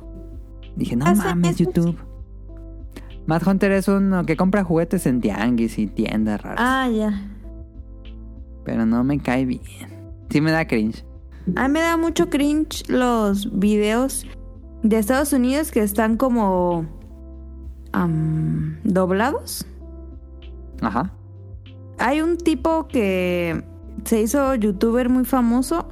Dije, 0.78 0.96
no 0.96 1.06
mames, 1.14 1.58
YouTube. 1.58 1.98
Mad 3.28 3.46
Hunter 3.46 3.72
es 3.74 3.88
uno 3.90 4.24
que 4.26 4.38
compra 4.38 4.64
juguetes 4.64 5.06
en 5.06 5.20
tianguis 5.20 5.78
y 5.78 5.88
tiendas 5.88 6.42
raras. 6.42 6.60
Ah, 6.62 6.88
ya. 6.90 7.30
Pero 8.64 8.86
no 8.86 9.04
me 9.04 9.20
cae 9.20 9.46
bien. 9.46 9.62
Sí 10.30 10.40
me 10.42 10.52
da 10.52 10.66
cringe. 10.66 11.04
A 11.56 11.68
mí 11.68 11.74
me 11.74 11.82
da 11.82 11.98
mucho 11.98 12.30
cringe 12.30 12.90
los 12.90 13.58
videos 13.60 14.26
de 14.84 14.98
Estados 14.98 15.34
Unidos 15.34 15.72
que 15.72 15.82
están 15.82 16.18
como 16.18 16.86
doblados. 18.84 19.66
Ajá. 20.82 21.14
Hay 21.98 22.22
un 22.22 22.38
tipo 22.38 22.88
que 22.88 23.64
se 24.04 24.22
hizo 24.22 24.54
youtuber 24.56 25.10
muy 25.10 25.24
famoso 25.24 25.88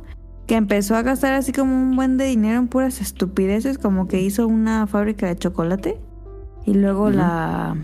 que 0.47 0.55
empezó 0.55 0.95
a 0.95 1.01
gastar 1.03 1.33
así 1.33 1.53
como 1.53 1.73
un 1.73 1.95
buen 1.95 2.17
de 2.17 2.25
dinero 2.25 2.59
en 2.59 2.67
puras 2.67 2.99
estupideces, 2.99 3.77
como 3.77 4.07
que 4.07 4.21
hizo 4.21 4.47
una 4.47 4.87
fábrica 4.87 5.27
de 5.27 5.37
chocolate 5.37 6.01
y 6.65 6.73
luego 6.73 7.09
la... 7.09 7.77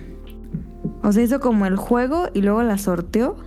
O 1.04 1.12
sea, 1.12 1.24
hizo 1.24 1.40
como 1.40 1.66
el 1.66 1.78
juego 1.78 2.28
y 2.34 2.41
luego 2.41 2.62
la 2.64 2.78
sorteó. 2.78 3.38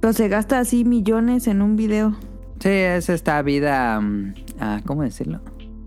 Pero 0.00 0.12
se 0.12 0.28
gasta 0.28 0.58
así 0.58 0.84
millones 0.84 1.46
en 1.46 1.62
un 1.62 1.76
video. 1.76 2.16
Sí, 2.62 2.68
es 2.68 3.08
esta 3.08 3.42
vida, 3.42 4.00
mm, 4.00 4.34
ah, 4.60 4.80
¿cómo 4.86 5.02
decirlo? 5.02 5.40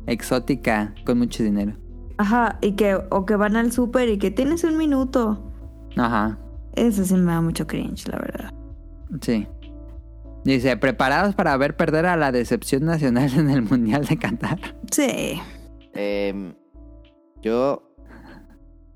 Exótica, 0.07 0.93
con 1.05 1.19
mucho 1.19 1.41
dinero. 1.41 1.73
Ajá, 2.17 2.57
y 2.61 2.73
que, 2.73 2.95
o 3.11 3.25
que 3.25 3.37
van 3.37 3.55
al 3.55 3.71
súper 3.71 4.09
y 4.09 4.17
que 4.17 4.29
tienes 4.29 4.63
un 4.65 4.77
minuto. 4.77 5.51
Ajá, 5.95 6.37
Eso 6.75 7.05
sí 7.05 7.13
me 7.13 7.31
da 7.31 7.39
mucho 7.39 7.65
cringe, 7.65 8.07
la 8.09 8.17
verdad. 8.17 8.53
sí. 9.21 9.47
Dice, 10.43 10.77
preparados 10.77 11.33
para 11.33 11.57
ver 11.57 11.75
perder 11.75 12.05
a 12.05 12.15
la 12.17 12.31
decepción 12.31 12.85
nacional 12.85 13.31
en 13.35 13.49
el 13.49 13.61
Mundial 13.63 14.05
de 14.05 14.17
Qatar. 14.17 14.59
Sí. 14.91 15.41
Em, 15.93 16.53
yo 17.41 17.95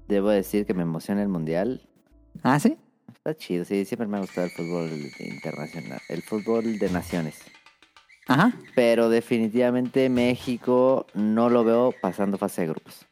debo 0.08 0.30
decir 0.30 0.66
que 0.68 0.74
me 0.76 0.84
emociona 0.84 1.24
el 1.24 1.30
mundial. 1.30 1.82
¿Ah, 2.44 2.60
sí? 2.60 2.78
Está 3.08 3.36
chido, 3.36 3.66
sí, 3.66 3.84
siempre 3.86 4.08
me 4.08 4.18
ha 4.18 4.20
gustado 4.20 4.46
el 4.46 4.52
fútbol 4.52 4.90
internacional, 5.20 6.00
el 6.10 6.22
fútbol 6.22 6.78
de 6.78 6.90
naciones. 6.92 7.40
Ajá. 8.30 8.54
Pero 8.76 9.10
definitivamente 9.10 10.08
México 10.08 11.08
no 11.16 11.50
lo 11.50 11.64
veo 11.64 11.94
pasando 12.00 12.38
fase 12.38 12.62
de 12.62 12.68
grupos. 12.68 13.06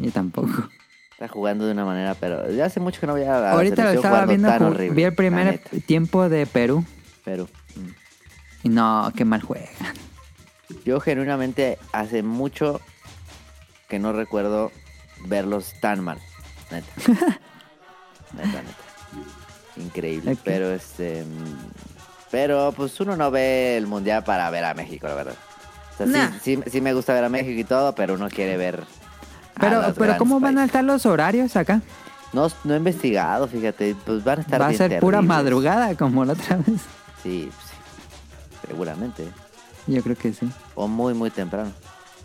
Yo 0.00 0.12
tampoco. 0.12 0.68
Está 1.10 1.26
jugando 1.26 1.66
de 1.66 1.72
una 1.72 1.84
manera, 1.84 2.14
pero 2.14 2.48
ya 2.50 2.66
hace 2.66 2.78
mucho 2.78 3.00
que 3.00 3.08
no 3.08 3.14
voy 3.14 3.22
a 3.24 3.40
la 3.40 3.52
Ahorita 3.52 3.84
lo 3.84 3.90
estaba 3.90 4.24
viendo, 4.24 4.48
tan 4.48 4.62
horrible, 4.62 4.94
vi 4.94 5.02
el 5.02 5.14
primer 5.14 5.58
tiempo 5.86 6.28
de 6.28 6.46
Perú. 6.46 6.84
Pero 7.24 7.48
mm, 7.74 7.88
Y 8.62 8.68
no, 8.68 9.12
qué 9.16 9.24
mal 9.24 9.42
juegan. 9.42 9.68
yo 10.84 11.00
genuinamente 11.00 11.78
hace 11.92 12.22
mucho 12.22 12.80
que 13.88 13.98
no 13.98 14.12
recuerdo 14.12 14.70
verlos 15.26 15.74
tan 15.80 16.04
mal. 16.04 16.18
Neta. 16.70 16.92
neta, 18.32 18.62
neta. 18.62 18.76
Increíble. 19.76 20.36
Pero 20.44 20.72
este. 20.72 21.24
Pero 22.32 22.72
pues 22.76 22.98
uno 22.98 23.14
no 23.16 23.30
ve 23.30 23.76
el 23.76 23.86
mundial 23.86 24.24
para 24.24 24.50
ver 24.50 24.64
a 24.64 24.74
México, 24.74 25.06
la 25.06 25.14
verdad. 25.14 25.34
O 25.92 25.96
sea, 25.98 26.06
sí- 26.06 26.12
Nah. 26.12 26.30
sí, 26.42 26.58
sí 26.70 26.80
me 26.80 26.92
gusta 26.94 27.12
ver 27.14 27.22
a 27.24 27.28
México 27.28 27.60
y 27.60 27.64
todo, 27.64 27.94
pero 27.94 28.14
uno 28.14 28.28
quiere 28.28 28.56
ver. 28.56 28.82
a 29.54 29.60
Pero, 29.60 29.82
los 29.82 29.92
pero 29.96 30.16
¿cómo 30.18 30.40
van 30.40 30.58
a 30.58 30.64
estar 30.64 30.82
los 30.82 31.04
horarios 31.06 31.54
acá? 31.56 31.80
No, 32.32 32.48
no 32.64 32.72
he 32.74 32.78
investigado, 32.78 33.46
fíjate. 33.46 33.94
Pues 34.06 34.24
van 34.24 34.38
a 34.38 34.40
estar 34.42 34.60
Va 34.60 34.64
a 34.64 34.68
bien 34.70 34.78
ser 34.78 34.98
pura 35.00 35.20
madrugada 35.22 35.94
como 35.94 36.24
la 36.24 36.32
otra 36.32 36.56
vez. 36.56 36.80
Sí, 37.22 37.50
sí. 37.52 38.66
Seguramente. 38.66 39.28
Yo 39.86 40.02
creo 40.02 40.16
que 40.16 40.32
sí. 40.32 40.50
O 40.74 40.88
muy, 40.88 41.12
muy 41.12 41.30
temprano. 41.30 41.70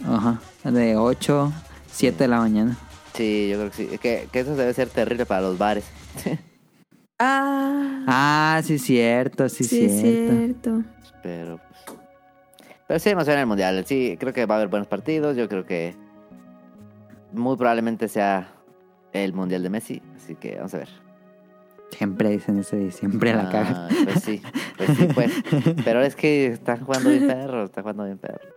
Ajá. 0.07 0.39
De 0.63 0.95
8, 0.95 1.51
7 1.91 2.23
de 2.23 2.27
la 2.29 2.37
mañana. 2.39 2.77
Sí, 3.13 3.49
yo 3.49 3.57
creo 3.57 3.71
que 3.71 3.75
sí. 3.75 3.89
Es 3.91 3.99
Que, 3.99 4.29
que 4.31 4.39
eso 4.39 4.55
debe 4.55 4.73
ser 4.73 4.87
terrible 4.89 5.25
para 5.25 5.41
los 5.41 5.57
bares. 5.57 5.83
Ah, 7.19 8.03
Ah, 8.07 8.61
sí, 8.63 8.77
cierto, 8.79 9.49
sí, 9.49 9.63
sí, 9.63 9.89
cierto. 9.89 10.33
cierto. 10.33 10.83
Pero, 11.23 11.57
pues. 11.57 11.97
Pero 12.87 12.99
sí 12.99 13.09
emociona 13.09 13.41
el 13.41 13.47
mundial. 13.47 13.83
Sí, 13.85 14.15
creo 14.19 14.33
que 14.33 14.45
va 14.45 14.55
a 14.55 14.57
haber 14.57 14.69
buenos 14.69 14.87
partidos. 14.87 15.35
Yo 15.35 15.49
creo 15.49 15.65
que 15.65 15.95
muy 17.33 17.57
probablemente 17.57 18.07
sea 18.07 18.49
el 19.13 19.33
mundial 19.33 19.63
de 19.63 19.69
Messi. 19.69 20.01
Así 20.15 20.35
que 20.35 20.55
vamos 20.55 20.73
a 20.75 20.77
ver. 20.79 20.89
Siempre 21.91 22.29
dicen 22.29 22.59
eso 22.59 22.77
y 22.77 22.91
siempre 22.91 23.33
la 23.33 23.43
Ah, 23.47 23.49
cagan. 23.51 23.87
Pues 24.05 24.23
sí, 24.23 24.41
pues 24.77 24.89
sí, 24.97 25.07
pues. 25.13 25.31
Pero 25.85 26.01
es 26.01 26.15
que 26.15 26.47
están 26.47 26.83
jugando 26.85 27.09
bien 27.09 27.27
perro, 27.27 27.65
están 27.65 27.83
jugando 27.83 28.05
bien 28.05 28.17
perro. 28.19 28.47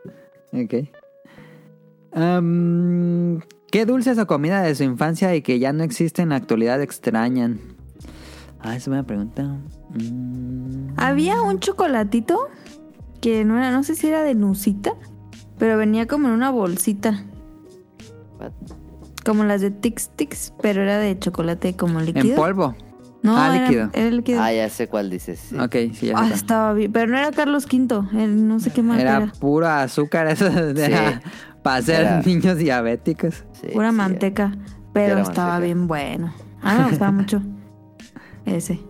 Ok. 0.52 0.74
Am, 2.12 3.40
¿Qué 3.70 3.86
dulces 3.86 4.18
o 4.18 4.26
comida 4.26 4.62
de 4.62 4.74
su 4.74 4.82
infancia 4.82 5.34
y 5.34 5.42
que 5.42 5.58
ya 5.60 5.72
no 5.72 5.82
existe 5.84 6.22
en 6.22 6.30
la 6.30 6.36
actualidad 6.36 6.82
extrañan? 6.82 7.60
Ah, 8.62 8.76
es 8.76 8.86
una 8.86 9.02
pregunta. 9.02 9.42
Mm, 9.94 10.88
Había 10.96 11.40
un 11.42 11.60
chocolatito 11.60 12.38
que 13.20 13.44
no 13.44 13.56
era, 13.58 13.70
no 13.70 13.82
sé 13.82 13.94
si 13.94 14.08
era 14.08 14.22
de 14.22 14.34
Nusita, 14.34 14.92
pero 15.58 15.76
venía 15.78 16.06
como 16.06 16.28
en 16.28 16.34
una 16.34 16.50
bolsita. 16.50 17.22
What? 18.38 18.52
Como 19.24 19.44
las 19.44 19.60
de 19.60 19.70
Tix 19.70 20.10
Tix, 20.16 20.52
pero 20.62 20.82
era 20.82 20.98
de 20.98 21.18
chocolate 21.18 21.74
como 21.76 22.00
líquido. 22.00 22.24
en 22.30 22.36
polvo. 22.36 22.74
No, 23.22 23.36
Ah, 23.36 23.54
era, 23.54 23.66
líquido. 23.66 23.90
Era 23.92 24.10
líquido. 24.10 24.40
Ah, 24.42 24.50
ya 24.52 24.68
sé 24.70 24.88
cuál 24.88 25.10
dices. 25.10 25.38
sí. 25.40 25.56
Ok, 25.58 25.72
sí, 25.92 26.06
ya 26.06 26.14
Ah, 26.16 26.30
estaba 26.32 26.72
bien. 26.72 26.90
Pero 26.90 27.06
no 27.12 27.18
era 27.18 27.30
Carlos 27.32 27.66
V. 27.70 28.02
no 28.28 28.60
sé 28.60 28.70
qué 28.70 28.82
más 28.82 28.98
Era 28.98 29.16
era. 29.18 29.32
puro 29.38 29.68
azúcar, 29.68 30.26
eso 30.28 30.46
para 31.62 31.82
ser 31.82 32.00
Era- 32.00 32.22
niños 32.22 32.56
diabéticos. 32.56 33.44
Sí, 33.60 33.68
Pura 33.74 33.90
sí, 33.90 33.96
manteca. 33.96 34.52
Pero 34.94 35.12
Era 35.12 35.22
estaba 35.22 35.48
manteca. 35.52 35.64
bien 35.66 35.86
bueno. 35.86 36.32
A 36.62 36.74
mí 36.74 36.82
me 36.82 36.88
gustaba 36.88 37.12
mucho. 37.12 37.42
Ese. 38.46 38.80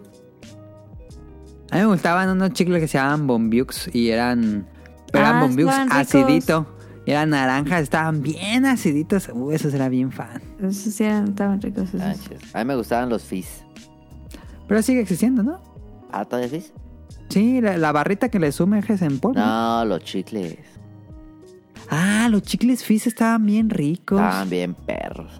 A 1.70 1.76
mí 1.76 1.80
me 1.82 1.86
gustaban 1.86 2.28
unos 2.30 2.52
chicles 2.52 2.80
que 2.80 2.88
se 2.88 2.98
llamaban 2.98 3.26
Bombiux 3.26 3.94
y 3.94 4.08
eran. 4.10 4.66
Pero 5.12 5.24
eran 5.24 5.36
Ah, 5.36 5.40
Bombiux 5.42 5.72
acidito. 5.90 6.66
Y 7.06 7.12
eran 7.12 7.30
naranjas, 7.30 7.82
estaban 7.82 8.22
bien 8.22 8.66
aciditos. 8.66 9.28
Uh, 9.32 9.52
esos 9.52 9.72
era 9.74 9.88
bien 9.88 10.12
fan. 10.12 10.42
Esos 10.58 10.94
sí 10.94 11.04
eran, 11.04 11.28
estaban 11.28 11.60
ricos. 11.62 11.94
esos. 11.94 12.00
Ah. 12.54 12.60
A 12.60 12.64
mí 12.64 12.68
me 12.68 12.76
gustaban 12.76 13.08
los 13.08 13.22
fizz. 13.24 13.62
Pero 14.68 14.82
sigue 14.82 15.00
existiendo, 15.00 15.42
¿no? 15.42 15.60
¿Ah, 16.12 16.24
todavía 16.24 16.48
fizz? 16.50 16.72
Sí, 17.28 17.60
la, 17.60 17.76
la 17.78 17.92
barrita 17.92 18.28
que 18.28 18.38
le 18.40 18.50
sumerges 18.52 19.02
en 19.02 19.18
polvo. 19.20 19.38
No, 19.38 19.84
los 19.84 20.02
chicles. 20.04 20.58
Ah, 21.88 22.28
los 22.30 22.42
chicles 22.42 22.84
Fizz 22.84 23.08
estaban 23.08 23.44
bien 23.46 23.68
ricos. 23.70 24.20
Estaban 24.20 24.48
bien 24.50 24.74
perros. 24.74 25.39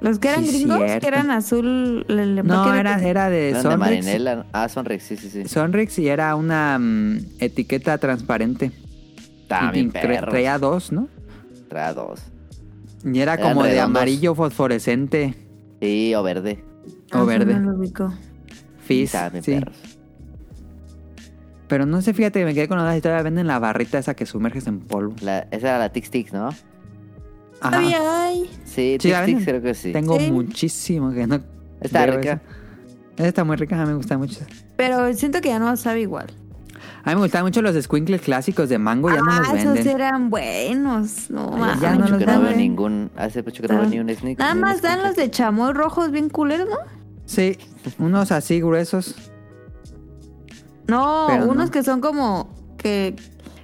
Los 0.00 0.18
que 0.20 0.28
eran 0.28 0.44
Sí, 0.44 0.52
gringos, 0.58 0.78
cierto. 0.78 1.00
que 1.00 1.06
eran 1.08 1.30
azul. 1.30 2.06
el- 2.08 2.46
no, 2.46 2.74
era, 2.74 3.02
era 3.02 3.28
de 3.30 3.50
Eran 3.50 3.62
de 3.64 3.68
Sonrix. 3.70 3.78
marinela. 3.80 4.46
Ah, 4.52 4.68
Sonrix, 4.68 5.02
sí, 5.02 5.16
sí, 5.16 5.28
sí. 5.28 5.44
Sonrix 5.48 5.98
y 5.98 6.08
era 6.08 6.34
una 6.36 6.78
mm, 6.78 7.18
etiqueta 7.40 7.98
transparente. 7.98 8.70
Perros. 9.48 10.30
traía 10.30 10.58
dos, 10.58 10.92
¿no? 10.92 11.08
Traía 11.68 11.94
dos. 11.94 12.20
Y 13.04 13.18
era 13.20 13.34
Eran 13.34 13.48
como 13.54 13.64
de 13.64 13.80
amarillo 13.80 14.34
fosforescente 14.34 15.34
Sí, 15.80 16.14
o 16.14 16.22
verde. 16.22 16.62
Ah, 17.10 17.22
o 17.22 17.26
verde. 17.26 17.54
no 17.58 17.72
lo. 17.72 18.12
Fizz, 18.84 19.12
sí. 19.42 19.52
perros. 19.52 19.76
Pero 21.68 21.86
no 21.86 22.00
sé, 22.02 22.14
fíjate 22.14 22.38
que 22.40 22.44
me 22.46 22.54
quedé 22.54 22.66
con 22.68 22.78
la 22.78 22.84
todavía 23.00 23.22
venden 23.22 23.46
la 23.46 23.58
barrita 23.58 23.98
esa 23.98 24.14
que 24.14 24.26
sumerges 24.26 24.66
en 24.66 24.80
polvo. 24.80 25.14
La- 25.20 25.46
esa 25.50 25.68
era 25.68 25.78
la 25.78 25.88
Tix 25.90 26.10
Tix, 26.10 26.32
¿no? 26.32 26.50
Ajá. 27.60 27.76
Todavía 27.76 28.24
hay. 28.24 28.50
Sí, 28.64 28.96
Sí, 29.00 29.12
creo 29.44 29.62
que 29.62 29.74
sí. 29.74 29.92
Tengo 29.92 30.18
Sí. 30.18 30.30
muchísimo 30.30 31.10
que 31.12 31.26
no. 31.26 31.40
Está 31.80 32.06
rica. 32.06 32.40
esa. 33.16 33.26
Está 33.28 33.44
muy 33.44 33.56
rica, 33.56 33.76
a 33.76 33.84
mí 33.84 33.88
me 33.90 33.96
gusta 33.96 34.16
mucho. 34.16 34.40
Pero 34.76 35.12
siento 35.14 35.40
que 35.40 35.48
ya 35.48 35.58
no 35.58 35.76
sabe 35.76 36.02
igual. 36.02 36.26
A 37.04 37.10
mí 37.10 37.16
me 37.16 37.22
gustan 37.22 37.44
mucho 37.44 37.62
los 37.62 37.74
squinkles 37.82 38.20
clásicos 38.20 38.68
de 38.68 38.78
mango, 38.78 39.08
ya 39.10 39.16
no 39.20 39.30
ah, 39.30 39.38
los 39.40 39.54
esos 39.60 39.74
venden. 39.74 39.88
eran 39.96 40.30
buenos. 40.30 41.30
No, 41.30 41.64
hace 41.64 41.80
ya 41.80 41.92
no 41.94 41.98
mucho 42.00 42.10
los 42.10 42.18
que 42.18 42.26
no 42.26 42.32
dan, 42.32 42.42
veo 42.42 42.56
ningún. 42.56 43.10
Hace 43.16 43.42
mucho 43.42 43.62
que 43.62 43.68
no 43.68 43.80
veo 43.80 43.88
ni 43.88 43.98
un 43.98 44.14
sneak. 44.14 44.38
Nada 44.38 44.54
más 44.54 44.82
dan 44.82 45.02
los 45.02 45.16
de 45.16 45.30
chamoy 45.30 45.72
rojos 45.72 46.10
bien 46.10 46.28
culeros, 46.28 46.68
¿no? 46.68 46.76
Sí, 47.24 47.58
unos 47.98 48.30
así 48.30 48.60
gruesos. 48.60 49.14
No, 50.86 51.26
Pero 51.28 51.44
unos 51.44 51.66
no. 51.66 51.70
que 51.70 51.82
son 51.82 52.00
como 52.00 52.48
que 52.78 53.16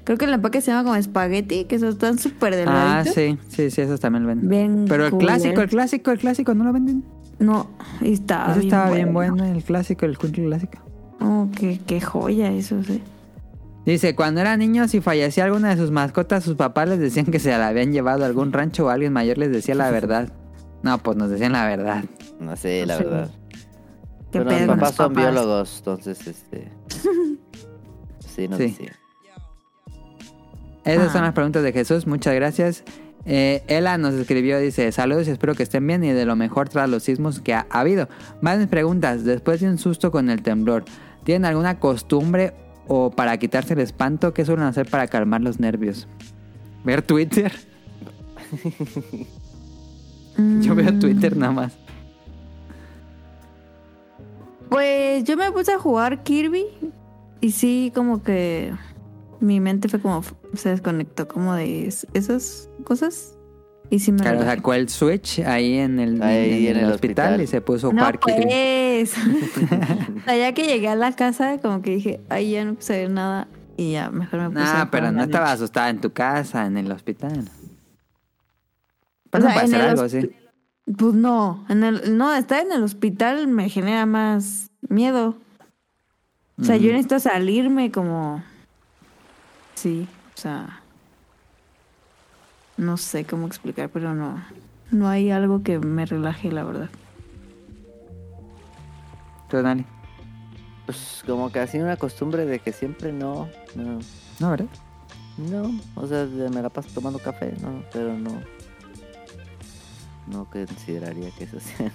creo 0.05 0.19
que 0.19 0.25
el 0.27 0.33
empaque 0.35 0.61
se 0.61 0.71
llama 0.71 0.85
como 0.85 0.97
espagueti, 0.97 1.65
que 1.65 1.77
esos 1.77 1.95
están 1.95 2.19
súper 2.19 2.53
Ah, 2.55 2.57
delgaditos. 3.03 3.15
sí, 3.15 3.39
sí, 3.49 3.71
sí, 3.71 3.81
esos 3.81 4.01
también 4.01 4.23
lo 4.25 4.29
venden. 4.29 4.49
Bien 4.49 4.85
Pero 4.89 5.07
el 5.07 5.13
clásico, 5.17 5.61
el 5.61 5.69
clásico, 5.69 6.11
el 6.11 6.19
clásico, 6.19 6.55
¿no 6.55 6.65
lo 6.65 6.73
venden? 6.73 7.05
No, 7.39 7.69
estaba 8.03 8.53
Ese 8.53 8.61
bien 8.61 8.67
estaba 8.75 8.91
bien 8.95 9.13
bueno. 9.13 9.37
bueno, 9.37 9.53
el 9.57 9.65
clásico, 9.65 10.07
el 10.07 10.17
country 10.19 10.45
clásico. 10.47 10.79
Oh, 11.21 11.49
qué, 11.57 11.81
qué 11.87 12.01
joya 12.01 12.51
eso, 12.53 12.83
sí. 12.85 13.03
Dice, 13.87 14.15
cuando 14.15 14.41
era 14.41 14.57
niño, 14.57 14.89
si 14.89 15.01
fallecía 15.01 15.45
alguna 15.45 15.71
de 15.71 15.77
sus 15.77 15.91
mascotas, 15.91 16.43
sus 16.45 16.55
papás 16.57 16.89
les 16.89 16.99
decían 17.01 17.27
que 17.27 17.39
se 17.39 17.51
la 17.51 17.69
habían 17.69 17.93
llevado 17.93 18.23
a 18.25 18.27
algún 18.27 18.53
rancho 18.53 18.87
o 18.87 18.89
alguien 18.89 19.13
mayor 19.13 19.37
les 19.39 19.51
decía 19.53 19.75
la 19.75 19.91
verdad. 19.91 20.33
No, 20.83 20.99
pues 20.99 21.17
nos 21.17 21.29
decían 21.31 21.53
la 21.53 21.67
verdad. 21.67 22.05
No 22.41 22.57
sé, 22.57 22.87
la 22.87 22.97
Sí. 22.99 23.05
verdad. 23.05 23.31
Qué 24.33 24.39
Bueno, 24.41 24.51
pedo 24.51 24.61
mis 24.61 24.69
papás 24.77 24.95
son 24.95 25.15
biólogos, 25.15 25.79
entonces, 25.79 26.27
este... 26.27 26.69
sí, 28.27 28.49
no 28.49 28.57
Sí. 28.57 28.63
decía. 28.65 28.93
Esas 30.85 31.09
Ah. 31.09 31.13
son 31.13 31.23
las 31.23 31.33
preguntas 31.33 31.63
de 31.63 31.73
Jesús, 31.73 32.07
muchas 32.07 32.35
gracias. 32.35 32.85
Eh, 33.27 33.63
Ela 33.69 33.97
nos 33.97 34.13
escribió, 34.15 34.59
dice, 34.59 34.93
saludos, 34.93 35.29
espero 35.29 35.55
que 35.55 35.63
estén 35.63 35.87
bien 35.87 36.05
y 36.05 36.13
de 36.13 36.27
lo 36.27 36.37
mejor 36.37 36.69
tras 36.69 36.91
los 36.91 37.03
sismos 37.05 37.41
que 37.41 37.55
ha 37.55 37.67
habido. 37.71 38.09
Más 38.43 38.65
preguntas, 38.67 39.25
después 39.25 39.61
de 39.61 39.69
un 39.69 39.79
susto 39.79 40.11
con 40.11 40.29
el 40.29 40.43
temblor, 40.43 40.85
¿tienen 41.25 41.47
alguna 41.47 41.79
costumbre 41.81 42.53
o 42.87 43.11
para 43.11 43.39
quitarse 43.39 43.73
el 43.73 43.81
espanto? 43.81 44.35
¿Qué 44.35 44.45
suelen 44.45 44.67
hacer 44.67 44.87
para 44.91 45.07
calmar 45.07 45.41
los 45.41 45.59
nervios? 45.59 46.07
¿Ver 46.85 47.01
Twitter? 47.01 47.51
Yo 50.61 50.75
veo 50.75 50.93
Twitter 50.99 51.37
nada 51.37 51.53
más. 51.53 51.73
Pues 54.69 55.25
yo 55.25 55.37
me 55.37 55.51
puse 55.53 55.73
a 55.73 55.79
jugar 55.79 56.23
Kirby 56.25 56.65
y 57.41 57.51
sí, 57.53 57.93
como 57.95 58.23
que 58.23 58.73
mi 59.45 59.61
mente 59.61 59.89
fue 59.89 60.01
como, 60.01 60.23
se 60.55 60.71
desconectó 60.71 61.29
como 61.29 61.55
de 61.55 61.87
es- 61.87 62.07
esas 62.15 62.69
cosas. 62.85 63.37
Y 63.91 63.99
sí 63.99 64.13
me 64.13 64.21
Claro, 64.23 64.39
relajé. 64.41 64.57
sacó 64.57 64.75
el 64.75 64.89
Switch 64.89 65.41
ahí 65.41 65.75
en 65.77 66.01
el, 66.01 66.23
Ahí 66.23 66.67
en 66.69 66.79
el 66.79 66.91
hospital, 66.91 67.41
y 67.43 67.47
se 67.47 67.61
puso 67.61 67.91
a 67.91 67.93
No 67.93 68.11
Kirby. 68.13 68.43
pues. 68.45 69.15
o 70.17 70.25
sea, 70.25 70.37
ya 70.37 70.53
que 70.55 70.65
llegué 70.65 70.89
a 70.89 70.97
la 70.97 71.13
casa, 71.15 71.59
como 71.61 71.83
que 71.83 71.91
dije, 71.91 72.21
ay, 72.31 72.53
ya 72.53 72.65
no 72.65 72.75
puse 72.75 73.09
nada. 73.09 73.47
Y 73.77 73.93
ya, 73.93 74.11
mejor 74.11 74.41
me 74.41 74.49
puse 74.51 74.61
a 74.61 74.65
Nah, 74.65 74.71
jugar 74.73 74.91
pero 74.91 75.07
en 75.09 75.13
no 75.15 75.19
la 75.19 75.25
estaba 75.25 75.45
noche. 75.47 75.55
asustada 75.55 75.91
en 75.91 76.01
tu 76.01 76.13
casa, 76.13 76.65
en 76.67 76.79
el 76.79 76.91
hospital. 76.93 77.41
O 79.27 79.31
Pues 79.31 79.43
sea, 79.43 79.51
no 79.51 79.55
puede 79.55 79.65
en 79.67 79.71
ser 79.71 79.81
el 79.81 79.87
algo 79.91 80.03
así. 80.03 80.31
Pues 80.97 81.15
no, 81.15 81.65
en 81.69 81.83
el, 81.85 82.17
no, 82.17 82.35
estar 82.35 82.65
en 82.65 82.73
el 82.73 82.83
hospital 82.83 83.49
me 83.49 83.69
genera 83.69 84.07
más 84.07 84.71
miedo. 84.89 85.37
O 86.61 86.65
sea, 86.65 86.77
yo 86.77 86.85
Ujú. 86.85 86.93
necesito 86.93 87.19
salirme 87.21 87.91
como... 87.91 88.43
Sí, 89.85 90.09
o 90.35 90.41
sea... 90.41 90.81
No 92.79 92.97
sé 92.97 93.27
cómo 93.27 93.47
explicar, 93.47 93.91
pero 93.91 94.15
no. 94.15 94.43
No 94.91 95.09
hay 95.11 95.31
algo 95.31 95.63
que 95.63 95.79
me 95.79 96.07
relaje, 96.07 96.51
la 96.51 96.65
verdad. 96.65 96.89
Tú, 99.51 99.61
Dani. 99.61 99.85
Pues 100.87 101.23
como 101.27 101.53
que 101.53 101.61
así 101.61 101.77
una 101.79 101.99
costumbre 101.99 102.47
de 102.47 102.61
que 102.61 102.73
siempre 102.73 103.13
no, 103.13 103.47
no, 103.75 103.99
No, 104.41 104.51
¿verdad? 104.51 104.67
no, 105.37 105.71
o 105.97 106.07
sea, 106.07 106.25
de- 106.25 106.49
me 106.49 106.63
la 106.63 106.71
paso 106.71 106.89
tomando 106.95 107.19
café, 107.19 107.53
no, 107.61 107.83
pero 107.93 108.17
no, 108.17 108.41
no 110.29 110.47
consideraría 110.47 111.31
que 111.33 111.45
eso 111.45 111.61
sea, 111.61 111.93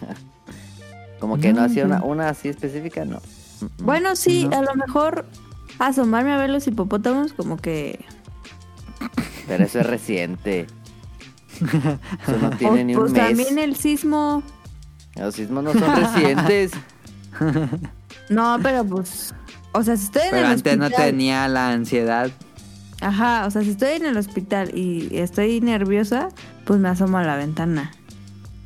como 1.20 1.40
que 1.40 1.54
no, 1.54 1.62
No, 1.62 1.66
hacía 1.66 1.86
una, 1.86 2.00
no. 2.00 2.06
una 2.06 2.30
así 2.30 2.50
específica, 2.50 3.04
no. 3.06 3.18
Mm, 3.62 3.66
mm. 3.66 3.86
Bueno, 3.86 4.16
sí, 4.16 4.48
No. 4.48 4.58
a 4.58 4.62
lo 4.62 4.76
mejor 4.76 5.26
asomarme 5.78 6.34
a 6.34 6.38
ver 6.38 6.50
los 6.50 6.66
hipopótamos 6.68 7.34
como 7.34 7.58
que... 7.58 8.04
Pero 9.48 9.64
eso 9.64 9.80
es 9.80 9.86
reciente. 9.86 10.68
Eso 11.62 12.38
no 12.42 12.50
tiene 12.52 12.82
Oh, 12.82 12.86
ni 12.86 12.96
un 12.96 13.00
pues 13.02 13.12
mes. 13.12 13.22
también 13.28 13.58
el 13.60 13.76
sismo... 13.76 14.44
Los 15.16 15.36
sismos 15.36 15.64
no 15.64 15.74
son 15.74 15.96
recientes. 15.96 16.72
No, 18.30 18.58
pero 18.62 18.86
pues... 18.86 19.34
O 19.72 19.82
sea, 19.84 19.98
si 19.98 20.04
estoy 20.06 20.22
en 20.24 20.30
Pero 20.32 20.46
el 20.48 20.52
antes 20.54 20.78
no 20.78 20.86
hospital... 20.86 21.06
tenía 21.06 21.48
la 21.48 21.72
ansiedad. 21.72 22.30
Ajá, 23.02 23.46
o 23.48 23.52
sea, 23.52 23.64
si 23.64 23.72
estoy 23.72 23.94
en 23.94 24.06
el 24.06 24.18
hospital 24.18 24.78
y 24.78 25.18
estoy 25.18 25.62
nerviosa, 25.62 26.30
pues 26.66 26.80
me 26.80 26.90
asomo 26.90 27.18
a 27.18 27.24
la 27.24 27.36
ventana. 27.38 27.92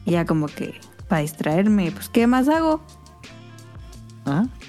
Y 0.06 0.12
ya 0.12 0.26
como 0.26 0.48
que 0.48 0.80
para 1.08 1.22
distraerme, 1.22 1.92
pues 1.92 2.10
¿qué 2.10 2.28
más 2.28 2.50
hago? 2.50 2.82
Ajá. 4.26 4.48
Sí. 4.60 4.63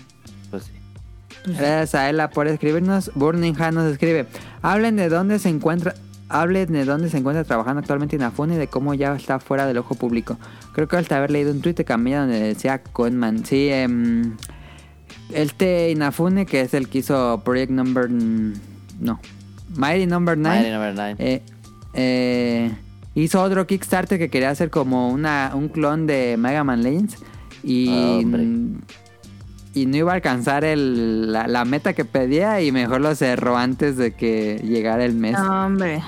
Gracias 1.47 1.95
a 1.95 2.09
Ela 2.09 2.31
por 2.31 2.47
escribirnos. 2.49 3.11
Burning 3.15 3.55
Han 3.61 3.75
nos 3.75 3.93
escribe. 3.93 4.27
Hablen 4.63 4.97
de 4.97 5.09
dónde 5.09 5.39
se 5.39 5.49
encuentra. 5.49 5.95
Hablen 6.29 6.73
de 6.73 6.85
dónde 6.85 7.11
se 7.11 7.19
encuentra 7.19 7.45
trabajando 7.45 7.81
actualmente 7.81 8.17
Inafune 8.17 8.55
y 8.55 8.59
de 8.59 8.67
cómo 8.67 8.95
ya 8.95 9.15
está 9.15 9.39
fuera 9.39 9.67
del 9.67 9.77
ojo 9.79 9.95
público. 9.95 10.39
Creo 10.73 10.89
que 10.89 10.97
hasta 10.97 11.19
haber 11.19 11.31
leído 11.31 11.53
un 11.53 11.61
tweet 11.61 11.75
cambié 11.85 12.17
donde 12.17 12.41
decía 12.41 12.83
Conman. 12.83 13.45
Sí, 13.45 13.69
em, 13.69 14.37
este 15.33 15.91
Inafune, 15.91 16.47
que 16.47 16.63
es 16.63 16.73
el 16.75 16.89
que 16.89 16.99
hizo 16.99 17.43
Project 17.45 17.71
Number. 17.71 18.11
No, 18.11 19.21
Mighty 19.77 20.07
Number 20.07 20.37
9. 20.37 20.57
Mighty 20.59 20.73
Number 20.73 20.95
Nine. 20.95 21.17
Eh, 21.19 21.43
eh, 21.93 22.71
hizo 23.15 23.43
otro 23.43 23.67
Kickstarter 23.67 24.19
que 24.19 24.31
quería 24.31 24.51
hacer 24.51 24.71
como 24.71 25.11
una, 25.11 25.53
un 25.55 25.69
clon 25.69 26.07
de 26.07 26.37
Mega 26.39 26.65
Man 26.65 26.83
Legends. 26.83 27.19
Y, 27.63 27.89
Ah. 27.91 28.21
Y 29.75 29.87
no 29.87 29.97
iba 29.97 30.13
a 30.13 30.15
alcanzar 30.17 30.65
el- 30.65 31.33
la, 31.33 31.47
la 31.49 31.65
meta 31.65 31.93
que 31.93 32.05
pedía 32.05 32.61
y 32.63 32.71
mejor 32.73 33.01
lo 33.01 33.15
cerró 33.15 33.57
antes 33.57 33.97
de 33.97 34.13
que 34.13 34.61
llegara 34.65 35.05
el 35.05 35.15
mes. 35.15 35.33
No, 35.39 35.67
hombre. 35.67 36.01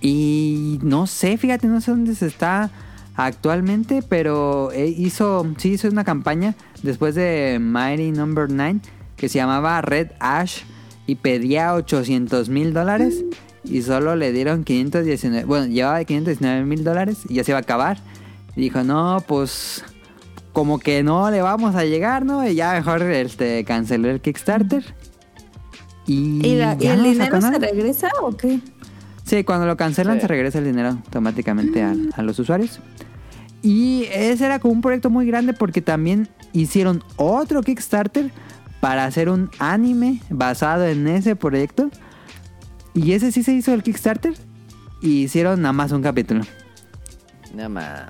Y 0.00 0.78
no 0.82 1.06
sé, 1.06 1.36
fíjate, 1.36 1.66
no 1.66 1.80
sé 1.80 1.90
dónde 1.90 2.14
se 2.14 2.26
está 2.26 2.70
actualmente, 3.16 4.00
pero 4.02 4.72
eh, 4.72 4.86
hizo, 4.88 5.46
sí 5.58 5.72
hizo 5.72 5.88
una 5.88 6.04
campaña 6.04 6.54
después 6.82 7.14
de 7.14 7.58
Mighty 7.60 8.12
Number 8.12 8.48
9 8.50 8.80
que 9.16 9.28
se 9.28 9.38
llamaba 9.38 9.82
Red 9.82 10.12
Ash 10.20 10.60
y 11.06 11.16
pedía 11.16 11.74
800 11.74 12.48
mil 12.48 12.72
dólares 12.72 13.22
y 13.64 13.82
solo 13.82 14.16
le 14.16 14.32
dieron 14.32 14.64
519, 14.64 15.44
bueno, 15.44 15.66
llevaba 15.66 16.02
519 16.02 16.64
mil 16.64 16.82
dólares 16.82 17.18
y 17.28 17.34
ya 17.34 17.44
se 17.44 17.50
iba 17.50 17.58
a 17.58 17.62
acabar. 17.62 17.98
Y 18.56 18.62
dijo, 18.62 18.82
no, 18.82 19.22
pues 19.28 19.84
como 20.52 20.78
que 20.78 21.02
no 21.02 21.30
le 21.30 21.42
vamos 21.42 21.74
a 21.76 21.84
llegar, 21.84 22.24
¿no? 22.24 22.46
Y 22.46 22.54
ya 22.54 22.72
mejor 22.72 23.02
este, 23.02 23.64
canceló 23.64 24.08
el 24.10 24.20
Kickstarter. 24.20 24.84
Y, 26.06 26.44
¿Y, 26.46 26.56
la- 26.56 26.76
y 26.80 26.86
el 26.88 26.98
no 26.98 27.04
dinero 27.04 27.40
se 27.40 27.58
regresa 27.58 28.08
o 28.20 28.36
qué? 28.36 28.58
Sí, 29.24 29.44
cuando 29.44 29.66
lo 29.66 29.76
cancelan 29.76 30.16
Sí. 30.16 30.22
se 30.22 30.26
regresa 30.28 30.58
el 30.58 30.64
dinero 30.64 30.88
automáticamente 30.88 31.82
a, 31.82 31.94
a 32.16 32.22
los 32.22 32.38
usuarios. 32.38 32.80
Y 33.62 34.06
ese 34.12 34.46
era 34.46 34.58
como 34.58 34.72
un 34.74 34.80
proyecto 34.80 35.10
muy 35.10 35.26
grande 35.26 35.52
porque 35.52 35.82
también 35.82 36.28
hicieron 36.52 37.04
otro 37.16 37.62
Kickstarter 37.62 38.32
para 38.80 39.04
hacer 39.04 39.28
un 39.28 39.50
anime 39.58 40.20
basado 40.30 40.86
en 40.86 41.06
ese 41.06 41.36
proyecto. 41.36 41.90
Y 42.94 43.12
ese 43.12 43.30
sí 43.30 43.42
se 43.44 43.52
hizo 43.52 43.72
el 43.72 43.82
Kickstarter. 43.84 44.34
Y 45.02 45.22
hicieron 45.22 45.62
nada 45.62 45.72
más 45.72 45.92
un 45.92 46.02
capítulo. 46.02 46.42
Nada 47.54 47.68
más. 47.68 48.06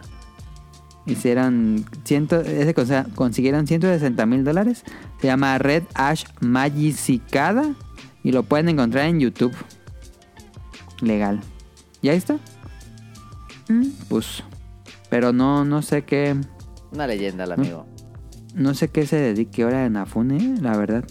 Hicieron 1.11 1.85
ciento, 2.05 2.41
ese 2.41 2.75
consiguieron 3.15 3.67
160 3.67 4.27
mil 4.27 4.45
dólares. 4.45 4.85
Se 5.21 5.27
llama 5.27 5.59
Red 5.59 5.85
Ash 5.95 6.25
Magicicada. 6.41 7.75
Y 8.23 8.33
lo 8.33 8.45
pueden 8.45 8.69
encontrar 8.69 9.07
en 9.07 9.19
YouTube. 9.19 9.55
Legal. 11.01 11.41
¿Y 12.03 12.11
ahí 12.11 12.17
está? 12.17 12.39
Mm. 13.69 13.87
Pues. 14.09 14.45
Pero 15.09 15.33
no, 15.33 15.65
no 15.65 15.83
sé 15.83 16.03
qué. 16.03 16.37
Una 16.93 17.07
leyenda 17.07 17.45
el 17.45 17.53
amigo. 17.53 17.87
No 18.55 18.75
sé 18.75 18.89
qué 18.89 19.07
se 19.07 19.17
dedique 19.17 19.63
ahora 19.63 19.87
en 19.87 19.97
Afune, 19.97 20.61
la 20.61 20.77
verdad. 20.77 21.05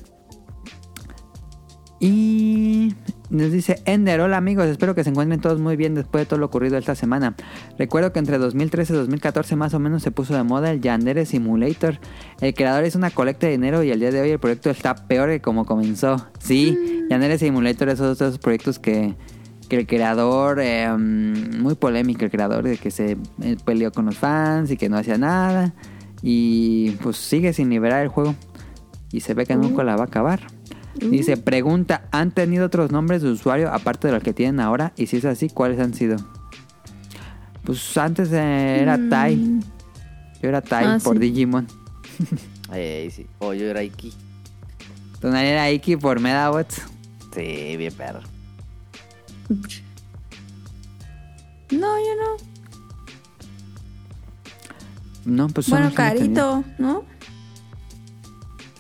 Y 2.00 2.96
nos 3.30 3.52
dice 3.52 3.82
Ender, 3.84 4.22
hola 4.22 4.38
amigos, 4.38 4.68
espero 4.68 4.96
que 4.96 5.04
se 5.04 5.10
encuentren 5.10 5.42
todos 5.42 5.60
muy 5.60 5.76
bien 5.76 5.96
después 5.96 6.22
de 6.22 6.26
todo 6.28 6.40
lo 6.40 6.46
ocurrido 6.46 6.78
esta 6.78 6.96
semana. 6.96 7.36
Recuerdo 7.78 8.14
que 8.14 8.20
entre 8.20 8.38
2013 8.38 8.94
y 8.94 8.96
2014 8.96 9.58
más 9.58 9.74
o 9.74 9.80
menos 9.80 10.02
se 10.02 10.12
puso 10.12 10.34
de 10.34 10.44
moda 10.44 10.72
el 10.72 10.80
Yandere 10.80 11.26
Simulator. 11.26 12.00
El 12.40 12.54
creador 12.54 12.86
es 12.86 12.96
una 12.96 13.12
colecta 13.12 13.48
de 13.48 13.52
dinero 13.52 13.84
y 13.84 13.92
al 13.92 14.00
día 14.00 14.12
de 14.12 14.22
hoy 14.22 14.30
el 14.30 14.40
proyecto 14.40 14.70
está 14.70 14.96
peor 14.96 15.30
que 15.30 15.42
como 15.42 15.66
comenzó. 15.66 16.26
Sí, 16.40 17.06
Yandere 17.10 17.38
Simulator 17.38 17.90
es 17.90 18.00
uno 18.00 18.10
de 18.10 18.14
esos 18.14 18.40
proyectos 18.40 18.80
que, 18.80 19.16
que 19.68 19.76
el 19.76 19.86
creador, 19.86 20.62
eh, 20.62 20.90
muy 20.98 21.76
polémico 21.76 22.24
el 22.24 22.32
creador, 22.32 22.64
de 22.64 22.78
que 22.78 22.92
se 22.92 23.18
eh, 23.42 23.58
peleó 23.66 23.92
con 23.92 24.06
los 24.06 24.18
fans 24.18 24.72
y 24.72 24.78
que 24.78 24.88
no 24.88 24.98
hacía 24.98 25.18
nada. 25.18 25.74
Y 26.22 26.92
pues 27.02 27.18
sigue 27.18 27.52
sin 27.52 27.70
liberar 27.70 28.04
el 28.04 28.08
juego. 28.08 28.36
Y 29.12 29.20
se 29.20 29.34
ve 29.34 29.46
que 29.46 29.56
nunca 29.56 29.84
la 29.84 29.98
va 29.98 30.04
a 30.04 30.06
acabar. 30.08 30.59
Dice, 31.02 31.38
pregunta, 31.38 32.04
¿han 32.12 32.32
tenido 32.32 32.66
otros 32.66 32.92
nombres 32.92 33.22
de 33.22 33.32
usuario 33.32 33.72
aparte 33.74 34.08
de 34.08 34.14
los 34.14 34.24
que 34.24 34.34
tienen 34.34 34.60
ahora? 34.60 34.94
Y 34.98 35.08
si 35.08 35.18
es 35.18 35.26
así, 35.26 35.50
¿cuáles 35.50 35.80
han 35.80 35.94
sido? 35.94 36.18
Pues 37.64 37.98
antes 37.98 38.32
era 38.32 38.98
Tai. 39.10 39.60
Yo 40.42 40.50
era 40.50 40.62
Tai 40.62 40.86
Ah, 40.86 40.98
por 41.04 41.16
sí. 41.16 41.20
Digimon. 41.22 41.68
Ey, 42.74 43.12
sí. 43.12 43.28
O 43.40 43.54
yo 43.54 43.66
era 43.68 43.84
Iki. 43.84 44.14
Tonali 45.20 45.48
era 45.48 45.70
Iki 45.72 45.98
por 45.98 46.20
Medabots. 46.20 46.82
Sí, 47.36 47.76
bien 47.78 47.94
perro. 47.94 48.22
No, 51.72 51.98
yo 51.98 52.16
no. 52.16 52.38
No, 55.26 55.48
pues 55.50 55.68
son 55.68 55.80
Bueno. 55.80 55.96
Carito, 55.96 56.64
¿no? 56.78 57.04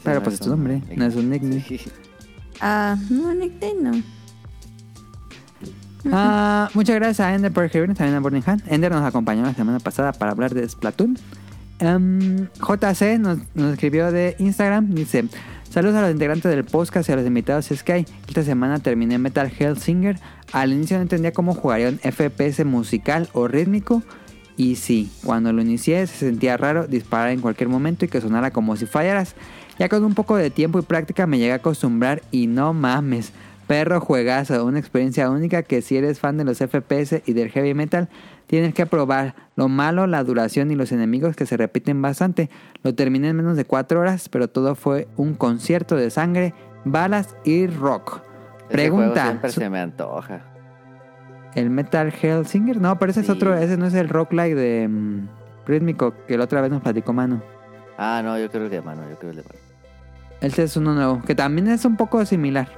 Pero 0.03 0.15
no 0.19 0.23
pues 0.23 0.35
es 0.35 0.39
tu 0.41 0.49
nombre, 0.49 0.81
no 0.95 1.05
es 1.05 1.15
un 1.15 1.29
nickname. 1.29 1.63
Ah, 2.61 2.97
no, 3.09 3.33
no. 3.33 4.03
Ah, 6.11 6.69
muchas 6.73 6.95
gracias 6.95 7.19
a 7.19 7.33
Ender 7.33 7.51
por 7.51 7.65
escribirnos, 7.65 7.97
también 7.97 8.17
a 8.17 8.19
Burning 8.19 8.43
Hand. 8.45 8.63
Ender 8.67 8.91
nos 8.91 9.03
acompañó 9.03 9.43
la 9.43 9.53
semana 9.53 9.79
pasada 9.79 10.13
para 10.13 10.31
hablar 10.31 10.53
de 10.53 10.67
Splatoon. 10.67 11.17
Em, 11.79 12.47
JC 12.59 13.19
nos, 13.19 13.39
nos 13.55 13.73
escribió 13.73 14.11
de 14.11 14.35
Instagram, 14.39 14.93
dice... 14.93 15.25
Saludos 15.69 15.97
a 15.97 16.01
los 16.01 16.11
integrantes 16.11 16.49
del 16.49 16.63
podcast 16.63 17.07
y 17.07 17.11
a 17.11 17.15
los 17.15 17.27
invitados 17.27 17.67
Sky. 17.71 18.03
Esta 18.27 18.41
semana 18.41 18.79
terminé 18.79 19.19
Metal 19.19 19.51
Hellsinger. 19.55 20.19
Al 20.51 20.73
inicio 20.73 20.97
no 20.97 21.03
entendía 21.03 21.31
cómo 21.31 21.53
jugaría 21.53 21.89
un 21.89 21.99
FPS 21.99 22.65
musical 22.65 23.29
o 23.33 23.47
rítmico. 23.47 24.01
Y 24.57 24.77
sí, 24.77 25.11
cuando 25.23 25.53
lo 25.53 25.61
inicié 25.61 26.07
se 26.07 26.25
sentía 26.25 26.57
raro 26.57 26.87
disparar 26.87 27.29
en 27.29 27.39
cualquier 27.39 27.69
momento 27.69 28.03
y 28.03 28.07
que 28.07 28.19
sonara 28.19 28.49
como 28.49 28.75
si 28.77 28.87
fallaras. 28.87 29.35
Ya 29.79 29.87
con 29.87 30.03
un 30.03 30.13
poco 30.13 30.35
de 30.35 30.49
tiempo 30.49 30.77
y 30.77 30.81
práctica 30.81 31.25
me 31.25 31.39
llegué 31.39 31.53
a 31.53 31.55
acostumbrar 31.55 32.21
y 32.31 32.47
no 32.47 32.73
mames. 32.73 33.31
Perro 33.65 34.01
juegazo, 34.01 34.65
una 34.65 34.77
experiencia 34.77 35.29
única 35.29 35.63
que 35.63 35.81
si 35.81 35.95
eres 35.95 36.19
fan 36.19 36.37
de 36.37 36.43
los 36.43 36.57
FPS 36.57 37.21
y 37.25 37.33
del 37.33 37.49
heavy 37.49 37.73
metal, 37.73 38.09
tienes 38.47 38.73
que 38.73 38.85
probar. 38.85 39.35
Lo 39.55 39.69
malo, 39.69 40.05
la 40.05 40.23
duración 40.23 40.69
y 40.71 40.75
los 40.75 40.91
enemigos 40.91 41.35
que 41.35 41.45
se 41.45 41.55
repiten 41.55 42.01
bastante. 42.01 42.49
Lo 42.83 42.93
terminé 42.93 43.29
en 43.29 43.37
menos 43.37 43.55
de 43.55 43.63
4 43.63 44.01
horas, 44.01 44.27
pero 44.27 44.49
todo 44.49 44.75
fue 44.75 45.07
un 45.15 45.33
concierto 45.35 45.95
de 45.95 46.09
sangre, 46.09 46.53
balas 46.83 47.37
y 47.45 47.67
rock. 47.67 48.21
Ese 48.67 48.67
Pregunta. 48.69 49.07
juego 49.13 49.27
siempre 49.27 49.51
se 49.51 49.69
me 49.69 49.79
antoja. 49.79 50.41
¿El 51.55 51.69
Metal 51.69 52.11
Hellsinger? 52.21 52.81
No, 52.81 52.99
pero 52.99 53.11
ese 53.11 53.21
es 53.21 53.29
otro, 53.29 53.55
ese 53.55 53.77
no 53.77 53.85
es 53.85 53.93
el 53.93 54.09
rock 54.09 54.33
like 54.33 54.55
de 54.55 54.87
mm, 54.89 55.27
rítmico 55.65 56.13
que 56.27 56.37
la 56.37 56.43
otra 56.43 56.59
vez 56.61 56.69
nos 56.69 56.81
platicó 56.81 57.13
Mano. 57.13 57.41
Ah, 57.97 58.21
no, 58.23 58.37
yo 58.39 58.49
creo 58.49 58.69
que 58.69 58.77
de 58.77 58.81
mano, 58.81 59.01
yo 59.09 59.17
creo 59.17 59.31
que 59.31 59.37
de 59.37 59.43
mano. 59.43 59.68
Este 60.41 60.63
es 60.63 60.77
uno 60.77 60.93
nuevo, 60.93 61.21
que 61.21 61.35
también 61.35 61.67
es 61.67 61.83
un 61.85 61.97
poco 61.97 62.25
similar. 62.25 62.69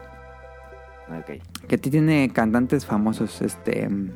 Ok. 1.10 1.42
Que 1.68 1.78
ti- 1.78 1.90
tiene 1.92 2.30
cantantes 2.34 2.86
famosos, 2.86 3.42
este... 3.42 3.88
mm, 3.88 4.10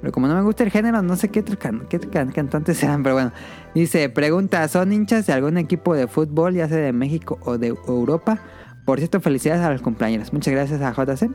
Pero 0.00 0.12
como 0.12 0.26
no 0.26 0.34
me 0.34 0.42
gusta 0.42 0.64
el 0.64 0.70
género, 0.70 1.02
no 1.02 1.16
sé 1.16 1.28
qué, 1.28 1.42
can- 1.44 1.86
qué 1.88 1.98
can- 2.00 2.32
cantantes 2.32 2.78
sean, 2.78 3.02
pero 3.02 3.14
bueno. 3.16 3.32
Dice, 3.74 4.08
pregunta, 4.08 4.66
¿son 4.68 4.92
hinchas 4.92 5.26
de 5.26 5.32
algún 5.32 5.58
equipo 5.58 5.94
de 5.94 6.06
fútbol, 6.06 6.54
ya 6.54 6.68
sea 6.68 6.78
de 6.78 6.92
México 6.92 7.38
o 7.42 7.58
de 7.58 7.68
Europa? 7.68 8.38
Por 8.86 8.98
cierto, 8.98 9.20
felicidades 9.20 9.62
a 9.62 9.70
los 9.70 9.82
compañeros. 9.82 10.32
Muchas 10.32 10.52
gracias 10.54 10.80
a 10.80 10.92
JC. 10.92 11.30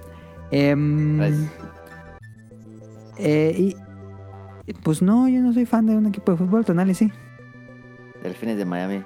Em, 0.52 1.18
Gracias. 1.18 1.52
eh, 3.20 3.56
y, 3.58 3.76
pues 4.84 5.02
no, 5.02 5.28
yo 5.30 5.40
no 5.42 5.54
soy 5.54 5.66
fan 5.66 5.86
de 5.86 5.96
un 5.96 6.06
equipo 6.08 6.32
de 6.32 6.38
fútbol, 6.40 6.66
Tonali 6.66 6.94
sí. 6.94 7.12
Delfines 8.24 8.58
de 8.58 8.66
Miami. 8.66 9.04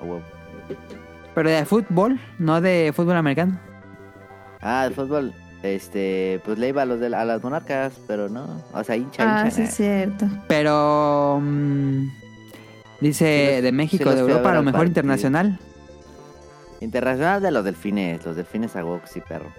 Oh, 0.00 0.06
wow. 0.06 0.20
Pero 1.36 1.50
de 1.50 1.64
fútbol, 1.66 2.18
no 2.40 2.60
de 2.60 2.92
fútbol 2.96 3.16
americano. 3.16 3.60
Ah, 4.62 4.86
el 4.86 4.94
fútbol. 4.94 5.32
Este, 5.62 6.40
pues 6.44 6.58
le 6.58 6.68
iba 6.68 6.80
a, 6.82 6.84
los 6.86 6.98
de 6.98 7.10
la- 7.10 7.20
a 7.20 7.24
las 7.26 7.42
monarcas, 7.42 7.92
pero 8.06 8.28
no. 8.30 8.62
O 8.72 8.82
sea, 8.82 8.96
hincha, 8.96 9.22
Ah, 9.22 9.44
hincha. 9.44 9.50
sí, 9.54 9.60
nah. 9.60 9.68
es 9.68 9.74
cierto. 9.74 10.26
Pero... 10.48 11.38
mm, 11.42 12.08
dice 13.02 13.46
Sí 13.48 13.52
los- 13.54 13.62
de 13.62 13.68
sí 13.68 13.72
México, 13.72 14.10
de 14.14 14.20
Europa, 14.20 14.50
a 14.50 14.54
lo 14.54 14.62
mejor 14.62 14.78
partido. 14.80 14.88
internacional. 14.88 15.58
Internacional 16.80 17.42
de 17.42 17.50
los 17.50 17.64
delfines. 17.64 18.24
Los 18.24 18.34
delfines 18.36 18.74
a 18.74 18.80
que 18.80 19.06
sí, 19.06 19.20
perro. 19.20 19.50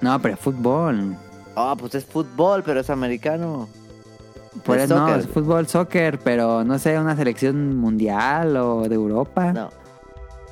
No, 0.00 0.22
pero 0.22 0.36
fútbol. 0.36 1.16
Ah, 1.56 1.74
pues 1.78 1.94
es 1.96 2.04
fútbol, 2.04 2.62
pero 2.64 2.78
es 2.80 2.90
americano. 2.90 3.68
Por 4.64 4.76
Es 4.78 4.84
eso 4.84 4.94
no, 4.94 5.06
soccer. 5.08 5.20
es 5.20 5.26
fútbol, 5.28 5.66
soccer, 5.66 6.18
pero 6.20 6.62
no 6.64 6.78
sé, 6.78 6.96
una 6.98 7.16
selección 7.16 7.76
mundial 7.76 8.56
o 8.56 8.88
de 8.88 8.94
Europa. 8.94 9.52
No. 9.52 9.70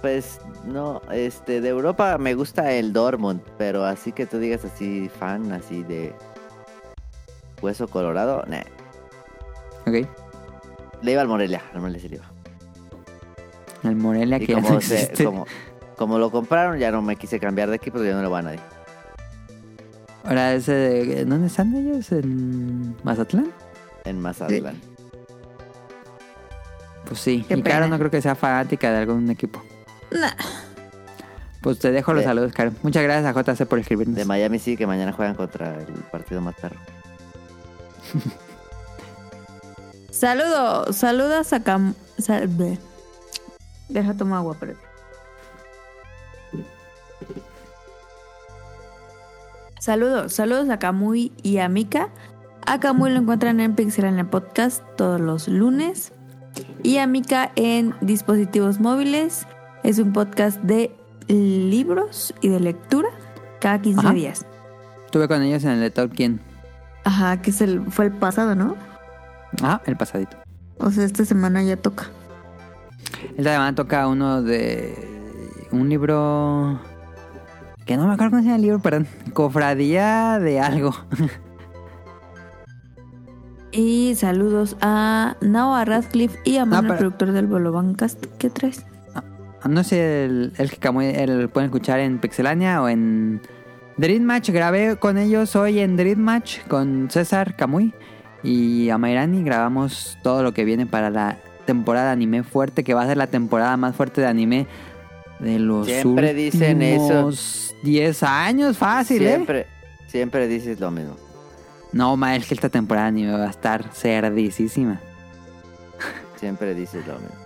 Pues 0.04 0.38
no, 0.66 1.00
este, 1.12 1.62
de 1.62 1.70
Europa 1.70 2.18
me 2.18 2.34
gusta 2.34 2.72
el 2.72 2.92
Dortmund, 2.92 3.40
pero 3.56 3.86
así 3.86 4.12
que 4.12 4.26
tú 4.26 4.38
digas 4.38 4.62
así, 4.62 5.08
fan, 5.08 5.50
así 5.50 5.82
de 5.82 6.12
hueso 7.62 7.88
colorado, 7.88 8.44
nah. 8.46 8.60
Ok. 9.86 10.06
Le 11.00 11.12
iba 11.12 11.22
al 11.22 11.28
Morelia, 11.28 11.62
al 11.72 11.80
Morelia 11.80 12.00
sí 12.02 12.10
le 12.10 12.16
iba. 12.16 12.30
El 13.82 13.96
Morelia 13.96 14.36
Y 14.36 14.40
que 14.44 14.52
ya 14.52 14.60
no 14.60 14.66
como, 14.68 14.80
se- 14.82 15.24
como, 15.24 15.46
como 15.96 16.18
lo 16.18 16.30
compraron, 16.30 16.76
ya 16.76 16.90
no 16.90 17.00
me 17.00 17.16
quise 17.16 17.40
cambiar 17.40 17.70
de 17.70 17.76
equipo, 17.76 18.04
ya 18.04 18.12
no 18.12 18.20
le 18.20 18.28
va 18.28 18.40
a 18.40 18.42
nadie. 18.42 18.60
Ahora, 20.24 20.52
ese 20.52 20.72
de- 20.72 21.24
¿dónde 21.24 21.46
están 21.46 21.74
ellos? 21.74 22.12
¿En 22.12 22.94
Mazatlán? 23.02 23.50
En 24.04 24.20
Mazatlán. 24.20 24.78
Pues 27.06 27.20
sí. 27.20 27.42
Qué 27.48 27.54
y 27.54 27.62
pena. 27.62 27.86
no 27.86 27.96
creo 27.96 28.10
que 28.10 28.20
sea 28.20 28.34
fanática 28.34 28.92
de 28.92 28.98
algún 28.98 29.30
equipo. 29.30 29.62
Nah. 30.14 30.32
Pues 31.60 31.78
te 31.78 31.90
dejo 31.92 32.12
los 32.12 32.22
De- 32.22 32.26
saludos, 32.28 32.52
Caro. 32.52 32.72
Muchas 32.82 33.02
gracias 33.02 33.36
a 33.36 33.42
JC 33.42 33.66
por 33.66 33.78
escribirnos. 33.78 34.16
De 34.16 34.24
Miami 34.24 34.58
sí, 34.58 34.76
que 34.76 34.86
mañana 34.86 35.12
juegan 35.12 35.34
contra 35.34 35.76
el 35.80 35.86
partido 36.12 36.40
más 36.40 36.54
perro. 36.56 36.76
Saludos, 40.10 40.94
saludos 40.96 41.52
a 41.52 41.64
Cam... 41.64 41.94
sal-. 42.18 42.78
Deja 43.88 44.14
tomar 44.14 44.38
agua, 44.38 44.56
pero... 44.60 44.74
Saludos, 49.80 50.32
saludos 50.32 50.70
a 50.70 50.78
Kamui 50.78 51.32
y 51.42 51.58
a 51.58 51.68
Mika. 51.68 52.08
A 52.64 52.80
Kamui 52.80 53.10
lo 53.10 53.18
encuentran 53.18 53.60
en 53.60 53.74
Pixelania 53.74 54.30
Podcast 54.30 54.82
todos 54.96 55.20
los 55.20 55.48
lunes. 55.48 56.12
Y 56.82 56.98
a 56.98 57.06
Mika 57.06 57.50
en 57.56 57.94
Dispositivos 58.00 58.80
Móviles. 58.80 59.46
Es 59.84 59.98
un 59.98 60.12
podcast 60.12 60.60
de 60.62 60.90
libros 61.28 62.34
y 62.40 62.48
de 62.48 62.58
lectura 62.58 63.08
cada 63.60 63.80
15 63.80 64.00
Ajá. 64.00 64.12
días. 64.12 64.46
Estuve 65.04 65.28
con 65.28 65.42
ellos 65.42 65.62
en 65.64 65.70
el 65.70 65.80
de 65.80 65.90
Tolkien. 65.90 66.40
Ajá, 67.04 67.40
que 67.42 67.50
es 67.50 67.60
el, 67.60 67.90
fue 67.92 68.06
el 68.06 68.12
pasado, 68.12 68.54
¿no? 68.54 68.76
Ah, 69.62 69.80
el 69.86 69.96
pasadito. 69.96 70.36
O 70.78 70.90
sea, 70.90 71.04
esta 71.04 71.24
semana 71.24 71.62
ya 71.62 71.76
toca. 71.76 72.06
Esta 73.36 73.52
semana 73.52 73.74
toca 73.74 74.08
uno 74.08 74.42
de 74.42 74.96
un 75.70 75.88
libro 75.88 76.80
que 77.86 77.96
no 77.96 78.06
me 78.08 78.14
acuerdo 78.14 78.30
cómo 78.32 78.42
se 78.42 78.46
llama 78.46 78.56
el 78.56 78.62
libro, 78.62 78.78
perdón. 78.80 79.06
Cofradía 79.32 80.38
de 80.40 80.60
algo. 80.60 80.92
Y 83.76 84.14
saludos 84.14 84.76
a 84.80 85.36
Noah 85.40 85.84
Radcliffe 85.84 86.38
y 86.44 86.58
a 86.58 86.64
Manuel, 86.64 86.86
pero- 86.86 86.98
productor 86.98 87.32
del 87.32 87.48
Bolobancast. 87.48 88.24
¿Qué 88.38 88.48
traes? 88.48 88.86
No 89.68 89.82
sé 89.84 90.24
el, 90.26 90.52
el 90.58 90.70
que 90.70 90.78
Camuy- 90.78 91.16
el 91.16 91.48
pueden 91.48 91.68
escuchar 91.70 92.00
en 92.00 92.18
Pixelania 92.18 92.82
o 92.82 92.88
en 92.88 93.40
Dream 93.96 94.22
Match. 94.22 94.50
Grabé 94.50 94.96
con 94.96 95.16
ellos 95.18 95.56
hoy 95.56 95.78
en 95.80 95.96
Dream 95.96 96.18
Match 96.18 96.58
con 96.68 97.08
César 97.10 97.56
Camuy 97.56 97.94
y 98.42 98.90
Amairani. 98.90 99.42
Grabamos 99.42 100.18
todo 100.22 100.42
lo 100.42 100.52
que 100.52 100.64
viene 100.64 100.86
para 100.86 101.10
la 101.10 101.38
temporada 101.66 102.06
de 102.08 102.12
anime 102.12 102.42
fuerte, 102.42 102.84
que 102.84 102.92
va 102.94 103.02
a 103.02 103.06
ser 103.06 103.16
la 103.16 103.26
temporada 103.28 103.76
más 103.78 103.96
fuerte 103.96 104.20
de 104.20 104.26
anime 104.26 104.66
de 105.38 105.58
los 105.58 105.86
Siempre 105.86 106.34
dicen 106.34 106.82
eso. 106.82 107.02
últimos 107.26 107.74
10 107.82 108.22
años, 108.22 108.76
fácil, 108.76 109.22
¿eh? 109.22 109.28
Siempre, 109.30 109.66
siempre 110.06 110.46
dices 110.46 110.78
lo 110.78 110.90
mismo. 110.90 111.16
No, 111.92 112.16
ma, 112.16 112.36
es 112.36 112.46
que 112.46 112.54
esta 112.54 112.68
temporada 112.68 113.06
de 113.06 113.08
anime 113.20 113.32
va 113.32 113.46
a 113.46 113.50
estar 113.50 113.90
cerdicísima. 113.94 115.00
Siempre 116.36 116.74
dices 116.74 117.06
lo 117.06 117.14
mismo. 117.14 117.43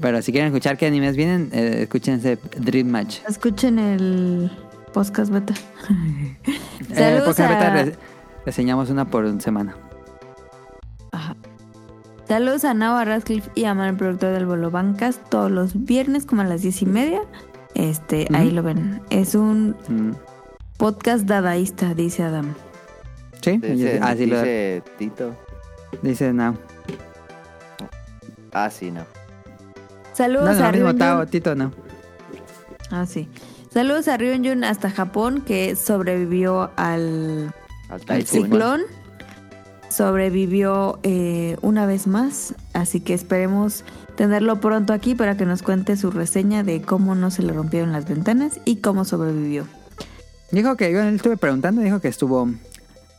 Pero 0.00 0.22
si 0.22 0.30
quieren 0.32 0.48
escuchar 0.48 0.76
qué 0.76 0.86
animes 0.86 1.16
vienen, 1.16 1.50
eh, 1.52 1.82
escúchense 1.82 2.38
Dream 2.58 2.86
Match. 2.88 3.18
Escuchen 3.28 3.78
el 3.78 4.50
podcast 4.92 5.32
beta. 5.32 5.54
Eh, 6.90 6.94
Saludos 6.94 7.24
porque 7.26 7.42
ahorita 7.42 7.66
a- 7.66 7.84
re- 7.84 7.96
reseñamos 8.46 8.90
una 8.90 9.04
por 9.04 9.40
semana. 9.42 9.76
Saludos 12.26 12.64
a 12.64 12.74
Noah 12.74 13.04
Radcliffe 13.04 13.50
y 13.54 13.64
a 13.64 13.74
Manuel, 13.74 13.96
productor 13.96 14.32
del 14.32 14.46
Bolobancast 14.46 15.20
todos 15.28 15.50
los 15.50 15.84
viernes 15.84 16.26
como 16.26 16.42
a 16.42 16.44
las 16.44 16.62
diez 16.62 16.80
y 16.82 16.86
media. 16.86 17.20
Este, 17.74 18.26
ahí 18.32 18.50
lo 18.50 18.62
ven. 18.62 19.02
Es 19.10 19.34
un 19.34 19.76
Mm, 19.88 20.12
podcast 20.76 21.24
dadaísta, 21.26 21.94
dice 21.94 22.22
Adam. 22.22 22.54
Sí, 23.42 23.58
Dice, 23.58 23.98
así 24.02 24.26
lo 24.26 24.36
dice 24.38 24.82
Tito. 24.98 25.34
dice 26.02 26.32
Now. 26.32 26.56
Ah, 28.52 28.70
sí, 28.70 28.90
no. 28.90 29.02
No, 30.20 30.24
Saludos 30.24 30.58
no, 30.58 30.64
a 30.64 30.66
lo 30.66 30.72
mismo 30.72 30.88
Ryun 30.88 30.98
Tao, 30.98 31.18
Jun. 31.18 31.26
Tito 31.28 31.54
no. 31.54 31.72
Ah, 32.90 33.06
sí. 33.06 33.28
Saludos 33.72 34.08
a 34.08 34.16
Ryun 34.16 34.44
Jun 34.44 34.64
hasta 34.64 34.90
Japón 34.90 35.42
que 35.42 35.76
sobrevivió 35.76 36.70
al 36.76 37.52
ciclón 38.24 38.82
sobrevivió 39.90 41.00
eh, 41.02 41.56
una 41.62 41.84
vez 41.84 42.06
más, 42.06 42.54
así 42.72 43.00
que 43.00 43.12
esperemos 43.12 43.84
tenerlo 44.16 44.60
pronto 44.60 44.92
aquí 44.92 45.14
para 45.14 45.36
que 45.36 45.44
nos 45.44 45.62
cuente 45.62 45.96
su 45.96 46.10
reseña 46.10 46.62
de 46.62 46.80
cómo 46.80 47.14
no 47.14 47.30
se 47.30 47.42
le 47.42 47.52
rompieron 47.52 47.92
las 47.92 48.08
ventanas 48.08 48.60
y 48.64 48.76
cómo 48.76 49.04
sobrevivió. 49.04 49.66
Dijo 50.52 50.76
que 50.76 50.92
yo 50.92 51.02
le 51.02 51.14
estuve 51.14 51.36
preguntando, 51.36 51.82
dijo 51.82 52.00
que 52.00 52.08
estuvo 52.08 52.48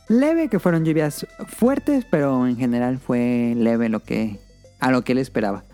leve, 0.08 0.48
que 0.48 0.58
fueron 0.58 0.84
lluvias 0.84 1.26
fuertes, 1.46 2.06
pero 2.10 2.46
en 2.46 2.56
general 2.56 2.98
fue 2.98 3.54
leve 3.56 3.88
lo 3.88 4.00
que 4.00 4.40
a 4.80 4.90
lo 4.90 5.02
que 5.02 5.12
él 5.12 5.18
esperaba. 5.18 5.64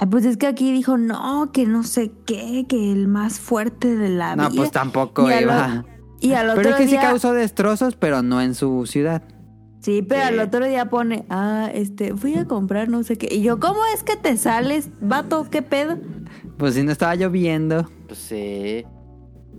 Ay, 0.00 0.06
pues 0.08 0.24
es 0.24 0.36
que 0.36 0.46
aquí 0.46 0.72
dijo, 0.72 0.96
no, 0.96 1.50
que 1.52 1.66
no 1.66 1.82
sé 1.82 2.12
qué, 2.26 2.66
que 2.68 2.92
el 2.92 3.08
más 3.08 3.40
fuerte 3.40 3.96
de 3.96 4.08
la 4.10 4.36
No, 4.36 4.48
vida. 4.50 4.56
pues 4.60 4.70
tampoco 4.70 5.28
Y 5.30 5.34
iba. 5.42 5.84
Y 6.20 6.32
al 6.32 6.50
otro 6.50 6.62
Pero 6.62 6.70
es 6.70 6.76
que 6.82 6.86
día... 6.86 7.00
sí 7.00 7.06
causó 7.06 7.32
destrozos, 7.32 7.96
pero 7.96 8.22
no 8.22 8.40
en 8.40 8.54
su 8.54 8.86
ciudad. 8.86 9.22
Sí, 9.80 10.02
pero 10.02 10.22
Sí. 10.22 10.28
al 10.28 10.40
otro 10.40 10.66
día 10.66 10.88
pone, 10.90 11.24
ah, 11.30 11.70
este, 11.72 12.14
fui 12.16 12.34
a 12.36 12.44
comprar 12.46 12.88
no 12.88 13.02
sé 13.04 13.16
qué. 13.16 13.28
Y 13.34 13.42
yo, 13.42 13.60
¿cómo 13.60 13.80
es 13.94 14.02
que 14.02 14.16
te 14.16 14.36
sales, 14.36 14.90
vato? 15.00 15.46
¿Qué 15.50 15.62
pedo? 15.62 15.98
Pues 16.56 16.74
si 16.74 16.82
no 16.82 16.90
estaba 16.92 17.14
lloviendo. 17.14 17.88
Pues 18.06 18.18
sí. 18.18 18.84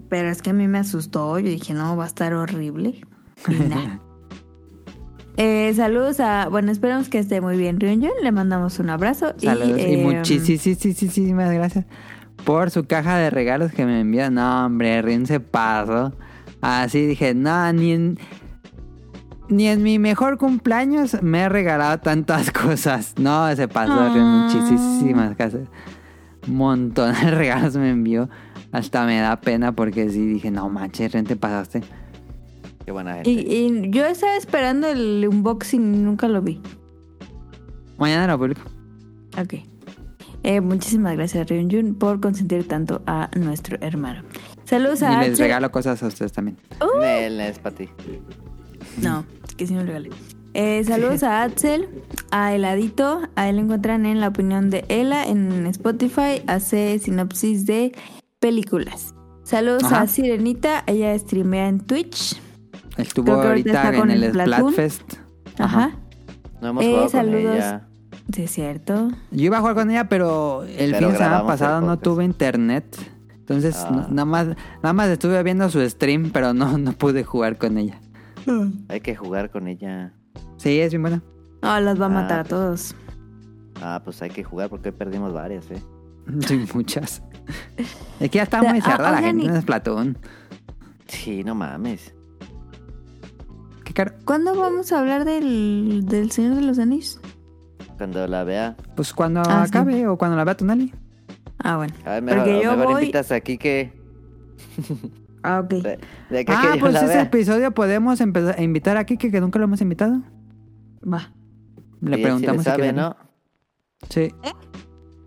Pero 0.10 0.30
es 0.30 0.41
que 0.41 0.49
a 0.49 0.53
mí 0.53 0.68
me 0.68 0.80
asustó. 0.80 1.40
Yo 1.40 1.48
dije, 1.49 1.74
no, 1.74 1.95
va 1.95 2.03
a 2.03 2.07
estar 2.07 2.34
horrible. 2.34 3.02
Y 3.48 3.53
nada. 3.70 4.02
Eh, 5.41 5.74
saludos 5.74 6.20
a. 6.20 6.49
Bueno, 6.49 6.70
esperamos 6.70 7.07
que 7.07 7.18
esté 7.18 7.40
muy 7.40 7.56
bien, 7.57 7.80
Ryunjun. 7.80 8.11
Le 8.22 8.32
mandamos 8.34 8.78
un 8.80 8.90
abrazo. 8.90 9.34
Saludos 9.38 9.80
y, 9.80 9.94
eh, 9.94 10.26
muchísimas 10.28 11.49
gracias 11.53 11.86
por 12.44 12.72
su 12.72 12.86
caja 12.86 13.16
de 13.18 13.30
regalos 13.30 13.72
que 13.72 13.86
me 13.86 14.02
envió. 14.02 14.30
No, 14.32 14.66
hombre, 14.66 15.02
Rin 15.02 15.26
se 15.26 15.40
pasó. 15.40 16.14
Así 16.60 17.06
dije, 17.06 17.34
no, 17.36 17.72
ni 17.72 17.94
en, 17.94 18.20
ni 19.48 19.68
en 19.68 19.82
mi 19.82 19.98
mejor 19.98 20.38
cumpleaños 20.38 21.22
me 21.24 21.44
he 21.44 21.48
regalado 21.49 21.99
tantas 21.99 22.52
cosas. 22.52 23.14
No, 23.18 23.56
se 23.56 23.70
pasó, 23.70 24.10
Rin, 24.14 24.22
Ah. 24.24 24.49
muchísimas 24.53 25.38
gracias. 25.38 25.70
Un 26.49 26.56
montón 26.57 27.14
de 27.14 27.32
regalos 27.32 27.78
me 27.78 27.91
envió. 27.91 28.30
Hasta 28.74 29.06
me 29.06 29.20
da 29.22 29.40
pena 29.40 29.72
porque 29.72 30.10
sí 30.10 30.26
dije, 30.28 30.52
no 30.52 30.68
manches, 30.70 31.14
Rin, 31.14 31.24
te 31.24 31.38
pasaste. 31.38 31.82
Qué 32.90 32.94
buena 32.94 33.14
gente. 33.14 33.30
Y, 33.30 33.36
y 33.38 33.91
yo 33.91 34.03
estaba 34.07 34.36
esperando 34.36 34.88
el 34.88 35.24
unboxing 35.30 35.94
y 35.94 35.98
nunca 35.99 36.28
lo 36.28 36.41
vi. 36.41 36.60
Mañana 37.99 38.26
lo 38.26 38.40
publico. 38.40 38.61
Ok. 39.40 39.53
Eh, 40.41 40.60
muchísimas 40.60 41.16
gracias, 41.16 41.48
Ryunjun, 41.48 41.94
por 41.94 42.20
consentir 42.20 42.68
tanto 42.68 43.03
a 43.06 43.30
nuestro 43.38 43.78
hermano. 43.82 44.24
Saludos 44.66 45.02
Y 45.02 45.06
a 45.06 45.20
les 45.20 45.30
Axel. 45.30 45.38
regalo 45.38 45.72
cosas 45.72 46.02
a 46.02 46.07
ustedes 46.07 46.32
también. 46.32 46.57
Nel, 46.99 47.40
es 47.41 47.60
para 47.60 47.76
ti. 47.76 47.90
No, 49.03 49.23
es 49.47 49.54
que 49.54 49.68
sí 49.68 49.76
me 49.76 49.81
lo 49.81 49.86
regalé. 49.86 50.10
Eh, 50.55 50.84
saludos 50.84 51.22
a 51.22 51.44
Axel, 51.44 51.88
a 52.31 52.55
Heladito. 52.55 53.22
A 53.36 53.49
él 53.49 53.57
lo 53.57 53.62
encuentran 53.62 54.07
en 54.07 54.20
la 54.20 54.30
opinión 54.30 54.72
de 54.72 54.84
Ela 54.89 55.28
en 55.28 55.68
Spotify. 55.68 56.41
Hace 56.47 56.97
sinopsis 56.97 57.68
de 57.68 57.91
películas. 58.39 59.14
Saludos 59.44 59.84
Ajá. 59.84 60.02
a 60.02 60.07
Sirenita. 60.07 60.84
Ella 60.88 61.15
streamea 61.20 61.68
en 61.68 61.81
Twitch. 61.81 62.41
Estuvo 63.02 63.34
ahorita 63.34 63.94
con 63.95 64.11
en 64.11 64.23
el. 64.23 64.31
Splatfest. 64.31 65.13
Ajá. 65.57 65.91
No 66.61 66.69
hemos 66.69 66.84
Eh, 66.84 66.87
jugado 66.87 67.03
con 67.03 67.11
saludos. 67.11 67.55
ella. 67.55 67.87
Sí, 68.34 68.44
es 68.44 68.52
cierto. 68.52 69.10
Yo 69.31 69.45
iba 69.45 69.57
a 69.57 69.60
jugar 69.61 69.76
con 69.76 69.89
ella, 69.89 70.07
pero 70.10 70.63
el 70.63 70.91
Pero 70.91 70.97
fin 70.97 71.07
de 71.11 71.18
semana 71.18 71.45
pasado 71.47 71.81
no 71.81 71.97
tuve 71.97 72.23
internet. 72.26 72.86
Entonces, 73.31 73.76
Ah. 73.78 73.89
no- 73.91 74.07
nada 74.10 74.26
más 74.26 74.47
nada 74.84 74.94
más 74.94 75.07
estuve 75.10 75.41
viendo 75.41 75.68
su 75.69 75.79
stream, 75.89 76.29
pero 76.31 76.53
no, 76.53 76.78
no 76.78 76.91
pude 76.94 77.23
jugar 77.23 77.57
con 77.57 77.78
ella. 77.78 77.99
Hay 78.87 79.02
que 79.02 79.15
jugar 79.15 79.49
con 79.52 79.68
ella. 79.68 80.13
Sí, 80.57 80.79
es 80.79 80.91
bien 80.91 81.02
buena. 81.02 81.23
No, 81.61 81.79
las 81.79 81.99
va 81.99 82.05
a 82.05 82.10
Ah, 82.10 82.11
matar 82.11 82.39
a 82.39 82.44
pues. 82.44 82.49
todos. 82.49 82.95
Ah, 83.81 84.02
pues 84.03 84.21
hay 84.21 84.29
que 84.29 84.44
jugar 84.44 84.69
porque 84.69 84.89
hoy 84.89 84.95
perdimos 84.95 85.34
varias, 85.34 85.69
¿eh? 85.71 85.81
Sí, 86.47 86.65
muchas. 86.73 87.23
Es 88.19 88.29
que 88.29 88.37
ya 88.37 88.44
está 88.44 88.61
muy 88.61 88.79
ah, 88.84 88.91
cerrada 88.91 89.11
la 89.11 89.21
gente 89.21 89.45
en 89.45 89.61
Splatoon. 89.61 90.18
Sí, 91.07 91.44
no 91.44 91.55
mames. 91.55 92.13
Qué 93.90 93.94
caro. 93.96 94.14
¿Cuándo 94.24 94.56
vamos 94.56 94.92
a 94.92 95.00
hablar 95.00 95.26
del, 95.26 96.06
del 96.06 96.30
Señor 96.30 96.54
de 96.58 96.62
los 96.62 96.78
Anillos? 96.78 97.20
Cuando 97.98 98.28
la 98.28 98.44
vea. 98.44 98.78
Pues 98.96 99.12
cuando 99.14 99.42
Ah, 99.42 99.64
sí. 99.66 99.70
acabe 99.70 100.08
o 100.08 100.16
cuando 100.16 100.38
la 100.38 100.44
vea 100.44 100.56
Tonali. 100.56 100.94
Ah, 101.58 101.78
bueno. 101.78 101.94
A 102.06 102.12
ver, 102.12 102.22
mejor, 102.24 102.40
Porque 102.44 102.64
yo 102.64 102.72
mejor 102.78 102.94
voy- 102.94 103.02
invitas 103.02 103.32
aquí 103.32 103.58
que. 103.58 103.92
Ah, 105.42 105.62
ok. 105.64 105.70
De, 105.70 105.82
de 106.30 106.46
Ah, 106.48 106.70
que 106.74 106.80
pues 106.80 106.96
ese 106.96 107.06
vea. 107.08 107.22
episodio 107.24 107.74
podemos 107.74 108.22
empezar 108.22 108.60
a 108.60 108.62
invitar 108.62 108.96
a 108.98 109.06
Kike, 109.06 109.32
que 109.32 109.42
nunca 109.42 109.58
lo 109.58 109.66
hemos 109.66 109.82
invitado. 109.82 110.22
Va. 111.02 111.32
Le 112.02 112.16
él 112.18 112.22
preguntamos 112.22 112.64
Sí 112.64 112.70
si 112.72 112.78
le 112.78 112.88
sabe. 112.88 112.94
¿no? 112.94 113.16
Sí. 114.10 114.30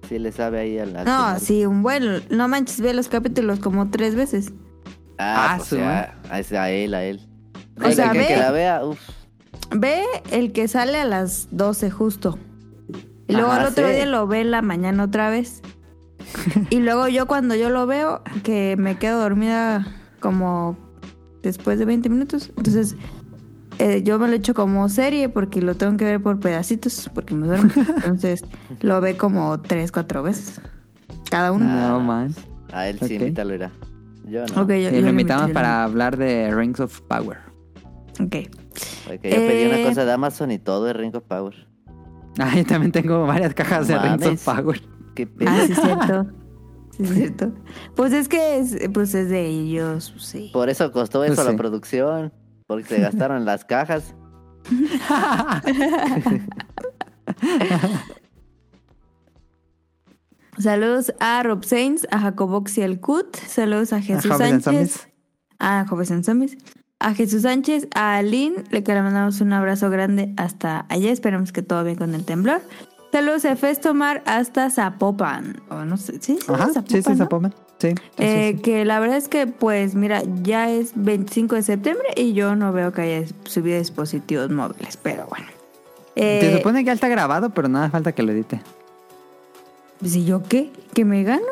Sí 0.09 0.19
le 0.21 0.31
sabe 0.31 0.61
ahí 0.61 0.79
al. 0.79 0.97
al 0.97 1.05
No, 1.05 1.17
final. 1.19 1.41
sí, 1.41 1.67
un 1.67 1.83
buen. 1.83 2.23
No 2.31 2.47
manches, 2.47 2.81
ve 2.81 2.95
los 2.95 3.09
capítulos 3.09 3.59
como 3.59 3.91
tres 3.91 4.15
veces. 4.15 4.53
Ah, 5.19 5.51
Ah, 5.51 5.55
pues 5.57 5.69
su 5.69 5.77
ya, 5.77 6.15
a, 6.31 6.39
ese- 6.41 6.59
a 6.59 6.71
él, 6.71 6.95
a 6.95 7.05
él. 7.05 7.21
O 7.89 7.93
sea, 7.93 8.12
que 8.12 8.19
ve- 8.19 8.36
la 8.36 8.51
vea. 8.51 8.81
Ve 9.75 10.02
el 10.31 10.52
que 10.52 10.69
sale 10.69 10.99
a 11.01 11.05
las 11.05 11.49
12 11.51 11.91
justo. 11.91 12.39
Y 13.28 13.33
luego 13.35 13.51
Ajá, 13.52 13.62
al 13.62 13.67
otro 13.69 13.86
sí. 13.89 13.94
día 13.94 14.07
lo 14.07 14.27
ve 14.27 14.41
en 14.41 14.51
la 14.51 14.62
mañana 14.62 15.05
otra 15.05 15.31
vez. 15.31 15.62
y 16.70 16.81
luego 16.81 17.09
yo 17.09 17.27
cuando 17.27 17.55
yo 17.55 17.70
lo 17.70 17.86
veo, 17.86 18.23
que 18.43 18.77
me 18.78 18.97
quedo 18.99 19.20
dormida 19.20 19.86
como 20.20 20.77
después 21.43 21.78
de 21.78 21.85
20 21.85 22.09
minutos. 22.09 22.51
Entonces 22.57 22.97
eh, 23.78 24.02
yo 24.05 24.19
me 24.19 24.28
lo 24.28 24.35
echo 24.35 24.52
como 24.55 24.89
serie 24.89 25.28
porque 25.28 25.62
lo 25.62 25.75
tengo 25.77 25.97
que 25.97 26.05
ver 26.05 26.23
por 26.23 26.39
pedacitos 26.41 27.11
porque 27.15 27.35
me 27.35 27.47
duermo. 27.47 27.70
Entonces 27.97 28.44
lo 28.81 29.01
ve 29.01 29.17
como 29.17 29.61
3, 29.61 29.91
4 29.93 30.23
veces. 30.23 30.61
Cada 31.31 31.52
uno. 31.52 31.65
Ah, 31.69 31.89
No 31.89 32.01
man. 32.01 32.35
A 32.73 32.89
él 32.89 32.99
sí, 32.99 33.05
Ok. 33.07 33.11
invítalo, 33.23 33.55
irá. 33.55 33.70
Yo 34.27 34.47
no. 34.47 34.62
Ok, 34.62 34.69
yo, 34.73 34.91
Sí, 34.91 34.97
yo 34.97 35.01
lo 35.02 35.11
invitamos 35.11 35.51
para 35.52 35.83
hablar 35.85 36.17
de 36.17 36.55
Rings 36.55 36.81
of 36.81 37.01
Power. 37.02 37.39
Ok. 38.21 38.37
Porque 39.07 39.31
yo 39.31 39.37
pedí 39.37 39.65
una 39.67 39.81
Eh, 39.81 39.85
cosa 39.87 40.05
de 40.05 40.13
Amazon 40.13 40.51
y 40.51 40.59
todo 40.59 40.85
de 40.85 40.93
Ring 40.93 41.15
of 41.17 41.25
Power. 41.25 41.55
Ah, 42.39 42.55
yo 42.57 42.65
también 42.65 42.93
tengo 42.93 43.27
varias 43.27 43.53
cajas 43.55 43.89
de 43.89 43.99
Rings 43.99 44.27
of 44.27 44.45
Power. 44.45 44.81
¿Qué 45.15 45.27
pedo? 45.27 45.51
Ah, 45.51 45.63
sí, 45.67 45.73
es 45.73 45.81
cierto. 45.81 46.27
Sí, 46.97 47.05
es 47.05 47.15
cierto. 47.15 47.53
Pues 47.97 48.13
es 48.13 48.29
que 48.29 48.59
es, 48.59 48.77
pues 48.93 49.15
es 49.15 49.31
de 49.31 49.47
ellos, 49.47 50.13
sí. 50.19 50.51
Por 50.53 50.69
eso 50.69 50.93
costó 50.93 51.25
eso 51.25 51.35
Pues 51.37 51.47
la 51.47 51.53
sí. 51.53 51.57
producción. 51.57 52.33
Porque 52.67 52.85
se 52.85 53.01
gastaron 53.01 53.47
las 53.47 53.65
cajas. 53.65 54.15
Saludos 60.59 61.15
a 61.19 61.43
Rob 61.43 61.65
Sainz, 61.65 62.07
a 62.11 62.19
Jacobox 62.19 62.77
y 62.79 62.83
al 62.83 63.01
Cut. 63.01 63.37
Saludos 63.37 63.93
a 63.93 64.01
Jesús 64.01 64.37
Sánchez. 64.37 65.09
A 65.59 65.87
Jóvenes 65.89 66.11
en 66.11 66.25
Zombies. 66.25 66.57
A 67.03 67.15
Jesús 67.15 67.43
Sánchez, 67.43 67.89
a 67.95 68.17
Aline, 68.17 68.63
le 68.71 68.85
que 68.85 68.95
le 68.95 69.03
mandamos 69.03 69.41
un 69.41 69.53
abrazo 69.53 69.91
grande 69.91 70.33
hasta 70.37 70.87
allá. 70.89 71.11
Esperamos 71.11 71.51
que 71.53 71.61
todo 71.63 71.83
bien 71.83 71.97
con 71.97 72.15
el 72.15 72.25
temblor. 72.25 72.61
Saludos 73.11 73.45
a 73.45 73.57
Festomar 73.57 74.23
hasta 74.25 74.71
Zapopan. 74.71 75.61
O 75.69 75.85
no 75.85 75.97
sé, 75.97 76.19
sí, 76.21 76.39
Ajá, 76.47 76.69
Zapopan, 76.73 76.87
sí, 76.89 77.03
sí, 77.03 77.11
¿no? 77.11 77.17
Zapopan. 77.17 77.55
Sí, 77.79 77.95
Eh, 78.19 78.53
sí. 78.55 78.63
Que 78.63 78.85
la 78.85 79.01
verdad 79.01 79.17
es 79.17 79.29
que, 79.29 79.49
pues, 79.49 79.97
mira, 79.97 80.23
ya 80.43 80.71
es 80.71 80.93
25 80.95 81.57
de 81.57 81.63
septiembre 81.63 82.07
y 82.17 82.35
yo 82.35 82.55
no 82.55 82.73
veo 82.73 82.93
que 82.93 83.03
haya 83.03 83.27
subido 83.45 83.79
dispositivos 83.79 84.49
móviles, 84.51 84.97
pero 84.97 85.27
bueno. 85.27 85.47
Eh, 86.15 86.55
supone 86.59 86.81
que 86.81 86.87
ya 86.87 86.93
está 86.93 87.09
grabado, 87.09 87.51
pero 87.51 87.69
nada 87.69 87.91
falta 87.91 88.13
que 88.13 88.23
lo 88.23 88.31
edite. 88.31 88.63
¿Y 90.01 90.25
yo 90.25 90.43
qué? 90.45 90.71
¿Que 90.95 91.05
me 91.05 91.25
gano? 91.25 91.43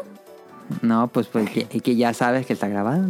No, 0.82 1.08
pues, 1.08 1.26
pues 1.26 1.50
que 1.50 1.96
ya 1.96 2.14
sabes 2.14 2.46
que 2.46 2.52
está 2.52 2.68
grabado. 2.68 3.08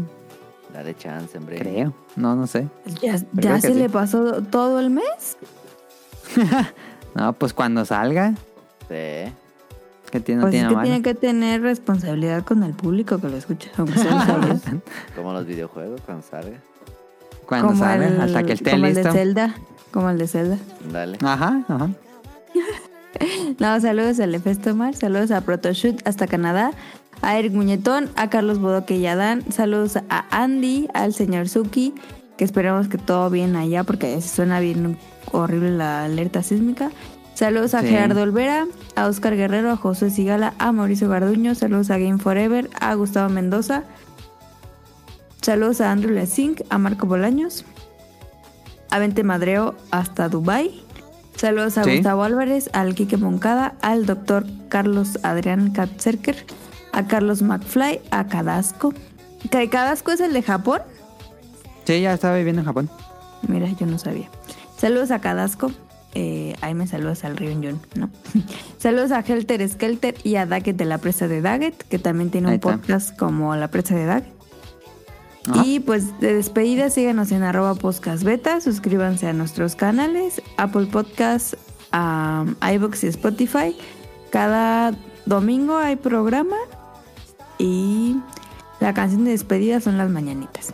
Dale 0.72 0.96
chance, 0.96 1.36
hombre. 1.36 1.58
Creo. 1.58 1.92
No, 2.16 2.34
no 2.36 2.46
sé. 2.46 2.68
¿Ya, 3.02 3.16
ya 3.32 3.54
que 3.56 3.60
se 3.60 3.72
sí. 3.72 3.78
le 3.78 3.88
pasó 3.88 4.42
todo 4.42 4.80
el 4.80 4.90
mes? 4.90 5.36
No, 7.14 7.32
pues 7.32 7.52
cuando 7.52 7.84
salga, 7.84 8.34
Sí. 8.88 9.32
que 10.12 10.20
tiene, 10.24 10.42
pues 10.42 10.54
es 10.54 10.60
tiene 10.60 10.68
que 10.68 10.74
mano. 10.76 10.82
tiene 10.84 11.02
que 11.02 11.14
tener 11.14 11.60
responsabilidad 11.60 12.44
con 12.44 12.62
el 12.62 12.72
público 12.72 13.18
que 13.18 13.28
lo 13.28 13.36
escucha. 13.36 13.68
Como 15.16 15.32
los 15.32 15.44
videojuegos 15.44 16.00
cuando 16.02 16.22
salga. 16.24 16.58
Cuando 17.46 17.68
como 17.68 17.80
salga, 17.80 18.06
el, 18.06 18.20
hasta 18.20 18.44
que 18.44 18.52
esté 18.52 18.70
como 18.70 18.86
el 18.86 18.94
listo. 18.94 19.08
de 19.12 19.18
Zelda. 19.18 19.54
Como 19.90 20.08
el 20.08 20.18
de 20.18 20.28
Zelda. 20.28 20.56
Dale. 20.92 21.18
Ajá, 21.20 21.64
ajá. 21.68 21.88
No, 23.58 23.78
saludos 23.80 24.18
a 24.20 24.26
Lefestomar, 24.26 24.94
saludos 24.94 25.32
a 25.32 25.40
Protoshoot 25.40 26.00
hasta 26.06 26.26
Canadá, 26.28 26.70
a 27.22 27.38
Eric 27.38 27.52
Muñetón, 27.52 28.08
a 28.16 28.30
Carlos 28.30 28.58
Bodoque 28.60 28.96
y 28.96 29.06
Adán, 29.06 29.44
saludos 29.50 29.96
a 30.08 30.24
Andy, 30.30 30.88
al 30.94 31.12
señor 31.14 31.48
Suki, 31.48 31.94
que 32.36 32.44
esperemos 32.44 32.88
que 32.88 32.98
todo 32.98 33.28
bien 33.30 33.56
allá 33.56 33.84
porque 33.84 34.20
suena 34.22 34.60
bien 34.60 34.96
horrible 35.32 35.70
la 35.70 36.04
alerta 36.04 36.42
sísmica. 36.42 36.90
Saludos 37.34 37.74
a 37.74 37.80
Sí. 37.80 37.88
Gerardo 37.88 38.22
Olvera, 38.22 38.66
a 38.96 39.06
Oscar 39.06 39.36
Guerrero, 39.36 39.70
a 39.70 39.76
José 39.76 40.10
Sigala, 40.10 40.54
a 40.58 40.72
Mauricio 40.72 41.08
Garduño, 41.08 41.54
saludos 41.54 41.90
a 41.90 41.98
Game 41.98 42.18
Forever, 42.18 42.68
a 42.80 42.94
Gustavo 42.94 43.28
Mendoza, 43.30 43.84
saludos 45.40 45.80
a 45.80 45.90
Andrew 45.90 46.12
Lezink, 46.12 46.62
a 46.70 46.78
Marco 46.78 47.06
Bolaños, 47.06 47.64
a 48.90 48.98
Vente 48.98 49.22
Madreo 49.24 49.74
hasta 49.90 50.28
Dubai. 50.28 50.82
Saludos 51.36 51.78
a 51.78 51.84
Sí. 51.84 51.94
Gustavo 51.96 52.22
Álvarez, 52.24 52.68
al 52.74 52.94
Quique 52.94 53.16
Moncada, 53.16 53.74
al 53.80 54.04
doctor 54.04 54.44
Carlos 54.68 55.18
Adrián 55.22 55.70
Katzerker, 55.72 56.36
a 56.92 57.06
Carlos 57.06 57.42
McFly, 57.42 58.00
a 58.10 58.26
Cadasco. 58.26 58.92
¿Que 59.50 59.68
¿Cadasco 59.68 60.12
es 60.12 60.20
el 60.20 60.32
de 60.32 60.42
Japón? 60.42 60.82
Sí, 61.84 62.00
ya 62.00 62.12
estaba 62.12 62.36
viviendo 62.36 62.60
en 62.60 62.66
Japón. 62.66 62.90
Mira, 63.48 63.68
yo 63.78 63.86
no 63.86 63.98
sabía. 63.98 64.28
Saludos 64.76 65.10
a 65.10 65.20
Cadasco. 65.20 65.72
Eh, 66.14 66.56
ahí 66.60 66.74
me 66.74 66.86
saludas 66.86 67.24
al 67.24 67.36
Río 67.36 67.52
John, 67.62 67.80
¿no? 67.94 68.10
saludos 68.78 69.12
a 69.12 69.20
Helter 69.20 69.66
Skelter 69.68 70.16
y 70.24 70.36
a 70.36 70.46
Daggett 70.46 70.76
de 70.76 70.84
la 70.84 70.98
presa 70.98 71.28
de 71.28 71.40
Daggett, 71.40 71.82
que 71.84 71.98
también 71.98 72.30
tiene 72.30 72.52
un 72.52 72.58
podcast 72.58 73.16
como 73.16 73.54
la 73.54 73.68
presa 73.68 73.94
de 73.94 74.06
Daggett. 74.06 74.32
Ajá. 75.48 75.64
Y 75.64 75.80
pues 75.80 76.18
de 76.20 76.34
despedida, 76.34 76.90
síganos 76.90 77.32
en 77.32 77.42
arroba 77.44 77.74
podcast 77.74 78.24
beta, 78.24 78.60
suscríbanse 78.60 79.28
a 79.28 79.32
nuestros 79.32 79.74
canales, 79.74 80.42
Apple 80.56 80.86
Podcasts, 80.86 81.56
um, 81.92 82.54
iVoox 82.62 83.04
y 83.04 83.06
Spotify. 83.06 83.76
Cada 84.30 84.92
domingo 85.26 85.78
hay 85.78 85.96
programa 85.96 86.56
y 87.60 88.16
la 88.80 88.94
canción 88.94 89.24
de 89.24 89.32
despedida 89.32 89.80
son 89.80 89.98
las 89.98 90.08
mañanitas. 90.10 90.72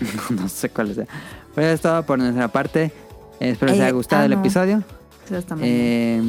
no 0.30 0.48
sé 0.48 0.70
cuál 0.70 0.94
sea. 0.94 1.06
Pero 1.54 1.68
es 1.68 1.80
todo 1.80 2.02
por 2.04 2.18
nuestra 2.18 2.48
parte. 2.48 2.92
Espero 3.40 3.72
les 3.72 3.80
Eh, 3.80 3.84
haya 3.84 3.92
gustado 3.92 4.22
ah, 4.22 4.24
el 4.26 4.32
no. 4.32 4.40
episodio. 4.40 4.82
Eh, 5.60 6.22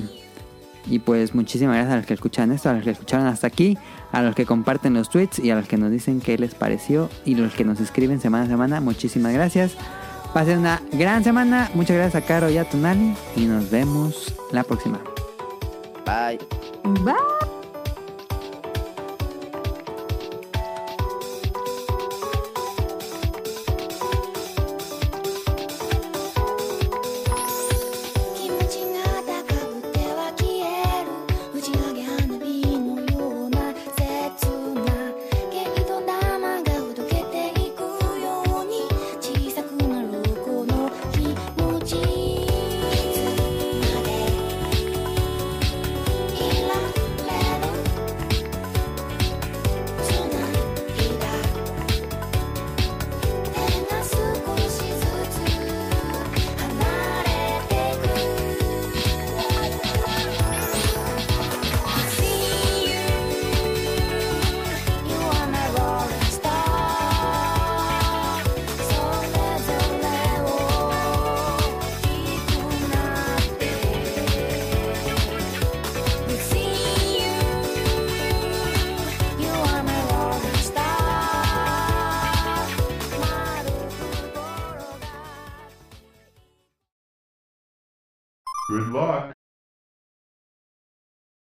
y 0.85 1.00
pues 1.00 1.33
muchísimas 1.33 1.75
gracias 1.75 1.93
a 1.93 1.98
los 1.98 2.06
que 2.06 2.14
escuchan 2.14 2.51
esto, 2.51 2.69
a 2.69 2.74
los 2.74 2.83
que 2.83 2.92
escucharon 2.92 3.25
hasta 3.27 3.48
aquí, 3.48 3.77
a 4.11 4.22
los 4.22 4.35
que 4.35 4.45
comparten 4.45 4.93
los 4.93 5.09
tweets 5.09 5.40
y 5.40 5.50
a 5.51 5.56
los 5.56 5.67
que 5.67 5.77
nos 5.77 5.92
dicen 5.92 6.19
qué 6.22 6.38
les 6.38 6.56
pareció 6.56 7.09
y 7.25 7.35
los 7.35 7.53
que 7.53 7.64
nos 7.64 7.80
escriben 7.80 8.19
semana 8.19 8.43
a 8.45 8.48
semana. 8.48 8.82
Muchísimas 8.82 9.33
gracias. 9.33 9.74
Pasen 10.33 10.59
una 10.59 10.82
gran 10.92 11.24
semana. 11.24 11.69
Muchas 11.74 11.95
gracias 11.95 12.22
a 12.24 12.25
Caro 12.25 12.50
y 12.50 12.58
a 12.58 12.69
Tonali 12.69 13.16
y 13.35 13.45
nos 13.45 13.69
vemos 13.69 14.33
la 14.51 14.64
próxima. 14.64 15.00
Bye. 16.06 16.40
Bye. 17.03 17.62